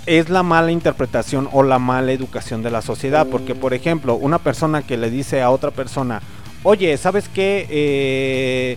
Es 0.07 0.31
la 0.31 0.43
mala 0.43 0.73
interpretación 0.73 1.49
o 1.53 1.63
la 1.63 1.79
mala 1.79 2.13
educación 2.13 2.63
de 2.63 2.71
la 2.71 2.83
sociedad. 2.83 3.27
Porque, 3.31 3.55
por 3.55 3.75
ejemplo, 3.75 4.15
una 4.15 4.39
persona 4.39 4.83
que 4.83 4.97
le 4.97 5.11
dice 5.11 5.43
a 5.43 5.51
otra 5.51 5.71
persona, 5.71 6.23
oye, 6.63 6.97
¿sabes 6.97 7.29
qué? 7.29 7.67
Eh, 7.71 8.77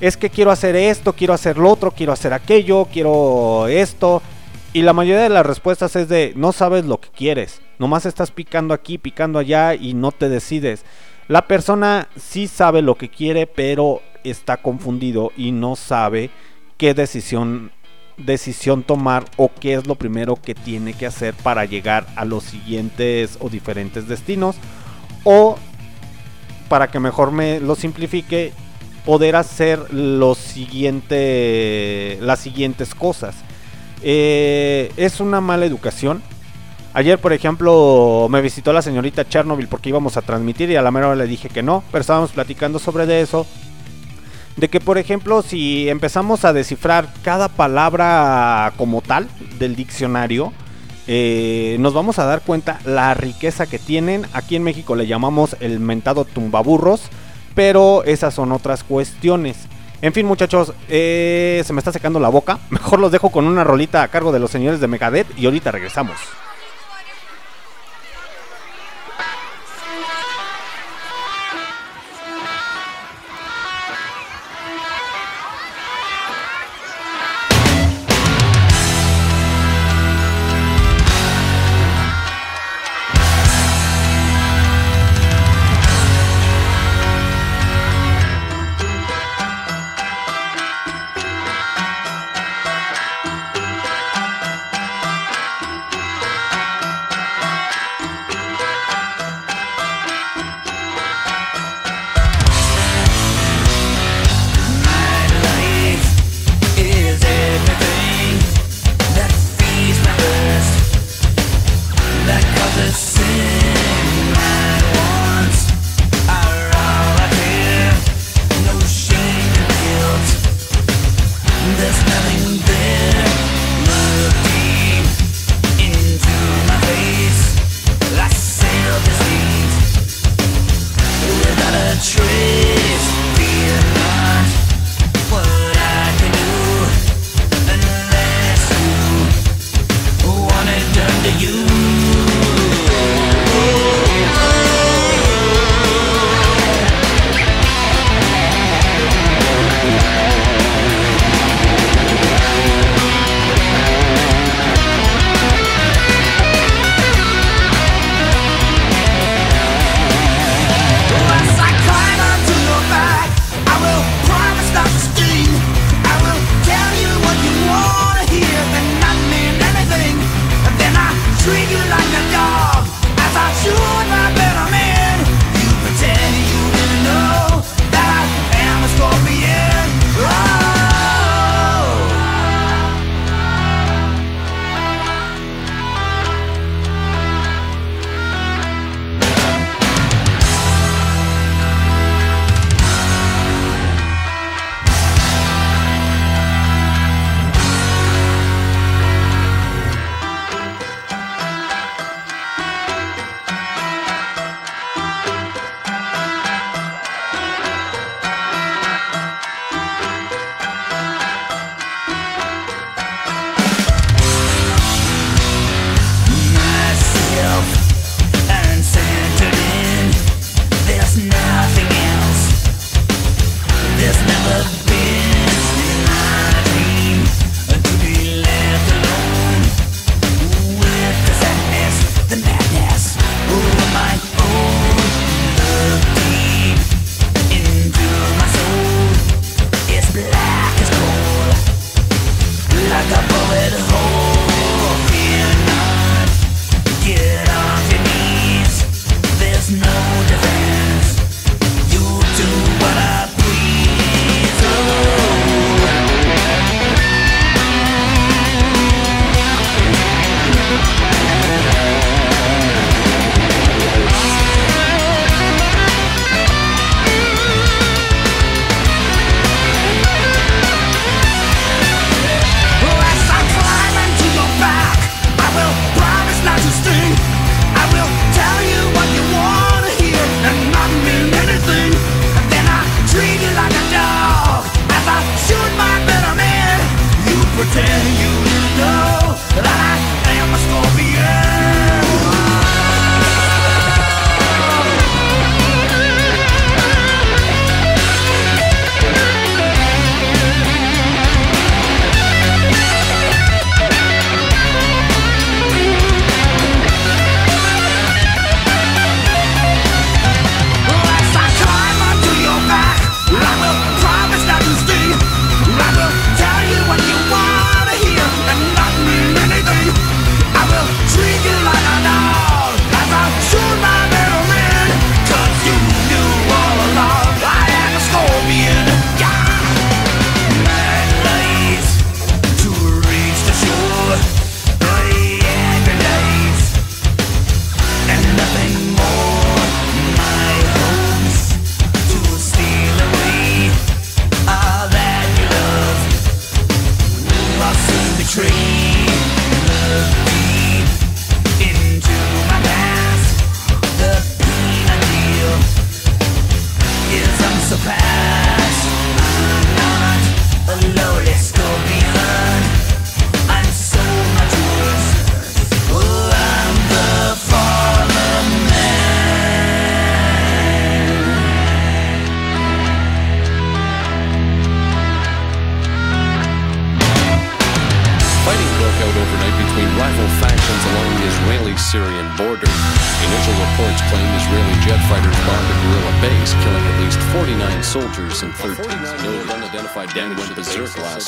es 0.00 0.16
que 0.16 0.30
quiero 0.30 0.50
hacer 0.50 0.76
esto, 0.76 1.12
quiero 1.12 1.34
hacer 1.34 1.58
lo 1.58 1.70
otro, 1.70 1.90
quiero 1.90 2.12
hacer 2.12 2.32
aquello, 2.32 2.86
quiero 2.90 3.66
esto. 3.68 4.22
Y 4.72 4.82
la 4.82 4.92
mayoría 4.92 5.22
de 5.22 5.28
las 5.28 5.44
respuestas 5.44 5.96
es 5.96 6.08
de 6.08 6.32
no 6.36 6.52
sabes 6.52 6.84
lo 6.84 7.00
que 7.00 7.08
quieres. 7.08 7.60
Nomás 7.78 8.06
estás 8.06 8.30
picando 8.30 8.72
aquí, 8.72 8.98
picando 8.98 9.38
allá 9.38 9.74
y 9.74 9.94
no 9.94 10.12
te 10.12 10.28
decides. 10.28 10.84
La 11.28 11.46
persona 11.46 12.08
sí 12.16 12.46
sabe 12.46 12.82
lo 12.82 12.96
que 12.96 13.08
quiere, 13.08 13.46
pero 13.46 14.00
está 14.24 14.58
confundido 14.58 15.32
y 15.36 15.52
no 15.52 15.76
sabe 15.76 16.30
qué 16.76 16.94
decisión 16.94 17.72
decisión 18.16 18.82
tomar 18.82 19.24
o 19.36 19.50
qué 19.60 19.74
es 19.74 19.86
lo 19.86 19.94
primero 19.94 20.36
que 20.36 20.54
tiene 20.54 20.92
que 20.92 21.06
hacer 21.06 21.34
para 21.34 21.64
llegar 21.64 22.06
a 22.16 22.26
los 22.26 22.44
siguientes 22.44 23.38
o 23.40 23.48
diferentes 23.48 24.08
destinos 24.08 24.56
o 25.24 25.56
para 26.70 26.88
que 26.88 27.00
mejor 27.00 27.32
me 27.32 27.58
lo 27.58 27.74
simplifique 27.74 28.52
poder 29.04 29.34
hacer 29.34 29.92
las 29.92 30.38
siguientes 30.38 32.20
cosas. 32.94 33.34
Eh, 34.02 34.92
es 34.96 35.18
una 35.18 35.40
mala 35.40 35.66
educación. 35.66 36.22
Ayer, 36.94 37.18
por 37.18 37.32
ejemplo, 37.32 38.28
me 38.30 38.40
visitó 38.40 38.72
la 38.72 38.82
señorita 38.82 39.28
Chernobyl 39.28 39.66
porque 39.66 39.88
íbamos 39.88 40.16
a 40.16 40.22
transmitir 40.22 40.70
y 40.70 40.76
a 40.76 40.82
la 40.82 40.92
mera 40.92 41.16
le 41.16 41.26
dije 41.26 41.48
que 41.48 41.64
no, 41.64 41.82
pero 41.90 42.02
estábamos 42.02 42.30
platicando 42.30 42.78
sobre 42.78 43.04
de 43.04 43.20
eso. 43.20 43.48
De 44.56 44.68
que, 44.68 44.78
por 44.78 44.96
ejemplo, 44.96 45.42
si 45.42 45.88
empezamos 45.88 46.44
a 46.44 46.52
descifrar 46.52 47.08
cada 47.24 47.48
palabra 47.48 48.74
como 48.76 49.02
tal 49.02 49.28
del 49.58 49.74
diccionario, 49.74 50.52
eh, 51.06 51.76
nos 51.80 51.94
vamos 51.94 52.18
a 52.18 52.24
dar 52.24 52.42
cuenta 52.42 52.80
la 52.84 53.14
riqueza 53.14 53.66
que 53.66 53.78
tienen. 53.78 54.26
Aquí 54.32 54.56
en 54.56 54.62
México 54.62 54.94
le 54.94 55.06
llamamos 55.06 55.56
el 55.60 55.80
mentado 55.80 56.24
tumbaburros, 56.24 57.02
pero 57.54 58.04
esas 58.04 58.34
son 58.34 58.52
otras 58.52 58.84
cuestiones. 58.84 59.56
En 60.02 60.12
fin, 60.12 60.26
muchachos, 60.26 60.72
eh, 60.88 61.62
se 61.64 61.72
me 61.72 61.80
está 61.80 61.92
secando 61.92 62.20
la 62.20 62.28
boca. 62.28 62.58
Mejor 62.70 62.98
los 62.98 63.12
dejo 63.12 63.30
con 63.30 63.46
una 63.46 63.64
rolita 63.64 64.02
a 64.02 64.08
cargo 64.08 64.32
de 64.32 64.38
los 64.38 64.50
señores 64.50 64.80
de 64.80 64.88
Megadeth 64.88 65.38
y 65.38 65.46
ahorita 65.46 65.70
regresamos. 65.70 66.16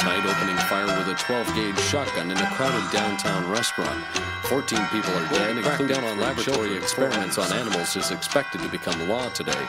Last 0.05 0.25
night, 0.25 0.37
opening 0.37 0.57
fire 0.67 0.87
with 0.99 1.09
a 1.09 1.15
12-gauge 1.15 1.79
shotgun 1.85 2.31
in 2.31 2.37
a 2.37 2.47
crowded 2.55 2.91
downtown 2.93 3.49
restaurant. 3.51 4.05
14 4.45 4.79
people 4.89 5.13
are 5.13 5.29
dead. 5.29 5.57
A 5.57 5.63
crackdown 5.63 6.11
on 6.11 6.19
laboratory 6.19 6.77
experiments 6.77 7.39
on 7.39 7.53
animals 7.53 7.95
is 7.97 8.11
expected 8.11 8.61
to 8.63 8.69
become 8.69 9.09
law 9.09 9.29
today. 9.31 9.67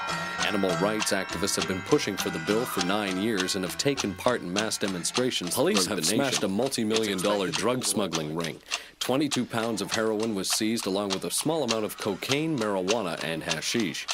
Animal 0.48 0.72
rights 0.78 1.12
activists 1.12 1.56
have 1.56 1.68
been 1.68 1.82
pushing 1.84 2.18
for 2.18 2.30
the 2.32 2.40
bill 2.40 2.66
for 2.66 2.86
nine 2.86 3.22
years 3.22 3.56
and 3.56 3.64
have 3.64 3.78
taken 3.78 4.14
part 4.16 4.42
in 4.42 4.52
mass 4.52 4.78
demonstrations. 4.78 5.54
Police 5.54 5.86
have 5.86 6.04
smashed 6.04 6.44
a 6.44 6.48
multi-million 6.48 7.20
dollar 7.20 7.50
drug 7.50 7.84
smuggling 7.84 8.36
ring. 8.36 8.60
22 9.00 9.46
pounds 9.46 9.82
of 9.82 9.92
heroin 9.92 10.34
was 10.34 10.50
seized 10.50 10.88
along 10.88 11.10
with 11.10 11.26
a 11.26 11.32
small 11.32 11.64
amount 11.64 11.86
of 11.86 11.98
cocaine, 11.98 12.58
marijuana, 12.58 13.24
and 13.24 13.44
hashish. 13.44 14.08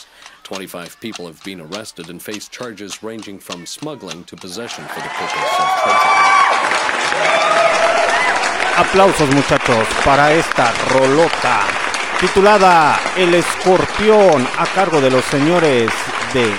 25 0.49 0.99
people 0.99 1.27
have 1.27 1.39
been 1.43 1.61
arrested 1.61 2.09
and 2.09 2.19
face 2.19 2.49
charges 2.49 3.03
ranging 3.03 3.38
from 3.38 3.67
smuggling 3.67 4.23
to 4.23 4.35
possession 4.35 4.84
for 4.85 4.99
the 4.99 5.09
purpose 5.09 5.43
of 5.59 5.67
trafficking. 5.84 6.39
Aplausos 8.76 9.30
muchachos 9.30 9.88
para 10.03 10.34
esta 10.34 10.73
rolota 10.91 11.67
titulada 12.19 12.99
El 13.15 13.35
Escorpión 13.35 14.47
a 14.57 14.65
cargo 14.73 14.99
de 14.99 15.11
los 15.11 15.23
señores 15.26 15.91
de 16.34 16.51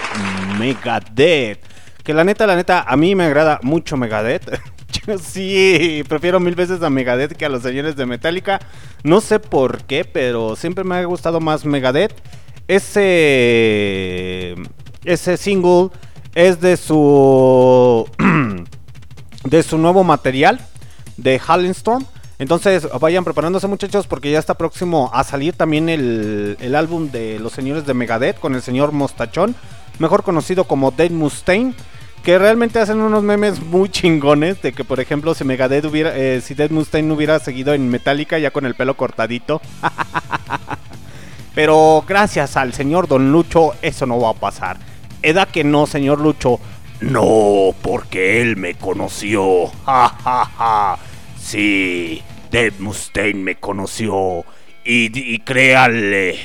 Megadeth. 0.61 1.59
Que 2.05 2.15
la 2.15 2.23
neta, 2.23 2.47
la 2.47 2.55
neta, 2.55 2.85
a 2.87 2.97
mí 2.97 3.17
me 3.17 3.25
agrada 3.25 3.59
mucho 3.63 3.97
Megadeth. 3.97 4.57
Yo 5.05 5.19
sí, 5.19 6.05
prefiero 6.09 6.39
mil 6.39 6.55
veces 6.55 6.81
a 6.85 6.91
Megadeth 6.91 7.33
que 7.33 7.45
a 7.45 7.49
los 7.49 7.63
señores 7.63 7.97
de 7.97 8.07
Metallica. 8.07 8.61
No 9.03 9.21
sé 9.21 9.41
por 9.41 9.83
qué, 9.83 10.05
pero 10.05 10.55
siempre 10.55 10.85
me 10.85 10.95
ha 10.95 11.05
gustado 11.05 11.41
más 11.41 11.65
Megadeth. 11.65 12.15
Ese, 12.71 14.55
ese 15.05 15.37
single 15.37 15.89
es 16.37 16.61
de 16.61 16.77
su, 16.77 18.09
de 19.45 19.63
su 19.65 19.77
nuevo 19.77 20.05
material 20.05 20.61
de 21.17 21.41
Storm. 21.71 22.07
Entonces 22.39 22.87
vayan 23.01 23.25
preparándose 23.25 23.67
muchachos 23.67 24.07
porque 24.07 24.31
ya 24.31 24.39
está 24.39 24.55
próximo 24.55 25.11
a 25.13 25.25
salir 25.25 25.55
también 25.55 25.89
el, 25.89 26.57
el 26.61 26.77
álbum 26.77 27.11
de 27.11 27.41
los 27.41 27.55
señores 27.55 27.87
de 27.87 27.95
Megadeth 27.95 28.39
con 28.39 28.55
el 28.55 28.63
señor 28.63 28.93
Mostachón, 28.93 29.57
mejor 29.99 30.23
conocido 30.23 30.63
como 30.63 30.93
Dave 30.93 31.11
Mustaine, 31.11 31.75
que 32.23 32.39
realmente 32.39 32.79
hacen 32.79 33.01
unos 33.01 33.25
memes 33.25 33.61
muy 33.61 33.89
chingones 33.89 34.63
de 34.63 34.73
que 34.73 34.85
por 34.85 35.01
ejemplo 35.01 35.35
si 35.35 35.43
Megadeth 35.43 35.87
hubiera, 35.87 36.17
eh, 36.17 36.41
si 36.41 36.55
Dave 36.55 36.73
Mustaine 36.73 37.13
hubiera 37.13 37.41
seguido 37.41 37.75
en 37.75 37.89
Metallica 37.89 38.39
ya 38.39 38.53
con 38.53 38.65
el 38.65 38.77
pelo 38.77 38.97
cortadito. 38.97 39.61
Pero 41.61 42.03
gracias 42.09 42.57
al 42.57 42.73
señor 42.73 43.07
Don 43.07 43.33
Lucho 43.33 43.75
eso 43.83 44.07
no 44.07 44.19
va 44.19 44.31
a 44.31 44.33
pasar. 44.33 44.79
Edad 45.21 45.47
que 45.47 45.63
no, 45.63 45.87
señor 45.87 46.19
Lucho. 46.19 46.59
No, 47.03 47.75
porque 47.83 48.41
él 48.41 48.57
me 48.57 48.77
conoció. 48.77 49.67
Ja, 49.85 50.09
ja, 50.09 50.51
ja. 50.57 50.99
Sí, 51.39 52.23
Dave 52.51 52.73
Mustaine 52.79 53.43
me 53.43 53.57
conoció. 53.57 54.43
Y, 54.87 55.35
y 55.35 55.41
créanle, 55.41 56.39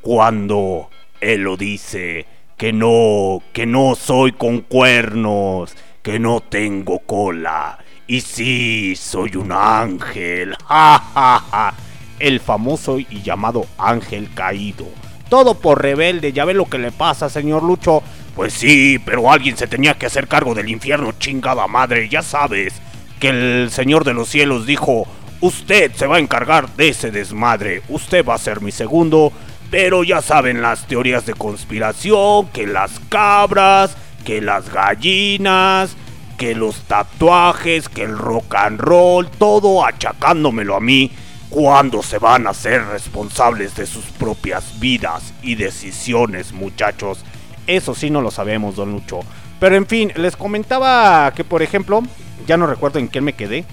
cuando 0.00 0.88
él 1.20 1.42
lo 1.42 1.58
dice, 1.58 2.24
que 2.56 2.72
no, 2.72 3.42
que 3.52 3.66
no 3.66 3.94
soy 3.94 4.32
con 4.32 4.62
cuernos, 4.62 5.76
que 6.02 6.18
no 6.18 6.40
tengo 6.40 7.00
cola. 7.00 7.76
Y 8.06 8.22
sí, 8.22 8.96
soy 8.96 9.36
un 9.36 9.52
ángel. 9.52 10.56
Ja, 10.66 10.98
ja, 11.14 11.44
ja. 11.50 11.74
El 12.18 12.40
famoso 12.40 12.98
y 12.98 13.22
llamado 13.22 13.66
Ángel 13.78 14.28
Caído. 14.34 14.86
Todo 15.28 15.54
por 15.54 15.82
rebelde, 15.82 16.32
ya 16.32 16.44
ve 16.44 16.54
lo 16.54 16.66
que 16.66 16.78
le 16.78 16.92
pasa, 16.92 17.28
señor 17.28 17.62
Lucho. 17.62 18.02
Pues 18.36 18.52
sí, 18.52 18.98
pero 19.04 19.30
alguien 19.30 19.56
se 19.56 19.66
tenía 19.66 19.94
que 19.94 20.06
hacer 20.06 20.28
cargo 20.28 20.54
del 20.54 20.68
infierno, 20.68 21.12
chingada 21.18 21.66
madre, 21.66 22.08
ya 22.08 22.22
sabes. 22.22 22.74
Que 23.20 23.28
el 23.28 23.70
Señor 23.70 24.04
de 24.04 24.12
los 24.12 24.28
cielos 24.28 24.66
dijo, 24.66 25.06
usted 25.40 25.92
se 25.94 26.06
va 26.06 26.16
a 26.16 26.20
encargar 26.20 26.74
de 26.76 26.88
ese 26.88 27.10
desmadre, 27.10 27.82
usted 27.88 28.24
va 28.24 28.34
a 28.34 28.38
ser 28.38 28.60
mi 28.60 28.72
segundo. 28.72 29.32
Pero 29.70 30.04
ya 30.04 30.20
saben 30.20 30.62
las 30.62 30.86
teorías 30.86 31.26
de 31.26 31.34
conspiración, 31.34 32.48
que 32.48 32.66
las 32.66 33.00
cabras, 33.08 33.96
que 34.24 34.40
las 34.40 34.72
gallinas, 34.72 35.96
que 36.36 36.54
los 36.54 36.82
tatuajes, 36.82 37.88
que 37.88 38.02
el 38.02 38.16
rock 38.16 38.54
and 38.54 38.80
roll, 38.80 39.28
todo 39.30 39.84
achacándomelo 39.84 40.76
a 40.76 40.80
mí. 40.80 41.10
¿Cuándo 41.54 42.02
se 42.02 42.18
van 42.18 42.48
a 42.48 42.52
ser 42.52 42.84
responsables 42.84 43.76
de 43.76 43.86
sus 43.86 44.06
propias 44.06 44.80
vidas 44.80 45.32
y 45.40 45.54
decisiones, 45.54 46.52
muchachos? 46.52 47.24
Eso 47.68 47.94
sí 47.94 48.10
no 48.10 48.20
lo 48.20 48.32
sabemos, 48.32 48.74
don 48.74 48.90
Lucho. 48.90 49.20
Pero 49.60 49.76
en 49.76 49.86
fin, 49.86 50.12
les 50.16 50.34
comentaba 50.34 51.32
que, 51.32 51.44
por 51.44 51.62
ejemplo, 51.62 52.02
ya 52.44 52.56
no 52.56 52.66
recuerdo 52.66 52.98
en 52.98 53.06
qué 53.06 53.20
me 53.20 53.34
quedé. 53.34 53.64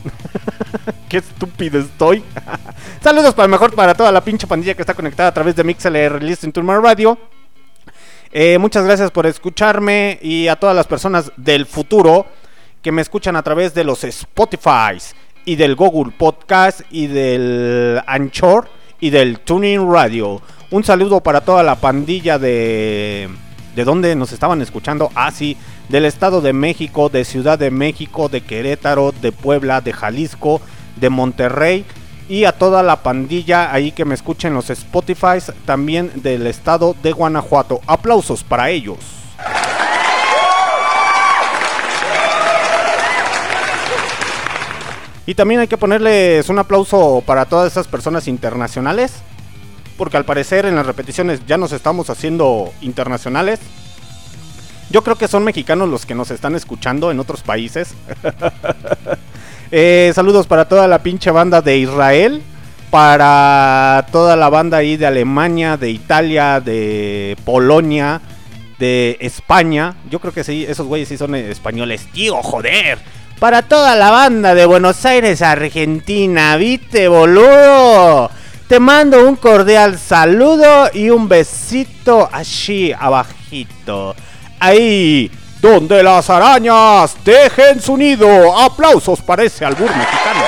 qué 1.10 1.18
estúpido 1.18 1.80
estoy. 1.80 2.24
Saludos 3.04 3.34
para 3.34 3.48
mejor 3.48 3.74
para 3.74 3.96
toda 3.96 4.12
la 4.12 4.24
pinche 4.24 4.46
pandilla 4.46 4.76
que 4.76 4.84
está 4.84 4.94
conectada 4.94 5.30
a 5.30 5.34
través 5.34 5.56
de 5.56 5.64
MixLR 5.64 6.22
Listen 6.22 6.52
to 6.52 6.62
My 6.62 6.76
Radio. 6.76 7.18
Eh, 8.32 8.60
muchas 8.60 8.86
gracias 8.86 9.10
por 9.10 9.26
escucharme 9.26 10.20
y 10.22 10.50
a 10.50 10.56
todas 10.56 10.76
las 10.76 10.86
personas 10.86 11.32
del 11.36 11.66
futuro 11.66 12.28
que 12.84 12.92
me 12.92 13.02
escuchan 13.02 13.36
a 13.36 13.42
través 13.42 13.74
de 13.74 13.84
los 13.84 14.04
Spotify's 14.04 15.16
y 15.46 15.56
del 15.56 15.76
Google 15.76 16.14
Podcast 16.18 16.82
y 16.92 17.08
del 17.08 18.02
Anchor 18.06 18.68
y 19.00 19.10
del 19.10 19.40
Tuning 19.40 19.92
Radio. 19.92 20.42
Un 20.70 20.84
saludo 20.84 21.22
para 21.22 21.42
toda 21.42 21.64
la 21.64 21.76
pandilla 21.76 22.40
de 22.40 23.30
de 23.76 23.84
dónde 23.84 24.16
nos 24.16 24.32
estaban 24.32 24.62
escuchando. 24.62 25.10
Ah, 25.16 25.32
sí, 25.32 25.58
del 25.90 26.06
Estado 26.06 26.42
de 26.42 26.54
México, 26.54 27.10
de 27.10 27.26
Ciudad 27.26 27.58
de 27.58 27.72
México, 27.72 28.30
de 28.30 28.42
Querétaro, 28.42 29.14
de 29.22 29.32
Puebla, 29.32 29.82
de 29.82 29.94
Jalisco, 29.94 30.62
de 30.98 31.10
Monterrey. 31.10 31.86
Y 32.30 32.46
a 32.46 32.54
toda 32.54 32.82
la 32.84 33.04
pandilla 33.04 33.74
ahí 33.74 33.92
que 33.92 34.06
me 34.06 34.16
escuchen 34.16 34.54
los 34.54 34.70
Spotify, 34.70 35.40
también 35.66 36.12
del 36.16 36.48
estado 36.48 36.96
de 37.02 37.12
Guanajuato. 37.12 37.82
Aplausos 37.88 38.44
para 38.44 38.70
ellos. 38.70 39.21
Y 45.32 45.34
también 45.34 45.62
hay 45.62 45.70
que 45.70 45.78
ponerles 45.78 46.50
un 46.50 46.60
aplauso 46.60 47.24
para 47.26 47.46
todas 47.46 47.72
esas 47.72 47.88
personas 47.88 48.28
internacionales. 48.28 49.14
Porque 49.98 50.18
al 50.18 50.26
parecer 50.26 50.66
en 50.66 50.76
las 50.76 50.86
repeticiones 50.86 51.40
ya 51.48 51.58
nos 51.58 51.72
estamos 51.72 52.10
haciendo 52.10 52.74
internacionales. 52.82 53.62
Yo 54.90 55.06
creo 55.06 55.16
que 55.16 55.30
son 55.30 55.46
mexicanos 55.46 55.88
los 55.88 56.06
que 56.06 56.16
nos 56.16 56.32
están 56.32 56.54
escuchando 56.56 57.12
en 57.12 57.20
otros 57.22 57.44
países. 57.44 57.94
Eh, 59.74 60.12
saludos 60.14 60.48
para 60.48 60.68
toda 60.68 60.86
la 60.90 61.02
pinche 61.02 61.32
banda 61.32 61.62
de 61.62 61.78
Israel. 61.78 62.42
Para 62.90 64.06
toda 64.12 64.36
la 64.36 64.50
banda 64.50 64.80
ahí 64.80 64.98
de 64.98 65.06
Alemania, 65.06 65.78
de 65.78 65.92
Italia, 65.92 66.60
de 66.60 67.38
Polonia, 67.46 68.20
de 68.80 69.16
España. 69.22 69.96
Yo 70.10 70.20
creo 70.20 70.34
que 70.34 70.44
sí, 70.44 70.66
esos 70.68 70.88
güeyes 70.88 71.08
sí 71.08 71.16
son 71.16 71.36
españoles. 71.36 72.06
Tío, 72.12 72.44
joder. 72.44 73.00
Para 73.42 73.64
toda 73.64 73.96
la 73.96 74.12
banda 74.12 74.54
de 74.54 74.68
Buenos 74.68 75.04
Aires, 75.04 75.42
Argentina. 75.42 76.56
¿Viste, 76.58 77.08
boludo? 77.08 78.30
Te 78.68 78.80
mando 78.80 79.28
un 79.28 79.36
cordial 79.36 79.98
saludo 79.98 80.92
y 80.94 81.10
un 81.10 81.28
besito 81.28 82.30
allí 82.32 82.94
abajito. 82.94 84.16
Ahí 84.60 85.32
donde 85.60 86.04
las 86.04 86.30
arañas 86.30 87.18
dejen 87.26 87.82
su 87.82 87.98
nido. 87.98 88.56
Aplausos 88.60 89.20
para 89.24 89.42
ese 89.42 89.66
albur 89.66 89.90
mexicano. 89.90 90.44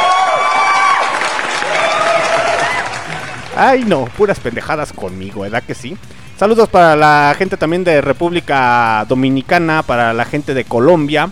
Ay 3.58 3.86
no, 3.86 4.06
puras 4.06 4.40
pendejadas 4.40 4.94
conmigo, 4.94 5.42
¿verdad 5.42 5.64
que 5.64 5.74
sí? 5.74 5.98
Saludos 6.38 6.70
para 6.70 6.96
la 6.96 7.34
gente 7.40 7.58
también 7.58 7.84
de 7.84 8.02
República 8.02 9.04
Dominicana, 9.10 9.82
para 9.82 10.14
la 10.14 10.26
gente 10.26 10.54
de 10.54 10.66
Colombia 10.66 11.32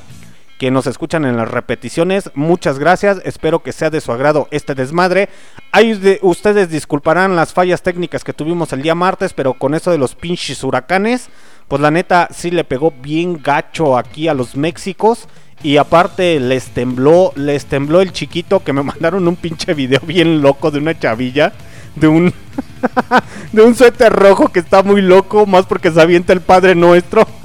que 0.62 0.70
nos 0.70 0.86
escuchan 0.86 1.26
en 1.26 1.38
las 1.38 1.50
repeticiones. 1.50 2.30
Muchas 2.36 2.78
gracias, 2.78 3.20
espero 3.26 3.64
que 3.64 3.72
sea 3.72 3.90
de 3.90 4.00
su 4.00 4.12
agrado 4.12 4.48
este 4.52 4.76
desmadre. 4.76 5.28
Ahí 5.72 5.94
de- 5.94 6.20
ustedes 6.22 6.70
disculparán 6.70 7.36
las 7.36 7.52
fallas 7.52 7.82
técnicas 7.82 8.24
que 8.24 8.32
tuvimos 8.32 8.72
el 8.72 8.84
día 8.84 8.94
martes, 8.94 9.34
pero 9.34 9.56
con 9.56 9.74
eso 9.74 9.90
de 9.90 9.98
los 9.98 10.14
pinches 10.14 10.64
huracanes, 10.64 11.30
pues 11.68 11.82
la 11.82 11.90
neta 11.90 12.28
sí 12.32 12.52
le 12.52 12.64
pegó 12.64 12.94
bien 13.02 13.42
gacho 13.42 13.98
aquí 13.98 14.28
a 14.28 14.36
los 14.36 14.56
Méxicos. 14.56 15.28
Y 15.64 15.78
aparte 15.78 16.40
les 16.40 16.68
tembló, 16.68 17.34
les 17.36 17.66
tembló 17.66 18.02
el 18.02 18.12
chiquito 18.12 18.64
que 18.64 18.72
me 18.72 18.84
mandaron 18.92 19.28
un 19.28 19.38
pinche 19.38 19.74
video 19.74 20.02
bien 20.02 20.44
loco 20.44 20.70
de 20.70 20.78
una 20.78 20.98
chavilla. 21.00 21.54
De 21.96 22.08
un, 22.08 22.32
de 23.52 23.62
un 23.64 23.74
suéter 23.74 24.14
rojo 24.14 24.50
que 24.50 24.60
está 24.60 24.84
muy 24.84 25.02
loco, 25.02 25.48
más 25.48 25.66
porque 25.66 25.90
se 25.90 26.00
avienta 26.00 26.34
el 26.34 26.42
Padre 26.42 26.76
Nuestro. 26.76 27.28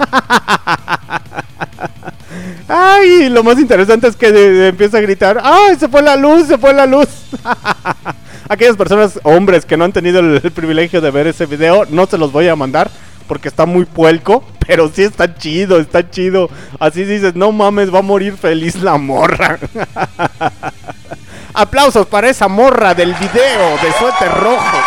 Ay, 2.67 3.29
lo 3.29 3.43
más 3.43 3.59
interesante 3.59 4.07
es 4.07 4.15
que 4.15 4.67
empieza 4.67 4.97
a 4.97 5.01
gritar, 5.01 5.39
¡ay, 5.41 5.75
se 5.77 5.87
fue 5.87 6.01
la 6.01 6.15
luz, 6.15 6.47
se 6.47 6.57
fue 6.57 6.73
la 6.73 6.85
luz! 6.85 7.07
Aquellas 8.49 8.77
personas, 8.77 9.19
hombres, 9.23 9.65
que 9.65 9.77
no 9.77 9.85
han 9.85 9.93
tenido 9.93 10.19
el, 10.19 10.41
el 10.43 10.51
privilegio 10.51 11.01
de 11.01 11.11
ver 11.11 11.27
ese 11.27 11.45
video, 11.45 11.85
no 11.89 12.05
se 12.05 12.17
los 12.17 12.31
voy 12.31 12.47
a 12.47 12.55
mandar 12.55 12.89
porque 13.27 13.49
está 13.49 13.65
muy 13.65 13.85
puelco, 13.85 14.43
pero 14.65 14.89
sí 14.89 15.03
está 15.03 15.35
chido, 15.35 15.79
está 15.79 16.09
chido. 16.09 16.49
Así 16.79 17.03
dices, 17.03 17.35
no 17.35 17.51
mames, 17.51 17.93
va 17.93 17.99
a 17.99 18.03
morir 18.03 18.37
feliz 18.37 18.75
la 18.81 18.97
morra. 18.97 19.59
Aplausos 21.53 22.07
para 22.07 22.29
esa 22.29 22.47
morra 22.47 22.93
del 22.93 23.13
video 23.13 23.77
de 23.81 23.91
suéter 23.99 24.31
rojo. 24.31 24.77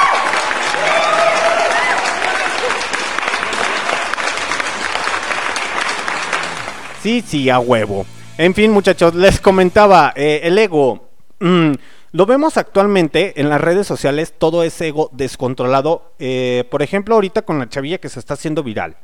Sí, 7.02 7.22
sí, 7.26 7.48
a 7.48 7.58
huevo. 7.58 8.04
En 8.36 8.54
fin, 8.54 8.70
muchachos, 8.70 9.14
les 9.14 9.40
comentaba, 9.40 10.12
eh, 10.16 10.40
el 10.44 10.58
ego. 10.58 11.08
mm, 11.40 11.72
lo 12.12 12.26
vemos 12.26 12.56
actualmente 12.58 13.40
en 13.40 13.48
las 13.48 13.60
redes 13.60 13.86
sociales, 13.86 14.34
todo 14.36 14.62
es 14.64 14.78
ego 14.80 15.08
descontrolado. 15.12 16.12
Eh, 16.18 16.64
por 16.70 16.82
ejemplo, 16.82 17.14
ahorita 17.14 17.42
con 17.42 17.58
la 17.58 17.68
chavilla 17.68 17.98
que 17.98 18.08
se 18.10 18.18
está 18.18 18.34
haciendo 18.34 18.62
viral. 18.62 18.96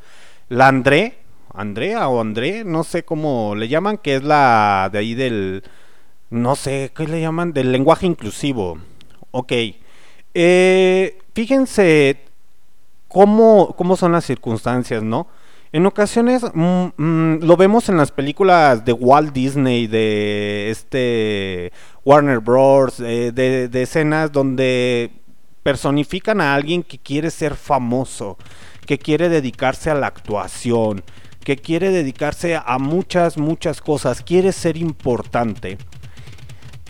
La 0.49 0.69
André, 0.69 1.19
Andrea 1.55 2.09
o 2.09 2.21
André, 2.21 2.65
no 2.65 2.85
sé 2.85 3.05
cómo 3.05 3.55
le 3.55 3.69
llaman, 3.69 3.97
que 3.97 4.17
es 4.17 4.25
la 4.25 4.91
de 4.93 4.99
ahí 4.99 5.15
del, 5.15 5.63
no 6.29 6.57
sé, 6.57 6.93
¿qué 6.95 7.07
le 7.07 7.21
llaman? 7.21 7.53
Del 7.53 7.73
lenguaje 7.73 8.07
inclusivo. 8.07 8.79
Ok. 9.31 9.53
Eh, 10.35 11.19
fíjense 11.35 12.19
cómo, 13.09 13.75
cómo 13.77 13.97
son 13.97 14.13
las 14.13 14.25
circunstancias, 14.27 15.03
¿no? 15.03 15.29
En 15.73 15.85
ocasiones 15.85 16.43
mm, 16.55 16.87
mm, 16.97 17.39
lo 17.43 17.57
vemos 17.57 17.89
en 17.89 17.97
las 17.97 18.13
películas 18.13 18.85
de 18.85 18.93
Walt 18.93 19.33
Disney, 19.33 19.87
de 19.87 20.71
este 20.71 21.73
Warner 22.05 22.41
Bros., 22.41 23.01
eh, 23.01 23.33
de, 23.35 23.69
de 23.69 23.83
escenas 23.83 24.31
donde 24.33 25.11
personifican 25.63 26.41
a 26.41 26.55
alguien 26.55 26.83
que 26.85 26.99
quiere 26.99 27.31
ser 27.31 27.57
famoso, 27.57 28.39
que 28.87 28.99
quiere 28.99 29.29
dedicarse 29.29 29.91
a 29.91 29.95
la 29.95 30.07
actuación, 30.07 31.03
que 31.43 31.57
quiere 31.57 31.91
dedicarse 31.91 32.57
a 32.57 32.79
muchas, 32.79 33.37
muchas 33.37 33.81
cosas, 33.81 34.23
quiere 34.23 34.53
ser 34.53 34.77
importante. 34.77 35.79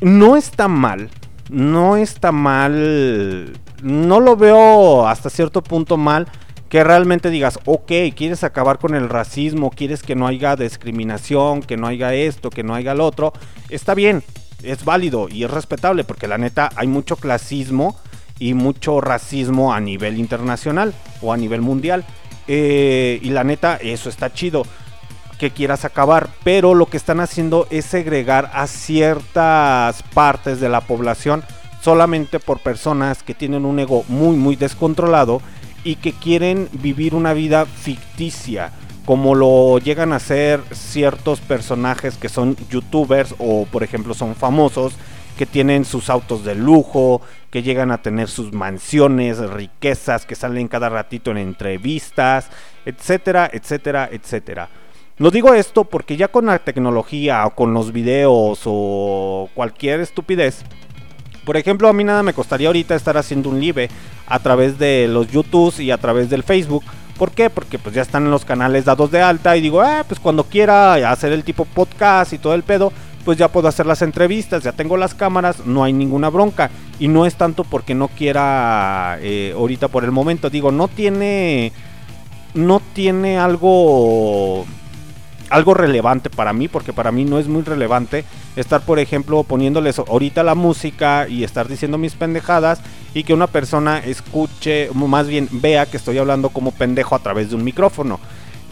No 0.03 0.37
está 0.37 0.69
mal, 0.69 1.09
no 1.49 1.97
está 1.97 2.33
mal, 2.33 3.53
no 3.83 4.21
lo 4.21 4.37
veo 4.37 5.09
hasta 5.09 5.31
cierto 5.31 5.63
punto 5.63 5.97
mal 5.97 6.29
que 6.69 6.83
realmente 6.83 7.31
digas, 7.31 7.59
ok, 7.65 7.93
quieres 8.15 8.45
acabar 8.45 8.79
con 8.79 8.95
el 8.95 9.09
racismo, 9.09 9.71
quieres 9.71 10.03
que 10.03 10.15
no 10.15 10.27
haya 10.27 10.57
discriminación, 10.57 11.63
que 11.63 11.77
no 11.77 11.87
haya 11.87 12.13
esto, 12.15 12.51
que 12.51 12.65
no 12.65 12.75
haya 12.75 12.95
lo 12.95 13.07
otro, 13.07 13.33
está 13.69 13.95
bien, 13.95 14.23
es 14.63 14.85
válido 14.85 15.29
y 15.31 15.45
es 15.45 15.51
respetable 15.51 16.05
porque 16.05 16.29
la 16.29 16.39
neta 16.39 16.71
hay 16.77 16.89
mucho 16.89 17.17
clasismo 17.17 17.97
y 18.39 18.55
mucho 18.55 19.01
racismo 19.01 19.73
a 19.73 19.81
nivel 19.81 20.19
internacional 20.19 20.95
o 21.23 21.33
a 21.33 21.37
nivel 21.37 21.63
mundial. 21.63 22.05
Eh, 22.49 23.19
y 23.23 23.31
la 23.31 23.45
neta, 23.45 23.77
eso 23.77 24.09
está 24.09 24.33
chido 24.33 24.65
que 25.39 25.51
quieras 25.51 25.85
acabar, 25.85 26.29
pero 26.45 26.75
lo 26.75 26.87
que 26.87 26.97
están 26.97 27.21
haciendo 27.21 27.67
es 27.71 27.85
segregar 27.85 28.51
a 28.55 28.67
ciertas 28.67 30.03
partes 30.15 30.61
de 30.61 30.69
la 30.69 30.81
población 30.81 31.45
solamente 31.83 32.41
por 32.41 32.61
personas 32.61 33.23
que 33.23 33.35
tienen 33.35 33.65
un 33.65 33.79
ego 33.79 34.05
muy 34.09 34.37
muy 34.37 34.57
descontrolado 34.57 35.43
y 35.87 35.95
que 35.95 36.13
quieren 36.13 36.69
vivir 36.73 37.15
una 37.15 37.33
vida 37.33 37.65
ficticia 37.65 38.73
como 39.05 39.37
lo 39.37 39.79
llegan 39.79 40.13
a 40.13 40.17
hacer 40.17 40.61
ciertos 40.73 41.41
personajes 41.41 42.17
que 42.17 42.29
son 42.29 42.57
youtubers 42.69 43.37
o 43.39 43.65
por 43.67 43.85
ejemplo 43.85 44.13
son 44.15 44.35
famosos 44.35 44.95
que 45.39 45.47
tienen 45.47 45.85
sus 45.85 46.11
autos 46.11 46.45
de 46.45 46.55
lujo, 46.55 47.21
que 47.51 47.63
llegan 47.63 47.93
a 47.93 48.03
tener 48.03 48.29
sus 48.29 48.53
mansiones, 48.53 49.39
riquezas, 49.39 50.27
que 50.27 50.35
salen 50.35 50.67
cada 50.67 50.89
ratito 50.89 51.31
en 51.31 51.37
entrevistas, 51.37 52.49
etcétera, 52.87 53.49
etcétera, 53.53 54.09
etcétera. 54.11 54.71
Lo 55.19 55.31
digo 55.31 55.55
esto 55.55 55.85
porque 55.85 56.17
ya 56.17 56.29
con 56.29 56.47
la 56.47 56.59
tecnología 56.59 57.47
o 57.47 57.55
con 57.55 57.75
los 57.75 57.93
videos 57.93 58.63
o 58.65 59.51
cualquier 59.55 60.01
estupidez, 60.01 60.65
por 61.47 61.57
ejemplo, 61.57 61.89
a 61.89 61.93
mí 61.93 62.03
nada 62.03 62.25
me 62.25 62.35
costaría 62.35 62.67
ahorita 62.67 62.97
estar 62.97 63.17
haciendo 63.17 63.49
un 63.49 63.61
live 63.61 63.89
a 64.27 64.41
través 64.41 64.81
de 64.81 65.07
los 65.09 65.29
YouTubes 65.29 65.79
y 65.79 65.93
a 65.93 65.97
través 65.97 66.29
del 66.29 66.43
Facebook. 66.43 66.83
¿Por 67.17 67.31
qué? 67.31 67.51
Porque 67.51 67.79
pues 67.79 67.95
ya 67.95 68.03
están 68.03 68.33
los 68.33 68.45
canales 68.45 68.85
dados 68.85 69.13
de 69.13 69.23
alta 69.23 69.57
y 69.57 69.61
digo, 69.61 69.81
ah, 69.81 70.05
pues 70.07 70.19
cuando 70.19 70.43
quiera 70.43 70.95
hacer 71.09 71.33
el 71.33 71.45
tipo 71.45 71.65
podcast 71.65 72.33
y 72.33 72.39
todo 72.39 72.53
el 72.53 72.65
pedo, 72.65 72.93
pues 73.25 73.39
ya 73.39 73.47
puedo 73.47 73.69
hacer 73.69 73.87
las 73.87 74.03
entrevistas, 74.03 74.65
ya 74.65 74.73
tengo 74.73 74.97
las 74.97 75.15
cámaras, 75.15 75.65
no 75.65 75.85
hay 75.85 75.93
ninguna 75.93 76.31
bronca. 76.31 76.69
Y 76.99 77.07
no 77.07 77.27
es 77.27 77.37
tanto 77.37 77.63
porque 77.63 77.95
no 77.95 78.09
quiera 78.09 79.17
eh, 79.21 79.55
ahorita 79.57 79.87
por 79.87 80.03
el 80.03 80.11
momento, 80.11 80.51
digo, 80.51 80.73
no 80.73 80.89
tiene, 80.89 81.73
no 82.55 82.83
tiene 82.93 83.39
algo 83.39 84.67
algo 85.51 85.75
relevante 85.75 86.31
para 86.31 86.53
mí, 86.53 86.69
porque 86.69 86.93
para 86.93 87.13
mí 87.13 87.25
no 87.25 87.39
es 87.39 87.47
muy 87.49 87.63
relevante 87.63 88.25
estar, 88.57 88.81
por 88.83 88.99
ejemplo, 88.99 89.43
poniéndoles 89.45 89.99
ahorita 89.99 90.43
la 90.43 90.55
música 90.55 91.29
y 91.29 91.45
estar 91.45 91.69
diciendo 91.69 91.99
mis 91.99 92.15
pendejadas 92.15 92.81
y 93.15 93.25
que 93.25 93.35
una 93.35 93.47
persona 93.47 93.99
escuche, 93.99 94.91
más 94.95 95.29
bien 95.29 95.49
vea 95.51 95.87
que 95.87 95.97
estoy 95.97 96.19
hablando 96.19 96.49
como 96.51 96.73
pendejo 96.73 97.15
a 97.15 97.21
través 97.21 97.51
de 97.51 97.57
un 97.57 97.65
micrófono. 97.65 98.19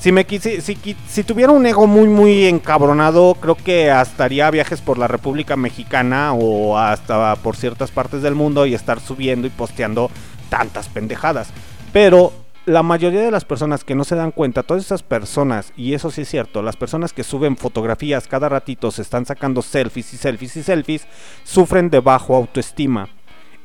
Si 0.00 0.12
me 0.12 0.26
quisi- 0.26 0.60
si, 0.60 0.74
qui- 0.76 0.96
si 1.08 1.22
tuviera 1.24 1.52
un 1.52 1.64
ego 1.64 1.86
muy 1.86 2.08
muy 2.08 2.44
encabronado, 2.46 3.36
creo 3.40 3.54
que 3.54 3.90
hasta 3.90 4.24
haría 4.24 4.50
viajes 4.50 4.80
por 4.82 4.98
la 4.98 5.06
República 5.08 5.56
Mexicana 5.56 6.34
o 6.34 6.76
hasta 6.76 7.36
por 7.36 7.56
ciertas 7.56 7.90
partes 7.90 8.20
del 8.20 8.34
mundo 8.34 8.66
y 8.66 8.74
estar 8.74 9.00
subiendo 9.00 9.46
y 9.46 9.50
posteando 9.50 10.10
tantas 10.50 10.88
pendejadas. 10.88 11.48
Pero 11.92 12.32
la 12.66 12.82
mayoría 12.82 13.20
de 13.20 13.30
las 13.30 13.44
personas 13.44 13.84
que 13.84 13.94
no 13.94 14.04
se 14.04 14.16
dan 14.16 14.30
cuenta, 14.30 14.62
todas 14.62 14.84
esas 14.84 15.02
personas, 15.02 15.72
y 15.76 15.92
eso 15.94 16.10
sí 16.10 16.22
es 16.22 16.28
cierto, 16.28 16.62
las 16.62 16.76
personas 16.76 17.12
que 17.12 17.22
suben 17.24 17.56
fotografías 17.56 18.26
cada 18.26 18.48
ratito, 18.48 18.90
se 18.90 19.02
están 19.02 19.26
sacando 19.26 19.60
selfies 19.62 20.14
y 20.14 20.16
selfies 20.16 20.56
y 20.56 20.62
selfies, 20.62 21.06
sufren 21.42 21.90
de 21.90 22.00
bajo 22.00 22.34
autoestima. 22.36 23.08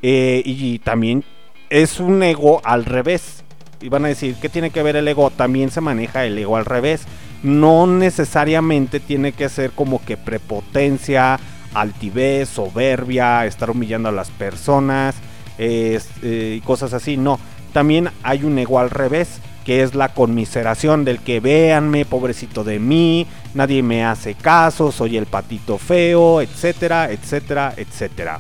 Eh, 0.02 0.42
y 0.46 0.80
también 0.80 1.24
es 1.70 2.00
un 2.00 2.24
ego 2.24 2.62
al 2.64 2.86
revés. 2.86 3.44
Y 3.82 3.88
van 3.90 4.04
a 4.06 4.10
decir, 4.10 4.36
¿qué 4.42 4.50
tiene 4.50 4.72
que 4.72 4.84
ver 4.84 4.98
el 4.98 5.08
ego? 5.08 5.30
También 5.30 5.72
se 5.72 5.80
maneja 5.82 6.26
el 6.26 6.38
ego 6.38 6.58
al 6.58 6.66
revés. 6.66 7.04
No 7.44 7.88
necesariamente 7.88 9.00
tiene 9.00 9.32
que 9.32 9.48
ser 9.48 9.72
como 9.72 10.04
que 10.04 10.18
prepotencia, 10.18 11.40
altivez, 11.74 12.50
soberbia, 12.50 13.46
estar 13.46 13.70
humillando 13.70 14.10
a 14.10 14.12
las 14.14 14.32
personas 14.32 15.16
es- 15.58 16.10
eh, 16.24 16.56
y 16.58 16.62
cosas 16.62 16.94
así. 16.94 17.18
No, 17.18 17.40
también 17.74 18.10
hay 18.24 18.44
un 18.44 18.58
ego 18.58 18.80
al 18.80 18.90
revés, 18.90 19.40
que 19.66 19.84
es 19.84 19.96
la 19.96 20.14
conmiseración 20.14 21.06
del 21.06 21.20
que 21.20 21.40
véanme, 21.40 22.06
pobrecito 22.06 22.64
de 22.64 22.80
mí, 22.80 23.28
nadie 23.54 23.84
me 23.84 24.04
hace 24.04 24.34
caso, 24.34 24.92
soy 24.92 25.18
el 25.18 25.26
patito 25.26 25.78
feo, 25.78 26.42
etcétera, 26.42 27.12
etcétera, 27.12 27.74
etcétera. 27.78 28.40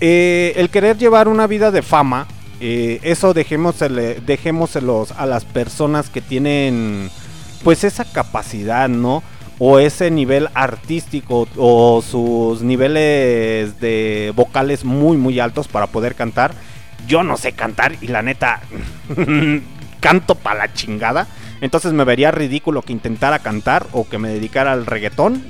Eh, 0.00 0.52
el 0.56 0.70
querer 0.70 0.98
llevar 0.98 1.28
una 1.28 1.46
vida 1.46 1.70
de 1.70 1.82
fama, 1.82 2.26
eh, 2.60 3.00
eso 3.02 3.34
dejémoselos 3.34 5.12
a 5.12 5.26
las 5.26 5.44
personas 5.44 6.10
que 6.10 6.20
tienen 6.20 7.10
pues 7.62 7.84
esa 7.84 8.04
capacidad, 8.04 8.88
¿no? 8.88 9.22
O 9.58 9.78
ese 9.78 10.10
nivel 10.10 10.48
artístico 10.54 11.48
o 11.56 12.02
sus 12.02 12.62
niveles 12.62 13.80
de 13.80 14.32
vocales 14.36 14.84
muy 14.84 15.16
muy 15.16 15.40
altos 15.40 15.68
para 15.68 15.86
poder 15.86 16.14
cantar. 16.14 16.54
Yo 17.06 17.22
no 17.22 17.36
sé 17.36 17.52
cantar 17.52 17.96
y 18.00 18.08
la 18.08 18.22
neta 18.22 18.60
canto 20.00 20.34
para 20.34 20.60
la 20.60 20.72
chingada. 20.72 21.26
Entonces 21.60 21.92
me 21.92 22.04
vería 22.04 22.30
ridículo 22.30 22.82
que 22.82 22.92
intentara 22.92 23.38
cantar 23.38 23.86
o 23.92 24.08
que 24.08 24.18
me 24.18 24.28
dedicara 24.28 24.72
al 24.72 24.86
reggaetón. 24.86 25.44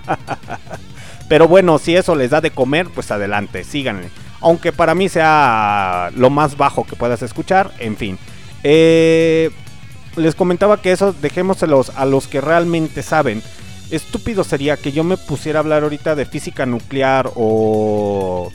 Pero 1.28 1.48
bueno, 1.48 1.78
si 1.78 1.96
eso 1.96 2.14
les 2.14 2.30
da 2.30 2.40
de 2.40 2.50
comer, 2.50 2.88
pues 2.94 3.10
adelante, 3.10 3.64
síganle. 3.64 4.08
Aunque 4.40 4.72
para 4.72 4.94
mí 4.94 5.08
sea 5.08 6.10
lo 6.14 6.30
más 6.30 6.56
bajo 6.56 6.86
que 6.86 6.96
puedas 6.96 7.22
escuchar, 7.22 7.72
en 7.78 7.96
fin. 7.96 8.18
Eh, 8.62 9.50
les 10.16 10.34
comentaba 10.34 10.80
que 10.80 10.92
eso 10.92 11.12
dejémoselos 11.12 11.90
a 11.96 12.04
los 12.04 12.26
que 12.26 12.40
realmente 12.40 13.02
saben. 13.02 13.42
Estúpido 13.90 14.44
sería 14.44 14.76
que 14.76 14.92
yo 14.92 15.04
me 15.04 15.16
pusiera 15.16 15.58
a 15.58 15.62
hablar 15.62 15.82
ahorita 15.82 16.14
de 16.14 16.26
física 16.26 16.66
nuclear 16.66 17.30
o 17.34 18.52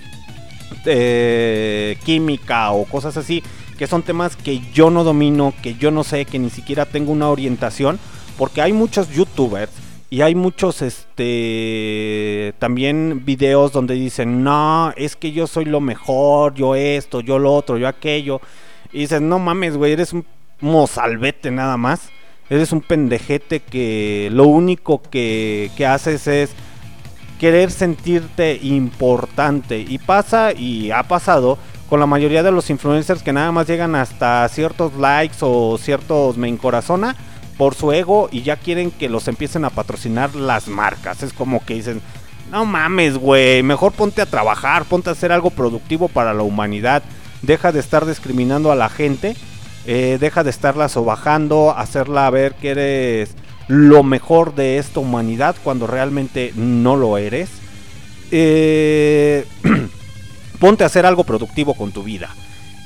de 0.83 1.97
química 2.03 2.71
o 2.71 2.85
cosas 2.85 3.17
así, 3.17 3.43
que 3.77 3.87
son 3.87 4.03
temas 4.03 4.35
que 4.35 4.61
yo 4.73 4.89
no 4.89 5.03
domino, 5.03 5.53
que 5.61 5.75
yo 5.75 5.91
no 5.91 6.03
sé, 6.03 6.25
que 6.25 6.39
ni 6.39 6.49
siquiera 6.49 6.85
tengo 6.85 7.11
una 7.11 7.29
orientación, 7.29 7.99
porque 8.37 8.61
hay 8.61 8.73
muchos 8.73 9.09
youtubers 9.09 9.71
y 10.09 10.21
hay 10.21 10.35
muchos 10.35 10.81
este 10.81 12.53
también 12.59 13.23
videos 13.25 13.71
donde 13.71 13.93
dicen, 13.93 14.43
"No, 14.43 14.93
es 14.97 15.15
que 15.15 15.31
yo 15.31 15.47
soy 15.47 15.65
lo 15.65 15.79
mejor, 15.79 16.53
yo 16.53 16.75
esto, 16.75 17.21
yo 17.21 17.39
lo 17.39 17.53
otro, 17.53 17.77
yo 17.77 17.87
aquello." 17.87 18.41
Y 18.91 18.99
dices, 18.99 19.21
"No 19.21 19.39
mames, 19.39 19.77
güey, 19.77 19.93
eres 19.93 20.13
un 20.13 20.25
mozalbete 20.59 21.49
nada 21.51 21.77
más." 21.77 22.09
Eres 22.49 22.73
un 22.73 22.81
pendejete 22.81 23.61
que 23.61 24.27
lo 24.29 24.43
único 24.43 25.01
que, 25.01 25.71
que 25.77 25.85
haces 25.85 26.27
es 26.27 26.51
querer 27.41 27.71
sentirte 27.71 28.59
importante. 28.61 29.79
Y 29.79 29.97
pasa 29.97 30.53
y 30.53 30.91
ha 30.91 31.01
pasado 31.01 31.57
con 31.89 31.99
la 31.99 32.05
mayoría 32.05 32.43
de 32.43 32.51
los 32.51 32.69
influencers 32.69 33.23
que 33.23 33.33
nada 33.33 33.51
más 33.51 33.65
llegan 33.65 33.95
hasta 33.95 34.47
ciertos 34.47 34.93
likes 34.93 35.37
o 35.41 35.79
ciertos 35.79 36.37
me 36.37 36.47
encorazona 36.47 37.15
por 37.57 37.73
su 37.73 37.91
ego 37.93 38.29
y 38.31 38.43
ya 38.43 38.57
quieren 38.57 38.91
que 38.91 39.09
los 39.09 39.27
empiecen 39.27 39.65
a 39.65 39.71
patrocinar 39.71 40.35
las 40.35 40.67
marcas. 40.67 41.23
Es 41.23 41.33
como 41.33 41.65
que 41.65 41.73
dicen, 41.73 41.99
no 42.51 42.63
mames, 42.63 43.17
güey, 43.17 43.63
mejor 43.63 43.91
ponte 43.93 44.21
a 44.21 44.27
trabajar, 44.27 44.85
ponte 44.85 45.09
a 45.09 45.13
hacer 45.13 45.31
algo 45.31 45.49
productivo 45.49 46.09
para 46.09 46.35
la 46.35 46.43
humanidad. 46.43 47.01
Deja 47.41 47.71
de 47.71 47.79
estar 47.79 48.05
discriminando 48.05 48.71
a 48.71 48.75
la 48.75 48.89
gente, 48.89 49.35
eh, 49.87 50.19
deja 50.21 50.43
de 50.43 50.51
estarla 50.51 50.89
sobajando, 50.89 51.73
hacerla 51.75 52.29
ver 52.29 52.53
que 52.53 52.69
eres 52.69 53.35
lo 53.67 54.03
mejor 54.03 54.55
de 54.55 54.77
esta 54.77 54.99
humanidad 54.99 55.55
cuando 55.63 55.87
realmente 55.87 56.53
no 56.55 56.95
lo 56.95 57.17
eres. 57.17 57.49
Eh, 58.31 59.45
ponte 60.59 60.83
a 60.83 60.87
hacer 60.87 61.05
algo 61.05 61.23
productivo 61.23 61.73
con 61.73 61.91
tu 61.91 62.03
vida. 62.03 62.29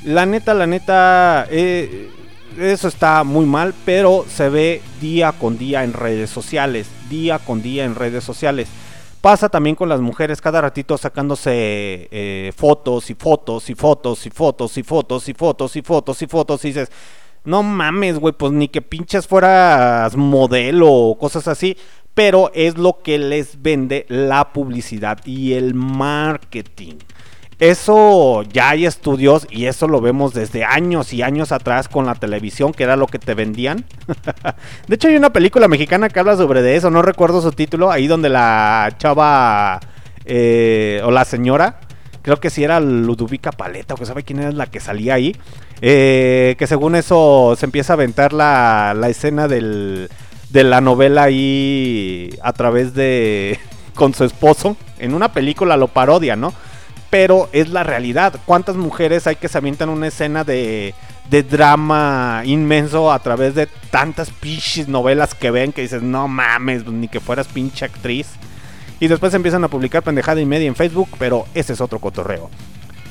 La 0.04 0.26
neta, 0.26 0.54
la 0.54 0.66
neta, 0.66 1.46
eh, 1.50 2.10
eso 2.58 2.88
está 2.88 3.24
muy 3.24 3.44
mal, 3.44 3.74
pero 3.84 4.24
se 4.28 4.48
ve 4.48 4.82
día 5.00 5.32
con 5.32 5.58
día 5.58 5.84
en 5.84 5.92
redes 5.92 6.30
sociales, 6.30 6.86
día 7.10 7.38
con 7.38 7.62
día 7.62 7.84
en 7.84 7.94
redes 7.94 8.24
sociales. 8.24 8.68
Pasa 9.20 9.48
también 9.48 9.74
con 9.74 9.88
las 9.88 10.00
mujeres 10.00 10.40
cada 10.40 10.60
ratito 10.60 10.96
sacándose 10.96 11.50
eh, 12.12 12.52
fotos 12.56 13.10
y 13.10 13.14
fotos 13.14 13.68
y 13.68 13.74
fotos 13.74 14.24
y 14.26 14.30
fotos 14.30 14.76
y 14.76 14.82
fotos 14.82 15.28
y 15.28 15.34
fotos 15.34 15.76
y 15.76 15.82
fotos 15.82 16.22
y 16.22 16.26
fotos 16.26 16.64
y 16.64 16.68
dices, 16.68 16.90
no 17.46 17.62
mames, 17.62 18.18
güey, 18.18 18.34
pues 18.36 18.52
ni 18.52 18.68
que 18.68 18.82
pinches 18.82 19.26
fueras 19.26 20.16
modelo 20.16 20.92
o 20.92 21.18
cosas 21.18 21.48
así, 21.48 21.76
pero 22.12 22.50
es 22.54 22.76
lo 22.76 22.98
que 23.02 23.18
les 23.18 23.62
vende 23.62 24.04
la 24.08 24.52
publicidad 24.52 25.24
y 25.24 25.54
el 25.54 25.74
marketing. 25.74 26.96
Eso 27.58 28.42
ya 28.42 28.70
hay 28.70 28.84
estudios 28.84 29.46
y 29.50 29.64
eso 29.64 29.88
lo 29.88 30.02
vemos 30.02 30.34
desde 30.34 30.62
años 30.62 31.14
y 31.14 31.22
años 31.22 31.52
atrás 31.52 31.88
con 31.88 32.04
la 32.04 32.14
televisión, 32.14 32.72
que 32.72 32.82
era 32.84 32.96
lo 32.96 33.06
que 33.06 33.18
te 33.18 33.32
vendían. 33.32 33.86
de 34.88 34.94
hecho, 34.94 35.08
hay 35.08 35.16
una 35.16 35.32
película 35.32 35.66
mexicana 35.66 36.10
que 36.10 36.20
habla 36.20 36.36
sobre 36.36 36.60
de 36.60 36.76
eso, 36.76 36.90
no 36.90 37.00
recuerdo 37.00 37.40
su 37.40 37.52
título, 37.52 37.90
ahí 37.90 38.08
donde 38.08 38.28
la 38.28 38.94
chava 38.98 39.80
eh, 40.26 41.00
o 41.02 41.10
la 41.10 41.24
señora, 41.24 41.80
creo 42.20 42.40
que 42.40 42.50
sí 42.50 42.62
era 42.62 42.78
Ludovica 42.78 43.52
Paleta, 43.52 43.94
o 43.94 43.96
que 43.96 44.04
sabe 44.04 44.22
quién 44.22 44.40
era 44.40 44.52
la 44.52 44.66
que 44.66 44.80
salía 44.80 45.14
ahí, 45.14 45.34
eh, 45.82 46.56
que 46.58 46.66
según 46.66 46.94
eso 46.94 47.54
se 47.58 47.66
empieza 47.66 47.92
a 47.92 47.94
aventar 47.94 48.32
la, 48.32 48.94
la 48.96 49.08
escena 49.08 49.48
del, 49.48 50.08
de 50.50 50.64
la 50.64 50.80
novela 50.80 51.24
ahí 51.24 52.30
a 52.42 52.52
través 52.52 52.94
de 52.94 53.58
con 53.94 54.14
su 54.14 54.24
esposo. 54.24 54.76
En 54.98 55.14
una 55.14 55.32
película 55.32 55.76
lo 55.76 55.88
parodia, 55.88 56.36
¿no? 56.36 56.52
Pero 57.10 57.48
es 57.52 57.68
la 57.68 57.82
realidad. 57.82 58.40
¿Cuántas 58.46 58.76
mujeres 58.76 59.26
hay 59.26 59.36
que 59.36 59.48
se 59.48 59.58
avientan 59.58 59.88
una 59.88 60.08
escena 60.08 60.44
de, 60.44 60.94
de 61.30 61.42
drama 61.42 62.42
inmenso 62.44 63.12
a 63.12 63.18
través 63.18 63.54
de 63.54 63.68
tantas 63.90 64.30
pinches 64.30 64.88
novelas 64.88 65.34
que 65.34 65.50
ven 65.50 65.72
que 65.72 65.82
dices, 65.82 66.02
no 66.02 66.26
mames, 66.26 66.86
ni 66.86 67.08
que 67.08 67.20
fueras 67.20 67.48
pinche 67.48 67.84
actriz? 67.84 68.28
Y 68.98 69.08
después 69.08 69.34
empiezan 69.34 69.62
a 69.62 69.68
publicar 69.68 70.02
pendejada 70.02 70.40
y 70.40 70.46
media 70.46 70.66
en 70.66 70.74
Facebook, 70.74 71.08
pero 71.18 71.44
ese 71.54 71.74
es 71.74 71.80
otro 71.80 71.98
cotorreo. 71.98 72.50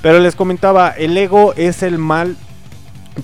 Pero 0.02 0.20
les 0.20 0.36
comentaba, 0.36 0.90
el 0.90 1.18
ego 1.18 1.54
es 1.56 1.84
el 1.84 1.98
mal 2.00 2.36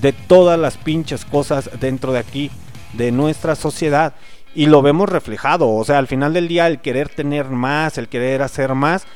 de 0.00 0.12
todas 0.12 0.58
las 0.58 0.76
pinches 0.76 1.24
cosas 1.24 1.70
dentro 1.80 2.12
de 2.12 2.18
aquí, 2.18 2.50
de 2.94 3.12
nuestra 3.12 3.54
sociedad. 3.54 4.14
Y 4.54 4.66
lo 4.66 4.82
vemos 4.82 5.08
reflejado, 5.08 5.68
o 5.70 5.84
sea, 5.84 5.98
al 5.98 6.06
final 6.06 6.34
del 6.34 6.48
día 6.48 6.66
el 6.66 6.80
querer 6.80 7.08
tener 7.08 7.48
más, 7.48 7.96
el 7.98 8.08
querer 8.08 8.42
hacer 8.42 8.74
más. 8.74 9.06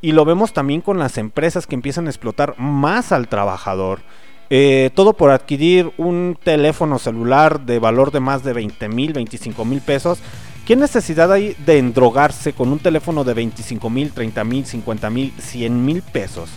Y 0.00 0.12
lo 0.12 0.24
vemos 0.24 0.52
también 0.52 0.80
con 0.80 0.98
las 0.98 1.18
empresas 1.18 1.66
que 1.66 1.74
empiezan 1.74 2.06
a 2.06 2.10
explotar 2.10 2.54
más 2.58 3.12
al 3.12 3.28
trabajador. 3.28 4.00
Eh, 4.48 4.90
todo 4.94 5.14
por 5.14 5.30
adquirir 5.30 5.92
un 5.96 6.38
teléfono 6.40 6.98
celular 6.98 7.62
de 7.62 7.80
valor 7.80 8.12
de 8.12 8.20
más 8.20 8.44
de 8.44 8.52
20 8.52 8.88
mil, 8.88 9.12
25 9.12 9.64
mil 9.64 9.80
pesos. 9.80 10.20
¿Qué 10.64 10.76
necesidad 10.76 11.32
hay 11.32 11.56
de 11.64 11.78
endrogarse 11.78 12.52
con 12.52 12.72
un 12.72 12.78
teléfono 12.78 13.24
de 13.24 13.34
25 13.34 13.90
mil, 13.90 14.12
30 14.12 14.44
mil, 14.44 14.66
50 14.66 15.10
mil, 15.10 15.32
100 15.38 15.84
mil 15.84 16.02
pesos? 16.02 16.50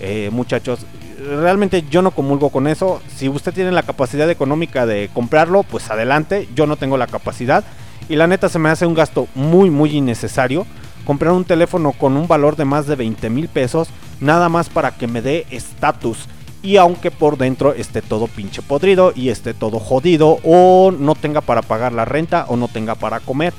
Eh, 0.00 0.30
muchachos, 0.32 0.86
realmente 1.18 1.84
yo 1.90 2.02
no 2.02 2.10
comulgo 2.10 2.50
con 2.50 2.66
eso. 2.66 3.00
Si 3.14 3.28
usted 3.28 3.52
tiene 3.52 3.72
la 3.72 3.82
capacidad 3.82 4.28
económica 4.30 4.86
de 4.86 5.10
comprarlo, 5.12 5.62
pues 5.62 5.90
adelante. 5.90 6.48
Yo 6.54 6.66
no 6.66 6.76
tengo 6.76 6.96
la 6.96 7.06
capacidad. 7.06 7.64
Y 8.08 8.16
la 8.16 8.26
neta 8.26 8.48
se 8.48 8.58
me 8.58 8.68
hace 8.68 8.86
un 8.86 8.94
gasto 8.94 9.28
muy, 9.34 9.70
muy 9.70 9.96
innecesario. 9.96 10.66
Comprar 11.04 11.32
un 11.32 11.44
teléfono 11.44 11.92
con 11.92 12.16
un 12.16 12.28
valor 12.28 12.56
de 12.56 12.64
más 12.64 12.86
de 12.86 12.96
20 12.96 13.30
mil 13.30 13.48
pesos, 13.48 13.88
nada 14.20 14.48
más 14.48 14.68
para 14.68 14.92
que 14.92 15.06
me 15.06 15.22
dé 15.22 15.46
estatus. 15.50 16.26
Y 16.62 16.78
aunque 16.78 17.10
por 17.10 17.38
dentro 17.38 17.74
esté 17.74 18.02
todo 18.02 18.26
pinche 18.26 18.60
podrido 18.60 19.12
y 19.14 19.28
esté 19.28 19.54
todo 19.54 19.78
jodido, 19.78 20.38
o 20.42 20.90
no 20.90 21.14
tenga 21.14 21.40
para 21.40 21.62
pagar 21.62 21.92
la 21.92 22.04
renta, 22.04 22.46
o 22.48 22.56
no 22.56 22.66
tenga 22.66 22.96
para 22.96 23.20
comer. 23.20 23.54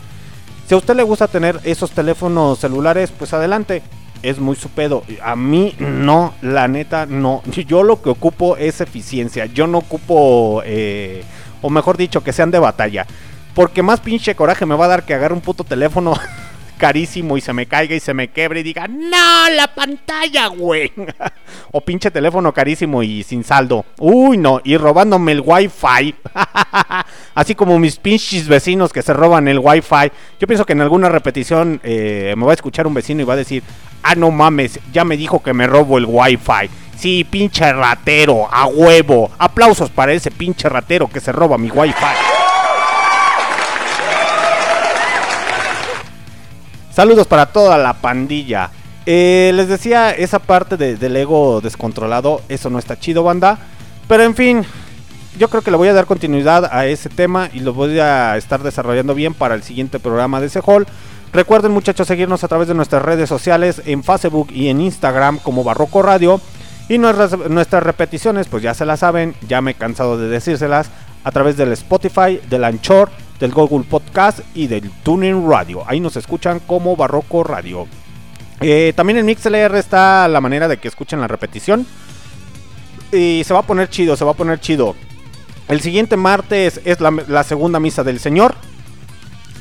Si 0.68 0.74
a 0.74 0.78
usted 0.78 0.96
le 0.96 1.04
gusta 1.04 1.30
tener 1.30 1.62
esos 1.64 1.92
teléfonos 1.92 2.60
celulares, 2.60 3.12
pues 3.18 3.34
adelante. 3.34 3.82
Es 4.24 4.40
muy 4.40 4.56
su 4.56 4.70
pedo. 4.70 5.04
A 5.24 5.36
mí 5.36 5.76
no, 5.80 6.34
la 6.42 6.68
neta 6.68 7.06
no. 7.06 7.44
Yo 7.68 7.84
lo 7.84 8.02
que 8.02 8.10
ocupo 8.10 8.58
es 8.58 8.82
eficiencia. 8.82 9.46
Yo 9.46 9.68
no 9.68 9.80
ocupo, 9.80 10.62
eh, 10.66 11.24
o 11.62 11.70
mejor 11.70 11.98
dicho, 11.98 12.24
que 12.24 12.34
sean 12.34 12.52
de 12.52 12.60
batalla. 12.60 13.06
Porque 13.54 13.82
más 13.82 14.00
pinche 14.00 14.36
coraje 14.36 14.66
me 14.66 14.76
va 14.76 14.86
a 14.86 14.90
dar 14.90 15.04
que 15.04 15.14
agarre 15.14 15.34
un 15.34 15.42
puto 15.42 15.64
teléfono 15.64 16.14
carísimo 16.78 17.38
y 17.38 17.42
se 17.42 17.52
me 17.54 17.66
caiga 17.66 17.96
y 17.96 18.00
se 18.00 18.14
me 18.14 18.30
quebre 18.30 18.62
y 18.62 18.64
diga, 18.64 18.88
no, 18.88 19.50
la 19.52 19.68
pantalla, 19.74 20.48
güey. 20.48 20.92
o 21.72 21.82
pinche 21.82 22.12
teléfono 22.12 22.54
carísimo 22.54 23.04
y 23.04 23.24
sin 23.24 23.44
saldo. 23.44 23.86
Uy, 24.00 24.38
no, 24.38 24.62
y 24.64 24.78
robándome 24.78 25.34
el 25.34 25.42
wifi. 25.42 26.16
Así 27.36 27.56
como 27.56 27.80
mis 27.80 27.98
pinches 27.98 28.48
vecinos 28.48 28.94
que 28.94 29.02
se 29.02 29.14
roban 29.14 29.48
el 29.48 29.60
wifi. 29.60 30.12
Yo 30.40 30.48
pienso 30.48 30.66
que 30.66 30.74
en 30.74 30.82
alguna 30.82 31.10
repetición 31.10 31.82
eh, 31.84 32.34
me 32.38 32.46
va 32.46 32.52
a 32.52 32.56
escuchar 32.56 32.88
un 32.88 32.94
vecino 32.94 33.22
y 33.22 33.26
va 33.26 33.34
a 33.34 33.38
decir, 33.38 33.64
ah, 34.04 34.16
no 34.16 34.32
mames, 34.32 34.80
ya 34.94 35.04
me 35.04 35.18
dijo 35.18 35.42
que 35.42 35.54
me 35.54 35.68
robo 35.68 35.98
el 35.98 36.06
wifi. 36.08 36.70
Sí, 36.98 37.24
pinche 37.24 37.72
ratero, 37.74 38.48
a 38.52 38.66
huevo. 38.66 39.30
Aplausos 39.38 39.90
para 39.90 40.14
ese 40.14 40.32
pinche 40.32 40.68
ratero 40.70 41.08
que 41.08 41.20
se 41.20 41.32
roba 41.32 41.58
mi 41.58 41.70
wifi. 41.70 42.37
Saludos 46.98 47.28
para 47.28 47.46
toda 47.46 47.78
la 47.78 47.94
pandilla. 47.94 48.72
Eh, 49.06 49.52
les 49.54 49.68
decía, 49.68 50.10
esa 50.10 50.40
parte 50.40 50.78
de- 50.78 50.96
del 50.96 51.16
ego 51.16 51.62
descontrolado, 51.62 52.42
eso 52.50 52.72
no 52.72 52.80
está 52.80 53.00
chido, 53.00 53.22
banda. 53.22 53.60
Pero 54.08 54.24
en 54.24 54.34
fin, 54.34 54.66
yo 55.38 55.48
creo 55.48 55.62
que 55.62 55.70
le 55.70 55.78
voy 55.78 55.90
a 55.90 55.94
dar 55.94 56.08
continuidad 56.08 56.66
a 56.66 56.88
ese 56.88 57.10
tema 57.10 57.52
y 57.54 57.60
lo 57.60 57.76
voy 57.76 58.00
a 58.00 58.36
estar 58.36 58.64
desarrollando 58.64 59.14
bien 59.14 59.36
para 59.36 59.54
el 59.54 59.62
siguiente 59.62 60.00
programa 60.00 60.42
de 60.42 60.48
ese 60.48 60.60
hall. 60.66 60.88
Recuerden 61.34 61.72
muchachos 61.72 62.08
seguirnos 62.08 62.44
a 62.44 62.48
través 62.48 62.68
de 62.68 62.74
nuestras 62.74 63.04
redes 63.04 63.30
sociales 63.30 63.80
en 63.86 64.04
Facebook 64.04 64.48
y 64.52 64.70
en 64.70 64.82
Instagram 64.82 65.38
como 65.38 65.64
Barroco 65.64 66.02
Radio. 66.02 66.42
Y 66.90 66.98
nuestras, 66.98 67.38
nuestras 67.48 67.84
repeticiones, 67.84 68.48
pues 68.48 68.64
ya 68.64 68.74
se 68.74 68.88
las 68.88 69.02
saben, 69.02 69.36
ya 69.48 69.62
me 69.62 69.70
he 69.70 69.76
cansado 69.76 70.18
de 70.18 70.30
decírselas, 70.30 70.90
a 71.24 71.32
través 71.32 71.58
del 71.58 71.74
Spotify, 71.74 72.42
del 72.50 72.64
Anchor, 72.64 73.12
del 73.40 73.52
Google 73.52 73.86
Podcast 73.90 74.40
y 74.56 74.68
del 74.68 74.90
Tuning 75.04 75.50
Radio. 75.50 75.84
Ahí 75.88 76.00
nos 76.00 76.16
escuchan 76.16 76.60
como 76.60 76.96
Barroco 76.96 77.44
Radio. 77.44 77.88
Eh, 78.62 78.94
también 78.96 79.20
en 79.20 79.26
MixLR 79.26 79.76
está 79.76 80.28
la 80.28 80.42
manera 80.42 80.68
de 80.68 80.78
que 80.78 80.88
escuchen 80.88 81.22
la 81.22 81.28
repetición. 81.28 81.86
Y 83.12 83.44
se 83.46 83.54
va 83.54 83.62
a 83.62 83.64
poner 83.64 83.90
chido, 83.90 84.16
se 84.16 84.26
va 84.26 84.32
a 84.32 84.36
poner 84.36 84.60
chido. 84.60 84.96
El 85.68 85.82
siguiente 85.82 86.18
martes 86.18 86.82
es 86.86 87.00
la, 87.00 87.44
segunda 87.44 87.80
misa 87.80 88.04
del 88.04 88.20
Señor. 88.20 88.56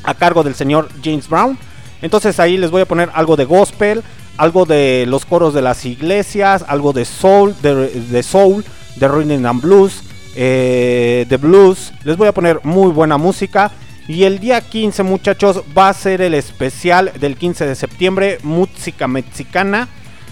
A 0.04 0.14
cargo 0.14 0.44
del 0.44 0.54
señor 0.54 0.88
James 1.02 1.28
Brown. 1.28 1.58
Entonces 2.00 2.38
ahí 2.38 2.56
les 2.56 2.70
voy 2.70 2.82
a 2.82 2.86
poner 2.86 3.10
algo 3.12 3.34
de 3.36 3.44
gospel. 3.44 4.04
Algo 4.36 4.66
de 4.66 5.04
los 5.08 5.24
coros 5.24 5.52
de 5.52 5.62
las 5.62 5.84
iglesias. 5.84 6.64
Algo 6.68 6.92
de 6.92 7.04
soul. 7.04 7.56
De, 7.60 7.88
de 7.88 8.22
soul. 8.22 8.64
De 8.96 9.08
rhythm 9.08 9.44
and 9.44 9.60
blues. 9.60 10.02
Eh, 10.36 11.26
de 11.28 11.36
blues. 11.38 11.92
Les 12.04 12.16
voy 12.16 12.28
a 12.28 12.32
poner 12.32 12.60
muy 12.62 12.92
buena 12.92 13.16
música. 13.16 13.72
Y 14.08 14.22
el 14.22 14.38
día 14.38 14.60
15 14.60 15.02
muchachos 15.02 15.62
va 15.76 15.88
a 15.88 15.94
ser 15.94 16.20
el 16.20 16.34
especial 16.34 17.10
del 17.18 17.36
15 17.36 17.66
de 17.66 17.74
septiembre. 17.74 18.38
Música 18.42 19.08
mexicana. 19.08 19.88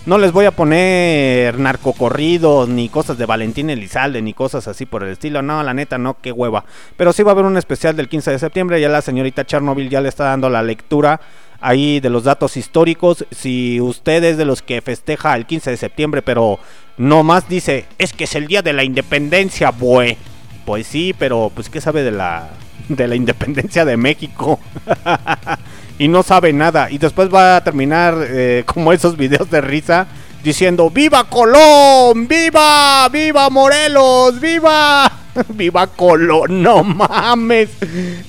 No 0.07 0.19
les 0.19 0.33
voy 0.33 0.45
a 0.45 0.51
poner 0.51 1.59
narcocorridos, 1.59 2.69
ni 2.69 2.91
cosas 2.91 3.17
de 3.17 3.25
Valentín 3.25 3.71
Elizalde, 3.71 4.21
ni 4.21 4.35
cosas 4.35 4.69
así 4.69 4.85
por 4.85 5.03
el 5.03 5.13
estilo. 5.13 5.41
No, 5.41 5.63
la 5.63 5.73
neta, 5.73 5.97
no, 5.97 6.19
qué 6.21 6.31
hueva. 6.31 6.67
Pero 6.99 7.15
sí 7.15 7.23
va 7.23 7.31
a 7.31 7.33
haber 7.33 7.47
un 7.47 7.57
especial 7.57 7.97
del 7.97 8.11
15 8.11 8.33
de 8.33 8.39
septiembre. 8.39 8.81
Ya 8.81 8.91
la 8.91 9.01
señorita 9.01 9.47
Chernobyl 9.47 9.89
ya 9.89 10.03
le 10.03 10.11
está 10.11 10.25
dando 10.25 10.51
la 10.51 10.63
lectura 10.63 11.21
ahí 11.59 12.01
de 12.01 12.11
los 12.11 12.25
datos 12.25 12.59
históricos. 12.59 13.25
Si 13.31 13.81
usted 13.81 14.23
es 14.25 14.37
de 14.37 14.45
los 14.45 14.61
que 14.61 14.83
festeja 14.83 15.35
el 15.35 15.47
15 15.47 15.71
de 15.71 15.77
septiembre, 15.79 16.21
pero 16.21 16.59
no 16.97 17.23
más 17.23 17.49
dice, 17.49 17.87
es 17.99 18.13
que 18.13 18.25
es 18.25 18.35
el 18.35 18.47
día 18.47 18.63
de 18.63 18.73
la 18.73 18.85
independencia, 18.85 19.71
bue. 19.71 20.17
Pues 20.65 20.87
sí, 20.87 21.15
pero 21.19 21.51
pues 21.55 21.69
qué 21.69 21.81
sabe 21.81 22.03
de 22.03 22.13
la 22.13 22.51
de 22.89 23.09
la 23.09 23.17
independencia 23.17 23.85
de 23.85 23.97
México. 23.97 24.61
y 25.99 26.09
no 26.09 26.23
sabe 26.23 26.53
nada. 26.53 26.91
Y 26.91 26.99
después 26.99 27.33
va 27.33 27.57
a 27.57 27.65
terminar 27.65 28.15
eh, 28.21 28.65
como 28.67 28.93
esos 28.93 29.17
videos 29.17 29.51
de 29.51 29.61
risa 29.61 30.07
diciendo 30.43 30.91
¡Viva 30.91 31.25
Colón! 31.25 32.29
¡Viva! 32.29 33.09
¡Viva 33.09 33.51
Morelos! 33.51 34.39
¡Viva! 34.41 35.11
¡Viva 35.49 35.87
Colón! 35.89 36.63
¡No 36.63 36.85
mames! 36.85 37.71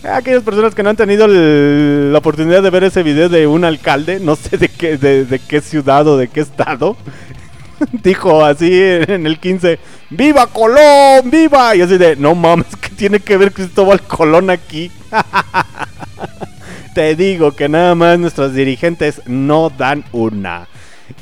Aquellas 0.04 0.44
personas 0.44 0.74
que 0.74 0.82
no 0.82 0.90
han 0.90 0.96
tenido 0.96 1.28
la 1.28 2.18
oportunidad 2.18 2.64
de 2.64 2.70
ver 2.70 2.86
ese 2.86 3.04
video 3.04 3.30
de 3.30 3.48
un 3.48 3.66
alcalde, 3.66 4.20
no 4.20 4.36
sé 4.36 4.58
de 4.58 4.70
qué, 4.70 4.98
de 4.98 5.40
qué 5.46 5.62
ciudad 5.62 6.08
o 6.08 6.18
de 6.18 6.30
qué 6.30 6.40
estado, 6.40 6.96
dijo 8.04 8.44
así 8.44 8.70
en 8.74 9.26
el 9.26 9.40
15, 9.40 9.80
¡Viva 10.10 10.48
Colón! 10.48 11.30
¡Viva! 11.30 11.76
Y 11.76 11.82
así 11.82 11.98
de, 11.98 12.16
no 12.16 12.36
mames, 12.36 12.76
¿qué 12.82 12.90
tiene 12.90 13.20
que 13.20 13.38
ver 13.38 13.52
Cristóbal 13.52 14.02
Colón 14.02 14.50
aquí? 14.50 14.92
Te 16.96 17.16
digo 17.16 17.52
que 17.52 17.68
nada 17.68 17.94
más 17.96 18.18
nuestros 18.20 18.54
dirigentes 18.54 19.22
no 19.26 19.70
dan 19.70 20.06
una. 20.12 20.68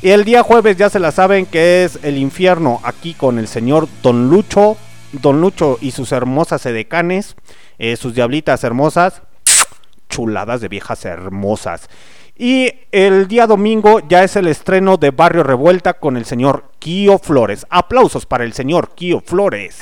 Y 0.01 0.09
el 0.09 0.23
día 0.23 0.43
jueves 0.43 0.77
ya 0.77 0.89
se 0.89 0.99
la 0.99 1.11
saben 1.11 1.45
que 1.45 1.84
es 1.84 1.99
el 2.03 2.17
infierno 2.17 2.80
aquí 2.84 3.13
con 3.13 3.39
el 3.39 3.47
señor 3.47 3.88
Don 4.01 4.30
Lucho. 4.30 4.77
Don 5.13 5.41
Lucho 5.41 5.77
y 5.81 5.91
sus 5.91 6.11
hermosas 6.11 6.65
edecanes, 6.65 7.35
eh, 7.77 7.95
sus 7.95 8.15
diablitas 8.15 8.63
hermosas, 8.63 9.21
chuladas 10.09 10.61
de 10.61 10.67
viejas 10.67 11.05
hermosas. 11.05 11.89
Y 12.35 12.73
el 12.91 13.27
día 13.27 13.45
domingo 13.45 13.99
ya 14.07 14.23
es 14.23 14.35
el 14.35 14.47
estreno 14.47 14.97
de 14.97 15.11
Barrio 15.11 15.43
Revuelta 15.43 15.93
con 15.93 16.18
el 16.18 16.26
señor 16.26 16.72
Kio 16.80 17.19
Flores. 17.19 17.68
Aplausos 17.69 18.26
para 18.26 18.43
el 18.43 18.53
señor 18.53 18.95
Kio 18.95 19.22
Flores. 19.22 19.80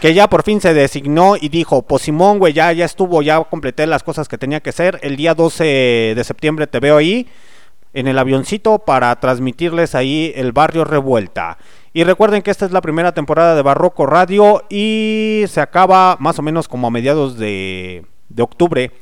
que 0.00 0.14
ya 0.14 0.30
por 0.30 0.42
fin 0.44 0.62
se 0.62 0.72
designó 0.72 1.36
y 1.38 1.50
dijo, 1.50 1.82
pues 1.82 2.04
Simón, 2.04 2.38
güey, 2.38 2.54
ya, 2.54 2.72
ya 2.72 2.86
estuvo, 2.86 3.20
ya 3.20 3.44
completé 3.44 3.86
las 3.86 4.02
cosas 4.02 4.28
que 4.28 4.38
tenía 4.38 4.60
que 4.60 4.70
hacer. 4.70 4.98
El 5.02 5.16
día 5.16 5.34
12 5.34 6.14
de 6.16 6.24
septiembre 6.24 6.66
te 6.66 6.80
veo 6.80 6.96
ahí 6.96 7.28
en 7.92 8.08
el 8.08 8.18
avioncito 8.18 8.78
para 8.78 9.14
transmitirles 9.20 9.94
ahí 9.94 10.32
el 10.36 10.52
barrio 10.52 10.84
revuelta. 10.84 11.58
Y 11.92 12.04
recuerden 12.04 12.42
que 12.42 12.50
esta 12.50 12.66
es 12.66 12.72
la 12.72 12.80
primera 12.80 13.12
temporada 13.12 13.54
de 13.54 13.62
Barroco 13.62 14.06
Radio 14.06 14.62
y 14.68 15.44
se 15.48 15.60
acaba 15.60 16.16
más 16.20 16.38
o 16.38 16.42
menos 16.42 16.68
como 16.68 16.86
a 16.86 16.90
mediados 16.90 17.36
de, 17.36 18.06
de 18.28 18.42
octubre. 18.42 18.92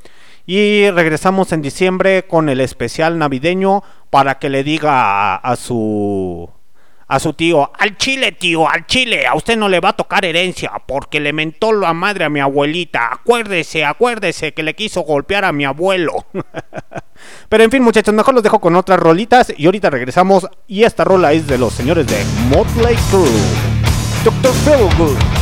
Y 0.46 0.88
regresamos 0.90 1.52
en 1.52 1.60
diciembre 1.60 2.24
con 2.26 2.48
el 2.48 2.60
especial 2.62 3.18
navideño 3.18 3.82
para 4.08 4.38
que 4.38 4.48
le 4.48 4.64
diga 4.64 5.34
a, 5.34 5.36
a 5.36 5.56
su 5.56 6.48
a 7.08 7.18
su 7.18 7.32
tío, 7.32 7.72
al 7.78 7.96
chile 7.96 8.32
tío, 8.32 8.68
al 8.68 8.86
chile, 8.86 9.26
a 9.26 9.34
usted 9.34 9.56
no 9.56 9.68
le 9.68 9.80
va 9.80 9.90
a 9.90 9.96
tocar 9.96 10.24
herencia 10.26 10.72
porque 10.86 11.20
le 11.20 11.32
mentó 11.32 11.72
la 11.72 11.94
madre 11.94 12.24
a 12.24 12.28
mi 12.28 12.40
abuelita. 12.40 13.08
Acuérdese, 13.12 13.84
acuérdese 13.84 14.52
que 14.52 14.62
le 14.62 14.74
quiso 14.74 15.00
golpear 15.00 15.46
a 15.46 15.52
mi 15.52 15.64
abuelo. 15.64 16.26
Pero 17.48 17.64
en 17.64 17.70
fin 17.70 17.82
muchachos, 17.82 18.14
mejor 18.14 18.34
los 18.34 18.42
dejo 18.42 18.60
con 18.60 18.76
otras 18.76 19.00
rolitas 19.00 19.52
y 19.56 19.66
ahorita 19.66 19.90
regresamos 19.90 20.46
y 20.66 20.84
esta 20.84 21.04
rola 21.04 21.32
es 21.32 21.46
de 21.46 21.58
los 21.58 21.72
señores 21.72 22.06
de 22.06 22.22
Motley 22.50 22.96
Crue. 23.10 23.28
Dr. 24.24 24.52
Feelgood. 24.52 25.37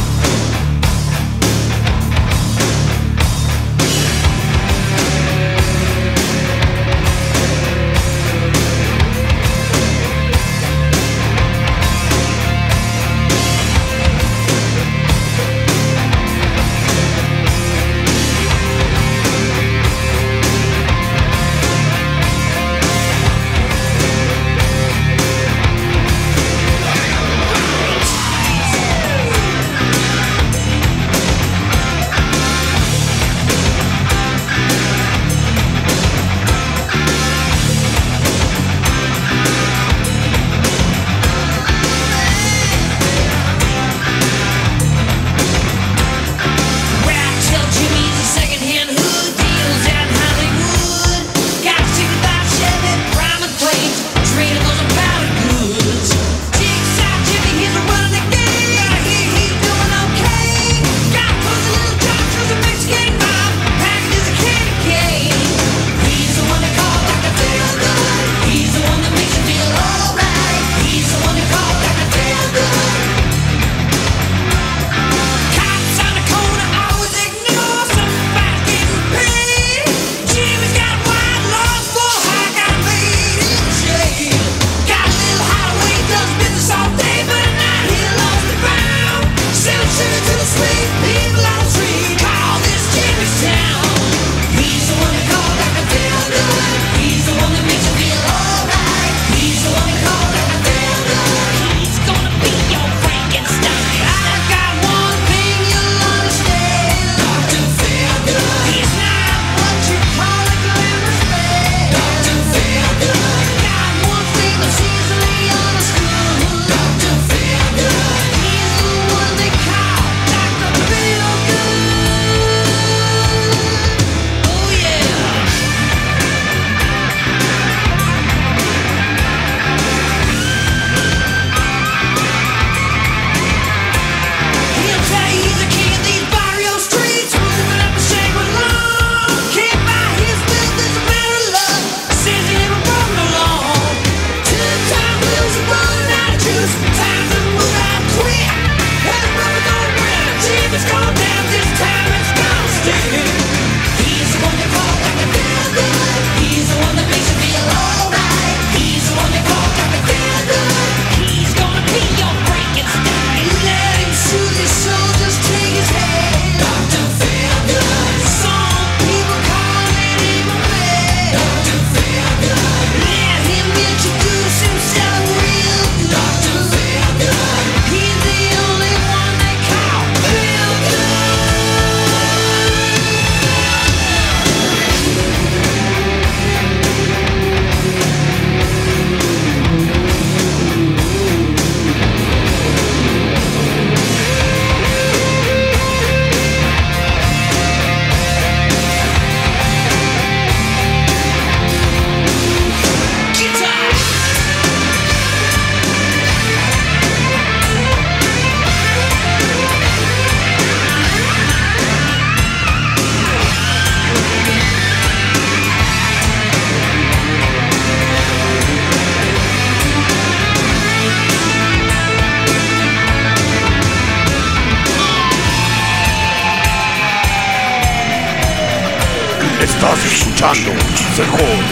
Escuchando 231.17 231.37
Sejón 231.37 231.65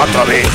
a 0.00 0.06
través 0.12 0.48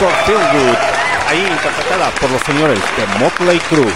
Dr. 0.00 0.12
Feelgood, 0.24 0.76
ahí 1.28 1.40
interpretada 1.40 2.10
por 2.20 2.30
los 2.30 2.40
señores 2.42 2.78
de 2.96 3.18
Motley 3.18 3.58
Crue. 3.68 3.92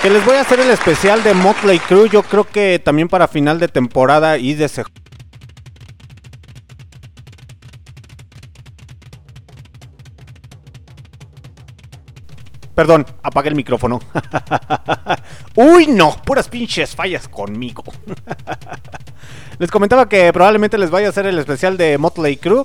Que 0.00 0.08
les 0.10 0.24
voy 0.24 0.36
a 0.36 0.42
hacer 0.42 0.60
el 0.60 0.70
especial 0.70 1.22
de 1.24 1.34
Motley 1.34 1.78
Crue, 1.80 2.08
yo 2.08 2.22
creo 2.22 2.44
que 2.44 2.78
también 2.78 3.08
para 3.08 3.26
final 3.28 3.58
de 3.58 3.68
temporada 3.68 4.38
y 4.38 4.54
de 4.54 4.68
se- 4.68 4.84
Perdón, 12.74 13.04
apagué 13.22 13.48
el 13.50 13.56
micrófono. 13.56 14.00
Uy, 15.56 15.86
no, 15.88 16.16
puras 16.24 16.48
pinches 16.48 16.94
fallas 16.94 17.28
conmigo. 17.28 17.82
les 19.58 19.70
comentaba 19.70 20.08
que 20.08 20.32
probablemente 20.32 20.78
les 20.78 20.90
vaya 20.90 21.08
a 21.08 21.10
hacer 21.10 21.26
el 21.26 21.38
especial 21.38 21.76
de 21.76 21.98
Motley 21.98 22.36
Crue. 22.36 22.64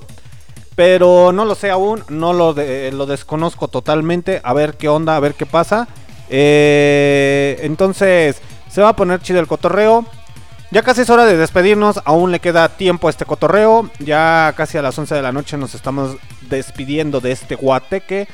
Pero 0.76 1.32
no 1.32 1.46
lo 1.46 1.54
sé 1.54 1.70
aún, 1.70 2.04
no 2.10 2.34
lo, 2.34 2.54
lo 2.54 3.06
desconozco 3.06 3.66
totalmente. 3.66 4.40
A 4.44 4.52
ver 4.52 4.74
qué 4.76 4.88
onda, 4.88 5.16
a 5.16 5.20
ver 5.20 5.34
qué 5.34 5.46
pasa. 5.46 5.88
Eh, 6.28 7.58
entonces, 7.62 8.42
se 8.68 8.82
va 8.82 8.90
a 8.90 8.96
poner 8.96 9.20
chido 9.20 9.40
el 9.40 9.46
cotorreo. 9.46 10.04
Ya 10.70 10.82
casi 10.82 11.00
es 11.00 11.10
hora 11.10 11.24
de 11.24 11.36
despedirnos, 11.36 12.00
aún 12.04 12.32
le 12.32 12.40
queda 12.40 12.68
tiempo 12.68 13.06
a 13.06 13.10
este 13.10 13.24
cotorreo. 13.24 13.88
Ya 14.00 14.52
casi 14.54 14.76
a 14.76 14.82
las 14.82 14.98
11 14.98 15.14
de 15.14 15.22
la 15.22 15.32
noche 15.32 15.56
nos 15.56 15.74
estamos 15.74 16.16
despidiendo 16.50 17.20
de 17.20 17.32
este 17.32 17.54
guateque. 17.54 18.28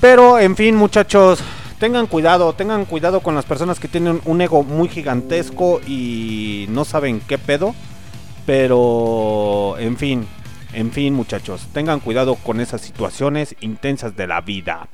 Pero, 0.00 0.38
en 0.38 0.56
fin, 0.56 0.74
muchachos, 0.74 1.40
tengan 1.78 2.06
cuidado, 2.06 2.54
tengan 2.54 2.86
cuidado 2.86 3.20
con 3.20 3.34
las 3.34 3.44
personas 3.44 3.78
que 3.78 3.88
tienen 3.88 4.22
un 4.24 4.40
ego 4.40 4.62
muy 4.62 4.88
gigantesco 4.88 5.80
y 5.86 6.66
no 6.70 6.86
saben 6.86 7.20
qué 7.20 7.36
pedo. 7.36 7.74
Pero, 8.46 9.76
en 9.78 9.96
fin, 9.96 10.26
en 10.72 10.90
fin, 10.92 11.14
muchachos, 11.14 11.68
tengan 11.72 12.00
cuidado 12.00 12.34
con 12.36 12.60
esas 12.60 12.80
situaciones 12.80 13.54
intensas 13.60 14.16
de 14.16 14.26
la 14.26 14.40
vida. 14.40 14.88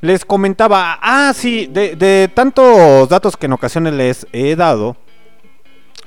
Les 0.00 0.24
comentaba, 0.24 0.98
ah, 1.02 1.32
sí, 1.34 1.66
de, 1.66 2.30
tantos 2.32 3.08
datos 3.08 3.36
que 3.36 3.46
en 3.46 3.52
ocasiones 3.52 3.94
les 3.94 4.26
he 4.32 4.54
dado. 4.56 4.96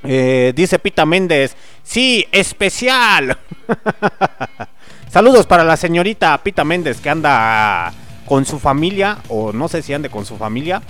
eh, 0.04 0.52
dice 0.56 0.78
Pita 0.78 1.04
Méndez, 1.06 1.54
sí, 1.82 2.26
especial. 2.32 3.38
Saludos 5.10 5.46
para 5.46 5.62
la 5.64 5.76
señorita 5.76 6.36
Pita 6.42 6.64
Méndez 6.64 7.00
que 7.00 7.10
anda 7.10 7.92
con 8.26 8.44
su 8.46 8.58
familia, 8.58 9.18
o 9.28 9.52
no 9.52 9.68
sé 9.68 9.82
si 9.82 9.92
ande 9.92 10.08
con 10.08 10.24
su 10.24 10.36
familia. 10.36 10.82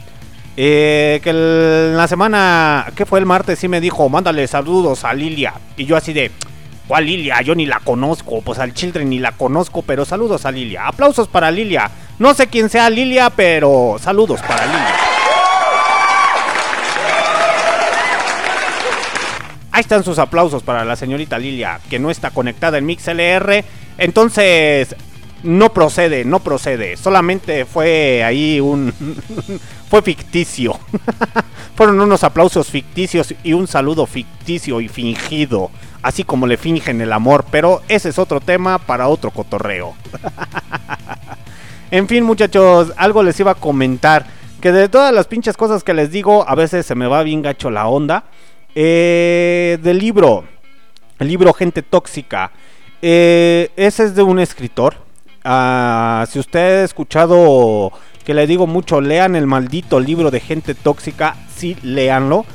Eh, 0.57 1.21
que 1.25 1.31
el- 1.31 1.97
la 1.97 2.07
semana, 2.07 2.87
que 2.95 3.05
fue 3.07 3.19
el 3.19 3.27
martes, 3.27 3.59
sí 3.59 3.69
me 3.69 3.81
dijo, 3.81 4.09
mándale 4.09 4.47
saludos 4.47 5.05
a 5.05 5.13
Lilia. 5.13 5.55
Y 5.77 5.87
yo 5.87 5.97
así 5.97 6.13
de, 6.13 6.31
¿cuál 6.87 7.07
Lilia? 7.07 7.41
Yo 7.43 7.55
ni 7.55 7.67
la 7.67 7.81
conozco. 7.81 8.41
Pues 8.43 8.59
al 8.59 8.75
Children 8.75 9.11
ni 9.11 9.19
la 9.19 9.33
conozco, 9.33 9.83
pero 9.83 10.05
saludos 10.05 10.45
a 10.47 10.53
Lilia. 10.53 10.87
Aplausos 10.87 11.29
para 11.29 11.51
Lilia. 11.51 11.91
No 12.19 12.35
sé 12.35 12.47
quién 12.47 12.69
sea 12.69 12.91
Lilia, 12.91 13.31
pero 13.31 13.97
saludos 14.01 14.41
para 14.43 14.67
Lilia. 14.67 14.97
Ahí 19.73 19.81
están 19.81 20.05
sus 20.05 20.19
aplausos 20.19 20.63
para 20.63 20.85
la 20.85 20.97
señorita 20.97 21.39
Lilia, 21.39 21.81
que 21.89 21.99
no 21.99 22.11
está 22.11 22.31
conectada 22.31 22.77
en 22.77 22.85
MixLR. 22.85 23.65
Entonces, 23.97 24.95
no 25.43 25.73
procede, 25.73 26.25
no 26.25 26.41
procede. 26.41 26.97
Solamente 26.97 27.65
fue 27.65 28.23
ahí 28.23 28.61
un... 28.61 28.93
fue 29.91 30.03
ficticio. 30.03 30.79
Fueron 31.75 32.01
unos 32.01 32.23
aplausos 32.23 32.69
ficticios 32.69 33.35
y 33.43 33.55
un 33.55 33.67
saludo 33.67 34.07
ficticio 34.07 34.81
y 34.81 34.89
fingido. 34.89 35.71
Así 36.03 36.25
como 36.25 36.47
le 36.47 36.57
fingen 36.57 37.01
el 37.01 37.13
amor. 37.13 37.45
Pero 37.51 37.83
ese 37.89 38.09
es 38.09 38.19
otro 38.19 38.41
tema 38.41 38.79
para 38.79 39.09
otro 39.09 39.31
cotorreo. 39.31 39.95
En 41.93 42.09
fin, 42.09 42.25
muchachos, 42.25 42.91
algo 42.97 43.23
les 43.23 43.39
iba 43.39 43.51
a 43.51 43.55
comentar. 43.55 44.25
Que 44.63 44.73
de 44.73 44.89
todas 44.89 45.13
las 45.13 45.27
pinches 45.27 45.59
cosas 45.59 45.85
que 45.85 45.93
les 45.93 46.11
digo, 46.11 46.49
a 46.49 46.55
veces 46.55 46.87
se 46.87 46.95
me 46.95 47.07
va 47.07 47.23
bien 47.23 47.43
gacho 47.43 47.71
la 47.71 47.87
onda. 47.87 48.25
Eh, 48.75 49.79
del 49.83 49.99
libro, 49.99 50.45
el 51.19 51.29
libro 51.29 51.53
Gente 51.53 51.83
Tóxica. 51.83 52.51
Eh, 53.03 53.69
ese 53.77 54.05
es 54.05 54.15
de 54.15 54.23
un 54.23 54.39
escritor. 54.39 54.95
Ah, 55.45 56.25
si 56.31 56.39
usted 56.39 56.81
ha 56.81 56.85
escuchado 56.85 57.93
que 58.25 58.33
le 58.33 58.47
digo 58.47 58.67
mucho, 58.67 59.03
lean 59.03 59.37
el 59.37 59.47
maldito 59.47 60.01
libro 60.01 60.31
de 60.31 60.41
Gente 60.41 60.75
Tóxica, 60.75 61.37
sí, 61.55 61.77
léanlo. 61.83 62.47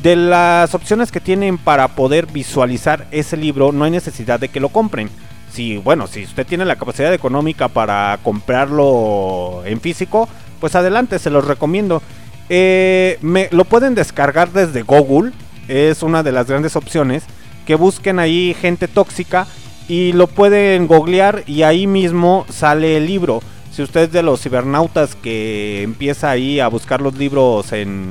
De 0.00 0.16
las 0.16 0.74
opciones 0.74 1.12
que 1.12 1.20
tienen 1.20 1.58
para 1.58 1.88
poder 1.88 2.26
visualizar 2.26 3.06
ese 3.10 3.36
libro, 3.36 3.72
no 3.72 3.84
hay 3.84 3.90
necesidad 3.90 4.40
de 4.40 4.48
que 4.48 4.60
lo 4.60 4.70
compren. 4.70 5.10
Si, 5.52 5.76
bueno, 5.76 6.06
si 6.06 6.24
usted 6.24 6.46
tiene 6.46 6.64
la 6.64 6.76
capacidad 6.76 7.12
económica 7.12 7.68
para 7.68 8.18
comprarlo 8.22 9.62
en 9.66 9.80
físico, 9.80 10.28
pues 10.60 10.74
adelante, 10.74 11.18
se 11.18 11.30
los 11.30 11.46
recomiendo. 11.46 12.02
Eh, 12.48 13.18
me, 13.20 13.48
lo 13.52 13.64
pueden 13.64 13.94
descargar 13.94 14.50
desde 14.52 14.82
Google, 14.82 15.32
es 15.68 16.02
una 16.02 16.22
de 16.22 16.32
las 16.32 16.46
grandes 16.48 16.74
opciones. 16.74 17.24
Que 17.66 17.76
busquen 17.76 18.18
ahí 18.18 18.56
gente 18.60 18.88
tóxica 18.88 19.46
y 19.88 20.12
lo 20.14 20.26
pueden 20.26 20.88
googlear 20.88 21.44
y 21.46 21.62
ahí 21.62 21.86
mismo 21.86 22.44
sale 22.48 22.96
el 22.96 23.06
libro. 23.06 23.40
Si 23.70 23.82
usted 23.82 24.02
es 24.02 24.12
de 24.12 24.22
los 24.22 24.40
cibernautas 24.40 25.14
que 25.14 25.82
empieza 25.82 26.30
ahí 26.30 26.58
a 26.58 26.66
buscar 26.66 27.00
los 27.00 27.16
libros 27.16 27.72
en, 27.72 28.10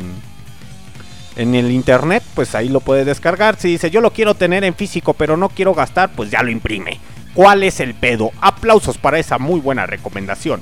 en 1.36 1.56
el 1.56 1.72
internet, 1.72 2.24
pues 2.34 2.56
ahí 2.56 2.70
lo 2.70 2.80
puede 2.80 3.06
descargar. 3.06 3.58
Si 3.58 3.70
dice 3.70 3.92
yo 3.92 4.02
lo 4.02 4.12
quiero 4.12 4.36
tener 4.36 4.64
en 4.64 4.76
físico 4.76 5.14
pero 5.14 5.38
no 5.38 5.50
quiero 5.50 5.74
gastar, 5.74 6.12
pues 6.16 6.32
ya 6.32 6.44
lo 6.44 6.52
imprime. 6.52 7.00
¿Cuál 7.34 7.64
es 7.64 7.80
el 7.80 7.94
pedo? 7.94 8.32
Aplausos 8.42 8.98
para 8.98 9.20
esa 9.20 9.38
muy 9.38 9.60
buena 9.60 9.86
recomendación. 9.86 10.62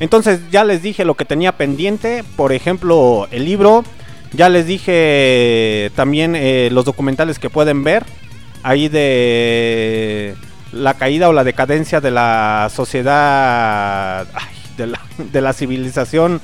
Entonces 0.00 0.40
ya 0.50 0.64
les 0.64 0.82
dije 0.82 1.04
lo 1.04 1.14
que 1.14 1.24
tenía 1.24 1.52
pendiente, 1.52 2.24
por 2.36 2.52
ejemplo 2.52 3.26
el 3.30 3.44
libro, 3.44 3.84
ya 4.32 4.48
les 4.48 4.66
dije 4.66 5.90
también 5.96 6.36
eh, 6.36 6.68
los 6.70 6.84
documentales 6.84 7.38
que 7.38 7.50
pueden 7.50 7.82
ver, 7.82 8.04
ahí 8.62 8.88
de 8.88 10.36
la 10.72 10.94
caída 10.94 11.28
o 11.28 11.32
la 11.32 11.44
decadencia 11.44 12.00
de 12.00 12.12
la 12.12 12.70
sociedad, 12.72 14.26
ay, 14.34 14.54
de, 14.78 14.86
la, 14.86 15.00
de 15.18 15.40
la 15.42 15.52
civilización 15.52 16.40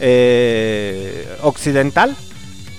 eh, 0.00 1.28
occidental. 1.42 2.16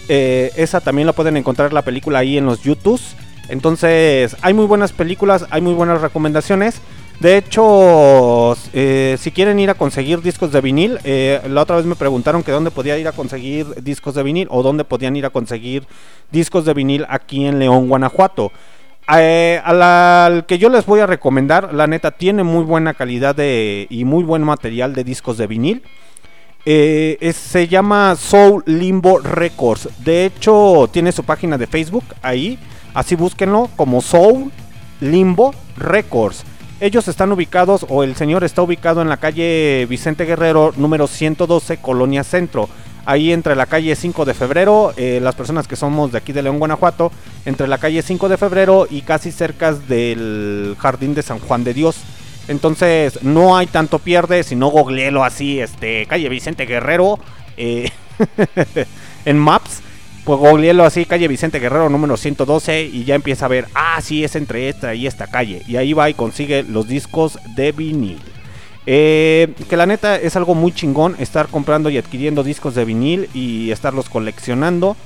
Eh, 0.09 0.51
esa 0.55 0.81
también 0.81 1.05
la 1.05 1.13
pueden 1.13 1.37
encontrar 1.37 1.71
la 1.71 1.83
película 1.83 2.19
ahí 2.19 2.37
en 2.37 2.45
los 2.47 2.63
YouTubes. 2.63 3.15
Entonces 3.49 4.35
hay 4.41 4.53
muy 4.55 4.65
buenas 4.65 4.91
películas, 4.91 5.45
hay 5.51 5.61
muy 5.61 5.73
buenas 5.73 6.01
recomendaciones. 6.01 6.81
De 7.19 7.37
hecho, 7.37 8.57
eh, 8.73 9.17
si 9.19 9.31
quieren 9.31 9.59
ir 9.59 9.69
a 9.69 9.75
conseguir 9.75 10.21
discos 10.21 10.51
de 10.51 10.59
vinil, 10.59 10.97
la 11.47 11.61
otra 11.61 11.75
vez 11.75 11.85
me 11.85 11.95
preguntaron 11.95 12.41
que 12.41 12.51
dónde 12.51 12.71
podía 12.71 12.97
ir 12.97 13.07
a 13.07 13.11
conseguir 13.11 13.67
discos 13.81 14.15
de 14.15 14.23
vinil 14.23 14.47
o 14.49 14.63
dónde 14.63 14.83
podían 14.83 15.15
ir 15.15 15.25
a 15.25 15.29
conseguir 15.29 15.85
discos 16.31 16.65
de 16.65 16.73
vinil 16.73 17.05
aquí 17.07 17.45
en 17.45 17.59
León, 17.59 17.87
Guanajuato. 17.87 18.51
Eh, 19.17 19.61
al 19.63 20.45
que 20.45 20.57
yo 20.57 20.69
les 20.69 20.85
voy 20.85 21.01
a 21.01 21.05
recomendar, 21.05 21.73
la 21.73 21.87
neta, 21.87 22.11
tiene 22.11 22.43
muy 22.43 22.63
buena 22.63 22.93
calidad 22.93 23.35
de, 23.35 23.87
y 23.89 24.05
muy 24.05 24.23
buen 24.23 24.43
material 24.43 24.93
de 24.93 25.03
discos 25.03 25.37
de 25.37 25.47
vinil. 25.47 25.83
Eh, 26.65 27.33
se 27.35 27.67
llama 27.67 28.15
Soul 28.15 28.63
Limbo 28.65 29.19
Records. 29.19 29.89
De 30.03 30.25
hecho, 30.25 30.89
tiene 30.91 31.11
su 31.11 31.23
página 31.23 31.57
de 31.57 31.67
Facebook 31.67 32.05
ahí. 32.21 32.57
Así 32.93 33.15
búsquenlo 33.15 33.69
como 33.75 34.01
Soul 34.01 34.51
Limbo 35.01 35.53
Records. 35.75 36.45
Ellos 36.79 37.07
están 37.07 37.31
ubicados, 37.31 37.85
o 37.89 38.03
el 38.03 38.15
señor 38.15 38.43
está 38.43 38.61
ubicado 38.61 39.01
en 39.01 39.09
la 39.09 39.17
calle 39.17 39.85
Vicente 39.89 40.25
Guerrero, 40.25 40.73
número 40.75 41.07
112, 41.07 41.77
Colonia 41.77 42.23
Centro. 42.23 42.67
Ahí 43.05 43.33
entre 43.33 43.55
la 43.55 43.65
calle 43.65 43.95
5 43.95 44.23
de 44.23 44.33
febrero, 44.33 44.93
eh, 44.95 45.19
las 45.21 45.35
personas 45.35 45.67
que 45.67 45.75
somos 45.75 46.11
de 46.11 46.17
aquí 46.17 46.31
de 46.31 46.41
León, 46.41 46.59
Guanajuato, 46.59 47.11
entre 47.45 47.67
la 47.67 47.77
calle 47.77 48.01
5 48.01 48.29
de 48.29 48.37
febrero 48.37 48.87
y 48.89 49.01
casi 49.01 49.31
cerca 49.31 49.73
del 49.73 50.75
Jardín 50.79 51.13
de 51.13 51.21
San 51.21 51.39
Juan 51.39 51.63
de 51.63 51.73
Dios. 51.73 51.97
Entonces, 52.47 53.21
no 53.23 53.57
hay 53.57 53.67
tanto 53.67 53.99
pierde, 53.99 54.43
sino 54.43 54.67
googleelo 54.67 55.23
así, 55.23 55.59
este, 55.59 56.05
calle 56.07 56.29
Vicente 56.29 56.65
Guerrero, 56.65 57.19
eh, 57.57 57.89
en 59.25 59.37
Maps, 59.37 59.81
pues 60.23 60.39
googleelo 60.39 60.85
así, 60.85 61.05
calle 61.05 61.27
Vicente 61.27 61.59
Guerrero 61.59 61.89
número 61.89 62.15
112 62.15 62.83
y 62.83 63.03
ya 63.03 63.15
empieza 63.15 63.45
a 63.45 63.49
ver, 63.49 63.67
ah, 63.75 63.99
sí, 64.01 64.23
es 64.23 64.35
entre 64.37 64.69
esta 64.69 64.95
y 64.95 65.07
esta 65.07 65.27
calle. 65.27 65.61
Y 65.67 65.75
ahí 65.75 65.91
va 65.91 66.09
y 66.09 66.13
consigue 66.13 66.63
los 66.63 66.87
discos 66.87 67.37
de 67.55 67.73
vinil. 67.73 68.19
Eh, 68.85 69.53
que 69.69 69.77
la 69.77 69.85
neta 69.85 70.17
es 70.17 70.35
algo 70.35 70.55
muy 70.55 70.73
chingón 70.73 71.15
estar 71.19 71.47
comprando 71.47 71.89
y 71.89 71.97
adquiriendo 71.97 72.43
discos 72.43 72.75
de 72.75 72.83
vinil 72.85 73.29
y 73.33 73.71
estarlos 73.71 74.09
coleccionando 74.09 74.97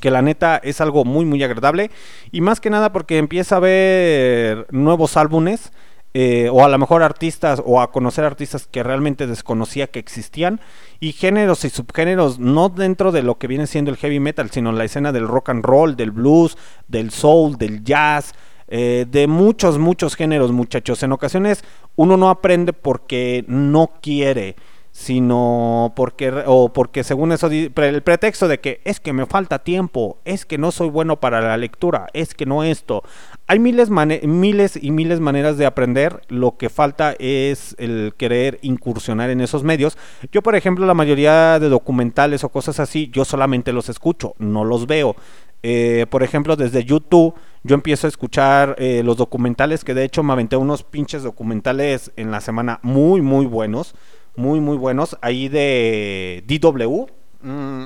que 0.00 0.10
la 0.10 0.22
neta 0.22 0.56
es 0.56 0.80
algo 0.80 1.04
muy 1.04 1.24
muy 1.24 1.42
agradable. 1.42 1.90
Y 2.30 2.40
más 2.40 2.60
que 2.60 2.70
nada 2.70 2.92
porque 2.92 3.18
empieza 3.18 3.56
a 3.56 3.60
ver 3.60 4.66
nuevos 4.70 5.16
álbumes 5.16 5.72
eh, 6.14 6.50
o 6.52 6.62
a 6.62 6.68
lo 6.68 6.78
mejor 6.78 7.02
artistas 7.02 7.62
o 7.64 7.80
a 7.80 7.90
conocer 7.90 8.24
artistas 8.26 8.66
que 8.66 8.82
realmente 8.82 9.26
desconocía 9.26 9.86
que 9.86 9.98
existían 9.98 10.60
y 11.00 11.12
géneros 11.12 11.64
y 11.64 11.70
subgéneros 11.70 12.38
no 12.38 12.68
dentro 12.68 13.12
de 13.12 13.22
lo 13.22 13.38
que 13.38 13.46
viene 13.46 13.66
siendo 13.66 13.90
el 13.90 13.96
heavy 13.96 14.20
metal 14.20 14.50
sino 14.50 14.72
la 14.72 14.84
escena 14.84 15.10
del 15.10 15.26
rock 15.26 15.48
and 15.48 15.64
roll 15.64 15.96
del 15.96 16.10
blues 16.10 16.58
del 16.86 17.12
soul 17.12 17.56
del 17.56 17.82
jazz 17.82 18.34
eh, 18.74 19.04
de 19.06 19.26
muchos 19.26 19.78
muchos 19.78 20.16
géneros 20.16 20.50
muchachos 20.50 21.02
en 21.02 21.12
ocasiones 21.12 21.62
uno 21.94 22.16
no 22.16 22.30
aprende 22.30 22.72
porque 22.72 23.44
no 23.46 23.90
quiere 24.00 24.56
sino 24.92 25.94
porque 25.96 26.44
o 26.46 26.70
porque 26.70 27.02
según 27.02 27.32
eso 27.32 27.48
el 27.50 28.02
pretexto 28.02 28.46
de 28.46 28.60
que 28.60 28.82
es 28.84 29.00
que 29.00 29.14
me 29.14 29.24
falta 29.24 29.60
tiempo, 29.60 30.18
es 30.26 30.44
que 30.44 30.58
no 30.58 30.70
soy 30.70 30.90
bueno 30.90 31.18
para 31.18 31.40
la 31.40 31.56
lectura, 31.56 32.08
es 32.12 32.34
que 32.34 32.44
no 32.44 32.62
esto. 32.62 33.02
Hay 33.46 33.58
miles 33.58 33.90
miles 33.90 34.78
y 34.80 34.90
miles 34.90 35.18
maneras 35.18 35.56
de 35.56 35.66
aprender, 35.66 36.20
lo 36.28 36.56
que 36.58 36.68
falta 36.68 37.16
es 37.18 37.74
el 37.78 38.12
querer 38.16 38.58
incursionar 38.62 39.30
en 39.30 39.40
esos 39.40 39.64
medios. 39.64 39.96
Yo, 40.30 40.42
por 40.42 40.54
ejemplo, 40.54 40.86
la 40.86 40.94
mayoría 40.94 41.58
de 41.58 41.70
documentales 41.70 42.44
o 42.44 42.50
cosas 42.50 42.78
así, 42.78 43.10
yo 43.12 43.24
solamente 43.24 43.72
los 43.72 43.88
escucho, 43.88 44.34
no 44.38 44.64
los 44.64 44.86
veo. 44.86 45.16
Eh, 45.62 46.06
por 46.10 46.22
ejemplo, 46.22 46.56
desde 46.56 46.84
YouTube 46.84 47.34
yo 47.62 47.74
empiezo 47.74 48.06
a 48.06 48.08
escuchar 48.08 48.74
eh, 48.78 49.02
los 49.04 49.16
documentales, 49.16 49.84
que 49.84 49.94
de 49.94 50.04
hecho 50.04 50.22
me 50.22 50.32
aventé 50.32 50.56
unos 50.56 50.82
pinches 50.82 51.22
documentales 51.22 52.10
en 52.16 52.32
la 52.32 52.40
semana 52.40 52.80
muy, 52.82 53.20
muy 53.20 53.46
buenos, 53.46 53.94
muy, 54.34 54.60
muy 54.60 54.76
buenos, 54.76 55.16
ahí 55.20 55.48
de 55.48 56.42
DW. 56.46 57.06
Mm, 57.42 57.84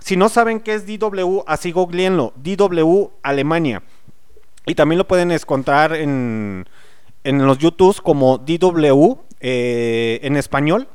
Si 0.00 0.18
no 0.18 0.28
saben 0.28 0.60
qué 0.60 0.74
es 0.74 0.86
DW, 0.86 1.44
así 1.46 1.72
googleenlo, 1.72 2.34
DW 2.36 3.10
Alemania. 3.22 3.82
Y 4.66 4.74
también 4.74 4.98
lo 4.98 5.08
pueden 5.08 5.30
encontrar 5.32 5.94
en, 5.94 6.66
en 7.22 7.46
los 7.46 7.56
YouTubes 7.56 8.02
como 8.02 8.36
DW 8.36 9.14
eh, 9.40 10.20
en 10.22 10.36
español. 10.36 10.88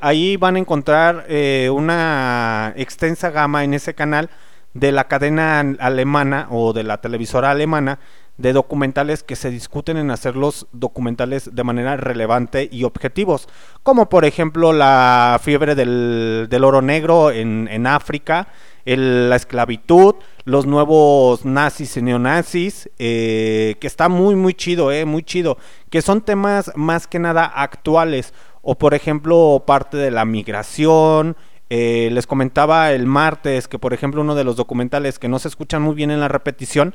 Ahí 0.00 0.36
van 0.36 0.56
a 0.56 0.58
encontrar 0.58 1.26
una 1.72 2.74
extensa 2.76 3.30
gama 3.30 3.62
en 3.64 3.74
ese 3.74 3.94
canal 3.94 4.28
de 4.78 4.92
la 4.92 5.04
cadena 5.08 5.60
alemana 5.78 6.48
o 6.50 6.72
de 6.72 6.82
la 6.84 7.00
televisora 7.00 7.50
alemana 7.50 7.98
de 8.38 8.52
documentales 8.52 9.22
que 9.22 9.34
se 9.34 9.50
discuten 9.50 9.96
en 9.96 10.10
hacer 10.10 10.36
los 10.36 10.66
documentales 10.72 11.54
de 11.54 11.64
manera 11.64 11.96
relevante 11.96 12.68
y 12.70 12.84
objetivos, 12.84 13.48
como 13.82 14.10
por 14.10 14.26
ejemplo 14.26 14.74
la 14.74 15.40
fiebre 15.42 15.74
del, 15.74 16.46
del 16.50 16.64
oro 16.64 16.82
negro 16.82 17.30
en, 17.30 17.66
en 17.70 17.86
África, 17.86 18.48
el- 18.84 19.30
la 19.30 19.36
esclavitud, 19.36 20.16
los 20.44 20.66
nuevos 20.66 21.46
nazis 21.46 21.96
y 21.96 22.02
neonazis, 22.02 22.90
eh, 22.98 23.76
que 23.80 23.86
está 23.86 24.10
muy 24.10 24.36
muy 24.36 24.52
chido, 24.52 24.92
eh, 24.92 25.06
muy 25.06 25.22
chido, 25.22 25.56
que 25.88 26.02
son 26.02 26.20
temas 26.20 26.70
más 26.76 27.06
que 27.06 27.18
nada 27.18 27.46
actuales, 27.46 28.34
o 28.60 28.76
por 28.76 28.92
ejemplo 28.92 29.64
parte 29.66 29.96
de 29.96 30.10
la 30.10 30.26
migración, 30.26 31.36
eh, 31.68 32.08
les 32.12 32.26
comentaba 32.26 32.92
el 32.92 33.06
martes 33.06 33.68
que, 33.68 33.78
por 33.78 33.92
ejemplo, 33.92 34.20
uno 34.20 34.34
de 34.34 34.44
los 34.44 34.56
documentales 34.56 35.18
que 35.18 35.28
no 35.28 35.38
se 35.38 35.48
escuchan 35.48 35.82
muy 35.82 35.94
bien 35.94 36.10
en 36.10 36.20
la 36.20 36.28
repetición 36.28 36.94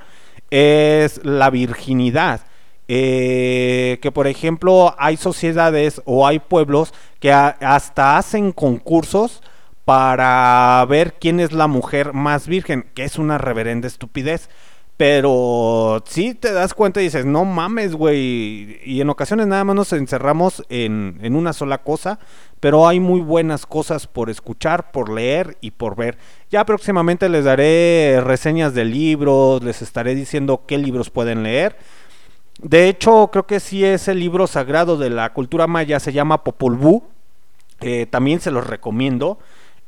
es 0.49 1.23
la 1.23 1.49
virginidad. 1.49 2.41
Eh, 2.87 3.99
que, 4.01 4.11
por 4.11 4.27
ejemplo, 4.27 4.95
hay 4.97 5.15
sociedades 5.17 6.01
o 6.05 6.27
hay 6.27 6.39
pueblos 6.39 6.93
que 7.19 7.31
hasta 7.31 8.17
hacen 8.17 8.51
concursos 8.51 9.41
para 9.85 10.85
ver 10.89 11.13
quién 11.13 11.39
es 11.39 11.53
la 11.53 11.67
mujer 11.67 12.13
más 12.13 12.47
virgen, 12.47 12.85
que 12.93 13.03
es 13.03 13.17
una 13.17 13.37
reverenda 13.37 13.87
estupidez. 13.87 14.49
Pero 15.01 16.03
si 16.05 16.35
te 16.35 16.53
das 16.53 16.75
cuenta 16.75 17.01
y 17.01 17.05
dices, 17.05 17.25
no 17.25 17.43
mames, 17.43 17.95
güey. 17.95 18.79
Y 18.85 19.01
en 19.01 19.09
ocasiones 19.09 19.47
nada 19.47 19.63
más 19.63 19.75
nos 19.75 19.93
encerramos 19.93 20.63
en, 20.69 21.17
en 21.23 21.35
una 21.35 21.53
sola 21.53 21.79
cosa. 21.79 22.19
Pero 22.59 22.87
hay 22.87 22.99
muy 22.99 23.19
buenas 23.19 23.65
cosas 23.65 24.05
por 24.05 24.29
escuchar, 24.29 24.91
por 24.91 25.11
leer 25.11 25.57
y 25.59 25.71
por 25.71 25.95
ver. 25.95 26.19
Ya 26.51 26.67
próximamente 26.67 27.29
les 27.29 27.45
daré 27.45 28.21
reseñas 28.23 28.75
de 28.75 28.85
libros, 28.85 29.63
les 29.63 29.81
estaré 29.81 30.13
diciendo 30.13 30.65
qué 30.67 30.77
libros 30.77 31.09
pueden 31.09 31.41
leer. 31.41 31.77
De 32.61 32.87
hecho, 32.87 33.31
creo 33.31 33.47
que 33.47 33.59
sí 33.59 33.83
es 33.83 34.07
el 34.07 34.19
libro 34.19 34.45
sagrado 34.45 34.97
de 34.97 35.09
la 35.09 35.33
cultura 35.33 35.65
maya, 35.65 35.99
se 35.99 36.13
llama 36.13 36.43
Popol 36.43 36.75
Vuh. 36.75 37.01
Eh, 37.79 38.05
también 38.07 38.39
se 38.39 38.51
los 38.51 38.67
recomiendo. 38.67 39.39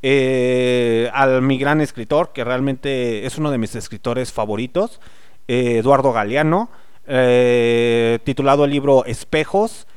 Eh, 0.05 1.09
al 1.13 1.41
mi 1.41 1.57
gran 1.57 1.79
escritor, 1.79 2.33
que 2.33 2.43
realmente 2.43 3.25
es 3.25 3.37
uno 3.37 3.51
de 3.51 3.57
mis 3.57 3.73
escritores 3.73 4.33
favoritos, 4.33 4.99
eh, 5.47 5.77
Eduardo 5.77 6.11
Galeano, 6.11 6.69
eh, 7.07 8.19
titulado 8.25 8.65
el 8.65 8.71
libro 8.71 9.05
Espejos. 9.05 9.87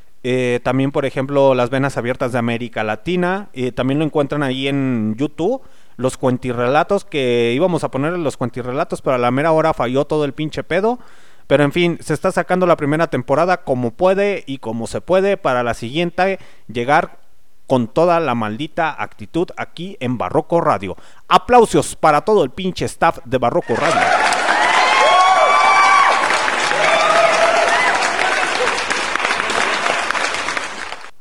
también, 0.64 0.90
por 0.90 1.06
ejemplo, 1.06 1.54
Las 1.54 1.70
Venas 1.70 1.96
Abiertas 1.96 2.32
de 2.32 2.38
América 2.38 2.82
Latina. 2.82 3.48
también 3.76 4.00
lo 4.00 4.04
encuentran 4.04 4.42
ahí 4.42 4.66
en 4.66 5.14
YouTube. 5.16 5.62
Los 5.96 6.16
cuentirrelatos, 6.16 7.04
que 7.04 7.52
íbamos 7.54 7.84
a 7.84 7.90
poner 7.92 8.12
los 8.14 8.36
cuentirrelatos, 8.36 9.02
pero 9.02 9.14
a 9.14 9.18
la 9.18 9.30
mera 9.30 9.52
hora 9.52 9.72
falló 9.72 10.04
todo 10.04 10.24
el 10.24 10.32
pinche 10.32 10.64
pedo. 10.64 10.98
Pero 11.46 11.62
en 11.62 11.70
fin, 11.70 11.98
se 12.00 12.12
está 12.12 12.32
sacando 12.32 12.66
la 12.66 12.76
primera 12.76 13.06
temporada 13.06 13.58
como 13.58 13.92
puede 13.92 14.42
y 14.46 14.58
como 14.58 14.88
se 14.88 15.00
puede 15.00 15.36
para 15.36 15.62
la 15.62 15.74
siguiente 15.74 16.40
llegar 16.66 17.25
con 17.66 17.88
toda 17.88 18.20
la 18.20 18.34
maldita 18.34 18.94
actitud 19.02 19.48
aquí 19.56 19.96
en 20.00 20.18
Barroco 20.18 20.60
Radio. 20.60 20.96
Aplausos 21.28 21.96
para 21.96 22.20
todo 22.22 22.44
el 22.44 22.50
pinche 22.50 22.84
staff 22.84 23.18
de 23.24 23.38
Barroco 23.38 23.74
Radio. 23.74 24.00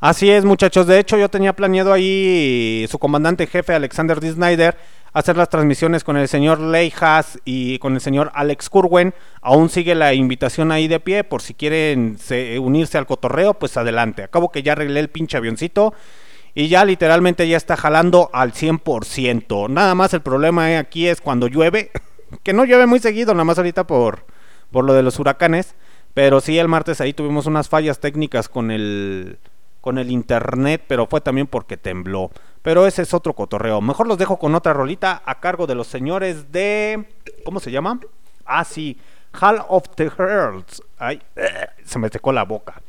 Así 0.02 0.30
es, 0.30 0.46
muchachos. 0.46 0.86
De 0.86 1.00
hecho, 1.00 1.18
yo 1.18 1.30
tenía 1.30 1.54
planeado 1.54 1.92
ahí 1.92 2.86
su 2.90 3.00
comandante 3.00 3.48
jefe, 3.48 3.74
Alexander 3.74 4.20
D. 4.20 4.34
Snyder, 4.34 4.78
hacer 5.14 5.36
las 5.36 5.50
transmisiones 5.50 6.04
con 6.04 6.16
el 6.18 6.28
señor 6.28 6.60
Leigh 6.60 6.94
Haas 7.00 7.40
y 7.44 7.80
con 7.80 7.96
el 7.96 8.02
señor 8.02 8.32
Alex 8.36 8.70
Curwen. 8.70 9.16
Aún 9.42 9.70
sigue 9.70 9.96
la 9.96 10.14
invitación 10.14 10.72
ahí 10.72 10.88
de 10.88 11.00
pie, 11.00 11.24
por 11.24 11.42
si 11.42 11.56
quieren 11.56 12.18
se- 12.20 12.60
unirse 12.60 13.00
al 13.00 13.08
cotorreo, 13.08 13.56
pues 13.56 13.78
adelante. 13.78 14.22
Acabo 14.24 14.52
que 14.52 14.62
ya 14.62 14.74
arreglé 14.74 15.00
el 15.00 15.10
pinche 15.10 15.38
avioncito 15.38 15.94
y 16.56 16.70
ya 16.70 16.86
literalmente 16.86 17.48
ya 17.48 17.58
está 17.58 17.76
jalando 17.76 18.30
al 18.34 18.54
100%. 18.54 19.70
Nada 19.70 19.94
más 19.94 20.14
el 20.14 20.22
problema 20.22 20.80
aquí 20.80 21.08
es 21.08 21.20
cuando 21.20 21.48
llueve, 21.48 21.92
que 22.44 22.54
no 22.54 22.64
llueve 22.64 22.86
muy 22.86 23.00
seguido, 23.00 23.34
nada 23.34 23.44
más 23.44 23.58
ahorita 23.58 23.86
por, 23.86 24.26
por 24.72 24.86
lo 24.86 24.94
de 24.94 25.04
los 25.04 25.20
huracanes. 25.20 25.76
Pero 26.14 26.40
sí, 26.40 26.58
el 26.58 26.70
martes 26.70 27.02
ahí 27.02 27.12
tuvimos 27.12 27.46
unas 27.46 27.68
fallas 27.68 28.00
técnicas 28.00 28.48
con 28.48 28.72
el, 28.72 29.38
con 29.82 29.98
el 29.98 30.10
internet, 30.10 30.82
pero 30.88 31.08
fue 31.08 31.20
también 31.20 31.46
porque 31.46 31.76
tembló. 31.76 32.32
Pero 32.62 32.88
ese 32.88 33.02
es 33.02 33.14
otro 33.14 33.34
cotorreo. 33.34 33.82
Mejor 33.82 34.08
los 34.08 34.18
dejo 34.18 34.40
con 34.40 34.56
otra 34.56 34.72
rolita 34.72 35.22
a 35.26 35.42
cargo 35.42 35.68
de 35.68 35.76
los 35.76 35.88
señores 35.88 36.54
de... 36.54 37.06
¿Cómo 37.44 37.60
se 37.60 37.70
llama? 37.70 38.00
Ah, 38.46 38.64
sí. 38.64 38.98
Hall 39.40 39.62
of 39.68 39.84
the 39.96 40.06
Heralds. 40.06 40.82
Ay, 40.98 41.22
se 41.84 42.00
me 42.00 42.08
secó 42.08 42.32
la 42.32 42.46
boca. 42.46 42.82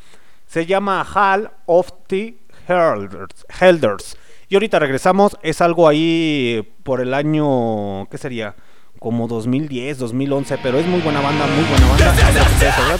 Se 0.46 0.64
llama 0.64 1.04
Hall 1.04 1.50
of 1.66 1.90
the 2.06 2.38
Heralders. 2.66 3.46
Elders. 3.60 4.16
Y 4.48 4.54
ahorita 4.54 4.78
regresamos. 4.78 5.36
Es 5.42 5.60
algo 5.60 5.88
ahí 5.88 6.66
por 6.82 7.00
el 7.00 7.14
año... 7.14 8.06
¿Qué 8.10 8.18
sería? 8.18 8.54
como 8.98 9.28
2010, 9.28 9.98
2011, 9.98 10.58
pero 10.62 10.78
es 10.78 10.86
muy 10.86 11.00
buena 11.00 11.20
banda, 11.20 11.46
muy 11.46 11.64
buena 11.64 11.86
banda. 11.86 12.10
Espero 12.10 12.96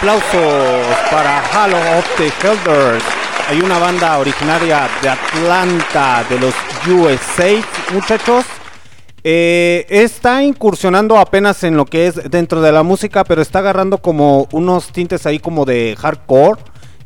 Aplausos 0.00 0.96
para 1.10 1.42
Halo 1.52 1.76
of 1.98 2.08
the 2.16 2.32
Elders. 2.48 3.04
Hay 3.50 3.60
una 3.60 3.78
banda 3.78 4.16
originaria 4.16 4.88
de 5.02 5.10
Atlanta, 5.10 6.24
de 6.26 6.38
los 6.38 6.54
USA, 6.88 7.62
muchachos. 7.92 8.46
Eh, 9.22 9.84
está 9.90 10.42
incursionando 10.42 11.18
apenas 11.18 11.62
en 11.64 11.76
lo 11.76 11.84
que 11.84 12.06
es 12.06 12.30
dentro 12.30 12.62
de 12.62 12.72
la 12.72 12.82
música, 12.82 13.24
pero 13.24 13.42
está 13.42 13.58
agarrando 13.58 13.98
como 13.98 14.48
unos 14.52 14.90
tintes 14.90 15.26
ahí 15.26 15.38
como 15.38 15.66
de 15.66 15.94
hardcore 15.98 16.58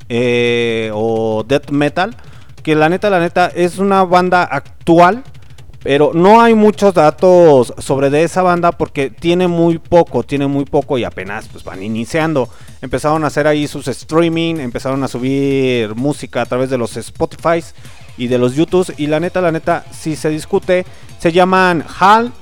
eh, 0.09 0.93
o 0.95 1.45
death 1.49 1.71
metal. 1.71 2.17
Que 2.63 2.77
la 2.77 2.89
neta, 2.89 3.11
la 3.11 3.19
neta, 3.19 3.51
es 3.53 3.79
una 3.79 4.05
banda 4.05 4.45
actual 4.45 5.25
pero 5.85 6.13
no 6.15 6.41
hay 6.41 6.55
muchos 6.55 6.95
datos 6.95 7.75
sobre 7.77 8.09
de 8.09 8.23
esa 8.23 8.43
banda 8.43 8.73
porque 8.73 9.11
tiene 9.11 9.49
muy 9.49 9.77
poco, 9.79 10.23
tiene 10.23 10.47
muy 10.47 10.65
poco 10.65 10.97
y 10.97 11.05
apenas 11.05 11.47
pues 11.49 11.63
van 11.63 11.83
iniciando. 11.83 12.49
Empezaron 12.81 13.23
a 13.23 13.27
hacer 13.27 13.47
ahí 13.47 13.69
sus 13.69 13.87
streaming, 13.87 14.55
empezaron 14.57 15.05
a 15.05 15.09
subir 15.09 15.95
música 15.95 16.41
a 16.41 16.47
través 16.47 16.71
de 16.71 16.79
los 16.79 16.97
Spotify 16.97 17.63
y 18.17 18.29
de 18.29 18.39
los 18.39 18.55
YouTube 18.55 18.95
y 18.97 19.09
la 19.09 19.21
neta, 19.21 19.43
la 19.43 19.53
neta, 19.53 19.85
si 19.93 20.17
se 20.17 20.31
discute, 20.31 20.87
se 21.19 21.33
llaman 21.33 21.85
Hal 22.01 22.33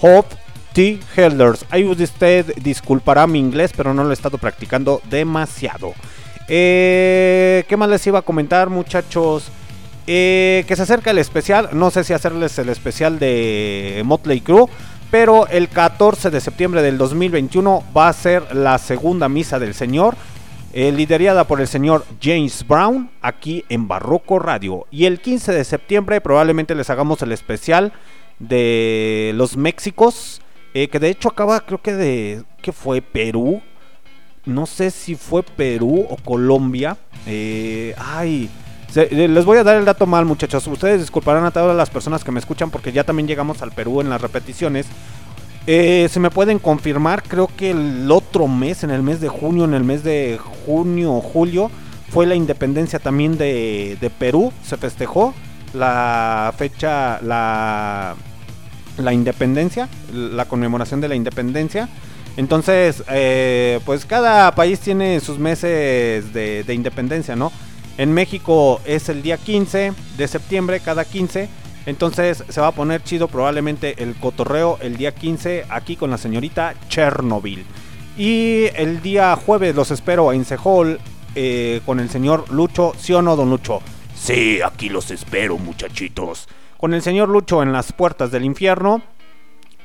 Hope 0.00 0.34
T. 0.72 0.98
Helders. 1.14 1.66
Ahí 1.70 1.84
usted 1.84 2.52
disculpará 2.56 3.28
mi 3.28 3.38
inglés, 3.38 3.70
pero 3.76 3.94
no 3.94 4.02
lo 4.02 4.10
he 4.10 4.14
estado 4.14 4.38
practicando 4.38 5.00
demasiado. 5.08 5.94
Eh, 6.48 7.64
¿Qué 7.68 7.76
más 7.76 7.90
les 7.90 8.04
iba 8.08 8.18
a 8.18 8.22
comentar, 8.22 8.70
muchachos? 8.70 9.52
Eh, 10.10 10.64
que 10.66 10.74
se 10.74 10.82
acerca 10.82 11.10
el 11.10 11.18
especial. 11.18 11.68
No 11.74 11.90
sé 11.90 12.02
si 12.02 12.14
hacerles 12.14 12.58
el 12.58 12.70
especial 12.70 13.18
de 13.18 14.02
Motley 14.04 14.40
Crue. 14.40 14.66
Pero 15.10 15.46
el 15.48 15.68
14 15.68 16.30
de 16.30 16.40
septiembre 16.40 16.82
del 16.82 16.98
2021 16.98 17.84
va 17.96 18.08
a 18.08 18.12
ser 18.12 18.54
la 18.54 18.76
segunda 18.78 19.28
misa 19.28 19.58
del 19.58 19.74
Señor. 19.74 20.16
eh, 20.74 20.92
liderada 20.92 21.44
por 21.44 21.62
el 21.62 21.66
señor 21.66 22.04
James 22.22 22.64
Brown 22.68 23.10
aquí 23.22 23.64
en 23.70 23.88
Barroco 23.88 24.38
Radio. 24.38 24.86
Y 24.90 25.06
el 25.06 25.18
15 25.20 25.52
de 25.52 25.64
septiembre 25.64 26.20
probablemente 26.20 26.74
les 26.74 26.90
hagamos 26.90 27.22
el 27.22 27.32
especial 27.32 27.92
de 28.38 29.32
los 29.34 29.56
Méxicos. 29.56 30.42
eh, 30.74 30.88
que 30.88 30.98
de 30.98 31.08
hecho 31.08 31.30
acaba, 31.30 31.60
creo 31.60 31.80
que 31.80 31.94
de. 31.94 32.44
que 32.60 32.72
fue? 32.72 33.00
Perú. 33.00 33.62
No 34.44 34.66
sé 34.66 34.90
si 34.90 35.14
fue 35.14 35.42
Perú 35.42 36.06
o 36.08 36.16
Colombia. 36.16 36.96
Eh, 37.26 37.94
ay. 37.98 38.50
Eh, 38.94 39.28
les 39.28 39.44
voy 39.44 39.58
a 39.58 39.64
dar 39.64 39.76
el 39.76 39.84
dato 39.84 40.06
mal, 40.06 40.24
muchachos. 40.24 40.66
Ustedes 40.66 41.00
disculparán 41.00 41.44
a 41.44 41.50
todas 41.50 41.76
las 41.76 41.90
personas 41.90 42.24
que 42.24 42.32
me 42.32 42.40
escuchan 42.40 42.70
porque 42.70 42.92
ya 42.92 43.04
también 43.04 43.28
llegamos 43.28 43.62
al 43.62 43.72
Perú 43.72 44.00
en 44.00 44.08
las 44.08 44.20
repeticiones. 44.20 44.86
Eh, 45.66 46.08
se 46.10 46.18
me 46.18 46.30
pueden 46.30 46.58
confirmar, 46.58 47.22
creo 47.22 47.46
que 47.54 47.72
el 47.72 48.10
otro 48.10 48.48
mes, 48.48 48.84
en 48.84 48.90
el 48.90 49.02
mes 49.02 49.20
de 49.20 49.28
junio, 49.28 49.64
en 49.64 49.74
el 49.74 49.84
mes 49.84 50.02
de 50.02 50.38
junio 50.64 51.12
o 51.12 51.20
julio, 51.20 51.70
fue 52.08 52.26
la 52.26 52.34
independencia 52.34 52.98
también 52.98 53.36
de, 53.36 54.10
Perú. 54.18 54.50
Se 54.64 54.78
festejó 54.78 55.34
la 55.74 56.54
fecha, 56.56 57.20
la, 57.20 58.14
la 58.96 59.12
independencia, 59.12 59.90
la 60.14 60.46
conmemoración 60.46 61.02
de 61.02 61.08
la 61.08 61.14
independencia. 61.14 61.90
Entonces, 62.38 63.02
eh, 63.10 63.80
pues 63.84 64.06
cada 64.06 64.54
país 64.54 64.80
tiene 64.80 65.20
sus 65.20 65.38
meses 65.38 66.32
de 66.32 66.72
independencia, 66.74 67.36
¿no? 67.36 67.52
En 67.98 68.14
México 68.14 68.80
es 68.84 69.08
el 69.08 69.22
día 69.22 69.36
15 69.36 69.92
de 70.16 70.28
septiembre, 70.28 70.78
cada 70.78 71.04
15. 71.04 71.48
Entonces 71.84 72.44
se 72.48 72.60
va 72.60 72.68
a 72.68 72.72
poner 72.72 73.02
chido 73.02 73.26
probablemente 73.26 74.02
el 74.02 74.14
cotorreo 74.14 74.78
el 74.80 74.96
día 74.96 75.12
15 75.14 75.64
aquí 75.68 75.96
con 75.96 76.10
la 76.10 76.16
señorita 76.16 76.74
Chernobyl. 76.88 77.66
Y 78.16 78.66
el 78.76 79.02
día 79.02 79.34
jueves 79.34 79.74
los 79.74 79.90
espero 79.90 80.32
en 80.32 80.44
Sehol 80.44 81.00
eh, 81.34 81.80
con 81.84 81.98
el 81.98 82.08
señor 82.08 82.50
Lucho, 82.52 82.92
¿sí 82.96 83.12
o 83.14 83.20
no, 83.20 83.34
don 83.34 83.50
Lucho? 83.50 83.80
Sí, 84.14 84.60
aquí 84.62 84.88
los 84.88 85.10
espero, 85.10 85.58
muchachitos. 85.58 86.48
Con 86.76 86.94
el 86.94 87.02
señor 87.02 87.28
Lucho 87.28 87.62
en 87.64 87.72
las 87.72 87.92
puertas 87.92 88.30
del 88.30 88.44
infierno. 88.44 89.02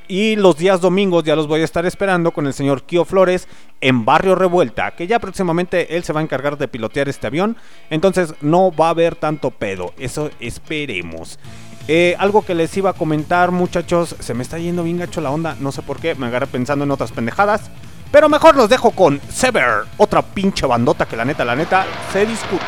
Y 0.07 0.35
los 0.35 0.57
días 0.57 0.81
domingos 0.81 1.23
ya 1.23 1.35
los 1.35 1.47
voy 1.47 1.61
a 1.61 1.65
estar 1.65 1.85
esperando 1.85 2.31
con 2.31 2.47
el 2.47 2.53
señor 2.53 2.83
Kio 2.83 3.05
Flores 3.05 3.47
en 3.81 4.05
Barrio 4.05 4.35
Revuelta, 4.35 4.91
que 4.91 5.07
ya 5.07 5.19
próximamente 5.19 5.95
él 5.95 6.03
se 6.03 6.13
va 6.13 6.19
a 6.19 6.23
encargar 6.23 6.57
de 6.57 6.67
pilotear 6.67 7.09
este 7.09 7.27
avión. 7.27 7.57
Entonces 7.89 8.33
no 8.41 8.71
va 8.71 8.87
a 8.87 8.91
haber 8.91 9.15
tanto 9.15 9.51
pedo, 9.51 9.93
eso 9.97 10.29
esperemos. 10.39 11.39
Eh, 11.87 12.15
algo 12.17 12.45
que 12.45 12.55
les 12.55 12.75
iba 12.77 12.91
a 12.91 12.93
comentar, 12.93 13.51
muchachos, 13.51 14.15
se 14.19 14.33
me 14.33 14.43
está 14.43 14.57
yendo 14.57 14.83
bien 14.83 14.97
gacho 14.97 15.19
la 15.19 15.31
onda, 15.31 15.57
no 15.59 15.71
sé 15.71 15.81
por 15.81 15.99
qué, 15.99 16.15
me 16.15 16.27
agarré 16.27 16.47
pensando 16.47 16.85
en 16.85 16.91
otras 16.91 17.11
pendejadas. 17.11 17.69
Pero 18.11 18.29
mejor 18.29 18.55
los 18.55 18.69
dejo 18.69 18.91
con 18.91 19.19
Sever, 19.29 19.85
otra 19.97 20.21
pinche 20.21 20.67
bandota 20.67 21.07
que 21.07 21.17
la 21.17 21.25
neta, 21.25 21.43
la 21.43 21.55
neta, 21.55 21.85
se 22.11 22.25
discute. 22.25 22.63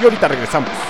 Y 0.00 0.04
ahorita 0.04 0.28
regresamos. 0.28 0.89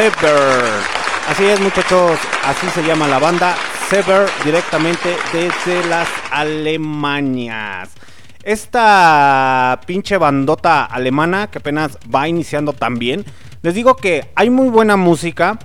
Sever. 0.00 0.62
Así 1.28 1.44
es, 1.44 1.60
muchachos, 1.60 2.18
así 2.46 2.66
se 2.68 2.82
llama 2.82 3.06
la 3.06 3.18
banda 3.18 3.54
Sever 3.90 4.30
directamente 4.46 5.14
desde 5.30 5.86
las 5.90 6.08
Alemanias. 6.30 7.90
Esta 8.42 9.78
pinche 9.84 10.16
bandota 10.16 10.86
alemana 10.86 11.50
que 11.50 11.58
apenas 11.58 11.98
va 12.12 12.26
iniciando 12.26 12.72
también. 12.72 13.26
Les 13.60 13.74
digo 13.74 13.94
que 13.94 14.30
hay 14.36 14.48
muy 14.48 14.70
buena 14.70 14.96
música. 14.96 15.58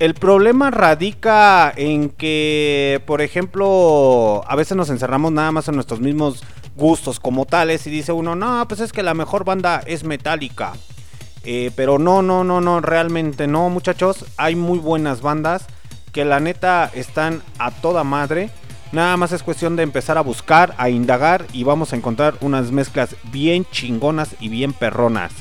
El 0.00 0.14
problema 0.14 0.72
radica 0.72 1.72
en 1.76 2.08
que, 2.08 3.00
por 3.06 3.22
ejemplo, 3.22 4.42
a 4.48 4.56
veces 4.56 4.76
nos 4.76 4.90
encerramos 4.90 5.30
nada 5.30 5.52
más 5.52 5.68
en 5.68 5.76
nuestros 5.76 6.00
mismos 6.00 6.42
gustos 6.74 7.20
como 7.20 7.46
tales 7.46 7.86
y 7.86 7.90
dice 7.90 8.10
uno, 8.10 8.34
no, 8.34 8.66
pues 8.66 8.80
es 8.80 8.92
que 8.92 9.04
la 9.04 9.14
mejor 9.14 9.44
banda 9.44 9.80
es 9.86 10.02
Metallica. 10.02 10.72
Eh, 11.48 11.70
pero 11.76 12.00
no, 12.00 12.22
no, 12.22 12.42
no, 12.42 12.60
no, 12.60 12.80
realmente 12.80 13.46
no, 13.46 13.70
muchachos. 13.70 14.24
Hay 14.36 14.56
muy 14.56 14.80
buenas 14.80 15.22
bandas 15.22 15.66
que 16.12 16.24
la 16.24 16.40
neta 16.40 16.90
están 16.92 17.40
a 17.58 17.70
toda 17.70 18.02
madre. 18.02 18.50
Nada 18.90 19.16
más 19.16 19.30
es 19.30 19.44
cuestión 19.44 19.76
de 19.76 19.84
empezar 19.84 20.18
a 20.18 20.22
buscar, 20.22 20.74
a 20.76 20.90
indagar 20.90 21.46
y 21.52 21.62
vamos 21.62 21.92
a 21.92 21.96
encontrar 21.96 22.34
unas 22.40 22.72
mezclas 22.72 23.14
bien 23.30 23.64
chingonas 23.70 24.34
y 24.40 24.48
bien 24.48 24.72
perronas. 24.72 25.32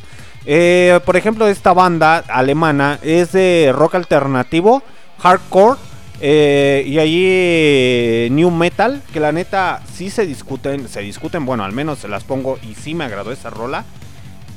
Eh, 0.46 1.00
por 1.06 1.18
ejemplo, 1.18 1.48
esta 1.48 1.74
banda 1.74 2.24
alemana 2.28 3.00
es 3.02 3.32
de 3.32 3.74
rock 3.74 3.96
alternativo, 3.96 4.84
hardcore 5.18 5.80
eh, 6.22 6.84
y 6.86 7.00
allí 7.00 8.30
new 8.30 8.52
metal, 8.52 9.02
que 9.12 9.20
la 9.20 9.32
neta 9.32 9.82
sí 9.92 10.12
se 10.12 10.28
discuten, 10.28 10.88
se 10.88 11.02
discuten, 11.02 11.48
bueno, 11.48 11.64
al 11.64 11.72
menos 11.72 11.98
se 11.98 12.08
las 12.08 12.24
pongo 12.24 12.60
y 12.62 12.76
sí 12.76 12.94
me 12.94 13.06
agradó 13.06 13.32
esa 13.32 13.50
rola. 13.50 13.86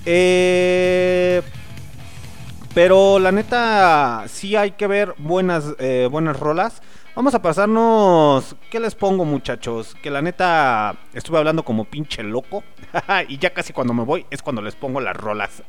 Eh, 0.04 1.42
pero 2.74 3.18
la 3.18 3.32
neta 3.32 4.24
sí 4.28 4.56
hay 4.56 4.72
que 4.72 4.86
ver 4.86 5.14
buenas, 5.18 5.74
eh, 5.78 6.08
buenas 6.10 6.38
rolas. 6.38 6.80
Vamos 7.16 7.34
a 7.34 7.42
pasarnos. 7.42 8.54
¿Qué 8.70 8.78
les 8.78 8.94
pongo, 8.94 9.24
muchachos? 9.24 9.96
Que 10.00 10.10
la 10.10 10.22
neta 10.22 10.94
estuve 11.12 11.38
hablando 11.38 11.64
como 11.64 11.84
pinche 11.84 12.22
loco. 12.22 12.62
y 13.28 13.38
ya 13.38 13.50
casi 13.50 13.72
cuando 13.72 13.92
me 13.92 14.04
voy 14.04 14.24
es 14.30 14.40
cuando 14.42 14.62
les 14.62 14.76
pongo 14.76 15.00
las 15.00 15.16
rolas. 15.16 15.64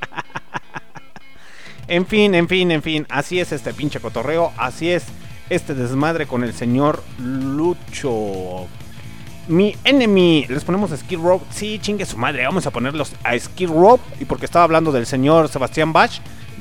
en 1.88 2.06
fin, 2.06 2.36
en 2.36 2.48
fin, 2.48 2.70
en 2.70 2.84
fin. 2.84 3.08
Así 3.10 3.40
es 3.40 3.52
este 3.52 3.74
pinche 3.74 4.00
cotorreo. 4.00 4.52
Así 4.58 4.92
es 4.92 5.08
este 5.50 5.74
desmadre 5.74 6.28
con 6.28 6.44
el 6.44 6.54
señor 6.54 7.02
Lucho. 7.18 8.68
Mi 9.50 9.76
enemy. 9.84 10.46
Les 10.48 10.64
ponemos 10.64 10.92
a 10.92 10.98
Skid 10.98 11.18
Row. 11.18 11.42
Sí, 11.50 11.80
chingue 11.80 12.06
su 12.06 12.18
madre. 12.18 12.46
Vamos 12.46 12.68
a 12.68 12.72
ponerlos 12.72 13.14
a 13.24 13.38
Skid 13.38 13.70
Row. 13.70 14.00
Y 14.20 14.26
porque 14.26 14.46
estaba 14.46 14.64
hablando 14.64 14.92
del 14.92 15.08
señor 15.08 15.50
Sebastián 15.50 15.92
Bach. 15.92 16.12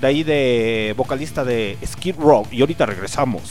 De 0.00 0.06
ahí 0.06 0.22
de 0.22 0.94
vocalista 0.96 1.44
de 1.44 1.76
Skid 1.86 2.16
Row. 2.18 2.46
Y 2.50 2.62
ahorita 2.62 2.86
regresamos. 2.86 3.42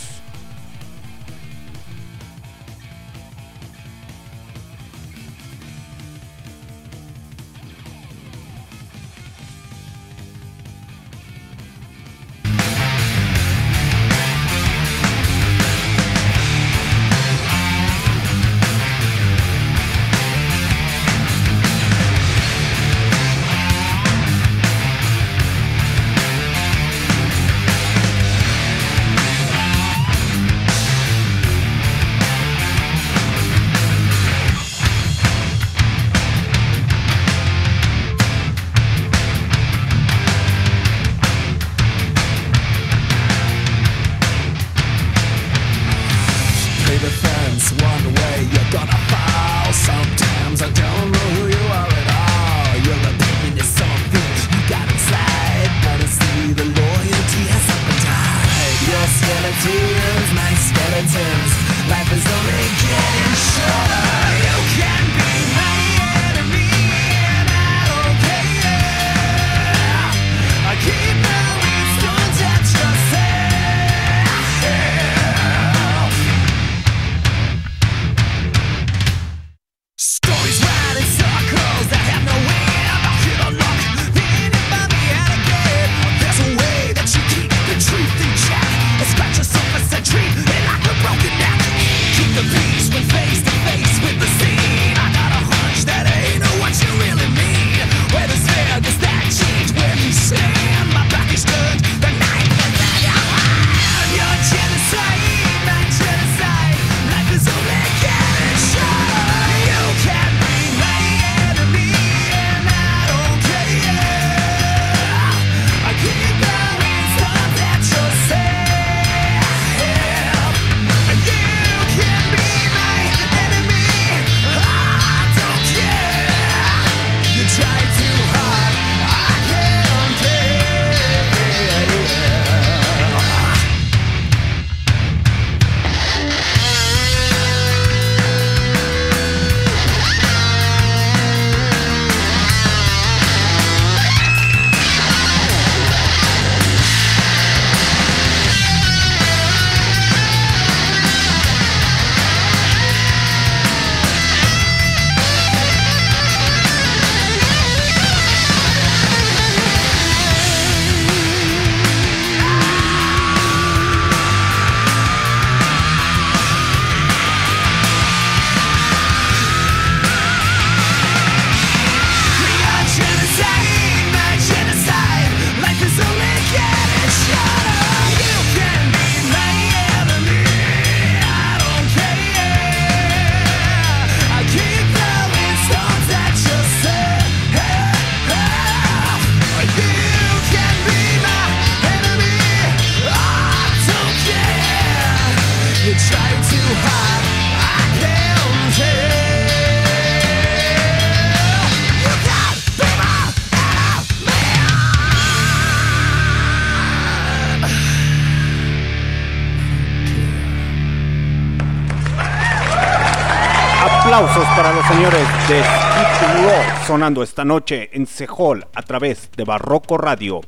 Esta 216.97 217.45
noche 217.45 217.91
en 217.93 218.07
Sehol 218.07 218.65
a 218.73 218.81
través 218.81 219.29
de 219.37 219.43
Barroco 219.43 219.99
Radio. 219.99 220.41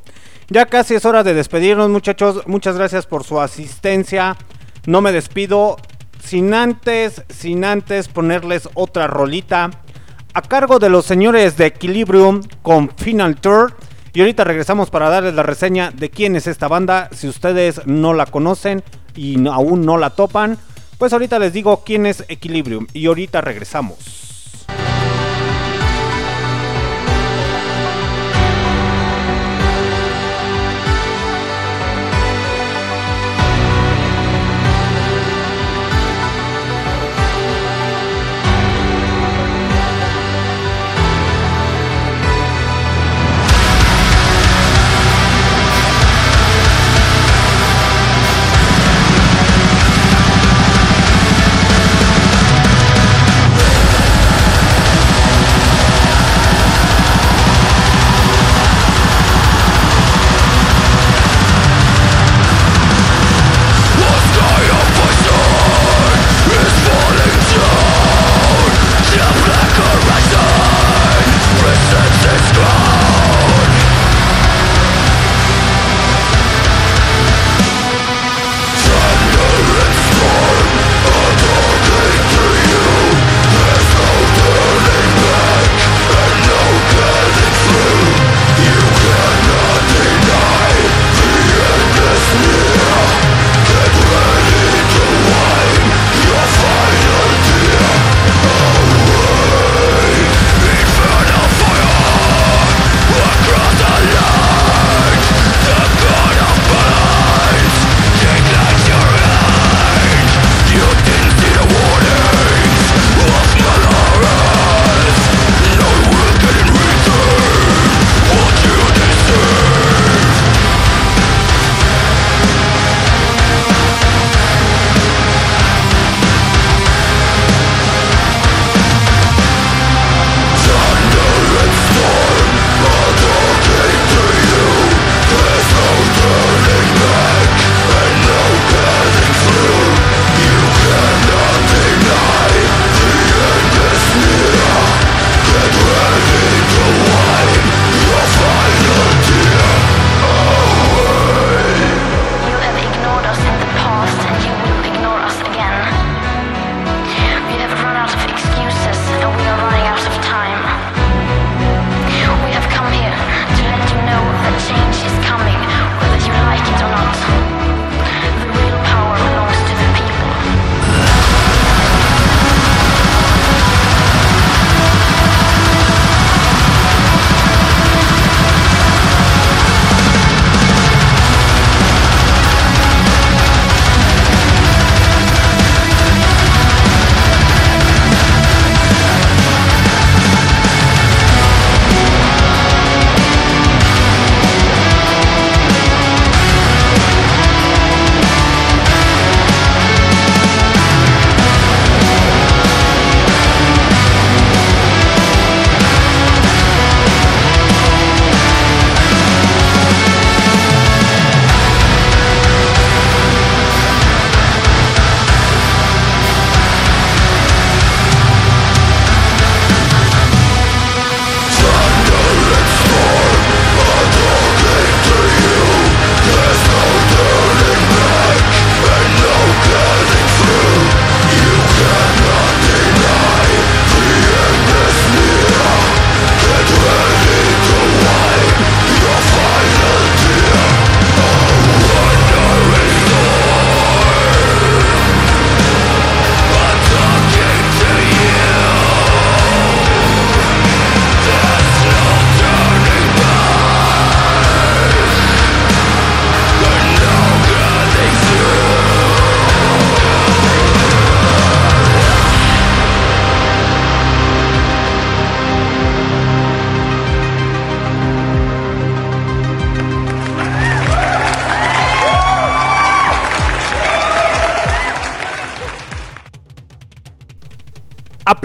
Ya 0.49 0.65
casi 0.65 0.95
es 0.95 1.05
hora 1.05 1.23
de 1.23 1.35
despedirnos 1.35 1.91
muchachos, 1.91 2.41
muchas 2.47 2.75
gracias 2.75 3.05
por 3.05 3.23
su 3.23 3.39
asistencia. 3.39 4.35
No 4.87 4.99
me 5.01 5.11
despido 5.11 5.77
sin 6.19 6.55
antes, 6.55 7.21
sin 7.29 7.63
antes 7.63 8.07
ponerles 8.07 8.67
otra 8.73 9.05
rolita 9.05 9.69
a 10.33 10.41
cargo 10.41 10.79
de 10.79 10.89
los 10.89 11.05
señores 11.05 11.55
de 11.55 11.67
Equilibrium 11.67 12.41
con 12.63 12.89
Final 12.97 13.39
Tour. 13.39 13.75
Y 14.13 14.21
ahorita 14.21 14.43
regresamos 14.43 14.89
para 14.89 15.09
darles 15.09 15.35
la 15.35 15.43
reseña 15.43 15.91
de 15.91 16.09
quién 16.09 16.35
es 16.35 16.47
esta 16.47 16.67
banda. 16.67 17.09
Si 17.11 17.27
ustedes 17.27 17.85
no 17.85 18.15
la 18.15 18.25
conocen 18.25 18.83
y 19.15 19.47
aún 19.47 19.85
no 19.85 19.99
la 19.99 20.09
topan, 20.09 20.57
pues 20.97 21.13
ahorita 21.13 21.37
les 21.37 21.53
digo 21.53 21.83
quién 21.85 22.07
es 22.07 22.25
Equilibrium. 22.27 22.87
Y 22.91 23.05
ahorita 23.05 23.39
regresamos. 23.41 24.28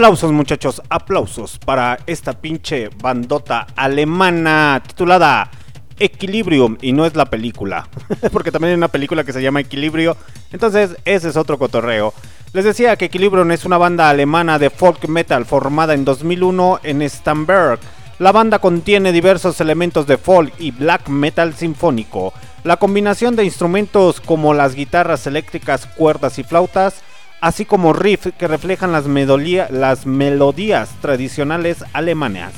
Aplausos 0.04 0.32
muchachos, 0.32 0.82
aplausos 0.90 1.58
para 1.58 1.98
esta 2.06 2.34
pinche 2.34 2.90
bandota 3.02 3.66
alemana 3.74 4.82
titulada 4.86 5.50
Equilibrium 5.98 6.76
y 6.82 6.92
no 6.92 7.06
es 7.06 7.16
la 7.16 7.24
película, 7.24 7.88
porque 8.30 8.52
también 8.52 8.72
hay 8.72 8.76
una 8.76 8.88
película 8.88 9.24
que 9.24 9.32
se 9.32 9.40
llama 9.40 9.60
Equilibrio, 9.60 10.14
entonces 10.52 10.98
ese 11.06 11.30
es 11.30 11.38
otro 11.38 11.58
cotorreo. 11.58 12.12
Les 12.52 12.66
decía 12.66 12.96
que 12.96 13.06
Equilibrium 13.06 13.50
es 13.50 13.64
una 13.64 13.78
banda 13.78 14.10
alemana 14.10 14.58
de 14.58 14.68
folk 14.68 15.08
metal 15.08 15.46
formada 15.46 15.94
en 15.94 16.04
2001 16.04 16.80
en 16.82 17.08
Stamberg. 17.08 17.78
La 18.18 18.30
banda 18.30 18.58
contiene 18.58 19.10
diversos 19.10 19.58
elementos 19.62 20.06
de 20.06 20.18
folk 20.18 20.52
y 20.58 20.72
black 20.72 21.08
metal 21.08 21.54
sinfónico. 21.54 22.34
La 22.62 22.76
combinación 22.76 23.36
de 23.36 23.46
instrumentos 23.46 24.20
como 24.20 24.52
las 24.52 24.74
guitarras 24.74 25.26
eléctricas, 25.26 25.86
cuerdas 25.86 26.38
y 26.38 26.44
flautas, 26.44 27.02
así 27.44 27.66
como 27.66 27.92
riffs 27.92 28.32
que 28.38 28.48
reflejan 28.48 28.90
las, 28.90 29.06
melodía- 29.06 29.68
las 29.70 30.06
melodías 30.06 30.88
tradicionales 31.02 31.84
alemanas. 31.92 32.54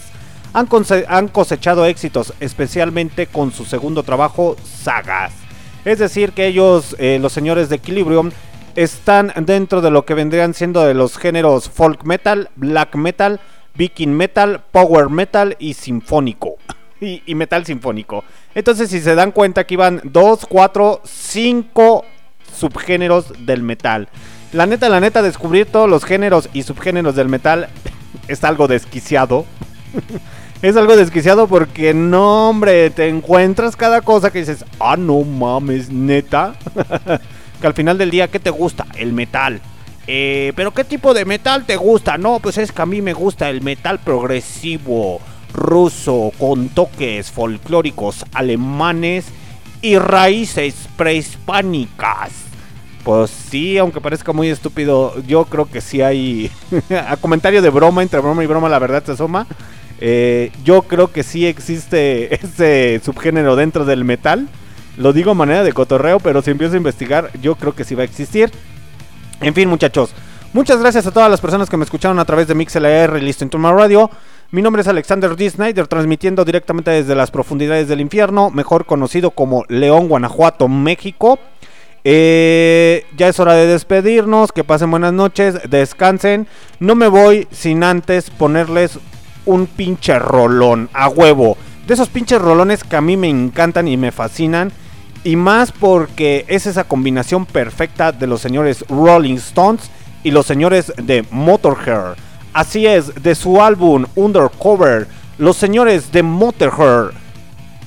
Han, 0.52 1.26
cosechado 1.26 1.86
éxitos, 1.86 2.32
especialmente 2.39 3.26
con 3.26 3.50
su 3.50 3.65
segundo 3.65 4.05
trabajo, 4.05 4.56
Sagas. 4.65 5.32
Es 5.84 5.98
decir, 5.98 6.31
que 6.32 6.47
ellos, 6.47 6.94
eh, 7.00 7.18
los 7.20 7.32
señores 7.32 7.68
de 7.68 7.76
Equilibrium, 7.76 8.31
están 8.76 9.32
dentro 9.44 9.81
de 9.81 9.90
lo 9.90 10.05
que 10.05 10.15
vendrían 10.15 10.55
siendo 10.55 10.84
de 10.84 10.94
los 10.94 11.18
géneros 11.18 11.68
folk 11.68 12.05
metal, 12.05 12.48
black 12.55 12.94
metal, 12.94 13.40
viking 13.74 14.12
metal, 14.12 14.62
power 14.70 15.10
metal 15.10 15.56
y 15.58 15.74
sinfónico. 15.74 16.58
Y 17.00 17.34
metal 17.34 17.66
sinfónico. 17.66 18.24
Entonces, 18.55 18.89
si 18.89 19.00
se 19.00 19.15
dan 19.16 19.32
cuenta, 19.32 19.62
aquí 19.62 19.76
van 19.76 20.00
2, 20.05 20.47
4, 20.48 21.02
5 21.05 22.05
subgéneros 22.56 23.32
del 23.44 23.62
metal. 23.62 24.08
La 24.57 24.65
neta, 24.65 24.89
la 24.89 25.01
neta, 25.01 25.20
descubrir 25.20 25.67
todos 25.67 25.86
los 25.86 26.02
géneros 26.02 26.49
y 26.55 26.62
subgéneros 26.62 27.15
del 27.15 27.28
metal 27.28 27.68
es 28.28 28.43
algo 28.43 28.68
desquiciado. 28.68 29.44
es 30.62 30.78
algo 30.78 30.97
desquiciado 30.97 31.47
porque 31.47 31.93
no, 31.93 32.49
hombre, 32.49 32.89
te 32.89 33.07
encuentras 33.07 33.76
cada 33.76 34.01
cosa 34.01 34.33
que 34.33 34.39
dices, 34.39 34.65
ah, 34.81 34.97
no 34.97 35.20
mames, 35.25 35.91
neta. 35.91 36.55
que 37.60 37.67
al 37.67 37.75
final 37.75 37.99
del 37.99 38.10
día, 38.10 38.28
¿qué 38.28 38.41
te 38.41 38.49
gusta? 38.49 38.86
El 38.97 39.12
metal. 39.12 39.60
Eh, 40.07 40.55
pero 40.57 40.73
¿qué 40.73 40.85
tipo 40.85 41.12
de 41.12 41.26
metal 41.26 41.67
te 41.67 41.76
gusta? 41.76 42.17
No, 42.17 42.41
pues 42.41 42.57
es 42.57 42.73
que 42.73 42.81
a 42.81 42.86
mí 42.86 43.02
me 43.02 43.12
gusta 43.12 43.51
el 43.51 43.60
metal 43.60 43.99
progresivo, 43.99 45.20
ruso, 45.52 46.33
con 46.39 46.70
toques 46.70 47.31
folclóricos 47.31 48.25
alemanes 48.33 49.26
y 49.83 49.99
raíces 49.99 50.89
prehispánicas. 50.97 52.45
Pues 53.07 53.31
sí, 53.31 53.78
aunque 53.78 54.01
parezca 54.01 54.33
muy 54.33 54.49
estúpido, 54.49 55.15
yo 55.28 55.44
creo 55.44 55.70
que 55.70 55.81
sí 55.81 56.02
hay. 56.02 56.51
a 57.09 57.17
comentario 57.17 57.62
de 57.62 57.70
broma, 57.70 58.02
entre 58.02 58.18
broma 58.18 58.43
y 58.43 58.49
broma, 58.49 58.68
la 58.68 58.81
verdad 58.81 59.05
se 59.05 59.12
asoma. 59.12 59.47
Eh, 60.01 60.51
yo 60.65 60.83
creo 60.83 61.12
que 61.12 61.23
sí 61.23 61.47
existe 61.47 62.35
ese 62.44 63.01
subgénero 63.05 63.55
dentro 63.55 63.85
del 63.85 64.05
metal. 64.05 64.49
Lo 64.97 65.12
digo 65.12 65.31
a 65.31 65.35
manera 65.35 65.62
de 65.62 65.73
cotorreo, 65.73 66.18
pero 66.18 66.43
si 66.43 66.51
empiezo 66.51 66.75
a 66.75 66.78
investigar, 66.78 67.31
yo 67.41 67.55
creo 67.55 67.76
que 67.76 67.85
sí 67.85 67.94
va 67.94 68.02
a 68.02 68.07
existir. 68.07 68.51
En 69.41 69.55
fin, 69.55 69.68
muchachos. 69.68 70.12
Muchas 70.52 70.81
gracias 70.81 71.07
a 71.07 71.12
todas 71.12 71.31
las 71.31 71.41
personas 71.41 71.70
que 71.70 71.76
me 71.76 71.85
escucharon 71.85 72.18
a 72.18 72.25
través 72.25 72.49
de 72.49 72.57
MixLR 72.57 73.18
y 73.18 73.20
Listen 73.20 73.49
to 73.49 73.59
My 73.59 73.70
Radio. 73.70 74.10
Mi 74.51 74.62
nombre 74.62 74.83
es 74.83 74.89
Alexander 74.89 75.36
D. 75.36 75.49
Snyder, 75.49 75.86
transmitiendo 75.86 76.44
directamente 76.44 76.91
desde 76.91 77.15
las 77.15 77.31
profundidades 77.31 77.86
del 77.86 78.01
infierno, 78.01 78.51
mejor 78.51 78.85
conocido 78.85 79.31
como 79.31 79.65
León, 79.68 80.09
Guanajuato, 80.09 80.67
México. 80.67 81.39
Eh, 82.09 83.05
ya 83.17 83.26
es 83.26 83.41
hora 83.41 83.55
de 83.55 83.67
despedirnos, 83.67 84.52
que 84.52 84.62
pasen 84.62 84.93
buenas 84.93 85.12
noches, 85.12 85.59
descansen. 85.68 86.47
No 86.78 86.94
me 86.94 87.09
voy 87.09 87.49
sin 87.51 87.83
antes 87.83 88.31
ponerles 88.31 89.01
un 89.44 89.67
pinche 89.67 90.17
rolón 90.20 90.89
a 90.93 91.09
huevo. 91.09 91.57
De 91.85 91.94
esos 91.94 92.09
pinches 92.09 92.41
rolones 92.41 92.85
que 92.85 92.94
a 92.94 93.01
mí 93.01 93.17
me 93.17 93.28
encantan 93.28 93.89
y 93.89 93.97
me 93.97 94.12
fascinan. 94.12 94.70
Y 95.25 95.35
más 95.35 95.73
porque 95.73 96.44
es 96.47 96.68
esa 96.68 96.85
combinación 96.85 97.44
perfecta 97.44 98.12
de 98.12 98.28
los 98.28 98.41
señores 98.41 98.85
Rolling 98.89 99.35
Stones 99.35 99.91
y 100.23 100.31
los 100.31 100.47
señores 100.47 100.93
de 100.97 101.25
Motorhead. 101.33 102.15
Así 102.52 102.86
es, 102.86 103.20
de 103.20 103.35
su 103.35 103.60
álbum 103.60 104.07
Undercover, 104.15 105.09
los 105.39 105.57
señores 105.57 106.12
de 106.12 106.23
Motorhead 106.23 107.10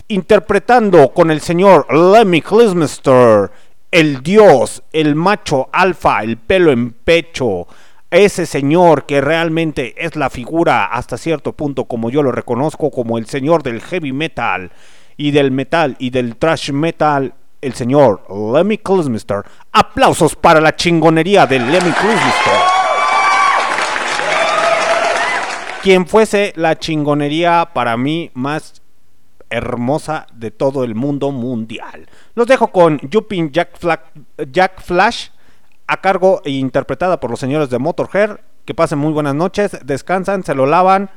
interpretando 0.10 1.10
con 1.10 1.30
el 1.30 1.40
señor 1.40 1.86
Lemmy 1.94 2.42
Kilmister, 2.42 3.52
el 3.92 4.22
dios, 4.22 4.84
el 4.94 5.16
macho 5.16 5.70
alfa, 5.72 6.22
el 6.22 6.38
pelo 6.38 6.72
en 6.72 6.92
pecho, 6.92 7.68
ese 8.12 8.46
señor 8.46 9.06
que 9.06 9.22
realmente 9.22 9.94
es 9.98 10.16
la 10.16 10.30
figura 10.30 10.86
hasta 10.86 11.18
cierto 11.18 11.54
punto 11.54 11.86
como 11.86 12.10
yo 12.10 12.24
lo 12.24 12.32
reconozco 12.32 12.90
como 12.90 13.18
el 13.18 13.28
señor 13.28 13.62
del 13.62 13.82
heavy 13.82 14.14
metal 14.14 14.72
y 15.16 15.32
del 15.32 15.52
metal 15.52 15.96
y 16.00 16.10
del 16.10 16.36
thrash 16.38 16.72
metal, 16.72 17.34
el 17.62 17.74
señor 17.74 18.24
Lemmy 18.30 18.78
Kilmister. 18.78 19.44
Aplausos 19.72 20.36
para 20.36 20.62
la 20.62 20.76
chingonería 20.76 21.46
de 21.46 21.60
Lemmy 21.60 21.92
Kilmister. 21.92 22.54
Quien 25.84 26.08
fuese 26.08 26.54
la 26.56 26.78
chingonería 26.78 27.70
para 27.74 27.96
mí 27.96 28.32
más 28.34 28.82
hermosa 29.50 30.28
de 30.34 30.52
todo 30.52 30.84
el 30.84 30.96
mundo 30.96 31.32
mundial. 31.32 32.08
Los 32.36 32.48
dejo 32.48 32.68
con 32.72 33.00
Fla- 33.80 34.04
Jack 34.52 34.82
Flash 34.82 35.30
a 35.88 35.98
cargo 36.02 36.42
e 36.46 36.52
interpretada 36.52 37.20
por 37.20 37.30
los 37.32 37.40
señores 37.40 37.70
de 37.70 37.80
Motorhead. 37.80 38.38
Que 38.66 38.76
pasen 38.76 39.00
muy 39.00 39.12
buenas 39.14 39.34
noches, 39.34 39.78
descansan, 39.84 40.44
se 40.44 40.54
lo 40.54 40.68
lavan 40.68 41.10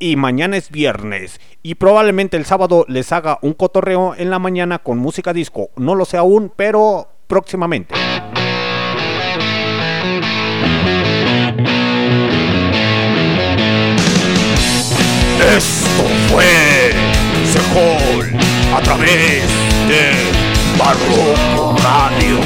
y 0.00 0.16
mañana 0.16 0.56
es 0.56 0.70
viernes 0.70 1.40
y 1.62 1.76
probablemente 1.76 2.36
el 2.36 2.44
sábado 2.44 2.84
les 2.88 3.12
haga 3.12 3.38
un 3.42 3.52
cotorreo 3.54 4.14
en 4.16 4.30
la 4.30 4.38
mañana 4.40 4.80
con 4.80 4.98
música 4.98 5.32
disco. 5.32 5.68
No 5.76 5.94
lo 5.94 6.04
sé 6.04 6.16
aún, 6.16 6.52
pero 6.56 7.08
próximamente. 7.28 7.94
Esto 15.56 16.02
fue 16.28 16.44
A 17.78 18.80
través 18.80 19.42
de 19.86 20.78
Barroco 20.78 21.76
Radio. 21.82 22.40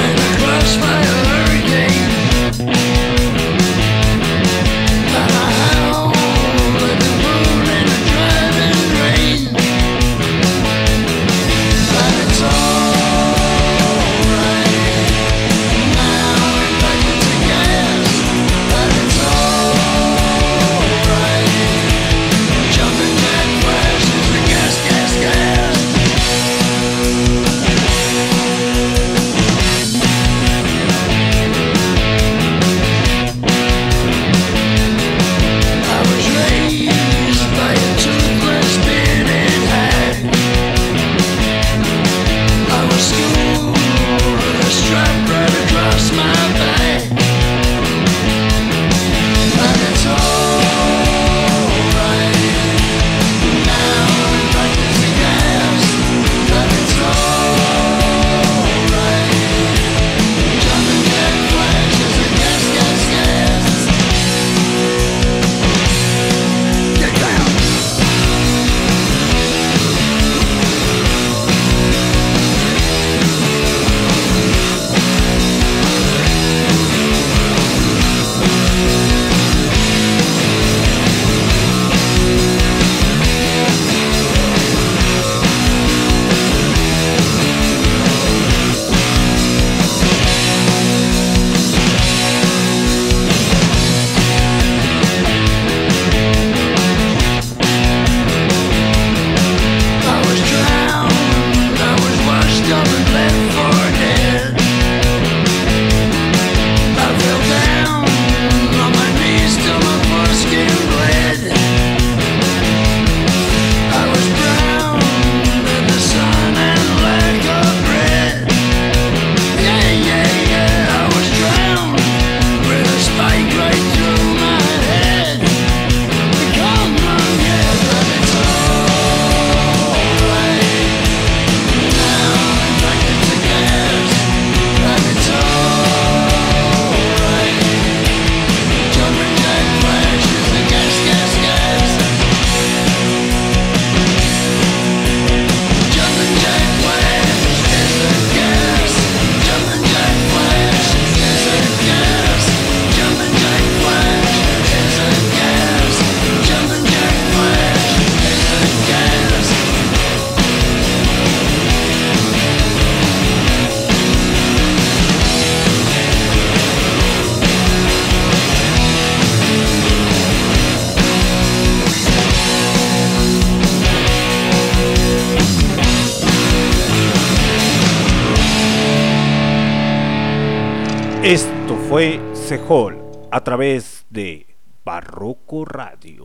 A 183.30 183.44
través 183.44 184.04
de 184.10 184.44
Barroco 184.84 185.64
Radio. 185.64 186.19